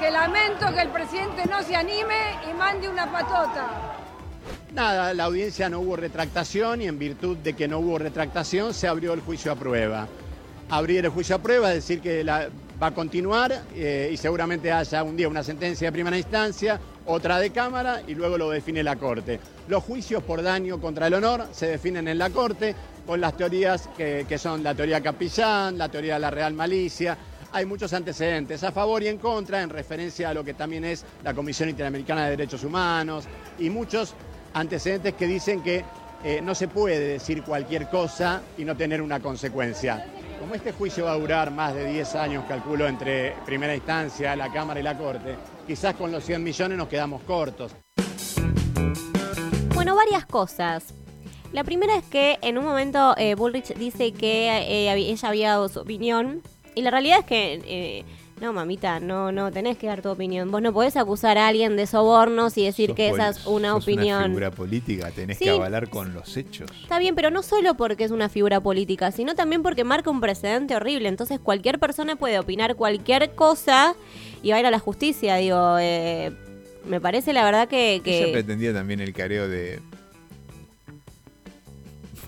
que 0.00 0.10
lamento 0.10 0.66
que 0.74 0.82
el 0.82 0.88
presidente 0.88 1.46
no 1.48 1.62
se 1.62 1.74
anime 1.74 2.38
y 2.50 2.54
mande 2.54 2.88
una 2.88 3.10
patota. 3.10 3.96
Nada, 4.72 5.14
la 5.14 5.24
audiencia 5.24 5.68
no 5.68 5.80
hubo 5.80 5.96
retractación 5.96 6.82
y 6.82 6.86
en 6.86 6.98
virtud 6.98 7.38
de 7.38 7.54
que 7.54 7.66
no 7.66 7.78
hubo 7.78 7.98
retractación 7.98 8.74
se 8.74 8.86
abrió 8.86 9.14
el 9.14 9.20
juicio 9.20 9.50
a 9.52 9.56
prueba. 9.56 10.06
Abrir 10.68 11.04
el 11.04 11.10
juicio 11.10 11.36
a 11.36 11.38
prueba 11.38 11.70
es 11.70 11.76
decir 11.76 12.00
que 12.00 12.22
va 12.24 12.50
a 12.80 12.90
continuar 12.90 13.62
eh, 13.74 14.10
y 14.12 14.16
seguramente 14.16 14.70
haya 14.72 15.02
un 15.02 15.16
día 15.16 15.28
una 15.28 15.42
sentencia 15.42 15.88
de 15.88 15.92
primera 15.92 16.18
instancia, 16.18 16.78
otra 17.06 17.38
de 17.38 17.50
Cámara 17.50 18.02
y 18.06 18.14
luego 18.14 18.36
lo 18.36 18.50
define 18.50 18.82
la 18.82 18.96
Corte. 18.96 19.40
Los 19.68 19.82
juicios 19.82 20.22
por 20.22 20.42
daño 20.42 20.80
contra 20.80 21.06
el 21.06 21.14
honor 21.14 21.46
se 21.52 21.68
definen 21.68 22.08
en 22.08 22.18
la 22.18 22.30
Corte 22.30 22.74
con 23.06 23.20
las 23.20 23.36
teorías 23.36 23.88
que, 23.96 24.38
son 24.38 24.62
la 24.62 24.74
teoría 24.74 25.00
Capillán, 25.00 25.78
la 25.78 25.88
teoría 25.88 26.14
de 26.14 26.20
la 26.20 26.30
Real 26.30 26.52
Malicia. 26.52 27.16
Hay 27.52 27.64
muchos 27.64 27.92
antecedentes 27.92 28.64
a 28.64 28.72
favor 28.72 29.02
y 29.02 29.08
en 29.08 29.18
contra 29.18 29.62
en 29.62 29.70
referencia 29.70 30.30
a 30.30 30.34
lo 30.34 30.44
que 30.44 30.54
también 30.54 30.84
es 30.84 31.04
la 31.22 31.32
Comisión 31.32 31.68
Interamericana 31.68 32.24
de 32.24 32.30
Derechos 32.30 32.64
Humanos 32.64 33.24
y 33.58 33.70
muchos 33.70 34.14
antecedentes 34.52 35.14
que 35.14 35.26
dicen 35.26 35.62
que 35.62 35.84
eh, 36.24 36.40
no 36.42 36.54
se 36.54 36.66
puede 36.66 36.98
decir 36.98 37.42
cualquier 37.44 37.88
cosa 37.88 38.42
y 38.58 38.64
no 38.64 38.76
tener 38.76 39.00
una 39.00 39.20
consecuencia. 39.20 40.04
Como 40.40 40.54
este 40.54 40.72
juicio 40.72 41.04
va 41.04 41.12
a 41.12 41.18
durar 41.18 41.50
más 41.50 41.74
de 41.74 41.86
10 41.86 42.14
años, 42.16 42.44
calculo, 42.48 42.86
entre 42.86 43.32
primera 43.46 43.74
instancia, 43.74 44.34
la 44.36 44.52
Cámara 44.52 44.80
y 44.80 44.82
la 44.82 44.98
Corte, 44.98 45.36
quizás 45.66 45.94
con 45.94 46.10
los 46.10 46.24
100 46.24 46.42
millones 46.42 46.76
nos 46.76 46.88
quedamos 46.88 47.22
cortos. 47.22 47.72
Bueno, 49.74 49.94
varias 49.94 50.26
cosas. 50.26 50.94
La 51.52 51.64
primera 51.64 51.96
es 51.96 52.04
que 52.04 52.38
en 52.42 52.58
un 52.58 52.64
momento 52.64 53.14
eh, 53.16 53.34
Bullrich 53.34 53.74
dice 53.74 54.12
que 54.12 54.48
eh, 54.48 54.92
ella 54.92 55.28
había 55.28 55.50
dado 55.50 55.68
su 55.68 55.80
opinión. 55.80 56.42
Y 56.74 56.82
la 56.82 56.90
realidad 56.90 57.20
es 57.20 57.24
que, 57.24 57.62
eh, 57.64 58.04
no, 58.42 58.52
mamita, 58.52 59.00
no, 59.00 59.32
no 59.32 59.50
tenés 59.50 59.78
que 59.78 59.86
dar 59.86 60.02
tu 60.02 60.10
opinión. 60.10 60.50
Vos 60.50 60.60
no 60.60 60.70
podés 60.74 60.94
acusar 60.98 61.38
a 61.38 61.48
alguien 61.48 61.74
de 61.76 61.86
sobornos 61.86 62.58
y 62.58 62.64
decir 62.66 62.88
Sos 62.90 62.96
que 62.96 63.08
esa 63.08 63.30
es 63.30 63.46
una 63.46 63.70
sos 63.72 63.84
opinión. 63.84 64.18
Una 64.18 64.26
figura 64.26 64.50
política, 64.50 65.10
tenés 65.10 65.38
Sí. 65.38 65.44
que 65.44 65.50
avalar 65.52 65.88
con 65.88 66.12
los 66.12 66.36
hechos. 66.36 66.70
Está 66.82 66.98
bien, 66.98 67.14
pero 67.14 67.30
no 67.30 67.42
solo 67.42 67.74
porque 67.78 68.04
es 68.04 68.10
una 68.10 68.28
figura 68.28 68.60
política, 68.60 69.10
sino 69.10 69.34
también 69.34 69.62
porque 69.62 69.84
marca 69.84 70.10
un 70.10 70.20
precedente 70.20 70.76
horrible. 70.76 71.08
Entonces 71.08 71.40
cualquier 71.40 71.78
persona 71.78 72.16
puede 72.16 72.38
opinar 72.38 72.74
cualquier 72.76 73.34
cosa 73.34 73.94
y 74.42 74.50
va 74.50 74.56
a 74.56 74.60
ir 74.60 74.66
a 74.66 74.70
la 74.70 74.78
justicia. 74.80 75.36
Digo, 75.36 75.78
eh, 75.80 76.30
me 76.86 77.00
parece 77.00 77.32
la 77.32 77.42
verdad 77.42 77.68
que... 77.68 78.02
que- 78.04 78.24
Ella 78.24 78.32
pretendía 78.32 78.74
también 78.74 79.00
el 79.00 79.14
careo 79.14 79.48
de 79.48 79.80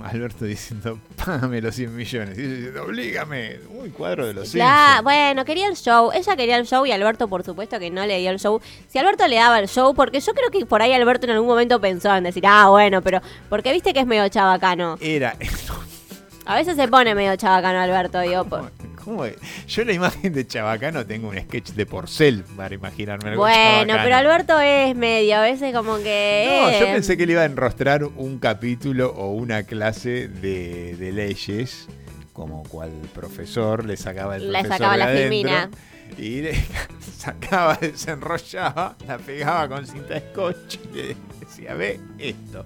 Alberto 0.04 0.44
diciendo, 0.44 0.98
págame 1.24 1.60
los 1.60 1.74
100 1.74 1.94
millones. 1.96 2.38
Y 2.38 2.42
diciendo, 2.42 2.82
oblígame. 2.84 3.56
Uy, 3.70 3.90
cuadro 3.90 4.26
de 4.26 4.34
los 4.34 4.50
Claro, 4.52 5.02
bueno, 5.02 5.44
quería 5.44 5.68
el 5.68 5.76
show. 5.76 6.10
Ella 6.12 6.36
quería 6.36 6.56
el 6.56 6.66
show 6.66 6.84
y 6.86 6.92
Alberto, 6.92 7.28
por 7.28 7.44
supuesto, 7.44 7.78
que 7.78 7.90
no 7.90 8.04
le 8.06 8.18
dio 8.18 8.30
el 8.30 8.38
show. 8.38 8.60
Si 8.88 8.98
Alberto 8.98 9.26
le 9.26 9.36
daba 9.36 9.58
el 9.58 9.68
show, 9.68 9.94
porque 9.94 10.20
yo 10.20 10.32
creo 10.34 10.50
que 10.50 10.64
por 10.66 10.82
ahí 10.82 10.92
Alberto 10.92 11.26
en 11.26 11.32
algún 11.32 11.48
momento 11.48 11.80
pensó 11.80 12.14
en 12.14 12.24
decir, 12.24 12.44
ah, 12.46 12.68
bueno, 12.68 13.02
pero. 13.02 13.20
Porque 13.48 13.72
viste 13.72 13.92
que 13.92 14.00
es 14.00 14.06
medio 14.06 14.28
chabacano. 14.28 14.96
Era. 15.00 15.36
A 16.46 16.54
veces 16.54 16.76
se 16.76 16.88
pone 16.88 17.14
medio 17.14 17.36
chabacano 17.36 17.78
Alberto, 17.80 18.20
digo. 18.20 18.44
por- 18.44 18.72
¿Cómo 19.08 19.24
es? 19.24 19.36
Yo 19.66 19.84
la 19.84 19.94
imagen 19.94 20.34
de 20.34 20.46
Chabacano 20.46 21.06
tengo 21.06 21.30
un 21.30 21.38
sketch 21.38 21.70
de 21.70 21.86
Porcel 21.86 22.44
para 22.58 22.74
imaginarme 22.74 23.30
algo 23.30 23.40
Bueno, 23.40 23.94
pero 24.02 24.16
Alberto 24.16 24.60
es 24.60 24.94
medio, 24.94 25.36
a 25.36 25.40
veces 25.40 25.74
como 25.74 25.96
que. 25.96 26.46
No, 26.46 26.70
yo 26.78 26.86
eh, 26.88 26.92
pensé 26.92 27.16
que 27.16 27.24
le 27.24 27.32
iba 27.32 27.40
a 27.40 27.46
enrostrar 27.46 28.04
un 28.04 28.38
capítulo 28.38 29.14
o 29.16 29.32
una 29.32 29.62
clase 29.62 30.28
de, 30.28 30.94
de 30.96 31.12
leyes, 31.12 31.88
como 32.34 32.64
cual 32.64 32.90
profesor 33.14 33.86
le 33.86 33.96
sacaba 33.96 34.36
el 34.36 34.52
Le 34.52 34.62
sacaba 34.64 34.92
de 34.92 34.98
la 34.98 35.04
adentro. 35.06 35.78
Y 36.18 36.42
le 36.42 36.52
sacaba, 37.16 37.78
desenrollaba, 37.80 38.94
la 39.06 39.16
pegaba 39.16 39.68
con 39.70 39.86
cinta 39.86 40.14
de 40.14 40.20
scotch 40.20 40.76
y 40.84 40.96
le 40.96 41.16
decía, 41.40 41.72
ve 41.72 41.98
esto. 42.18 42.62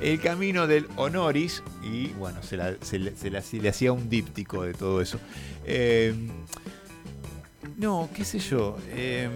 El 0.00 0.20
camino 0.20 0.66
del 0.66 0.86
honoris, 0.96 1.62
y 1.82 2.08
bueno, 2.08 2.42
se, 2.42 2.56
le- 2.58 3.68
hacía 3.68 3.92
un 3.92 4.08
díptico 4.08 4.62
de 4.62 4.74
todo 4.74 5.00
eso. 5.00 5.18
Eh, 5.64 6.14
no, 7.76 8.08
qué 8.14 8.24
sé 8.24 8.38
yo. 8.38 8.76
eh, 8.90 9.28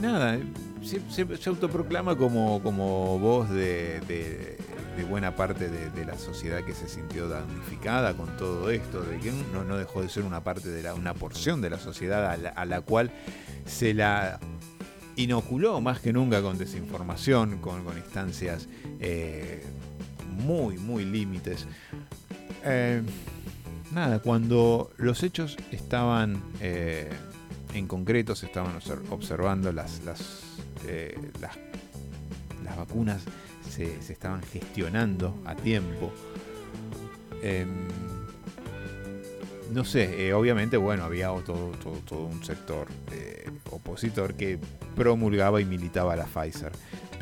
nada, 0.00 0.38
se, 0.82 1.48
autoproclama 1.48 2.16
como, 2.16 2.62
como 2.62 3.18
voz 3.18 3.48
de, 3.50 4.58
buena 5.08 5.34
parte 5.34 5.68
de, 5.68 6.04
la 6.04 6.16
sociedad 6.18 6.62
que 6.64 6.74
se 6.74 6.88
sintió 6.88 7.28
damnificada 7.28 8.14
con 8.14 8.36
todo 8.36 8.70
esto, 8.70 9.02
de 9.02 9.18
que 9.18 9.32
no, 9.52 9.76
dejó 9.76 10.02
de 10.02 10.08
ser 10.08 10.24
una 10.24 10.42
parte 10.44 10.68
de 10.68 10.92
una 10.92 11.14
porción 11.14 11.60
de 11.60 11.70
la 11.70 11.78
sociedad 11.78 12.38
a 12.54 12.64
la, 12.66 12.80
cual 12.82 13.10
se 13.66 13.94
la 13.94 14.38
inoculó 15.16 15.80
más 15.80 16.00
que 16.00 16.12
nunca 16.12 16.42
con 16.42 16.58
desinformación, 16.58 17.58
con 17.58 17.82
instancias 17.96 18.68
eh, 19.06 19.62
muy, 20.38 20.78
muy 20.78 21.04
límites. 21.04 21.66
Eh, 22.64 23.02
nada, 23.92 24.20
cuando 24.20 24.90
los 24.96 25.22
hechos 25.22 25.58
estaban 25.70 26.42
eh, 26.60 27.10
en 27.74 27.86
concreto, 27.86 28.34
se 28.34 28.46
estaban 28.46 28.74
obser- 28.78 29.02
observando 29.10 29.72
las, 29.72 30.02
las, 30.04 30.42
las, 31.40 32.76
vacunas, 32.78 33.22
se, 33.68 33.96
estaban 34.10 34.42
gestionando 34.42 35.38
a 35.44 35.54
tiempo. 35.54 36.10
Em, 37.42 37.68
no 39.72 39.84
sé, 39.84 40.32
obviamente, 40.32 40.76
bueno, 40.78 41.04
había 41.04 41.26
todo, 41.44 41.72
todo, 41.82 41.96
todo 42.06 42.24
un 42.24 42.42
sector 42.42 42.86
opositor 43.70 44.34
que 44.34 44.58
promulgaba 44.96 45.60
y 45.60 45.64
militaba 45.64 46.16
la 46.16 46.24
Pfizer. 46.24 46.72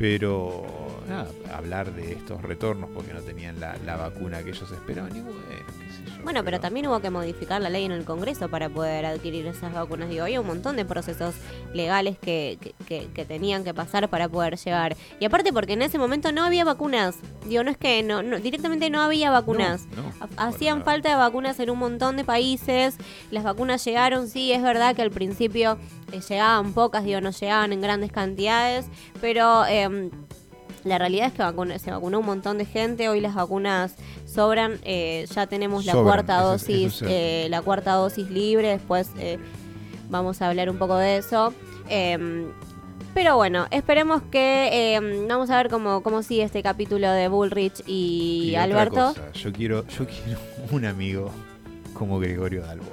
Pero 0.07 0.65
nada, 1.07 1.29
hablar 1.55 1.93
de 1.93 2.11
estos 2.11 2.41
retornos 2.41 2.89
porque 2.93 3.13
no 3.13 3.21
tenían 3.21 3.57
la, 3.61 3.77
la 3.85 3.95
vacuna 3.95 4.43
que 4.43 4.49
ellos 4.49 4.69
esperaban, 4.69 5.15
y 5.15 5.21
bueno, 5.21 5.39
qué 5.47 5.93
sé 5.93 6.17
yo. 6.17 6.23
Bueno, 6.25 6.43
pero 6.43 6.59
también 6.59 6.87
hubo 6.87 6.99
que 6.99 7.09
modificar 7.09 7.61
la 7.61 7.69
ley 7.69 7.85
en 7.85 7.93
el 7.93 8.03
Congreso 8.03 8.49
para 8.49 8.67
poder 8.67 9.05
adquirir 9.05 9.47
esas 9.47 9.73
vacunas. 9.73 10.09
Digo, 10.09 10.23
había 10.23 10.41
un 10.41 10.47
montón 10.47 10.75
de 10.75 10.83
procesos 10.83 11.35
legales 11.73 12.17
que, 12.17 12.57
que, 12.59 12.73
que- 12.85 13.07
que 13.13 13.23
tenían 13.23 13.63
que 13.63 13.73
pasar 13.73 14.09
para 14.09 14.27
poder 14.27 14.57
llegar. 14.57 14.97
Y 15.21 15.25
aparte 15.25 15.53
porque 15.53 15.71
en 15.73 15.81
ese 15.81 15.97
momento 15.97 16.33
no 16.33 16.43
había 16.43 16.65
vacunas. 16.65 17.15
Digo, 17.47 17.63
no 17.63 17.71
es 17.71 17.77
que 17.77 18.03
no, 18.03 18.23
no- 18.23 18.39
directamente 18.39 18.89
no 18.89 19.01
había 19.01 19.31
vacunas. 19.31 19.85
No, 19.95 20.01
no, 20.03 20.13
Ha- 20.37 20.47
Hacían 20.49 20.83
falta 20.83 21.09
de 21.11 21.15
vacunas 21.15 21.57
en 21.61 21.69
un 21.69 21.79
montón 21.79 22.17
de 22.17 22.25
países. 22.25 22.97
Las 23.31 23.45
vacunas 23.45 23.85
llegaron, 23.85 24.27
sí, 24.27 24.51
es 24.51 24.61
verdad 24.61 24.95
que 24.97 25.01
al 25.01 25.11
principio 25.11 25.77
eh, 26.13 26.19
llegaban 26.27 26.73
pocas, 26.73 27.03
digo, 27.05 27.19
no 27.21 27.31
llegaban 27.31 27.73
en 27.73 27.81
grandes 27.81 28.11
cantidades, 28.13 28.85
pero 29.19 29.65
em, 29.65 29.92
la 30.83 30.97
realidad 30.97 31.27
es 31.27 31.33
que 31.33 31.43
vacuna- 31.43 31.79
se 31.79 31.91
vacunó 31.91 32.19
un 32.19 32.25
montón 32.25 32.57
de 32.57 32.65
gente. 32.65 33.07
Hoy 33.09 33.21
las 33.21 33.35
vacunas 33.35 33.95
sobran. 34.25 34.79
eh, 34.83 35.25
ya 35.33 35.47
tenemos 35.47 35.85
la 35.85 35.93
Sobran, 35.93 36.07
cuarta 36.07 36.41
dosis, 36.41 37.01
es 37.01 37.07
eh, 37.07 37.47
la 37.49 37.61
cuarta 37.61 37.93
dosis 37.93 38.29
libre. 38.29 38.67
Después 38.69 39.09
eh, 39.17 39.37
vamos 40.09 40.41
a 40.41 40.49
hablar 40.49 40.69
un 40.69 40.77
poco 40.77 40.97
de 40.97 41.17
eso. 41.17 41.53
Em, 41.89 42.47
Pero 43.13 43.35
bueno, 43.35 43.67
esperemos 43.69 44.23
que 44.31 44.69
eh, 44.95 45.25
vamos 45.29 45.49
a 45.51 45.57
ver 45.57 45.69
cómo, 45.69 46.01
cómo 46.01 46.23
sigue 46.23 46.41
este 46.43 46.63
capítulo 46.63 47.11
de 47.11 47.27
Bullrich 47.27 47.83
y, 47.85 48.45
Y 48.47 48.49
otra 48.51 48.63
Alberto. 48.63 48.95
cosa, 48.95 49.31
yo 49.33 49.53
quiero, 49.53 49.87
yo 49.87 50.05
quiero 50.07 50.39
un 50.71 50.85
amigo 50.85 51.29
como 51.93 52.17
Gregorio 52.19 52.63
Dalbo. 52.65 52.85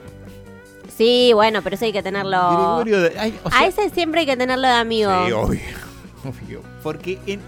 Sí, 0.94 1.32
bueno, 1.34 1.62
pero 1.62 1.76
eso 1.76 1.86
hay 1.86 1.92
que 1.92 2.02
tenerlo. 2.02 2.36
Gregorio 2.50 3.00
de- 3.00 3.18
ay, 3.18 3.38
o 3.44 3.48
a 3.50 3.66
ese 3.66 3.88
siempre 3.90 4.20
hay 4.20 4.26
que 4.26 4.36
tenerlo 4.36 4.66
de 4.68 4.74
amigo. 4.74 5.10
Sí, 5.26 5.32
obvio, 5.32 5.60
obvio. 6.24 6.62
Porque 6.82 7.18
en, 7.26 7.40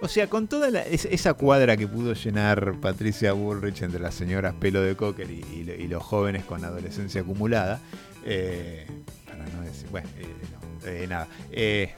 o 0.00 0.08
sea, 0.08 0.28
con 0.28 0.46
toda 0.48 0.70
la- 0.70 0.82
es- 0.82 1.06
esa 1.06 1.34
cuadra 1.34 1.76
que 1.76 1.86
pudo 1.88 2.12
llenar 2.14 2.74
Patricia 2.80 3.32
Bullrich 3.32 3.82
entre 3.82 4.00
las 4.00 4.14
señoras 4.14 4.54
pelo 4.54 4.80
de 4.82 4.94
cocker 4.96 5.30
y, 5.30 5.44
y 5.54 5.64
lo- 5.64 5.74
y 5.74 5.88
los 5.88 6.02
jóvenes 6.02 6.44
con 6.44 6.64
adolescencia 6.64 7.20
acumulada, 7.22 7.80
eh, 8.24 8.86
para 9.26 9.44
no 9.48 9.62
decir, 9.62 9.88
bueno, 9.90 10.08
eh, 10.18 10.26
no, 10.52 10.88
eh, 10.88 11.06
nada, 11.08 11.28
eh, 11.50 11.92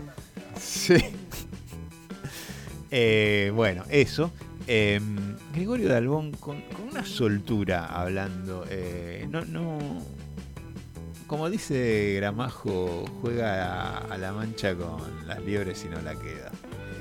sí. 0.60 0.94
Bueno, 3.54 3.84
eso. 3.90 4.32
Eh, 4.66 5.00
Gregorio 5.54 5.88
Dalbón 5.88 6.32
con, 6.32 6.60
con 6.62 6.88
una 6.90 7.04
soltura 7.04 7.86
hablando, 7.86 8.64
no, 9.28 9.44
no, 9.44 9.78
como 11.30 11.48
dice 11.48 12.14
Gramajo, 12.16 13.04
juega 13.22 13.84
a, 13.84 13.98
a 13.98 14.18
la 14.18 14.32
mancha 14.32 14.74
con 14.74 15.00
las 15.28 15.40
liebres 15.44 15.84
y 15.84 15.88
no 15.88 16.02
la 16.02 16.16
queda. 16.16 16.50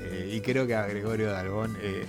Eh, 0.04 0.34
y 0.36 0.40
creo 0.40 0.68
que 0.68 0.76
a 0.76 0.86
Gregorio 0.86 1.32
Dalbón, 1.32 1.76
eh, 1.82 2.04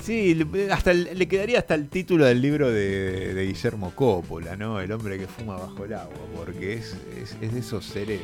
sí, 0.00 0.36
le, 0.36 0.70
hasta 0.72 0.92
el- 0.92 1.18
le 1.18 1.26
quedaría 1.26 1.58
hasta 1.58 1.74
el 1.74 1.88
título 1.88 2.24
del 2.24 2.40
libro 2.40 2.70
de, 2.70 3.34
de 3.34 3.46
Guillermo 3.46 3.92
Coppola, 3.96 4.54
¿no? 4.54 4.80
El 4.80 4.92
hombre 4.92 5.18
que 5.18 5.26
fuma 5.26 5.56
bajo 5.56 5.84
el 5.86 5.94
agua, 5.94 6.14
porque 6.36 6.74
es, 6.74 6.96
es, 7.20 7.36
es 7.40 7.52
de 7.52 7.58
esos 7.58 7.84
seres. 7.84 8.20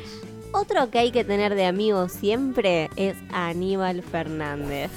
Otro 0.53 0.89
que 0.93 1.01
hay 1.01 1.11
que 1.11 1.25
tener 1.25 1.57
de 1.57 1.67
amigo 1.67 2.09
siempre 2.09 2.91
es 2.95 3.17
Aníbal 3.33 4.03
Fernández. 4.05 4.93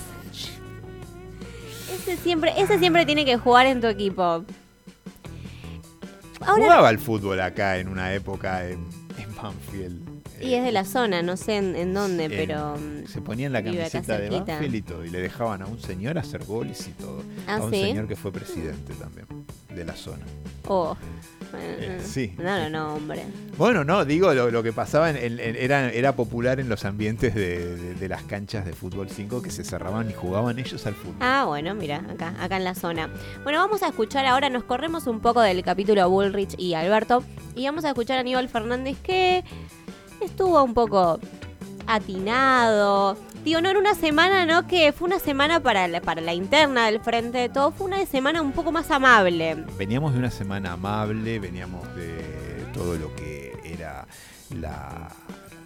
Ese 1.95 2.15
siempre, 2.17 2.53
ese 2.57 2.77
siempre 2.77 3.07
tiene 3.07 3.25
que 3.25 3.37
jugar 3.37 3.65
en 3.65 3.81
tu 3.81 3.87
equipo. 3.87 4.45
Ahora, 6.41 6.63
Jugaba 6.63 6.87
al 6.89 6.99
fútbol 6.99 7.39
acá 7.41 7.77
en 7.77 7.87
una 7.87 8.13
época 8.13 8.67
en, 8.67 8.87
en 9.17 9.35
Banfield. 9.35 10.08
Y 10.41 10.53
es 10.53 10.63
de 10.63 10.71
la 10.71 10.85
zona, 10.85 11.21
no 11.21 11.37
sé 11.37 11.57
en, 11.57 11.75
en 11.75 11.93
dónde, 11.93 12.29
pero. 12.29 12.75
se 13.07 13.21
ponían 13.21 13.53
la 13.53 13.63
camiseta 13.63 14.17
de. 14.17 14.29
Banfield 14.29 14.75
y 14.75 14.81
todo, 14.81 15.05
y 15.05 15.09
le 15.09 15.19
dejaban 15.21 15.61
a 15.61 15.65
un 15.67 15.79
señor 15.79 16.17
hacer 16.17 16.43
goles 16.45 16.87
y 16.87 16.91
todo. 16.91 17.23
Ah, 17.47 17.57
a 17.57 17.63
un 17.63 17.71
¿sí? 17.71 17.81
señor 17.81 18.07
que 18.07 18.15
fue 18.15 18.31
presidente 18.31 18.93
también 18.93 19.25
de 19.73 19.85
la 19.85 19.95
zona. 19.95 20.25
Oh. 20.67 20.95
Eh, 21.55 21.99
sí. 22.05 22.35
No, 22.37 22.59
no, 22.59 22.69
no, 22.69 22.93
hombre. 22.95 23.23
Bueno, 23.57 23.83
no, 23.83 24.05
digo, 24.05 24.31
lo, 24.35 24.51
lo 24.51 24.61
que 24.61 24.71
pasaba 24.71 25.09
en, 25.09 25.17
en- 25.17 25.39
en- 25.39 25.55
era, 25.55 25.91
era 25.91 26.15
popular 26.15 26.59
en 26.59 26.69
los 26.69 26.85
ambientes 26.85 27.33
de, 27.33 27.75
de- 27.75 27.95
de 27.95 28.07
las 28.07 28.21
canchas 28.23 28.65
de 28.65 28.73
fútbol 28.73 29.09
5 29.09 29.41
que 29.41 29.49
se 29.49 29.63
cerraban 29.63 30.09
y 30.11 30.13
jugaban 30.13 30.59
ellos 30.59 30.85
al 30.85 30.93
fútbol. 30.93 31.15
Ah, 31.21 31.45
bueno, 31.47 31.73
mira, 31.73 32.05
acá, 32.07 32.35
acá 32.39 32.57
en 32.57 32.63
la 32.65 32.75
zona. 32.75 33.09
Bueno, 33.43 33.57
vamos 33.59 33.81
a 33.81 33.87
escuchar 33.87 34.27
ahora, 34.27 34.49
nos 34.51 34.63
corremos 34.63 35.07
un 35.07 35.21
poco 35.21 35.41
del 35.41 35.63
capítulo 35.63 36.07
Bullrich 36.07 36.53
y 36.59 36.75
Alberto, 36.75 37.23
y 37.55 37.65
vamos 37.65 37.83
a 37.83 37.89
escuchar 37.89 38.17
a 38.17 38.21
Aníbal 38.21 38.47
Fernández 38.47 38.97
que 39.01 39.43
estuvo 40.21 40.61
un 40.63 40.73
poco 40.73 41.19
atinado. 41.87 43.17
Digo, 43.43 43.61
no 43.61 43.69
era 43.69 43.79
una 43.79 43.95
semana, 43.95 44.45
¿no? 44.45 44.67
Que 44.67 44.91
fue 44.91 45.07
una 45.07 45.19
semana 45.19 45.59
para 45.61 45.87
la, 45.87 46.01
para 46.01 46.21
la 46.21 46.33
interna 46.33 46.87
del 46.87 46.99
frente 46.99 47.37
de 47.37 47.49
todo, 47.49 47.71
fue 47.71 47.87
una 47.87 48.05
semana 48.05 48.41
un 48.41 48.51
poco 48.51 48.71
más 48.71 48.91
amable. 48.91 49.55
Veníamos 49.77 50.13
de 50.13 50.19
una 50.19 50.31
semana 50.31 50.73
amable, 50.73 51.39
veníamos 51.39 51.83
de 51.95 52.65
todo 52.73 52.95
lo 52.97 53.15
que 53.15 53.53
era 53.63 54.05
la, 54.59 55.07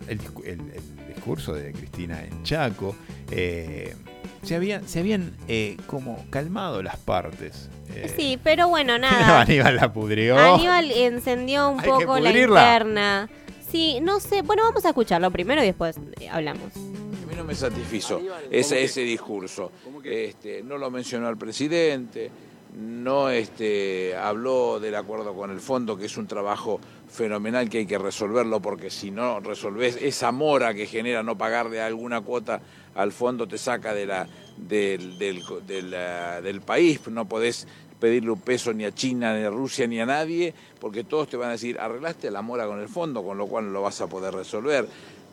el, 0.08 0.20
discu- 0.20 0.46
el- 0.46 0.72
el 0.72 1.08
discurso 1.16 1.54
de 1.54 1.72
Cristina 1.74 2.24
en 2.24 2.44
Chaco. 2.44 2.96
eh, 3.32 3.96
se, 4.44 4.56
habían, 4.56 4.88
se 4.88 5.00
habían 5.00 5.36
eh, 5.48 5.78
como 5.88 6.24
calmado 6.30 6.84
las 6.84 6.98
partes. 6.98 7.70
eh, 7.90 8.14
Sí, 8.16 8.40
pero 8.44 8.68
bueno, 8.68 8.98
nada. 9.00 9.42
Aníbal 9.42 9.78
la 9.78 9.92
pudrió. 9.92 10.38
Aníbal 10.38 10.92
encendió 10.92 11.70
un 11.70 11.80
Hay 11.80 11.88
poco 11.90 12.20
la 12.20 12.30
interna. 12.32 13.30
Sí, 13.74 13.98
no 14.00 14.20
sé. 14.20 14.44
Bueno, 14.44 14.62
vamos 14.62 14.86
a 14.86 14.90
escucharlo 14.90 15.32
primero 15.32 15.64
y 15.64 15.66
después 15.66 15.96
eh, 16.20 16.30
hablamos. 16.30 16.76
A 16.76 17.26
mí 17.28 17.36
no 17.36 17.44
me 17.44 17.56
satisfizo 17.56 18.22
ese, 18.52 18.84
ese 18.84 19.02
discurso. 19.02 19.72
Este, 20.04 20.62
no 20.62 20.78
lo 20.78 20.92
mencionó 20.92 21.28
al 21.28 21.40
presidente, 21.40 22.30
no 22.78 23.32
este, 23.32 24.16
habló 24.16 24.80
del 24.80 24.94
acuerdo 24.94 25.34
con 25.34 25.50
el 25.50 25.60
fondo, 25.60 25.98
que 25.98 26.06
es 26.06 26.18
un 26.18 26.28
trabajo 26.28 26.80
fenomenal 27.10 27.68
que 27.68 27.80
hay 27.80 27.86
que 27.88 27.98
resolverlo, 27.98 28.62
porque 28.62 28.92
si 28.92 29.10
no 29.10 29.40
resolvés 29.40 29.98
esa 30.00 30.32
mora 30.32 30.76
que 30.76 30.86
genera 30.86 31.24
no 31.24 31.36
pagarle 31.36 31.82
alguna 31.82 32.22
cuota 32.22 32.62
al 32.94 33.12
fondo, 33.12 33.48
te 33.48 33.58
saca 33.58 33.96
de 33.96 34.06
la, 34.06 34.28
del, 34.56 35.18
del, 35.18 35.94
ah, 35.96 36.42
del 36.42 36.62
país, 36.62 37.02
no 37.08 37.28
podés 37.28 37.68
pedirle 38.04 38.32
un 38.32 38.42
peso 38.42 38.74
ni 38.74 38.84
a 38.84 38.94
China, 38.94 39.34
ni 39.34 39.46
a 39.46 39.50
Rusia, 39.50 39.88
ni 39.88 39.98
a 39.98 40.06
nadie, 40.06 40.54
porque 40.82 41.06
todos 41.06 41.30
te 41.30 41.38
van 41.38 41.48
a 41.48 41.52
decir, 41.54 41.80
arreglaste 41.80 42.30
la 42.32 42.42
mora 42.42 42.68
con 42.68 42.82
el 42.82 42.90
fondo, 42.90 43.24
con 43.24 43.38
lo 43.38 43.48
cual 43.48 43.68
no 43.68 43.72
lo 43.72 43.82
vas 43.82 44.02
a 44.02 44.08
poder 44.08 44.34
resolver. 44.34 44.86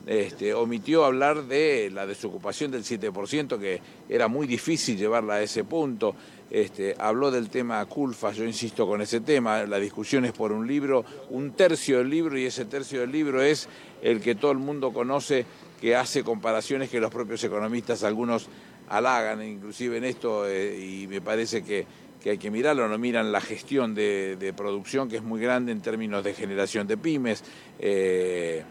Este, 0.07 0.53
omitió 0.53 1.03
hablar 1.03 1.43
de 1.43 1.91
la 1.93 2.07
desocupación 2.07 2.71
del 2.71 2.85
7%, 2.85 3.59
que 3.59 3.81
era 4.07 4.29
muy 4.29 4.47
difícil 4.47 4.95
llevarla 4.95 5.33
a 5.33 5.41
ese 5.41 5.65
punto. 5.65 6.15
Este, 6.49 6.95
habló 6.97 7.29
del 7.29 7.49
tema 7.49 7.85
Culfas, 7.87 8.37
yo 8.37 8.45
insisto 8.45 8.87
con 8.87 9.01
ese 9.01 9.19
tema, 9.19 9.65
la 9.65 9.77
discusión 9.77 10.23
es 10.23 10.31
por 10.31 10.53
un 10.53 10.65
libro, 10.65 11.03
un 11.29 11.51
tercio 11.51 11.97
del 11.97 12.09
libro, 12.09 12.37
y 12.37 12.45
ese 12.45 12.63
tercio 12.63 13.01
del 13.01 13.11
libro 13.11 13.41
es 13.41 13.67
el 14.01 14.21
que 14.21 14.35
todo 14.35 14.53
el 14.53 14.59
mundo 14.59 14.93
conoce, 14.93 15.45
que 15.81 15.97
hace 15.97 16.23
comparaciones 16.23 16.89
que 16.89 17.01
los 17.01 17.11
propios 17.11 17.43
economistas, 17.43 18.05
algunos 18.05 18.47
halagan 18.87 19.43
inclusive 19.43 19.97
en 19.97 20.05
esto, 20.05 20.47
eh, 20.47 20.79
y 20.79 21.07
me 21.07 21.19
parece 21.19 21.65
que, 21.65 21.85
que 22.21 22.31
hay 22.31 22.37
que 22.37 22.51
mirarlo, 22.51 22.87
no 22.87 22.97
miran 22.97 23.31
la 23.31 23.41
gestión 23.41 23.95
de, 23.95 24.35
de 24.37 24.53
producción, 24.53 25.09
que 25.09 25.17
es 25.17 25.23
muy 25.23 25.41
grande 25.41 25.71
en 25.71 25.81
términos 25.81 26.23
de 26.23 26.33
generación 26.33 26.87
de 26.87 26.97
pymes. 26.97 27.43
eh, 27.79 28.63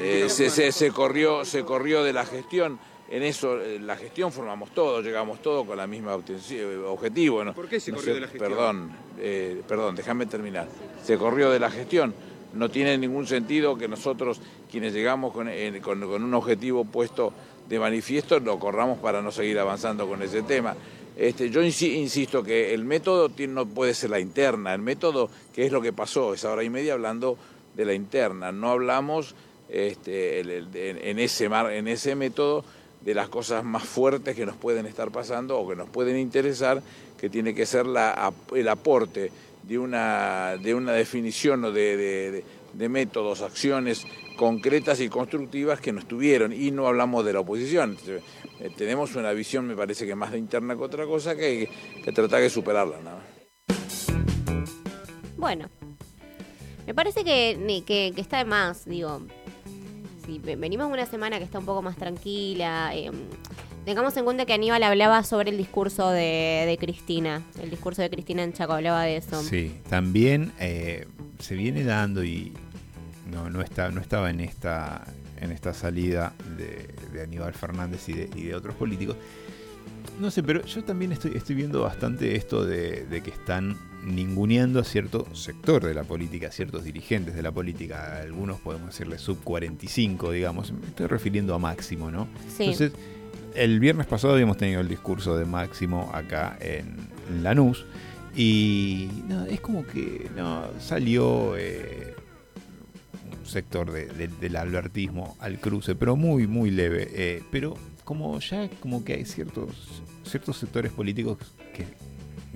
eh, 0.00 0.26
se, 0.28 0.50
se- 0.50 0.72
se 0.72 0.90
corrió, 0.90 1.44
se 1.44 1.62
corrió 1.64 2.02
de 2.02 2.12
la 2.12 2.24
gestión. 2.24 2.78
En 3.10 3.22
eso, 3.22 3.60
eh, 3.60 3.78
la 3.78 3.96
gestión 3.96 4.32
formamos 4.32 4.70
todos, 4.72 5.04
llegamos 5.04 5.42
todos 5.42 5.66
con 5.66 5.76
la 5.76 5.86
misma 5.86 6.14
objetivo. 6.16 7.44
¿no? 7.44 7.52
¿Por 7.52 7.68
qué 7.68 7.78
se 7.78 7.90
No 7.90 7.98
corrió 7.98 8.10
sé, 8.10 8.14
de 8.14 8.20
la 8.20 8.28
gestión? 8.28 8.48
Perdón, 8.50 8.90
eh, 9.18 9.62
perdón, 9.68 9.94
déjame 9.94 10.26
terminar. 10.26 10.66
Se 11.04 11.18
corrió 11.18 11.50
de 11.50 11.60
la 11.60 11.70
gestión. 11.70 12.14
No 12.54 12.70
tiene 12.70 12.96
ningún 12.98 13.26
sentido 13.26 13.76
que 13.76 13.88
nosotros, 13.88 14.40
quienes 14.70 14.92
llegamos 14.92 15.32
con, 15.32 15.48
con- 15.82 16.00
con 16.00 16.22
un 16.22 16.34
objetivo 16.34 16.84
puesto 16.84 17.32
de 17.68 17.78
manifiesto, 17.78 18.40
lo 18.40 18.58
corramos 18.58 18.98
para 18.98 19.20
no 19.22 19.30
seguir 19.30 19.58
avanzando 19.58 20.06
con 20.08 20.22
ese 20.22 20.42
tema. 20.42 20.74
Este, 21.16 21.50
yo 21.50 21.62
insi- 21.62 21.94
insisto 21.94 22.42
que 22.42 22.72
el 22.74 22.84
método 22.84 23.30
no 23.48 23.66
puede 23.66 23.94
ser 23.94 24.10
la 24.10 24.20
interna, 24.20 24.72
el 24.74 24.80
método, 24.80 25.30
que 25.54 25.66
es 25.66 25.72
lo 25.72 25.82
que 25.82 25.92
pasó, 25.92 26.32
esa 26.34 26.50
hora 26.50 26.64
y 26.64 26.70
media 26.70 26.94
hablando 26.94 27.36
de 27.76 27.84
la 27.84 27.94
interna, 27.94 28.50
no 28.52 28.70
hablamos 28.70 29.34
este, 29.68 30.40
en, 30.40 31.18
ese 31.18 31.48
mar, 31.48 31.70
en 31.72 31.88
ese 31.88 32.14
método 32.14 32.64
de 33.02 33.14
las 33.14 33.28
cosas 33.28 33.64
más 33.64 33.82
fuertes 33.84 34.36
que 34.36 34.46
nos 34.46 34.56
pueden 34.56 34.86
estar 34.86 35.10
pasando 35.10 35.58
o 35.58 35.68
que 35.68 35.76
nos 35.76 35.88
pueden 35.88 36.18
interesar, 36.18 36.82
que 37.20 37.28
tiene 37.28 37.54
que 37.54 37.66
ser 37.66 37.86
la, 37.86 38.32
el 38.54 38.68
aporte 38.68 39.30
de 39.62 39.78
una, 39.78 40.56
de 40.56 40.74
una 40.74 40.92
definición 40.92 41.64
o 41.64 41.72
de, 41.72 41.96
de- 41.96 42.88
métodos, 42.88 43.42
acciones 43.42 44.06
concretas 44.36 44.98
y 45.00 45.08
constructivas 45.08 45.80
que 45.80 45.92
nos 45.92 46.06
tuvieron. 46.08 46.52
Y 46.52 46.70
no 46.70 46.86
hablamos 46.88 47.24
de 47.24 47.32
la 47.34 47.40
oposición. 47.40 47.96
Eh, 48.62 48.70
Tenemos 48.76 49.14
una 49.16 49.32
visión, 49.32 49.66
me 49.66 49.74
parece 49.74 50.06
que 50.06 50.14
más 50.14 50.30
de 50.32 50.38
interna 50.38 50.76
que 50.76 50.82
otra 50.82 51.04
cosa, 51.06 51.34
que 51.34 51.44
hay 51.44 51.68
que 52.04 52.12
tratar 52.12 52.40
de 52.40 52.48
superarla. 52.48 52.98
nada 53.02 53.16
más. 53.16 53.26
Bueno, 55.36 55.68
me 56.86 56.94
parece 56.94 57.24
que, 57.24 57.82
que, 57.86 58.12
que 58.14 58.20
está 58.20 58.38
de 58.38 58.44
más, 58.44 58.84
digo. 58.84 59.22
Si 60.24 60.38
ve- 60.38 60.54
venimos 60.54 60.88
una 60.90 61.04
semana 61.06 61.38
que 61.38 61.44
está 61.44 61.58
un 61.58 61.64
poco 61.66 61.82
más 61.82 61.96
tranquila. 61.96 62.92
eh, 62.94 63.10
tengamos 63.84 64.16
en 64.16 64.24
cuenta 64.24 64.46
que 64.46 64.52
Aníbal 64.52 64.84
hablaba 64.84 65.24
sobre 65.24 65.50
el 65.50 65.56
discurso 65.58 66.10
de, 66.10 66.62
de 66.64 66.76
Cristina. 66.78 67.42
El 67.60 67.70
discurso 67.70 68.02
de 68.02 68.10
Cristina 68.10 68.44
en 68.44 68.52
Chaco 68.52 68.74
hablaba 68.74 69.02
de 69.02 69.16
eso. 69.16 69.42
Sí, 69.42 69.74
también 69.90 70.52
eh, 70.60 71.08
se 71.40 71.56
viene 71.56 71.82
dando 71.82 72.22
y 72.22 72.52
no, 73.32 73.50
no, 73.50 73.62
está, 73.62 73.90
no 73.90 74.00
estaba 74.00 74.30
en 74.30 74.38
esta, 74.38 75.04
en 75.42 75.52
esta 75.52 75.74
salida 75.74 76.32
de, 76.56 76.88
de 77.12 77.22
Aníbal 77.22 77.52
Fernández 77.52 78.08
y 78.08 78.12
de, 78.14 78.30
y 78.34 78.42
de 78.44 78.54
otros 78.54 78.74
políticos. 78.74 79.16
No 80.20 80.30
sé, 80.30 80.42
pero 80.42 80.64
yo 80.64 80.84
también 80.84 81.12
estoy, 81.12 81.32
estoy 81.34 81.56
viendo 81.56 81.82
bastante 81.82 82.36
esto 82.36 82.64
de, 82.64 83.06
de 83.06 83.22
que 83.22 83.30
están 83.30 83.76
ninguneando 84.04 84.80
a 84.80 84.84
cierto 84.84 85.26
sector 85.34 85.84
de 85.84 85.94
la 85.94 86.04
política, 86.04 86.48
a 86.48 86.50
ciertos 86.50 86.84
dirigentes 86.84 87.34
de 87.34 87.42
la 87.42 87.52
política. 87.52 88.20
Algunos 88.20 88.60
podemos 88.60 88.88
decirle 88.88 89.18
sub 89.18 89.38
45, 89.42 90.32
digamos. 90.32 90.72
Me 90.72 90.86
estoy 90.86 91.06
refiriendo 91.06 91.54
a 91.54 91.58
Máximo, 91.58 92.10
¿no? 92.10 92.28
Sí. 92.48 92.64
Entonces, 92.64 92.92
el 93.54 93.80
viernes 93.80 94.06
pasado 94.06 94.34
habíamos 94.34 94.56
tenido 94.56 94.80
el 94.80 94.88
discurso 94.88 95.36
de 95.36 95.44
Máximo 95.44 96.10
acá 96.14 96.56
en, 96.60 96.96
en 97.28 97.42
Lanús. 97.42 97.84
Y 98.34 99.10
no, 99.28 99.44
es 99.44 99.60
como 99.60 99.86
que 99.86 100.30
no, 100.36 100.64
salió 100.80 101.56
eh, 101.56 102.11
sector 103.44 103.90
de- 103.92 104.06
de- 104.06 104.28
del 104.28 104.56
albertismo 104.56 105.36
al 105.40 105.58
cruce, 105.58 105.94
pero 105.94 106.16
muy, 106.16 106.46
muy 106.46 106.70
leve. 106.70 107.08
Eh, 107.12 107.42
pero 107.50 107.74
como 108.04 108.38
ya 108.40 108.68
como 108.80 109.04
que 109.04 109.14
hay 109.14 109.24
ciertos, 109.24 110.02
ciertos 110.24 110.56
sectores 110.58 110.92
políticos 110.92 111.38
que 111.74 111.86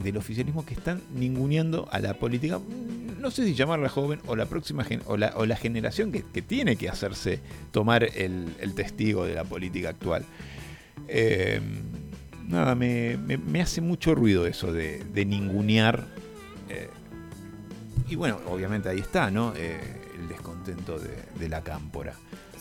del 0.03 0.19
oficialismo 0.19 0.67
que 0.67 0.75
están 0.75 1.01
ninguneando 1.15 1.89
a 1.91 1.99
la 2.01 2.15
política, 2.15 2.59
mm, 2.59 3.19
no 3.21 3.31
sé 3.31 3.45
si 3.47 3.55
llamarla 3.55 3.89
joven 3.89 4.21
o 4.27 4.37
la 4.37 4.45
próxima 4.47 4.85
o, 5.07 5.17
la, 5.17 5.33
o 5.37 5.47
la 5.47 5.57
generación 5.57 6.13
que, 6.13 6.23
que 6.23 6.43
tiene 6.43 6.77
que 6.77 6.89
hacerse 6.91 7.41
tomar 7.73 8.05
el, 8.05 8.55
el 8.61 8.75
testigo 8.75 9.25
de 9.25 9.35
la 9.35 9.45
política 9.45 9.89
actual. 9.89 10.25
Eh, 11.09 11.61
nada, 12.47 12.75
me, 12.75 13.17
me- 13.17 13.61
hace 13.63 13.81
mucho 13.81 14.15
ruido 14.15 14.47
eso 14.47 14.71
de, 14.73 15.03
de 15.15 15.25
ningunear. 15.25 16.07
eh, 16.69 16.89
y 18.09 18.17
bueno, 18.17 18.39
obviamente 18.49 18.89
ahí 18.91 18.99
está, 18.99 19.31
¿no? 19.31 19.55
El 19.55 20.29
de, 20.75 21.23
de 21.39 21.49
la 21.49 21.63
cámpora. 21.63 22.15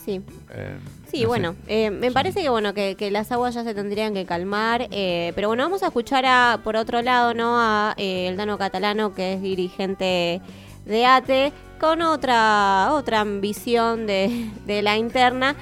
Sí. 0.04 0.22
Eh, 0.52 0.78
Sí, 1.12 1.22
no 1.24 1.28
bueno, 1.30 1.56
eh, 1.68 1.90
me 1.90 2.12
parece 2.12 2.42
que 2.42 2.50
bueno 2.50 2.74
que, 2.74 2.96
que 2.96 3.10
las 3.10 3.32
aguas 3.32 3.56
ya 3.56 3.64
se 3.64 3.74
tendrían 3.74 4.14
que 4.14 4.26
calmar, 4.26 4.88
eh, 4.92 5.32
pero 5.36 5.48
bueno, 5.48 5.64
vamos 5.64 5.82
a 5.82 5.88
escuchar 5.88 6.26
a, 6.28 6.60
por 6.64 6.76
otro 6.76 7.02
lado, 7.02 7.34
¿no? 7.34 7.58
A 7.60 7.94
el 7.98 8.38
Dano 8.38 8.58
Catalano, 8.58 9.14
que 9.16 9.34
es 9.34 9.42
dirigente 9.42 10.42
de 10.86 11.06
ATE, 11.06 11.54
con 11.80 12.02
otra 12.04 12.90
otra 12.94 13.22
ambición 13.22 14.06
de, 14.06 14.50
de 14.66 14.82
la 14.84 14.98
interna, 14.98 15.56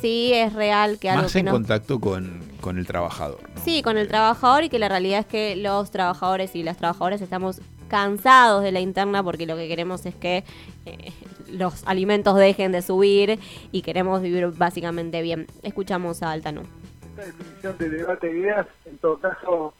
sí 0.00 0.32
es 0.34 0.52
real 0.52 0.98
que 0.98 1.08
algo 1.10 1.22
Más 1.22 1.32
que 1.32 1.38
en 1.38 1.44
no... 1.46 1.52
contacto 1.52 1.98
con, 2.00 2.42
con 2.60 2.76
el 2.78 2.86
trabajador. 2.86 3.40
¿no? 3.54 3.62
Sí, 3.64 3.82
con 3.82 3.96
el 3.96 4.08
trabajador 4.08 4.64
y 4.64 4.68
que 4.68 4.78
la 4.78 4.88
realidad 4.88 5.20
es 5.20 5.26
que 5.26 5.56
los 5.56 5.90
trabajadores 5.90 6.54
y 6.54 6.62
las 6.62 6.76
trabajadoras 6.76 7.20
estamos 7.22 7.60
cansados 7.88 8.62
de 8.62 8.72
la 8.72 8.80
interna 8.80 9.22
porque 9.22 9.46
lo 9.46 9.56
que 9.56 9.66
queremos 9.68 10.06
es 10.06 10.14
que 10.14 10.44
eh, 10.86 11.12
los 11.50 11.86
alimentos 11.86 12.36
dejen 12.36 12.72
de 12.72 12.82
subir 12.82 13.38
y 13.72 13.82
queremos 13.82 14.22
vivir 14.22 14.46
básicamente 14.56 15.22
bien. 15.22 15.46
Escuchamos 15.62 16.22
a 16.22 16.30
Altano. 16.32 16.62
esta 17.10 17.24
definición 17.24 17.78
de 17.78 17.88
debate 17.90 18.26
de 18.28 18.38
ideas, 18.38 18.66
en 18.84 18.98
todo 18.98 19.18
caso, 19.18 19.74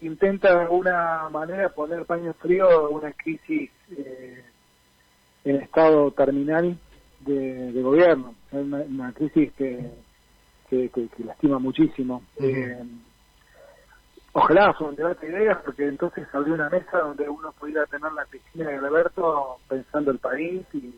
intenta 0.00 0.54
de 0.54 0.60
alguna 0.62 1.28
manera 1.30 1.68
poner 1.70 2.04
paño 2.06 2.32
frío 2.34 2.70
a 2.70 2.88
una 2.88 3.12
crisis 3.12 3.70
eh, 3.96 4.42
en 5.44 5.56
estado 5.56 6.10
terminal 6.12 6.78
de, 7.20 7.72
de 7.72 7.82
gobierno. 7.82 8.34
Es 8.52 8.58
una, 8.60 8.78
una 8.78 9.12
crisis 9.12 9.52
que, 9.58 9.90
que, 10.70 10.88
que- 10.90 11.08
que 11.08 11.24
lastima 11.24 11.58
muchísimo. 11.58 12.22
Eh, 12.40 12.80
ojalá 14.38 14.72
fuera 14.74 14.90
un 14.90 14.96
debate 14.96 15.26
de 15.26 15.38
ideas, 15.38 15.58
porque 15.64 15.86
entonces 15.86 16.26
abrió 16.32 16.54
una 16.54 16.70
mesa 16.70 16.98
donde 16.98 17.28
uno 17.28 17.52
pudiera 17.52 17.84
tener 17.86 18.12
la 18.12 18.24
Cristina 18.26 18.72
y 18.72 18.74
Alberto 18.74 19.58
pensando 19.68 20.10
el 20.10 20.18
país 20.18 20.62
y, 20.72 20.94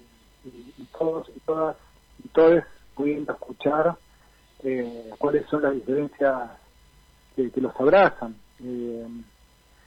todos 0.97 1.29
y 1.35 1.41
todas 1.41 1.77
y 2.25 2.29
todos 2.29 2.65
pudiendo 2.95 3.33
escuchar 3.33 3.95
eh, 4.63 5.11
cuáles 5.19 5.47
son 5.47 5.63
las 5.63 5.75
diferencias 5.75 6.51
que, 7.37 7.51
los 7.57 7.75
abrazan 7.79 8.35
eh, 8.63 9.07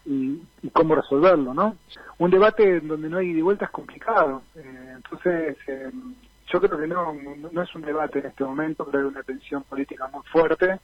y, 0.05 0.69
cómo 0.71 0.95
resolverlo, 0.95 1.53
¿no? 1.53 1.77
Un 2.17 2.31
debate 2.31 2.79
donde 2.81 3.09
no 3.09 3.17
hay 3.17 3.29
y 3.29 3.41
vuelta 3.41 3.65
es 3.65 3.71
complicado. 3.71 4.41
eh, 4.55 4.93
entonces, 4.95 5.57
eh, 5.67 5.91
yo 6.51 6.59
creo 6.59 6.77
que 6.77 6.87
no, 6.87 7.13
no, 7.51 7.61
es 7.61 7.75
un 7.75 7.81
debate 7.81 8.19
en 8.19 8.25
este 8.27 8.43
momento, 8.43 8.89
que 8.89 8.97
hay 8.97 9.03
una 9.03 9.23
tensión 9.23 9.63
política 9.63 10.07
muy 10.07 10.23
fuerte 10.23 10.79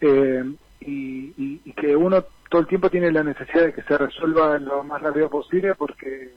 eh, 0.00 0.44
y, 0.86 1.34
y- 1.64 1.72
que 1.72 1.96
uno 1.96 2.24
todo 2.50 2.60
el 2.62 2.66
tiempo 2.68 2.88
tiene 2.90 3.10
la 3.10 3.22
necesidad 3.24 3.64
de 3.66 3.72
que 3.72 3.82
se 3.82 3.98
resuelva 3.98 4.58
lo 4.58 4.84
más 4.84 5.02
rápido 5.02 5.28
posible 5.28 5.74
porque 5.74 6.32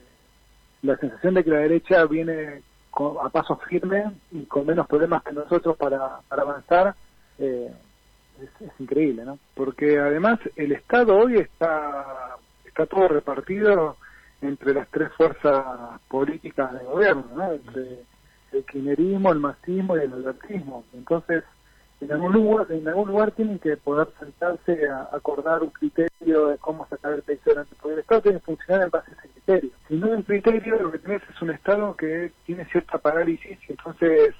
la 0.82 0.96
sensación 0.96 1.34
de 1.34 1.44
que 1.44 1.50
la 1.50 1.58
derecha 1.60 2.04
viene 2.06 2.62
con- 2.90 3.16
a 3.24 3.28
paso 3.30 3.56
firme 3.68 4.04
y 4.32 4.44
con 4.46 4.66
menos 4.66 4.86
problemas 4.86 5.22
que 5.22 5.32
nosotros 5.32 5.76
para, 5.76 6.20
para 6.28 6.42
avanzar 6.42 6.94
eh, 7.38 7.72
es, 8.42 8.66
es 8.66 8.72
increíble, 8.80 9.24
¿no? 9.24 9.38
Porque 9.54 9.98
además 9.98 10.38
el 10.56 10.72
Estado 10.72 11.16
hoy 11.16 11.36
está 11.38 12.36
está 12.64 12.86
todo 12.86 13.08
repartido 13.08 13.96
entre 14.40 14.72
las 14.74 14.88
tres 14.90 15.10
fuerzas 15.16 16.00
políticas 16.08 16.72
de 16.78 16.84
gobierno, 16.84 17.24
¿no? 17.34 17.52
Entre 17.52 18.04
el 18.52 18.64
kirchnerismo, 18.64 19.32
el 19.32 19.40
masismo 19.40 19.96
y 19.96 20.00
el 20.00 20.12
albertismo. 20.12 20.84
Entonces, 20.94 21.44
en 22.00 22.12
algún 22.12 22.32
lugar, 22.32 22.66
en 22.70 22.86
algún 22.86 23.08
lugar 23.08 23.32
tienen 23.32 23.58
que 23.58 23.76
poder 23.76 24.08
sentarse 24.20 24.88
a 24.88 25.08
acordar 25.12 25.62
un 25.62 25.70
criterio 25.70 26.48
de 26.48 26.58
cómo 26.58 26.86
sacar 26.88 27.14
el 27.14 27.22
país 27.22 27.40
adelante, 27.44 27.74
porque 27.80 27.94
el 27.94 28.00
Estado 28.00 28.22
tiene 28.22 28.38
que 28.38 28.44
funcionar 28.44 28.84
en 28.84 28.90
base 28.90 29.10
a 29.10 29.14
ese 29.14 29.28
criterio. 29.28 29.70
Si 29.88 29.96
no 29.96 30.06
hay 30.06 30.12
un 30.12 30.22
criterio, 30.22 30.78
lo 30.80 30.92
que 30.92 30.98
tenés 30.98 31.22
es 31.28 31.42
un 31.42 31.50
Estado 31.50 31.96
que 31.96 32.32
tiene 32.46 32.64
cierta 32.66 32.98
parálisis, 32.98 33.58
y 33.68 33.72
entonces 33.72 34.34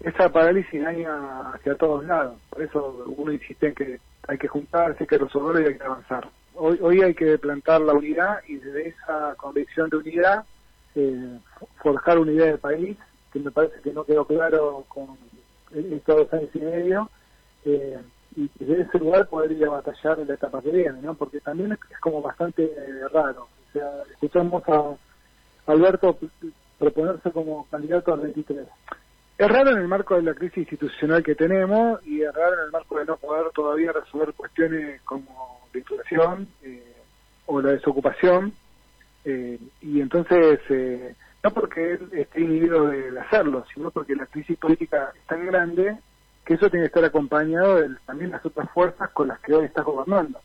esa 0.00 0.28
parálisis 0.28 0.82
daña 0.82 1.50
hacia 1.52 1.76
todos 1.76 2.04
lados. 2.04 2.38
Por 2.50 2.62
eso 2.62 3.04
uno 3.16 3.32
insiste 3.32 3.68
en 3.68 3.74
que 3.74 4.00
hay 4.28 4.38
que 4.38 4.48
juntarse, 4.48 5.06
que 5.06 5.18
resolverlo 5.18 5.62
y 5.62 5.72
hay 5.72 5.78
que 5.78 5.84
avanzar. 5.84 6.28
Hoy, 6.54 6.78
hoy 6.80 7.02
hay 7.02 7.14
que 7.14 7.36
plantar 7.38 7.80
la 7.80 7.94
unidad 7.94 8.38
y 8.46 8.56
desde 8.56 8.88
esa 8.88 9.34
convicción 9.36 9.90
de 9.90 9.96
unidad 9.96 10.44
eh, 10.94 11.38
forjar 11.82 12.18
una 12.18 12.32
idea 12.32 12.46
de 12.46 12.58
país, 12.58 12.96
que 13.32 13.40
me 13.40 13.50
parece 13.50 13.80
que 13.80 13.92
no 13.92 14.04
quedó 14.04 14.24
claro 14.24 14.84
con 14.88 15.16
estos 15.72 16.16
dos 16.16 16.32
años 16.32 16.50
y 16.54 16.58
medio, 16.58 17.10
eh, 17.64 18.00
y 18.36 18.50
desde 18.58 18.82
ese 18.82 18.98
lugar 18.98 19.28
poder 19.28 19.52
ir 19.52 19.64
a 19.64 19.70
batallar 19.70 20.20
en 20.20 20.28
la 20.28 20.34
etapa 20.34 20.60
que 20.60 20.70
viene, 20.70 21.00
¿no? 21.00 21.14
Porque 21.14 21.40
también 21.40 21.72
es, 21.72 21.78
es 21.90 21.98
como 22.00 22.20
bastante 22.20 22.64
eh, 22.64 23.08
raro. 23.12 23.48
O 23.68 23.72
sea, 23.72 23.90
escuchamos 24.10 24.62
a 24.68 24.96
Alberto 25.66 26.18
proponerse 26.78 27.30
como 27.30 27.66
candidato 27.70 28.12
al 28.12 28.20
23. 28.20 28.66
Es 29.36 29.48
raro 29.48 29.70
en 29.70 29.78
el 29.78 29.88
marco 29.88 30.14
de 30.14 30.22
la 30.22 30.34
crisis 30.34 30.58
institucional 30.58 31.22
que 31.22 31.34
tenemos 31.34 32.04
y 32.06 32.22
es 32.22 32.32
raro 32.32 32.54
en 32.54 32.66
el 32.66 32.70
marco 32.70 32.98
de 32.98 33.04
no 33.04 33.16
poder 33.16 33.50
todavía 33.52 33.92
resolver 33.92 34.32
cuestiones 34.34 35.00
como 35.02 35.60
la 35.72 35.78
inflación 35.80 36.48
eh, 36.62 36.94
o 37.46 37.60
la 37.60 37.72
desocupación. 37.72 38.52
eh, 39.24 39.58
y 39.80 40.00
entonces, 40.00 40.60
eh, 40.68 41.14
no 41.44 41.50
porque 41.50 41.92
él 41.92 42.08
esté 42.12 42.40
inhibido 42.40 42.86
de 42.86 43.20
hacerlo, 43.20 43.64
sino 43.72 43.90
porque 43.90 44.16
la 44.16 44.24
crisis 44.24 44.56
política 44.58 45.12
es 45.14 45.26
tan 45.26 45.44
grande 45.44 45.98
que 46.42 46.54
eso 46.54 46.70
tiene 46.70 46.84
que 46.84 46.86
estar 46.86 47.04
acompañado 47.04 47.76
de 47.76 47.90
también 48.06 48.30
las 48.30 48.44
otras 48.44 48.70
fuerzas 48.70 49.10
con 49.10 49.28
las 49.28 49.38
que 49.40 49.54
hoy 49.54 49.66
está 49.66 49.82
gobernando. 49.82 50.40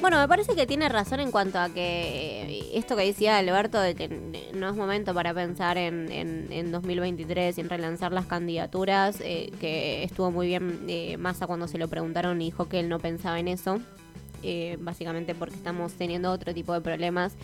Bueno, 0.00 0.18
me 0.18 0.26
parece 0.26 0.56
que 0.56 0.66
tiene 0.66 0.88
razón 0.88 1.20
en 1.20 1.30
cuanto 1.30 1.58
a 1.58 1.68
que 1.68 2.42
eh, 2.42 2.70
esto 2.78 2.96
que 2.96 3.04
decía 3.04 3.36
Alberto 3.36 3.78
de 3.78 3.94
que 3.94 4.08
no 4.54 4.70
es 4.70 4.74
momento 4.74 5.14
para 5.14 5.32
pensar 5.32 5.76
en, 5.76 6.10
en, 6.10 6.50
en 6.50 6.72
2023 6.72 7.56
y 7.56 7.60
en 7.60 7.68
relanzar 7.68 8.10
las 8.10 8.26
candidaturas, 8.26 9.20
eh, 9.20 9.52
que 9.60 10.02
estuvo 10.02 10.30
muy 10.30 10.46
bien 10.48 10.86
eh, 10.88 11.18
Massa 11.18 11.46
cuando 11.46 11.68
se 11.68 11.78
lo 11.78 11.88
preguntaron 11.88 12.40
y 12.40 12.46
dijo 12.46 12.68
que 12.68 12.80
él 12.80 12.88
no 12.88 12.98
pensaba 12.98 13.38
en 13.38 13.48
eso. 13.48 13.80
Eh, 14.42 14.76
básicamente 14.80 15.34
porque 15.34 15.54
estamos 15.54 15.92
teniendo 15.94 16.30
otro 16.30 16.54
tipo 16.54 16.72
de 16.72 16.80
problemas 16.80 17.34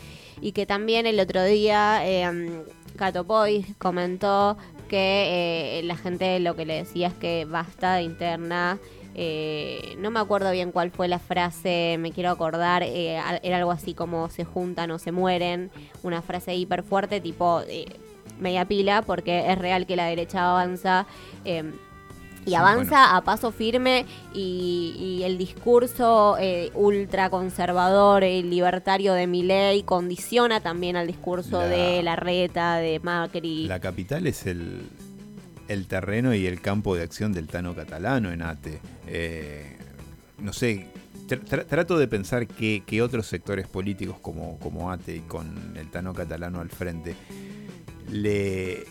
y 0.40 0.52
que 0.52 0.66
también 0.66 1.06
el 1.06 1.20
otro 1.20 1.44
día 1.44 2.00
eh, 2.04 2.64
Poy 3.26 3.64
comentó 3.78 4.56
que 4.88 5.78
eh, 5.78 5.82
la 5.84 5.96
gente 5.96 6.40
lo 6.40 6.56
que 6.56 6.66
le 6.66 6.74
decía 6.74 7.08
es 7.08 7.14
que 7.14 7.44
basta 7.44 7.94
de 7.94 8.02
interna 8.02 8.78
eh, 9.20 9.96
no 9.98 10.12
me 10.12 10.20
acuerdo 10.20 10.52
bien 10.52 10.70
cuál 10.70 10.92
fue 10.92 11.08
la 11.08 11.18
frase, 11.18 11.96
me 11.98 12.12
quiero 12.12 12.30
acordar, 12.30 12.84
eh, 12.84 13.20
era 13.42 13.56
algo 13.56 13.72
así 13.72 13.92
como 13.92 14.28
se 14.28 14.44
juntan 14.44 14.92
o 14.92 15.00
se 15.00 15.10
mueren, 15.10 15.72
una 16.04 16.22
frase 16.22 16.54
hiper 16.54 16.84
fuerte 16.84 17.20
tipo 17.20 17.62
media 18.38 18.64
pila, 18.66 19.02
porque 19.02 19.50
es 19.50 19.58
real 19.58 19.86
que 19.86 19.96
la 19.96 20.06
derecha 20.06 20.48
avanza. 20.48 21.06
Eh, 22.46 22.50
y 22.50 22.54
avanza 22.54 23.16
a 23.16 23.22
paso 23.22 23.52
firme 23.52 24.06
y, 24.34 24.94
y 24.98 25.22
el 25.24 25.38
discurso 25.38 26.36
eh, 26.40 26.70
ultraconservador 26.74 28.24
y 28.24 28.42
libertario 28.42 29.14
de 29.14 29.26
Milei 29.26 29.82
condiciona 29.82 30.60
también 30.60 30.96
al 30.96 31.06
discurso 31.06 31.60
La- 31.60 31.66
de 31.68 32.02
Larreta, 32.02 32.76
de 32.76 33.00
Macri. 33.00 33.66
La 33.66 33.80
capital 33.80 34.26
es 34.26 34.46
el, 34.46 34.82
el 35.68 35.86
terreno 35.86 36.34
y 36.34 36.46
el 36.46 36.60
campo 36.60 36.94
de 36.96 37.02
acción 37.02 37.32
del 37.32 37.46
Tano 37.48 37.74
catalano 37.74 38.30
en 38.32 38.42
ATE. 38.42 38.80
Eh, 39.06 39.76
no 40.38 40.52
sé, 40.52 40.86
tr- 41.26 41.42
tr- 41.44 41.66
trato 41.66 41.98
de 41.98 42.08
pensar 42.08 42.46
que, 42.46 42.82
que 42.86 43.02
otros 43.02 43.26
sectores 43.26 43.66
políticos 43.66 44.16
como, 44.20 44.58
como 44.58 44.90
ATE 44.90 45.16
y 45.16 45.20
con 45.20 45.76
el 45.76 45.90
Tano 45.90 46.14
catalano 46.14 46.60
al 46.60 46.70
frente 46.70 47.14
le... 48.10 48.86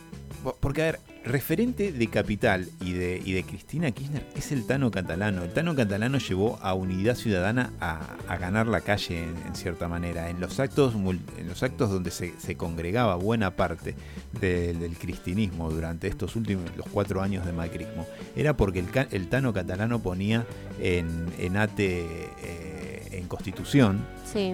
Porque, 0.60 0.82
a 0.84 0.86
ver, 0.86 0.99
referente 1.27 1.91
de 1.91 2.07
Capital 2.07 2.67
y 2.81 2.93
de, 2.93 3.21
y 3.23 3.33
de 3.33 3.43
Cristina 3.43 3.91
Kirchner 3.91 4.25
es 4.35 4.51
el 4.51 4.65
Tano 4.65 4.91
catalano. 4.91 5.43
El 5.43 5.51
Tano 5.53 5.75
catalano 5.75 6.17
llevó 6.17 6.57
a 6.61 6.73
Unidad 6.73 7.15
Ciudadana 7.15 7.73
a, 7.79 7.99
a 8.27 8.37
ganar 8.37 8.67
la 8.67 8.81
calle 8.81 9.23
en, 9.23 9.35
en 9.47 9.55
cierta 9.55 9.87
manera. 9.87 10.29
En 10.29 10.39
los 10.39 10.59
actos, 10.59 10.93
en 10.95 11.47
los 11.47 11.63
actos 11.63 11.89
donde 11.91 12.11
se, 12.11 12.33
se 12.39 12.55
congregaba 12.55 13.15
buena 13.15 13.51
parte 13.55 13.95
del- 14.39 14.79
del 14.79 14.97
cristinismo 14.97 15.69
durante 15.71 16.07
estos 16.07 16.35
últimos 16.35 16.65
los 16.77 16.87
cuatro 16.87 17.21
años 17.21 17.45
de 17.45 17.53
macrismo, 17.53 18.05
era 18.35 18.55
porque 18.55 18.83
el, 19.11 19.27
Tano 19.27 19.53
catalano 19.53 19.99
ponía 19.99 20.45
en, 20.81 21.25
en 21.39 21.57
ATE 21.57 22.05
eh, 22.43 23.07
en 23.11 23.27
Constitución 23.27 24.05
Sí. 24.31 24.53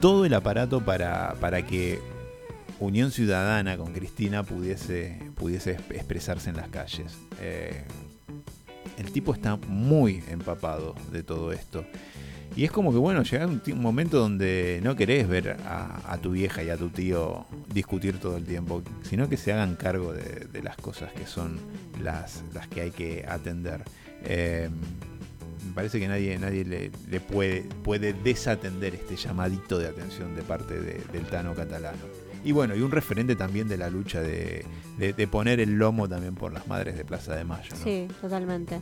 todo 0.00 0.24
el 0.24 0.34
aparato 0.34 0.80
para, 0.80 1.34
para 1.40 1.66
que 1.66 2.00
Unión 2.80 3.10
Ciudadana 3.10 3.76
con 3.76 3.92
Cristina 3.92 4.42
pudiese, 4.42 5.18
pudiese 5.36 5.76
exp- 5.78 5.94
expresarse 5.94 6.50
en 6.50 6.56
las 6.56 6.68
calles. 6.68 7.16
Eh, 7.40 7.82
el 8.98 9.10
tipo 9.12 9.32
está 9.34 9.56
muy 9.56 10.22
empapado 10.28 10.94
de 11.12 11.22
todo 11.22 11.52
esto. 11.52 11.84
Y 12.56 12.64
es 12.64 12.70
como 12.70 12.90
que, 12.92 12.98
bueno, 12.98 13.22
llega 13.22 13.46
un, 13.46 13.60
un 13.66 13.80
momento 13.82 14.18
donde 14.18 14.80
no 14.82 14.96
querés 14.96 15.28
ver 15.28 15.56
a, 15.66 16.18
tu 16.22 16.30
vieja 16.32 16.62
y 16.62 16.70
a 16.70 16.76
tu 16.76 16.88
tío 16.88 17.46
discutir 17.72 18.18
todo 18.18 18.36
el 18.36 18.44
tiempo, 18.44 18.82
sino 19.02 19.28
que 19.28 19.36
se 19.36 19.52
hagan 19.52 19.76
cargo 19.76 20.12
de, 20.12 20.62
las 20.62 20.76
cosas 20.76 21.12
que 21.12 21.26
son 21.26 21.58
las, 22.02 22.42
las 22.54 22.66
que 22.68 22.80
hay 22.80 22.90
que 22.90 23.24
atender. 23.28 23.82
Eh, 24.24 24.70
me 25.68 25.72
parece 25.74 26.00
que 26.00 26.08
nadie, 26.08 26.38
nadie 26.38 26.64
le, 26.64 26.90
le 27.08 27.20
puede, 27.20 27.62
puede 27.84 28.12
desatender 28.14 28.94
este 28.94 29.16
llamadito 29.16 29.78
de 29.78 29.86
atención 29.88 30.34
de 30.34 30.42
parte 30.42 30.80
de- 30.80 31.02
del 31.12 31.26
Tano 31.26 31.54
catalano. 31.54 31.98
Y 32.44 32.52
bueno, 32.52 32.74
y 32.76 32.80
un 32.80 32.90
referente 32.90 33.36
también 33.36 33.68
de 33.68 33.76
la 33.76 33.90
lucha 33.90 34.20
de, 34.20 34.64
de- 34.98 35.12
de 35.12 35.26
poner 35.28 35.60
el 35.60 35.78
lomo 35.78 36.08
también 36.08 36.34
por 36.34 36.52
las 36.52 36.66
madres 36.66 36.96
de 36.96 37.04
Plaza 37.04 37.34
de 37.36 37.44
Mayo. 37.44 37.70
¿no? 37.70 37.84
Sí, 37.84 38.08
totalmente. 38.20 38.80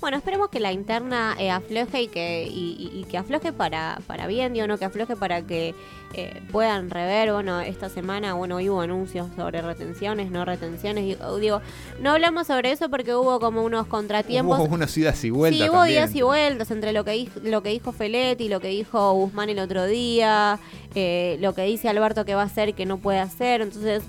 Bueno, 0.00 0.16
esperemos 0.16 0.48
que 0.48 0.60
la 0.60 0.72
interna 0.72 1.36
eh, 1.38 1.50
afloje 1.50 2.02
y 2.02 2.08
que, 2.08 2.46
y, 2.50 2.90
y- 2.92 3.00
y 3.00 3.04
que 3.04 3.18
afloje 3.18 3.52
para, 3.52 4.00
para 4.06 4.26
bien, 4.26 4.52
digo, 4.54 4.66
no 4.66 4.78
que 4.78 4.86
afloje 4.86 5.14
para 5.16 5.42
que 5.46 5.74
eh, 6.14 6.40
puedan 6.50 6.88
rever, 6.88 7.32
bueno, 7.32 7.60
esta 7.60 7.90
semana, 7.90 8.32
bueno, 8.32 8.56
hoy 8.56 8.70
hubo 8.70 8.80
anuncios 8.80 9.26
sobre 9.36 9.60
retenciones, 9.60 10.30
no 10.30 10.46
retenciones, 10.46 11.04
digo, 11.04 11.36
digo, 11.38 11.60
no 12.00 12.12
hablamos 12.12 12.46
sobre 12.46 12.72
eso 12.72 12.88
porque 12.88 13.14
hubo 13.14 13.38
como 13.40 13.62
unos 13.62 13.86
contratiempos. 13.88 14.58
Hubo 14.58 14.74
unas 14.74 14.96
idas 14.96 15.22
y 15.24 15.28
vueltas. 15.30 15.60
Sí, 15.66 15.68
hubo 15.68 15.80
también. 15.80 15.98
días 16.06 16.14
y 16.14 16.22
vueltas 16.22 16.70
entre 16.70 16.92
lo 16.94 17.04
que, 17.04 17.10
dijo, 17.12 17.40
lo 17.44 17.62
que 17.62 17.68
dijo 17.68 17.92
Feletti, 17.92 18.48
lo 18.48 18.60
que 18.60 18.68
dijo 18.68 19.12
Guzmán 19.12 19.50
el 19.50 19.58
otro 19.58 19.84
día, 19.84 20.58
eh, 20.94 21.36
lo 21.40 21.54
que 21.54 21.62
dice 21.64 21.90
Alberto 21.90 22.24
que 22.24 22.34
va 22.34 22.40
a 22.42 22.46
hacer 22.46 22.70
y 22.70 22.72
que 22.72 22.86
no 22.86 22.96
puede 22.96 23.18
hacer. 23.18 23.60
Entonces, 23.60 24.02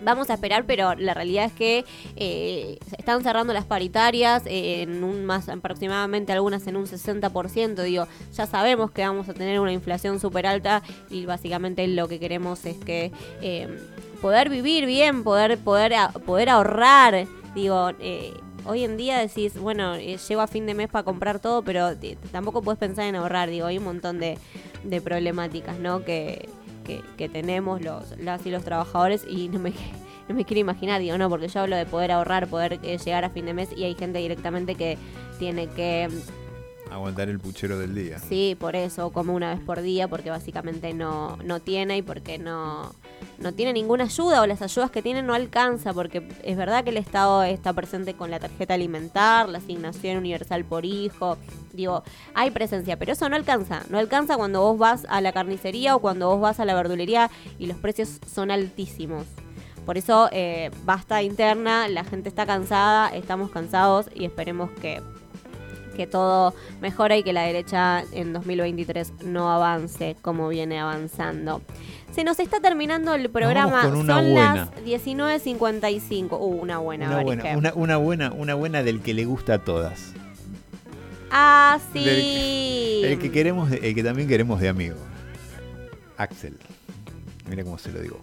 vamos 0.00 0.30
a 0.30 0.34
esperar, 0.34 0.64
pero 0.66 0.94
la 0.94 1.14
realidad 1.14 1.44
es 1.46 1.52
que 1.52 1.84
eh, 2.16 2.78
están 2.98 3.22
cerrando 3.22 3.52
las 3.52 3.64
paritarias 3.64 4.42
eh, 4.46 4.82
en 4.82 5.02
un 5.04 5.24
más 5.24 5.48
aproximadamente 5.48 6.32
algunas 6.32 6.66
en 6.66 6.76
un 6.76 6.86
60%. 6.86 7.82
Digo, 7.82 8.06
ya 8.32 8.46
sabemos 8.46 8.90
que 8.90 9.02
vamos 9.02 9.28
a 9.28 9.34
tener 9.34 9.60
una 9.60 9.72
inflación 9.72 10.20
súper 10.20 10.46
alta 10.46 10.82
y 11.10 11.26
básicamente 11.26 11.86
lo 11.88 12.08
que 12.08 12.18
queremos 12.18 12.64
es 12.64 12.76
que 12.76 13.12
eh, 13.40 13.68
poder 14.20 14.48
vivir 14.48 14.86
bien, 14.86 15.22
poder, 15.22 15.58
poder, 15.58 15.92
poder 16.24 16.48
ahorrar. 16.48 17.26
Digo, 17.54 17.90
eh, 18.00 18.32
hoy 18.64 18.84
en 18.84 18.96
día 18.96 19.18
decís, 19.18 19.58
bueno, 19.58 19.94
eh, 19.96 20.18
a 20.38 20.46
fin 20.46 20.66
de 20.66 20.74
mes 20.74 20.88
para 20.88 21.04
comprar 21.04 21.40
todo, 21.40 21.62
pero 21.62 21.90
tampoco 22.32 22.62
puedes 22.62 22.78
pensar 22.78 23.04
en 23.04 23.16
ahorrar. 23.16 23.50
Digo, 23.50 23.66
hay 23.66 23.78
un 23.78 23.84
montón 23.84 24.18
de, 24.18 24.38
de 24.82 25.00
problemáticas, 25.00 25.78
¿no? 25.78 26.04
Que, 26.04 26.48
que, 26.84 27.02
que 27.16 27.28
tenemos 27.28 27.80
los, 27.82 28.16
las 28.18 28.46
y 28.46 28.50
los 28.50 28.64
trabajadores 28.64 29.24
y 29.28 29.48
no 29.48 29.58
me, 29.58 29.72
no 30.28 30.34
me 30.34 30.44
quiero 30.44 30.60
imaginar, 30.60 31.00
digo, 31.00 31.18
no, 31.18 31.28
porque 31.28 31.48
yo 31.48 31.60
hablo 31.60 31.76
de 31.76 31.86
poder 31.86 32.12
ahorrar, 32.12 32.46
poder 32.46 32.78
eh, 32.82 32.98
llegar 32.98 33.24
a 33.24 33.30
fin 33.30 33.46
de 33.46 33.54
mes 33.54 33.70
y 33.76 33.84
hay 33.84 33.94
gente 33.94 34.18
directamente 34.18 34.74
que 34.74 34.98
tiene 35.38 35.66
que 35.68 36.08
Aguantar 36.90 37.28
el 37.28 37.40
puchero 37.40 37.78
del 37.78 37.94
día. 37.94 38.18
Sí, 38.18 38.56
por 38.58 38.76
eso, 38.76 39.10
como 39.10 39.34
una 39.34 39.54
vez 39.54 39.64
por 39.64 39.80
día, 39.80 40.06
porque 40.06 40.30
básicamente 40.30 40.92
no, 40.94 41.36
no 41.38 41.60
tiene 41.60 41.98
y 41.98 42.02
porque 42.02 42.38
no, 42.38 42.94
no 43.38 43.52
tiene 43.52 43.72
ninguna 43.72 44.04
ayuda 44.04 44.42
o 44.42 44.46
las 44.46 44.62
ayudas 44.62 44.90
que 44.90 45.02
tiene 45.02 45.22
no 45.22 45.34
alcanza, 45.34 45.92
porque 45.92 46.28
es 46.42 46.56
verdad 46.56 46.84
que 46.84 46.90
el 46.90 46.98
Estado 46.98 47.42
está 47.42 47.72
presente 47.72 48.14
con 48.14 48.30
la 48.30 48.38
tarjeta 48.38 48.74
alimentar, 48.74 49.48
la 49.48 49.58
asignación 49.58 50.18
universal 50.18 50.64
por 50.64 50.84
hijo, 50.84 51.38
digo, 51.72 52.04
hay 52.34 52.50
presencia, 52.50 52.98
pero 52.98 53.12
eso 53.12 53.28
no 53.28 53.36
alcanza, 53.36 53.82
no 53.88 53.98
alcanza 53.98 54.36
cuando 54.36 54.60
vos 54.60 54.78
vas 54.78 55.06
a 55.08 55.20
la 55.20 55.32
carnicería 55.32 55.96
o 55.96 56.00
cuando 56.00 56.28
vos 56.28 56.40
vas 56.40 56.60
a 56.60 56.64
la 56.64 56.74
verdulería 56.74 57.30
y 57.58 57.66
los 57.66 57.78
precios 57.78 58.20
son 58.32 58.50
altísimos. 58.50 59.24
Por 59.84 59.98
eso, 59.98 60.28
eh, 60.32 60.70
basta 60.84 61.22
interna, 61.22 61.88
la 61.88 62.04
gente 62.04 62.28
está 62.28 62.46
cansada, 62.46 63.14
estamos 63.14 63.50
cansados 63.50 64.06
y 64.14 64.24
esperemos 64.24 64.70
que 64.80 65.02
que 65.94 66.06
todo 66.06 66.54
mejore 66.80 67.18
y 67.18 67.22
que 67.22 67.32
la 67.32 67.42
derecha 67.42 68.04
en 68.12 68.32
2023 68.32 69.24
no 69.24 69.50
avance 69.50 70.16
como 70.22 70.48
viene 70.48 70.78
avanzando. 70.78 71.62
Se 72.14 72.22
nos 72.22 72.38
está 72.38 72.60
terminando 72.60 73.14
el 73.14 73.28
programa, 73.30 73.82
con 73.82 73.96
una 73.96 74.14
son 74.14 74.32
buena. 74.32 74.54
las 74.54 74.84
19.55. 74.84 76.28
Uh, 76.32 76.36
una 76.36 76.78
buena, 76.78 77.06
Una 77.06 77.22
buena, 77.22 77.56
una, 77.56 77.74
una 77.74 77.96
buena, 77.96 78.32
una 78.32 78.54
buena 78.54 78.82
del 78.82 79.00
que 79.00 79.14
le 79.14 79.24
gusta 79.24 79.54
a 79.54 79.58
todas. 79.58 80.12
Ah, 81.30 81.80
sí. 81.92 83.02
El 83.04 83.18
que 83.18 83.32
queremos, 83.32 83.72
el 83.72 83.94
que 83.94 84.04
también 84.04 84.28
queremos 84.28 84.60
de 84.60 84.68
amigo. 84.68 84.96
Axel. 86.16 86.56
Mira 87.48 87.64
cómo 87.64 87.78
se 87.78 87.90
lo 87.90 88.00
digo. 88.00 88.20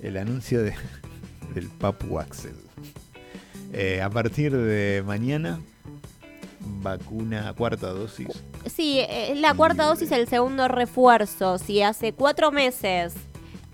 El 0.00 0.16
anuncio 0.16 0.62
de, 0.62 0.72
del 1.54 1.68
Papu 1.68 2.20
Axel. 2.20 2.54
Eh, 3.72 4.00
a 4.00 4.10
partir 4.10 4.56
de 4.56 5.02
mañana, 5.04 5.58
vacuna 6.64 7.52
cuarta 7.56 7.88
dosis. 7.88 8.28
Sí, 8.66 9.00
eh, 9.00 9.34
la 9.36 9.54
cuarta 9.54 9.84
dosis, 9.84 10.10
el 10.12 10.28
segundo 10.28 10.68
refuerzo. 10.68 11.58
Si 11.58 11.82
hace 11.82 12.12
cuatro 12.12 12.50
meses 12.52 13.14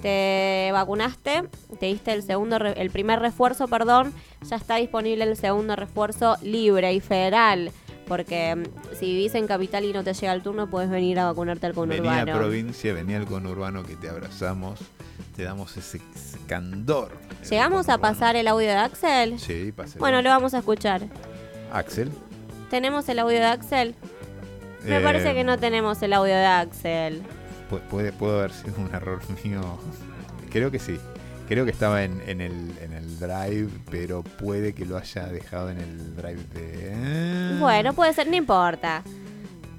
te 0.03 0.71
vacunaste, 0.73 1.49
te 1.81 1.87
diste 1.87 2.13
el 2.13 2.23
segundo, 2.23 2.57
el 2.57 2.91
primer 2.91 3.19
refuerzo, 3.21 3.67
perdón, 3.69 4.13
ya 4.49 4.57
está 4.57 4.77
disponible 4.77 5.25
el 5.25 5.37
segundo 5.37 5.75
refuerzo 5.77 6.37
libre 6.43 6.93
y 6.93 7.01
federal. 7.01 7.73
Porque 8.07 8.57
mm, 8.57 8.97
si 8.99 9.07
vivís 9.07 9.35
en 9.35 9.47
capital 9.47 9.85
y 9.85 9.93
no 9.93 10.03
te 10.03 10.15
llega 10.15 10.33
el 10.33 10.43
turno, 10.43 10.71
puedes 10.71 10.89
venir 10.89 11.19
a 11.19 11.27
vacunarte 11.27 11.67
al 11.67 11.73
Venía 11.75 11.97
a 11.97 11.99
conurbano. 12.25 12.39
provincia, 12.39 12.95
venía 12.95 13.19
al 13.19 13.27
conurbano 13.27 13.83
que 13.85 13.97
te 13.97 14.09
abrazamos. 14.09 14.81
Te 15.37 15.43
damos 15.43 15.77
ese, 15.77 16.01
ese 16.15 16.39
candor. 16.47 17.13
¿Llegamos 17.49 17.89
a 17.89 17.99
pasar 17.99 18.35
el 18.37 18.49
audio 18.49 18.69
de 18.69 18.77
Axel? 18.77 19.39
Sí, 19.39 19.73
pase. 19.73 19.99
Bueno, 19.99 20.23
lo 20.23 20.31
vamos 20.31 20.55
a 20.55 20.59
escuchar. 20.59 21.03
Axel. 21.73 22.11
¿Tenemos 22.71 23.09
el 23.09 23.19
audio 23.19 23.39
de 23.39 23.47
Axel? 23.47 23.95
Me 24.85 24.99
Eh, 24.99 25.01
parece 25.01 25.35
que 25.35 25.45
no 25.45 25.59
tenemos 25.59 26.01
el 26.03 26.13
audio 26.13 26.35
de 26.35 26.45
Axel. 26.47 27.23
Pu- 27.71 27.81
Puede, 27.91 28.13
puede 28.13 28.39
haber 28.39 28.53
sido 28.53 28.75
un 28.79 28.95
error 28.95 29.21
mío. 29.45 29.79
Creo 30.51 30.71
que 30.71 30.79
sí. 30.79 30.99
Creo 31.49 31.65
que 31.65 31.71
estaba 31.71 32.05
en, 32.05 32.21
en 32.27 32.43
el, 32.43 32.53
en 32.83 32.93
el 32.93 33.19
drive, 33.19 33.69
pero 33.91 34.23
puede 34.23 34.75
que 34.75 34.85
lo 34.85 34.99
haya 34.99 35.27
dejado 35.29 35.71
en 35.71 35.79
el 35.79 36.15
drive 36.15 36.43
de... 36.53 37.57
Bueno, 37.59 37.95
puede 37.95 38.13
ser, 38.13 38.29
no 38.29 38.37
importa. 38.37 39.03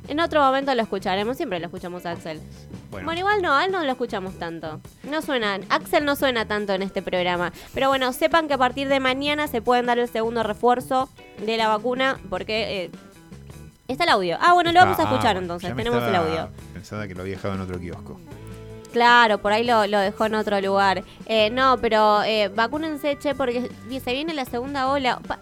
En 0.09 0.19
otro 0.19 0.41
momento 0.41 0.73
lo 0.73 0.81
escucharemos, 0.81 1.37
siempre 1.37 1.59
lo 1.59 1.67
escuchamos 1.67 2.05
a 2.05 2.11
Axel. 2.11 2.41
Bueno. 2.89 3.05
Bueno, 3.05 3.19
igual 3.19 3.41
no, 3.43 3.53
a 3.55 3.63
él 3.65 3.71
no 3.71 3.83
lo 3.83 3.91
escuchamos 3.91 4.37
tanto. 4.39 4.81
No 5.03 5.21
suena, 5.21 5.59
Axel 5.69 6.03
no 6.03 6.15
suena 6.15 6.45
tanto 6.47 6.73
en 6.73 6.81
este 6.81 7.01
programa. 7.03 7.53
Pero 7.75 7.89
bueno, 7.89 8.11
sepan 8.11 8.47
que 8.47 8.55
a 8.55 8.57
partir 8.57 8.87
de 8.89 8.99
mañana 8.99 9.47
se 9.47 9.61
pueden 9.61 9.85
dar 9.85 9.99
el 9.99 10.09
segundo 10.09 10.41
refuerzo 10.41 11.09
de 11.45 11.55
la 11.57 11.67
vacuna 11.67 12.17
porque 12.29 12.85
eh, 12.85 12.91
está 13.87 14.03
el 14.05 14.09
audio. 14.09 14.37
Ah, 14.41 14.53
bueno, 14.53 14.71
lo 14.71 14.79
vamos 14.79 14.97
a 14.99 15.03
Ah, 15.03 15.05
escuchar 15.05 15.35
bueno, 15.35 15.41
entonces, 15.41 15.75
tenemos 15.75 16.03
el 16.03 16.15
audio. 16.15 16.49
Pensaba 16.73 17.07
que 17.07 17.13
lo 17.13 17.21
había 17.21 17.35
dejado 17.35 17.53
en 17.53 17.61
otro 17.61 17.79
kiosco. 17.79 18.19
Claro, 18.91 19.37
por 19.37 19.51
ahí 19.53 19.63
lo, 19.63 19.85
lo 19.85 19.99
dejó 19.99 20.25
en 20.25 20.33
otro 20.33 20.59
lugar. 20.59 21.03
Eh, 21.27 21.51
no, 21.51 21.77
pero 21.79 22.23
eh, 22.23 22.47
vacúnense, 22.47 23.19
che, 23.19 23.35
porque 23.35 23.69
se 24.03 24.13
viene 24.13 24.33
la 24.33 24.45
segunda 24.45 24.87
ola. 24.89 25.19
Pa- 25.19 25.37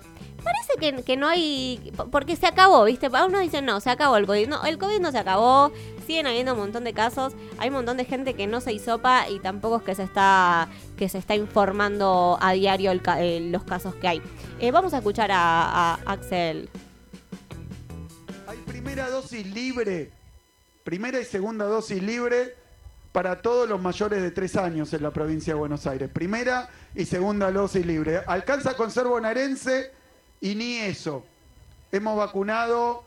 parece 0.47 0.73
que, 0.79 1.03
que 1.03 1.17
no 1.17 1.27
hay... 1.27 1.91
Porque 2.11 2.35
se 2.35 2.47
acabó, 2.47 2.85
¿viste? 2.85 3.07
Uno 3.07 3.39
dice, 3.39 3.61
no, 3.61 3.79
se 3.79 3.89
acabó 3.89 4.17
el 4.17 4.25
COVID. 4.25 4.47
No, 4.47 4.63
el 4.63 4.77
COVID 4.77 4.99
no 4.99 5.11
se 5.11 5.17
acabó. 5.17 5.71
Siguen 6.05 6.27
habiendo 6.27 6.53
un 6.53 6.59
montón 6.59 6.83
de 6.83 6.93
casos. 6.93 7.33
Hay 7.57 7.69
un 7.69 7.75
montón 7.75 7.97
de 7.97 8.05
gente 8.05 8.33
que 8.33 8.47
no 8.47 8.61
se 8.61 8.71
hisopa 8.71 9.27
y 9.29 9.39
tampoco 9.39 9.77
es 9.77 9.83
que 9.83 9.95
se 9.95 10.03
está, 10.03 10.69
que 10.97 11.09
se 11.09 11.17
está 11.17 11.35
informando 11.35 12.37
a 12.41 12.53
diario 12.53 12.91
eh, 13.17 13.39
los 13.51 13.63
casos 13.63 13.93
que 13.95 14.07
hay. 14.07 14.21
Eh, 14.59 14.71
vamos 14.71 14.93
a 14.93 14.97
escuchar 14.97 15.31
a, 15.31 15.95
a 15.95 15.99
Axel. 16.05 16.69
Primera 18.65 19.09
dosis 19.09 19.45
libre, 19.53 20.11
primera 20.83 21.19
y 21.19 21.25
segunda 21.25 21.65
dosis 21.65 22.01
libre 22.01 22.55
para 23.11 23.41
todos 23.41 23.67
los 23.67 23.81
mayores 23.81 24.21
de 24.21 24.31
tres 24.31 24.55
años 24.55 24.93
en 24.93 25.03
la 25.03 25.11
provincia 25.11 25.53
de 25.53 25.59
Buenos 25.59 25.85
Aires. 25.87 26.09
Primera 26.09 26.69
y 26.95 27.05
segunda 27.05 27.51
dosis 27.51 27.85
libre. 27.85 28.21
Alcanza 28.25 28.75
con 28.75 28.91
ser 28.91 29.07
bonaerense 29.07 29.91
y 30.41 30.55
ni 30.55 30.77
eso. 30.77 31.23
Hemos 31.91 32.17
vacunado 32.17 33.03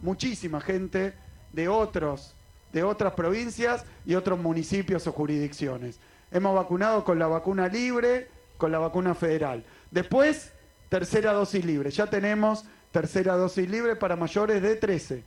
muchísima 0.00 0.60
gente 0.60 1.14
de 1.52 1.68
otros, 1.68 2.34
de 2.72 2.82
otras 2.82 3.14
provincias 3.14 3.84
y 4.04 4.14
otros 4.14 4.38
municipios 4.38 5.06
o 5.06 5.12
jurisdicciones. 5.12 5.98
Hemos 6.30 6.54
vacunado 6.54 7.04
con 7.04 7.18
la 7.18 7.26
vacuna 7.26 7.68
libre, 7.68 8.28
con 8.58 8.72
la 8.72 8.78
vacuna 8.78 9.14
federal. 9.14 9.64
Después, 9.90 10.52
tercera 10.88 11.32
dosis 11.32 11.64
libre. 11.64 11.90
Ya 11.90 12.06
tenemos 12.06 12.64
tercera 12.92 13.36
dosis 13.36 13.68
libre 13.68 13.96
para 13.96 14.16
mayores 14.16 14.62
de 14.62 14.76
13. 14.76 15.22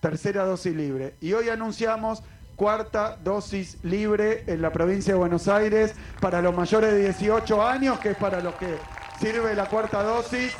Tercera 0.00 0.44
dosis 0.44 0.74
libre. 0.74 1.14
Y 1.20 1.32
hoy 1.32 1.48
anunciamos 1.48 2.22
cuarta 2.56 3.18
dosis 3.22 3.78
libre 3.84 4.44
en 4.46 4.62
la 4.62 4.72
provincia 4.72 5.12
de 5.12 5.18
Buenos 5.18 5.46
Aires 5.46 5.94
para 6.20 6.40
los 6.40 6.54
mayores 6.54 6.92
de 6.92 7.00
18 7.00 7.62
años, 7.62 7.98
que 8.00 8.10
es 8.10 8.16
para 8.16 8.40
los 8.40 8.54
que 8.54 8.76
sirve 9.20 9.54
la 9.54 9.66
cuarta 9.66 10.02
dosis, 10.02 10.54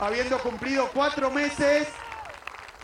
habiendo 0.00 0.38
cumplido 0.38 0.88
cuatro 0.92 1.30
meses 1.30 1.88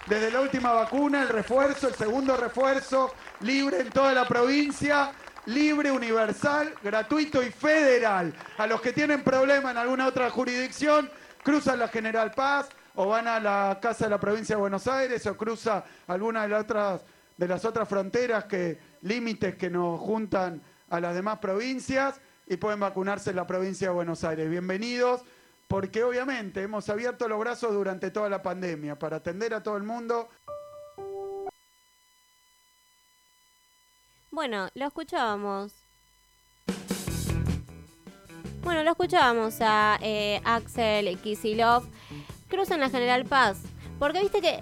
desde 0.06 0.30
la 0.30 0.40
última 0.40 0.72
vacuna, 0.72 1.22
el 1.22 1.28
refuerzo, 1.28 1.88
el 1.88 1.94
segundo 1.94 2.36
refuerzo, 2.36 3.12
libre 3.40 3.80
en 3.80 3.90
toda 3.90 4.12
la 4.12 4.26
provincia, 4.26 5.12
libre, 5.46 5.90
universal, 5.90 6.72
gratuito 6.82 7.42
y 7.42 7.50
federal. 7.50 8.32
A 8.58 8.66
los 8.66 8.80
que 8.80 8.92
tienen 8.92 9.22
problema 9.24 9.72
en 9.72 9.78
alguna 9.78 10.06
otra 10.06 10.30
jurisdicción, 10.30 11.10
cruzan 11.42 11.78
la 11.78 11.88
General 11.88 12.30
Paz 12.30 12.68
o 12.94 13.08
van 13.08 13.26
a 13.26 13.40
la 13.40 13.78
Casa 13.82 14.04
de 14.04 14.10
la 14.10 14.20
Provincia 14.20 14.54
de 14.54 14.60
Buenos 14.60 14.86
Aires 14.86 15.26
o 15.26 15.36
cruza 15.36 15.84
alguna 16.06 16.42
de 16.42 16.48
las 16.48 16.62
otras, 16.62 17.00
de 17.36 17.48
las 17.48 17.64
otras 17.64 17.88
fronteras, 17.88 18.44
que, 18.44 18.78
límites 19.02 19.56
que 19.56 19.70
nos 19.70 20.00
juntan 20.00 20.62
a 20.88 21.00
las 21.00 21.14
demás 21.14 21.38
provincias 21.38 22.20
y 22.46 22.56
pueden 22.56 22.80
vacunarse 22.80 23.30
en 23.30 23.36
la 23.36 23.46
provincia 23.46 23.88
de 23.88 23.94
Buenos 23.94 24.24
Aires. 24.24 24.48
Bienvenidos, 24.48 25.22
porque 25.68 26.04
obviamente 26.04 26.62
hemos 26.62 26.88
abierto 26.88 27.28
los 27.28 27.40
brazos 27.40 27.72
durante 27.72 28.10
toda 28.10 28.28
la 28.28 28.42
pandemia 28.42 28.98
para 28.98 29.16
atender 29.16 29.52
a 29.54 29.62
todo 29.62 29.76
el 29.76 29.82
mundo. 29.82 30.28
Bueno, 34.30 34.68
lo 34.74 34.86
escuchábamos. 34.86 35.72
Bueno, 38.62 38.82
lo 38.82 38.90
escuchábamos 38.90 39.56
a 39.60 39.98
eh, 40.02 40.40
Axel 40.44 41.18
Kisilov. 41.18 41.84
Cruzan 42.48 42.80
la 42.80 42.90
General 42.90 43.24
Paz. 43.24 43.58
Porque 43.98 44.20
viste 44.20 44.40
que. 44.40 44.60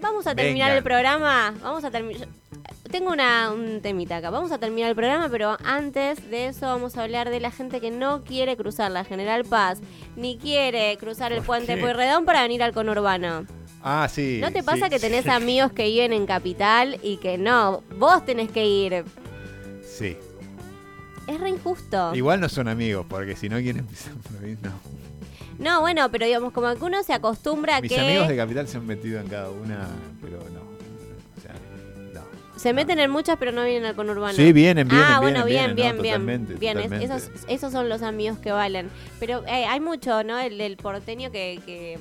Vamos 0.00 0.26
a 0.26 0.34
terminar 0.34 0.68
Venga. 0.68 0.78
el 0.78 0.84
programa. 0.84 1.54
Vamos 1.62 1.84
a 1.84 1.90
terminar. 1.90 2.28
Tengo 2.92 3.10
una, 3.10 3.50
un 3.50 3.80
temita 3.80 4.18
acá. 4.18 4.28
Vamos 4.28 4.52
a 4.52 4.58
terminar 4.58 4.90
el 4.90 4.94
programa, 4.94 5.30
pero 5.30 5.56
antes 5.64 6.30
de 6.30 6.48
eso 6.48 6.66
vamos 6.66 6.98
a 6.98 7.02
hablar 7.04 7.30
de 7.30 7.40
la 7.40 7.50
gente 7.50 7.80
que 7.80 7.90
no 7.90 8.22
quiere 8.22 8.54
cruzar 8.54 8.90
la 8.90 9.02
General 9.02 9.46
Paz, 9.46 9.78
ni 10.14 10.36
quiere 10.36 10.98
cruzar 10.98 11.32
el 11.32 11.38
¿Por 11.38 11.46
puente 11.46 11.74
qué? 11.74 11.80
Pueyrredón 11.80 12.26
para 12.26 12.42
venir 12.42 12.62
al 12.62 12.74
conurbano. 12.74 13.46
Ah, 13.82 14.06
sí. 14.12 14.40
¿No 14.42 14.52
te 14.52 14.62
pasa 14.62 14.84
sí, 14.84 14.90
que 14.90 14.98
tenés 14.98 15.24
sí. 15.24 15.30
amigos 15.30 15.72
que 15.72 15.84
viven 15.84 16.12
en 16.12 16.26
Capital 16.26 17.00
y 17.02 17.16
que 17.16 17.38
no? 17.38 17.82
Vos 17.98 18.26
tenés 18.26 18.50
que 18.50 18.66
ir. 18.66 19.04
Sí. 19.82 20.18
Es 21.26 21.40
re 21.40 21.48
injusto. 21.48 22.14
Igual 22.14 22.40
no 22.40 22.50
son 22.50 22.68
amigos, 22.68 23.06
porque 23.08 23.36
si 23.36 23.48
no 23.48 23.56
quieren 23.56 23.86
no. 24.60 24.72
No, 25.58 25.80
bueno, 25.80 26.10
pero 26.10 26.26
digamos, 26.26 26.52
como 26.52 26.74
que 26.74 26.84
uno 26.84 27.02
se 27.02 27.14
acostumbra 27.14 27.78
a 27.78 27.80
Mis 27.80 27.90
que 27.90 28.00
amigos 28.00 28.28
de 28.28 28.36
Capital 28.36 28.68
se 28.68 28.76
han 28.76 28.86
metido 28.86 29.18
en 29.18 29.28
cada 29.28 29.48
una, 29.48 29.88
pero 30.20 30.38
no. 30.50 30.71
Se 32.62 32.72
meten 32.72 33.00
en 33.00 33.10
muchas, 33.10 33.38
pero 33.38 33.50
no 33.50 33.64
vienen 33.64 33.86
al 33.86 33.96
conurbano. 33.96 34.34
Sí, 34.34 34.52
vienen, 34.52 34.86
vienen, 34.86 35.06
Ah, 35.10 35.18
bueno, 35.20 35.44
vienen, 35.44 35.74
bien, 35.74 36.00
vienen, 36.00 36.36
bien, 36.36 36.44
no, 36.44 36.60
bien. 36.60 36.74
totalmente. 36.74 37.04
esos, 37.04 37.30
esos 37.48 37.72
son 37.72 37.88
los 37.88 38.02
amigos 38.02 38.38
que 38.38 38.52
valen. 38.52 38.88
Pero 39.18 39.42
eh, 39.48 39.64
hay 39.66 39.80
mucho, 39.80 40.22
¿no? 40.22 40.38
El 40.38 40.58
del 40.58 40.76
porteño 40.76 41.32
que, 41.32 41.60
que, 41.66 41.98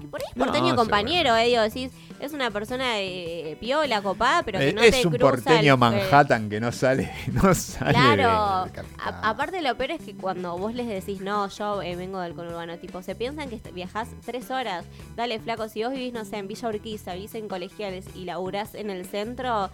que 0.00 0.06
por 0.08 0.20
ahí 0.20 0.26
es 0.34 0.38
porteño 0.42 0.76
compañero, 0.76 1.36
eh, 1.36 1.46
digo, 1.46 1.62
decís, 1.62 1.90
es 2.20 2.32
una 2.32 2.50
persona 2.50 2.98
eh, 3.00 3.56
piola, 3.60 4.02
copada, 4.02 4.42
pero 4.42 4.58
que 4.58 4.68
Eh, 4.70 4.72
no 4.72 4.80
es 4.82 4.90
te 5.00 5.06
un 5.06 5.12
cruza 5.14 5.30
porteño 5.30 5.74
el- 5.74 5.78
Manhattan 5.80 6.48
que 6.50 6.60
no 6.60 6.72
sale, 6.72 7.10
no 7.32 7.54
sale. 7.54 7.92
Claro, 7.92 8.64
de- 8.64 8.70
de 8.70 8.74
Capital. 8.76 9.14
A- 9.14 9.30
aparte 9.30 9.62
lo 9.62 9.76
peor 9.76 9.92
es 9.92 10.00
que 10.02 10.14
cuando 10.14 10.56
vos 10.58 10.74
les 10.74 10.86
decís, 10.88 11.20
no, 11.20 11.48
yo 11.48 11.82
eh, 11.82 11.94
vengo 11.96 12.20
del 12.20 12.34
conurbano, 12.34 12.76
tipo, 12.78 13.02
se 13.02 13.14
piensan 13.14 13.48
que 13.50 13.60
viajás 13.72 14.08
tres 14.24 14.50
horas. 14.50 14.84
Dale, 15.16 15.38
flaco, 15.40 15.68
si 15.68 15.84
vos 15.84 15.92
vivís, 15.92 16.12
no 16.12 16.24
sé, 16.24 16.38
en 16.38 16.48
Villa 16.48 16.68
Urquiza, 16.68 17.14
vivís 17.14 17.34
en 17.34 17.48
colegiales 17.48 18.04
y 18.14 18.24
laburás 18.24 18.74
en 18.74 18.90
el 18.90 19.06
centro, 19.06 19.70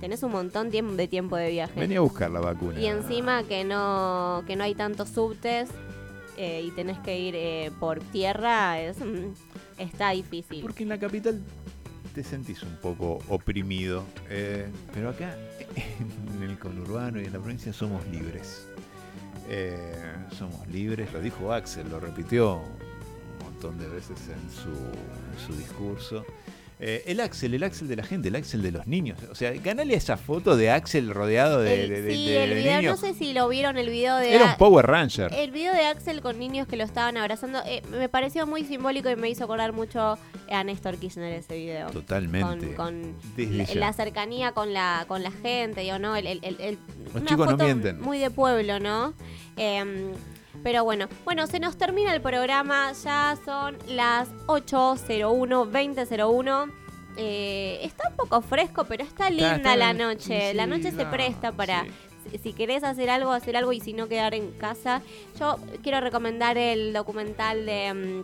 tenés 0.00 0.22
un 0.22 0.32
montón 0.32 0.70
de 0.70 1.08
tiempo 1.08 1.36
de 1.36 1.50
viaje. 1.50 1.78
Vení 1.78 1.96
a 1.96 2.00
buscar 2.00 2.30
la 2.30 2.40
vacuna. 2.40 2.80
Y 2.80 2.86
encima 2.86 3.42
que 3.44 3.64
no, 3.64 4.42
que 4.46 4.56
no 4.56 4.64
hay 4.64 4.74
tantos 4.74 5.10
subtes 5.10 5.68
eh, 6.42 6.62
y 6.62 6.70
tenés 6.72 6.98
que 6.98 7.18
ir 7.18 7.34
eh, 7.36 7.70
por 7.78 8.00
tierra, 8.00 8.80
es, 8.80 8.98
mm, 8.98 9.32
está 9.78 10.10
difícil. 10.10 10.60
Porque 10.60 10.82
en 10.82 10.88
la 10.88 10.98
capital 10.98 11.40
te 12.14 12.24
sentís 12.24 12.62
un 12.64 12.76
poco 12.76 13.20
oprimido. 13.28 14.04
eh, 14.28 14.66
pero 14.92 15.10
acá, 15.10 15.36
en 16.36 16.42
el 16.42 16.58
conurbano 16.58 17.20
y 17.20 17.26
en 17.26 17.32
la 17.32 17.38
provincia, 17.38 17.72
somos 17.72 18.04
libres. 18.08 18.66
Eh, 19.48 19.94
somos 20.36 20.66
libres, 20.66 21.12
lo 21.12 21.20
dijo 21.20 21.52
Axel, 21.52 21.88
lo 21.88 22.00
repitió 22.00 22.56
un 22.56 23.44
montón 23.44 23.78
de 23.78 23.86
veces 23.88 24.18
en 24.28 24.50
su, 24.50 24.70
en 24.70 25.46
su 25.46 25.56
discurso. 25.56 26.24
Eh, 26.84 27.04
el 27.06 27.20
Axel, 27.20 27.54
el 27.54 27.62
Axel 27.62 27.86
de 27.86 27.94
la 27.94 28.02
gente, 28.02 28.26
el 28.28 28.34
Axel 28.34 28.60
de 28.60 28.72
los 28.72 28.86
niños. 28.88 29.16
O 29.30 29.36
sea, 29.36 29.52
ganale 29.52 29.94
esa 29.94 30.16
foto 30.16 30.56
de 30.56 30.70
Axel 30.70 31.10
rodeado 31.10 31.60
de, 31.60 31.84
El- 31.84 31.88
de- 31.90 32.02
de- 32.02 32.12
sí, 32.14 32.26
de- 32.28 32.42
el 32.42 32.48
de 32.50 32.54
video, 32.56 32.72
no 32.74 32.78
niños. 32.80 33.00
sé 33.00 33.14
si 33.14 33.32
lo 33.32 33.48
vieron 33.48 33.78
el 33.78 33.88
video 33.88 34.16
de... 34.16 34.34
Era 34.34 34.46
un 34.46 34.56
Power 34.56 34.84
Ranger. 34.86 35.32
El 35.32 35.52
video 35.52 35.72
de 35.74 35.86
Axel 35.86 36.20
con 36.22 36.40
niños 36.40 36.66
que 36.66 36.76
lo 36.76 36.82
estaban 36.82 37.16
abrazando 37.16 37.60
eh, 37.66 37.82
me 37.92 38.08
pareció 38.08 38.48
muy 38.48 38.64
simbólico 38.64 39.08
y 39.10 39.14
me 39.14 39.30
hizo 39.30 39.44
acordar 39.44 39.72
mucho 39.72 40.18
a 40.50 40.64
Néstor 40.64 40.96
Kirchner 40.96 41.32
ese 41.34 41.56
video. 41.56 41.88
Totalmente. 41.90 42.74
Con, 42.74 43.14
la, 43.76 43.92
cercanía 43.92 44.50
con 44.50 44.72
la 44.72 45.04
con 45.06 45.22
la 45.22 45.30
gente, 45.30 45.82
digo, 45.82 46.00
¿no? 46.00 46.16
El, 46.16 46.26
el- 46.26 46.78
Los 47.14 47.24
chicos 47.26 47.46
no 47.48 47.56
mienten. 47.56 48.00
Muy 48.00 48.18
de 48.18 48.30
pueblo, 48.30 48.80
¿no? 48.80 49.14
Em, 49.56 50.12
pero 50.62 50.84
bueno, 50.84 51.08
bueno, 51.24 51.46
se 51.46 51.58
nos 51.60 51.76
termina 51.76 52.14
el 52.14 52.20
programa, 52.20 52.92
ya 52.92 53.36
son 53.44 53.76
las 53.88 54.28
8.01, 54.46 55.70
20.01. 55.70 56.72
Eh, 57.16 57.80
está 57.82 58.08
un 58.08 58.16
poco 58.16 58.40
fresco, 58.40 58.84
pero 58.84 59.04
está 59.04 59.28
linda 59.28 59.56
está 59.56 59.76
la 59.76 59.92
noche. 59.92 60.50
Sí, 60.50 60.56
la 60.56 60.66
noche 60.66 60.92
se 60.92 61.04
presta 61.04 61.52
para 61.52 61.84
si, 62.30 62.38
si 62.38 62.52
querés 62.52 62.84
hacer 62.84 63.10
algo, 63.10 63.32
hacer 63.32 63.56
algo 63.56 63.72
y 63.72 63.80
si 63.80 63.92
no 63.92 64.08
quedar 64.08 64.34
en 64.34 64.52
casa. 64.52 65.02
Yo 65.38 65.58
quiero 65.82 66.00
recomendar 66.00 66.56
el 66.56 66.92
documental 66.92 67.66
de, 67.66 68.22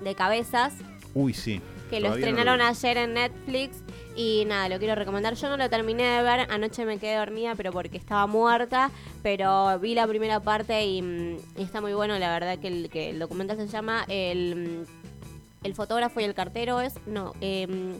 mm, 0.00 0.04
de 0.04 0.14
Cabezas, 0.14 0.72
Uy, 1.14 1.34
sí. 1.34 1.60
que 1.90 2.00
lo 2.00 2.08
no 2.08 2.14
estrenaron 2.16 2.60
ayer 2.60 2.96
en 2.96 3.14
Netflix 3.14 3.76
y 4.16 4.44
nada, 4.46 4.68
lo 4.68 4.78
quiero 4.78 4.94
recomendar. 4.94 5.34
Yo 5.34 5.48
no 5.48 5.56
lo 5.56 5.68
terminé 5.68 6.04
de 6.04 6.22
ver, 6.22 6.46
anoche 6.50 6.84
me 6.84 6.98
quedé 6.98 7.16
dormida, 7.16 7.54
pero 7.56 7.72
porque 7.72 7.96
estaba 7.98 8.26
muerta, 8.26 8.90
pero 9.22 9.78
vi 9.80 9.94
la 9.94 10.06
primera 10.06 10.40
parte 10.40 10.84
y, 10.84 11.02
mm, 11.02 11.36
y 11.58 11.62
está 11.62 11.80
muy 11.80 11.94
bueno, 11.94 12.18
la 12.18 12.30
verdad 12.32 12.58
que 12.58 12.68
el, 12.68 12.90
que 12.90 13.10
el 13.10 13.18
documental 13.18 13.56
se 13.56 13.66
llama 13.66 14.04
el, 14.08 14.84
mm, 14.84 15.66
el 15.66 15.74
fotógrafo 15.74 16.20
y 16.20 16.24
el 16.24 16.34
cartero 16.34 16.80
es, 16.80 16.94
no, 17.06 17.32
em, 17.40 17.94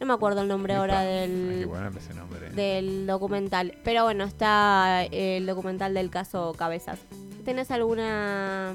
no 0.00 0.06
me 0.06 0.12
acuerdo 0.12 0.42
el 0.42 0.48
nombre 0.48 0.74
ahora 0.74 1.00
del 1.02 1.68
ese 1.96 2.12
nombre. 2.14 2.50
del 2.50 3.06
documental. 3.06 3.78
Pero 3.84 4.02
bueno, 4.04 4.24
está 4.24 5.04
el 5.04 5.46
documental 5.46 5.94
del 5.94 6.10
caso 6.10 6.52
Cabezas. 6.58 6.98
¿Tenés 7.44 7.70
alguna 7.70 8.74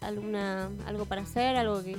alguna 0.00 0.68
algo 0.86 1.04
para 1.06 1.22
hacer, 1.22 1.56
algo 1.56 1.82
que 1.82 1.96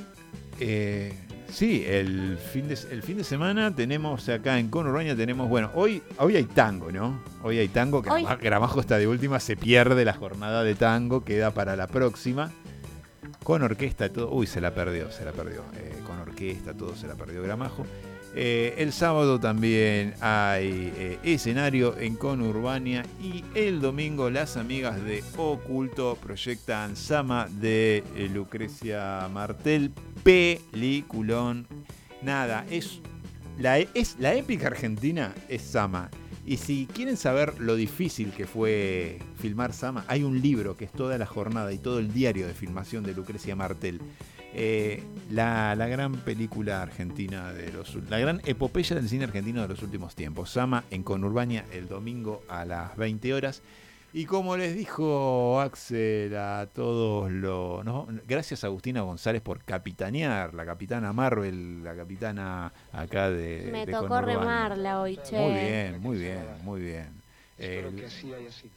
Eh, 0.59 1.13
sí, 1.49 1.83
el 1.87 2.37
fin, 2.37 2.67
de, 2.67 2.77
el 2.91 3.01
fin 3.03 3.17
de 3.17 3.23
semana 3.23 3.73
tenemos 3.73 4.27
acá 4.29 4.59
en 4.59 4.69
Conurbania, 4.69 5.15
tenemos, 5.15 5.47
bueno, 5.49 5.71
hoy, 5.75 6.01
hoy 6.17 6.35
hay 6.35 6.43
tango, 6.45 6.91
¿no? 6.91 7.19
Hoy 7.43 7.57
hay 7.59 7.67
tango, 7.67 8.01
que 8.01 8.09
Hoy- 8.09 8.25
Gramajo 8.41 8.79
está 8.79 8.97
de 8.97 9.07
última, 9.07 9.39
se 9.39 9.55
pierde 9.55 10.03
la 10.05 10.13
jornada 10.13 10.63
de 10.63 10.75
tango, 10.75 11.23
queda 11.23 11.51
para 11.51 11.75
la 11.75 11.87
próxima. 11.87 12.51
Con 13.43 13.61
orquesta, 13.61 14.09
todo. 14.11 14.31
Uy, 14.31 14.47
se 14.47 14.59
la 14.59 14.73
perdió, 14.73 15.11
se 15.11 15.23
la 15.23 15.31
perdió. 15.31 15.61
Eh, 15.75 15.93
con 16.05 16.17
orquesta, 16.19 16.73
todo 16.73 16.95
se 16.95 17.05
la 17.07 17.13
perdió 17.13 17.43
Gramajo. 17.43 17.85
Eh, 18.37 18.75
el 18.79 18.91
sábado 18.91 19.39
también 19.39 20.13
hay 20.19 20.91
eh, 20.97 21.19
escenario 21.23 21.97
en 21.97 22.17
Conurbania 22.17 23.05
y 23.21 23.45
el 23.55 23.79
domingo 23.79 24.29
las 24.29 24.57
amigas 24.57 25.01
de 25.01 25.23
Oculto 25.37 26.17
proyectan 26.21 26.97
Sama 26.97 27.47
de 27.49 28.03
eh, 28.17 28.29
Lucrecia 28.33 29.29
Martel, 29.31 29.93
peliculón. 30.21 31.65
Nada, 32.23 32.65
es 32.69 32.99
la, 33.57 33.79
es 33.79 34.17
la 34.19 34.33
épica 34.33 34.67
argentina 34.67 35.33
es 35.47 35.61
Sama. 35.61 36.09
Y 36.45 36.57
si 36.57 36.87
quieren 36.87 37.15
saber 37.15 37.59
lo 37.61 37.75
difícil 37.75 38.31
que 38.31 38.45
fue 38.45 39.19
filmar 39.37 39.71
Sama, 39.71 40.03
hay 40.09 40.23
un 40.23 40.41
libro 40.41 40.75
que 40.75 40.83
es 40.83 40.91
toda 40.91 41.17
la 41.17 41.25
jornada 41.25 41.71
y 41.71 41.77
todo 41.77 41.99
el 41.99 42.11
diario 42.13 42.47
de 42.47 42.53
filmación 42.53 43.05
de 43.05 43.13
Lucrecia 43.15 43.55
Martel. 43.55 44.01
Eh, 44.57 45.03
la, 45.31 45.75
la 45.75 45.87
gran 45.87 46.13
película 46.13 46.81
argentina 46.81 47.51
de 47.51 47.73
los 47.73 47.93
la 48.09 48.19
gran 48.19 48.41
epopeya 48.45 48.95
del 48.95 49.09
cine 49.09 49.25
argentino 49.25 49.61
de 49.61 49.67
los 49.67 49.81
últimos 49.83 50.15
tiempos. 50.15 50.49
Sama 50.51 50.85
en 50.91 51.03
Conurbania 51.03 51.65
el 51.73 51.89
domingo 51.89 52.41
a 52.47 52.63
las 52.63 52.95
20 52.95 53.33
horas. 53.33 53.61
Y 54.13 54.23
como 54.27 54.55
les 54.55 54.73
dijo 54.77 55.59
Axel 55.59 56.37
a 56.37 56.67
todos 56.73 57.29
los. 57.29 57.83
¿no? 57.83 58.07
Gracias 58.25 58.63
a 58.63 58.67
Agustina 58.67 59.01
González 59.01 59.41
por 59.41 59.59
capitanear, 59.65 60.53
la 60.53 60.65
capitana 60.65 61.11
Marvel, 61.11 61.83
la 61.83 61.93
capitana 61.97 62.71
acá 62.93 63.29
de. 63.29 63.67
me 63.73 63.85
de 63.85 63.91
tocó 63.91 64.21
remarla 64.21 65.01
hoy, 65.01 65.17
che? 65.17 65.37
Muy 65.37 65.53
bien, 65.59 66.01
muy 66.01 66.17
bien, 66.17 66.45
muy 66.63 66.79
bien. 66.81 67.09
Espero 67.57 67.89
El- 67.89 67.95
que 67.97 68.05
así 68.05 68.33
haya 68.33 68.51
sido. 68.53 68.71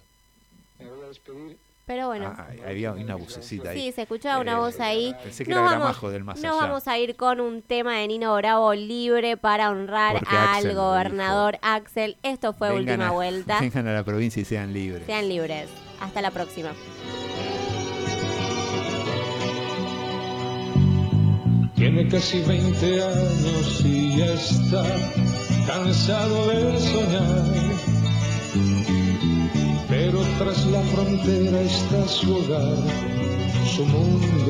Me 0.80 0.90
voy 0.90 1.04
a 1.04 1.08
despedir. 1.08 1.56
Pero 1.88 2.06
bueno. 2.08 2.34
Ah, 2.36 2.46
había 2.68 2.92
una 2.92 3.16
vocecita 3.16 3.70
ahí. 3.70 3.80
Sí, 3.86 3.92
se 3.92 4.02
escuchaba 4.02 4.40
una 4.42 4.52
Eh, 4.52 4.56
voz 4.56 4.78
ahí. 4.78 5.16
Pensé 5.22 5.44
que 5.44 5.50
Nos 5.50 5.60
era 5.60 5.78
vamos- 5.78 6.12
del 6.12 6.22
más 6.22 6.36
Nos 6.36 6.44
allá. 6.52 6.54
vamos 6.68 6.86
a 6.86 6.98
ir 6.98 7.16
con 7.16 7.40
un 7.40 7.62
tema 7.62 7.94
de 7.96 8.06
Nino 8.08 8.36
Bravo 8.36 8.74
libre 8.74 9.38
para 9.38 9.70
honrar 9.70 10.18
Porque 10.18 10.36
al 10.36 10.74
gobernador 10.74 11.58
Axel. 11.62 12.18
Esto 12.22 12.52
fue 12.52 12.68
Vengan 12.68 12.88
última 12.90 13.08
a- 13.08 13.12
vuelta. 13.12 13.58
Vengan 13.62 13.88
a 13.88 13.92
la 13.94 14.04
provincia 14.04 14.42
y 14.42 14.44
sean 14.44 14.74
libres. 14.74 15.04
Sean 15.06 15.28
libres. 15.30 15.66
Hasta 16.00 16.20
la 16.20 16.30
próxima. 16.30 16.72
Tiene 21.74 22.06
casi 22.08 22.42
20 22.42 23.02
años 23.02 23.80
y 23.84 24.18
ya 24.18 24.26
está 24.34 24.84
cansado 25.66 26.48
de 26.48 26.78
soñar. 26.80 27.44
Pero 30.00 30.20
tras 30.38 30.64
la 30.66 30.80
frontera 30.94 31.60
está 31.60 32.06
su 32.06 32.32
hogar, 32.32 32.76
su 33.74 33.84
mundo. 33.84 34.38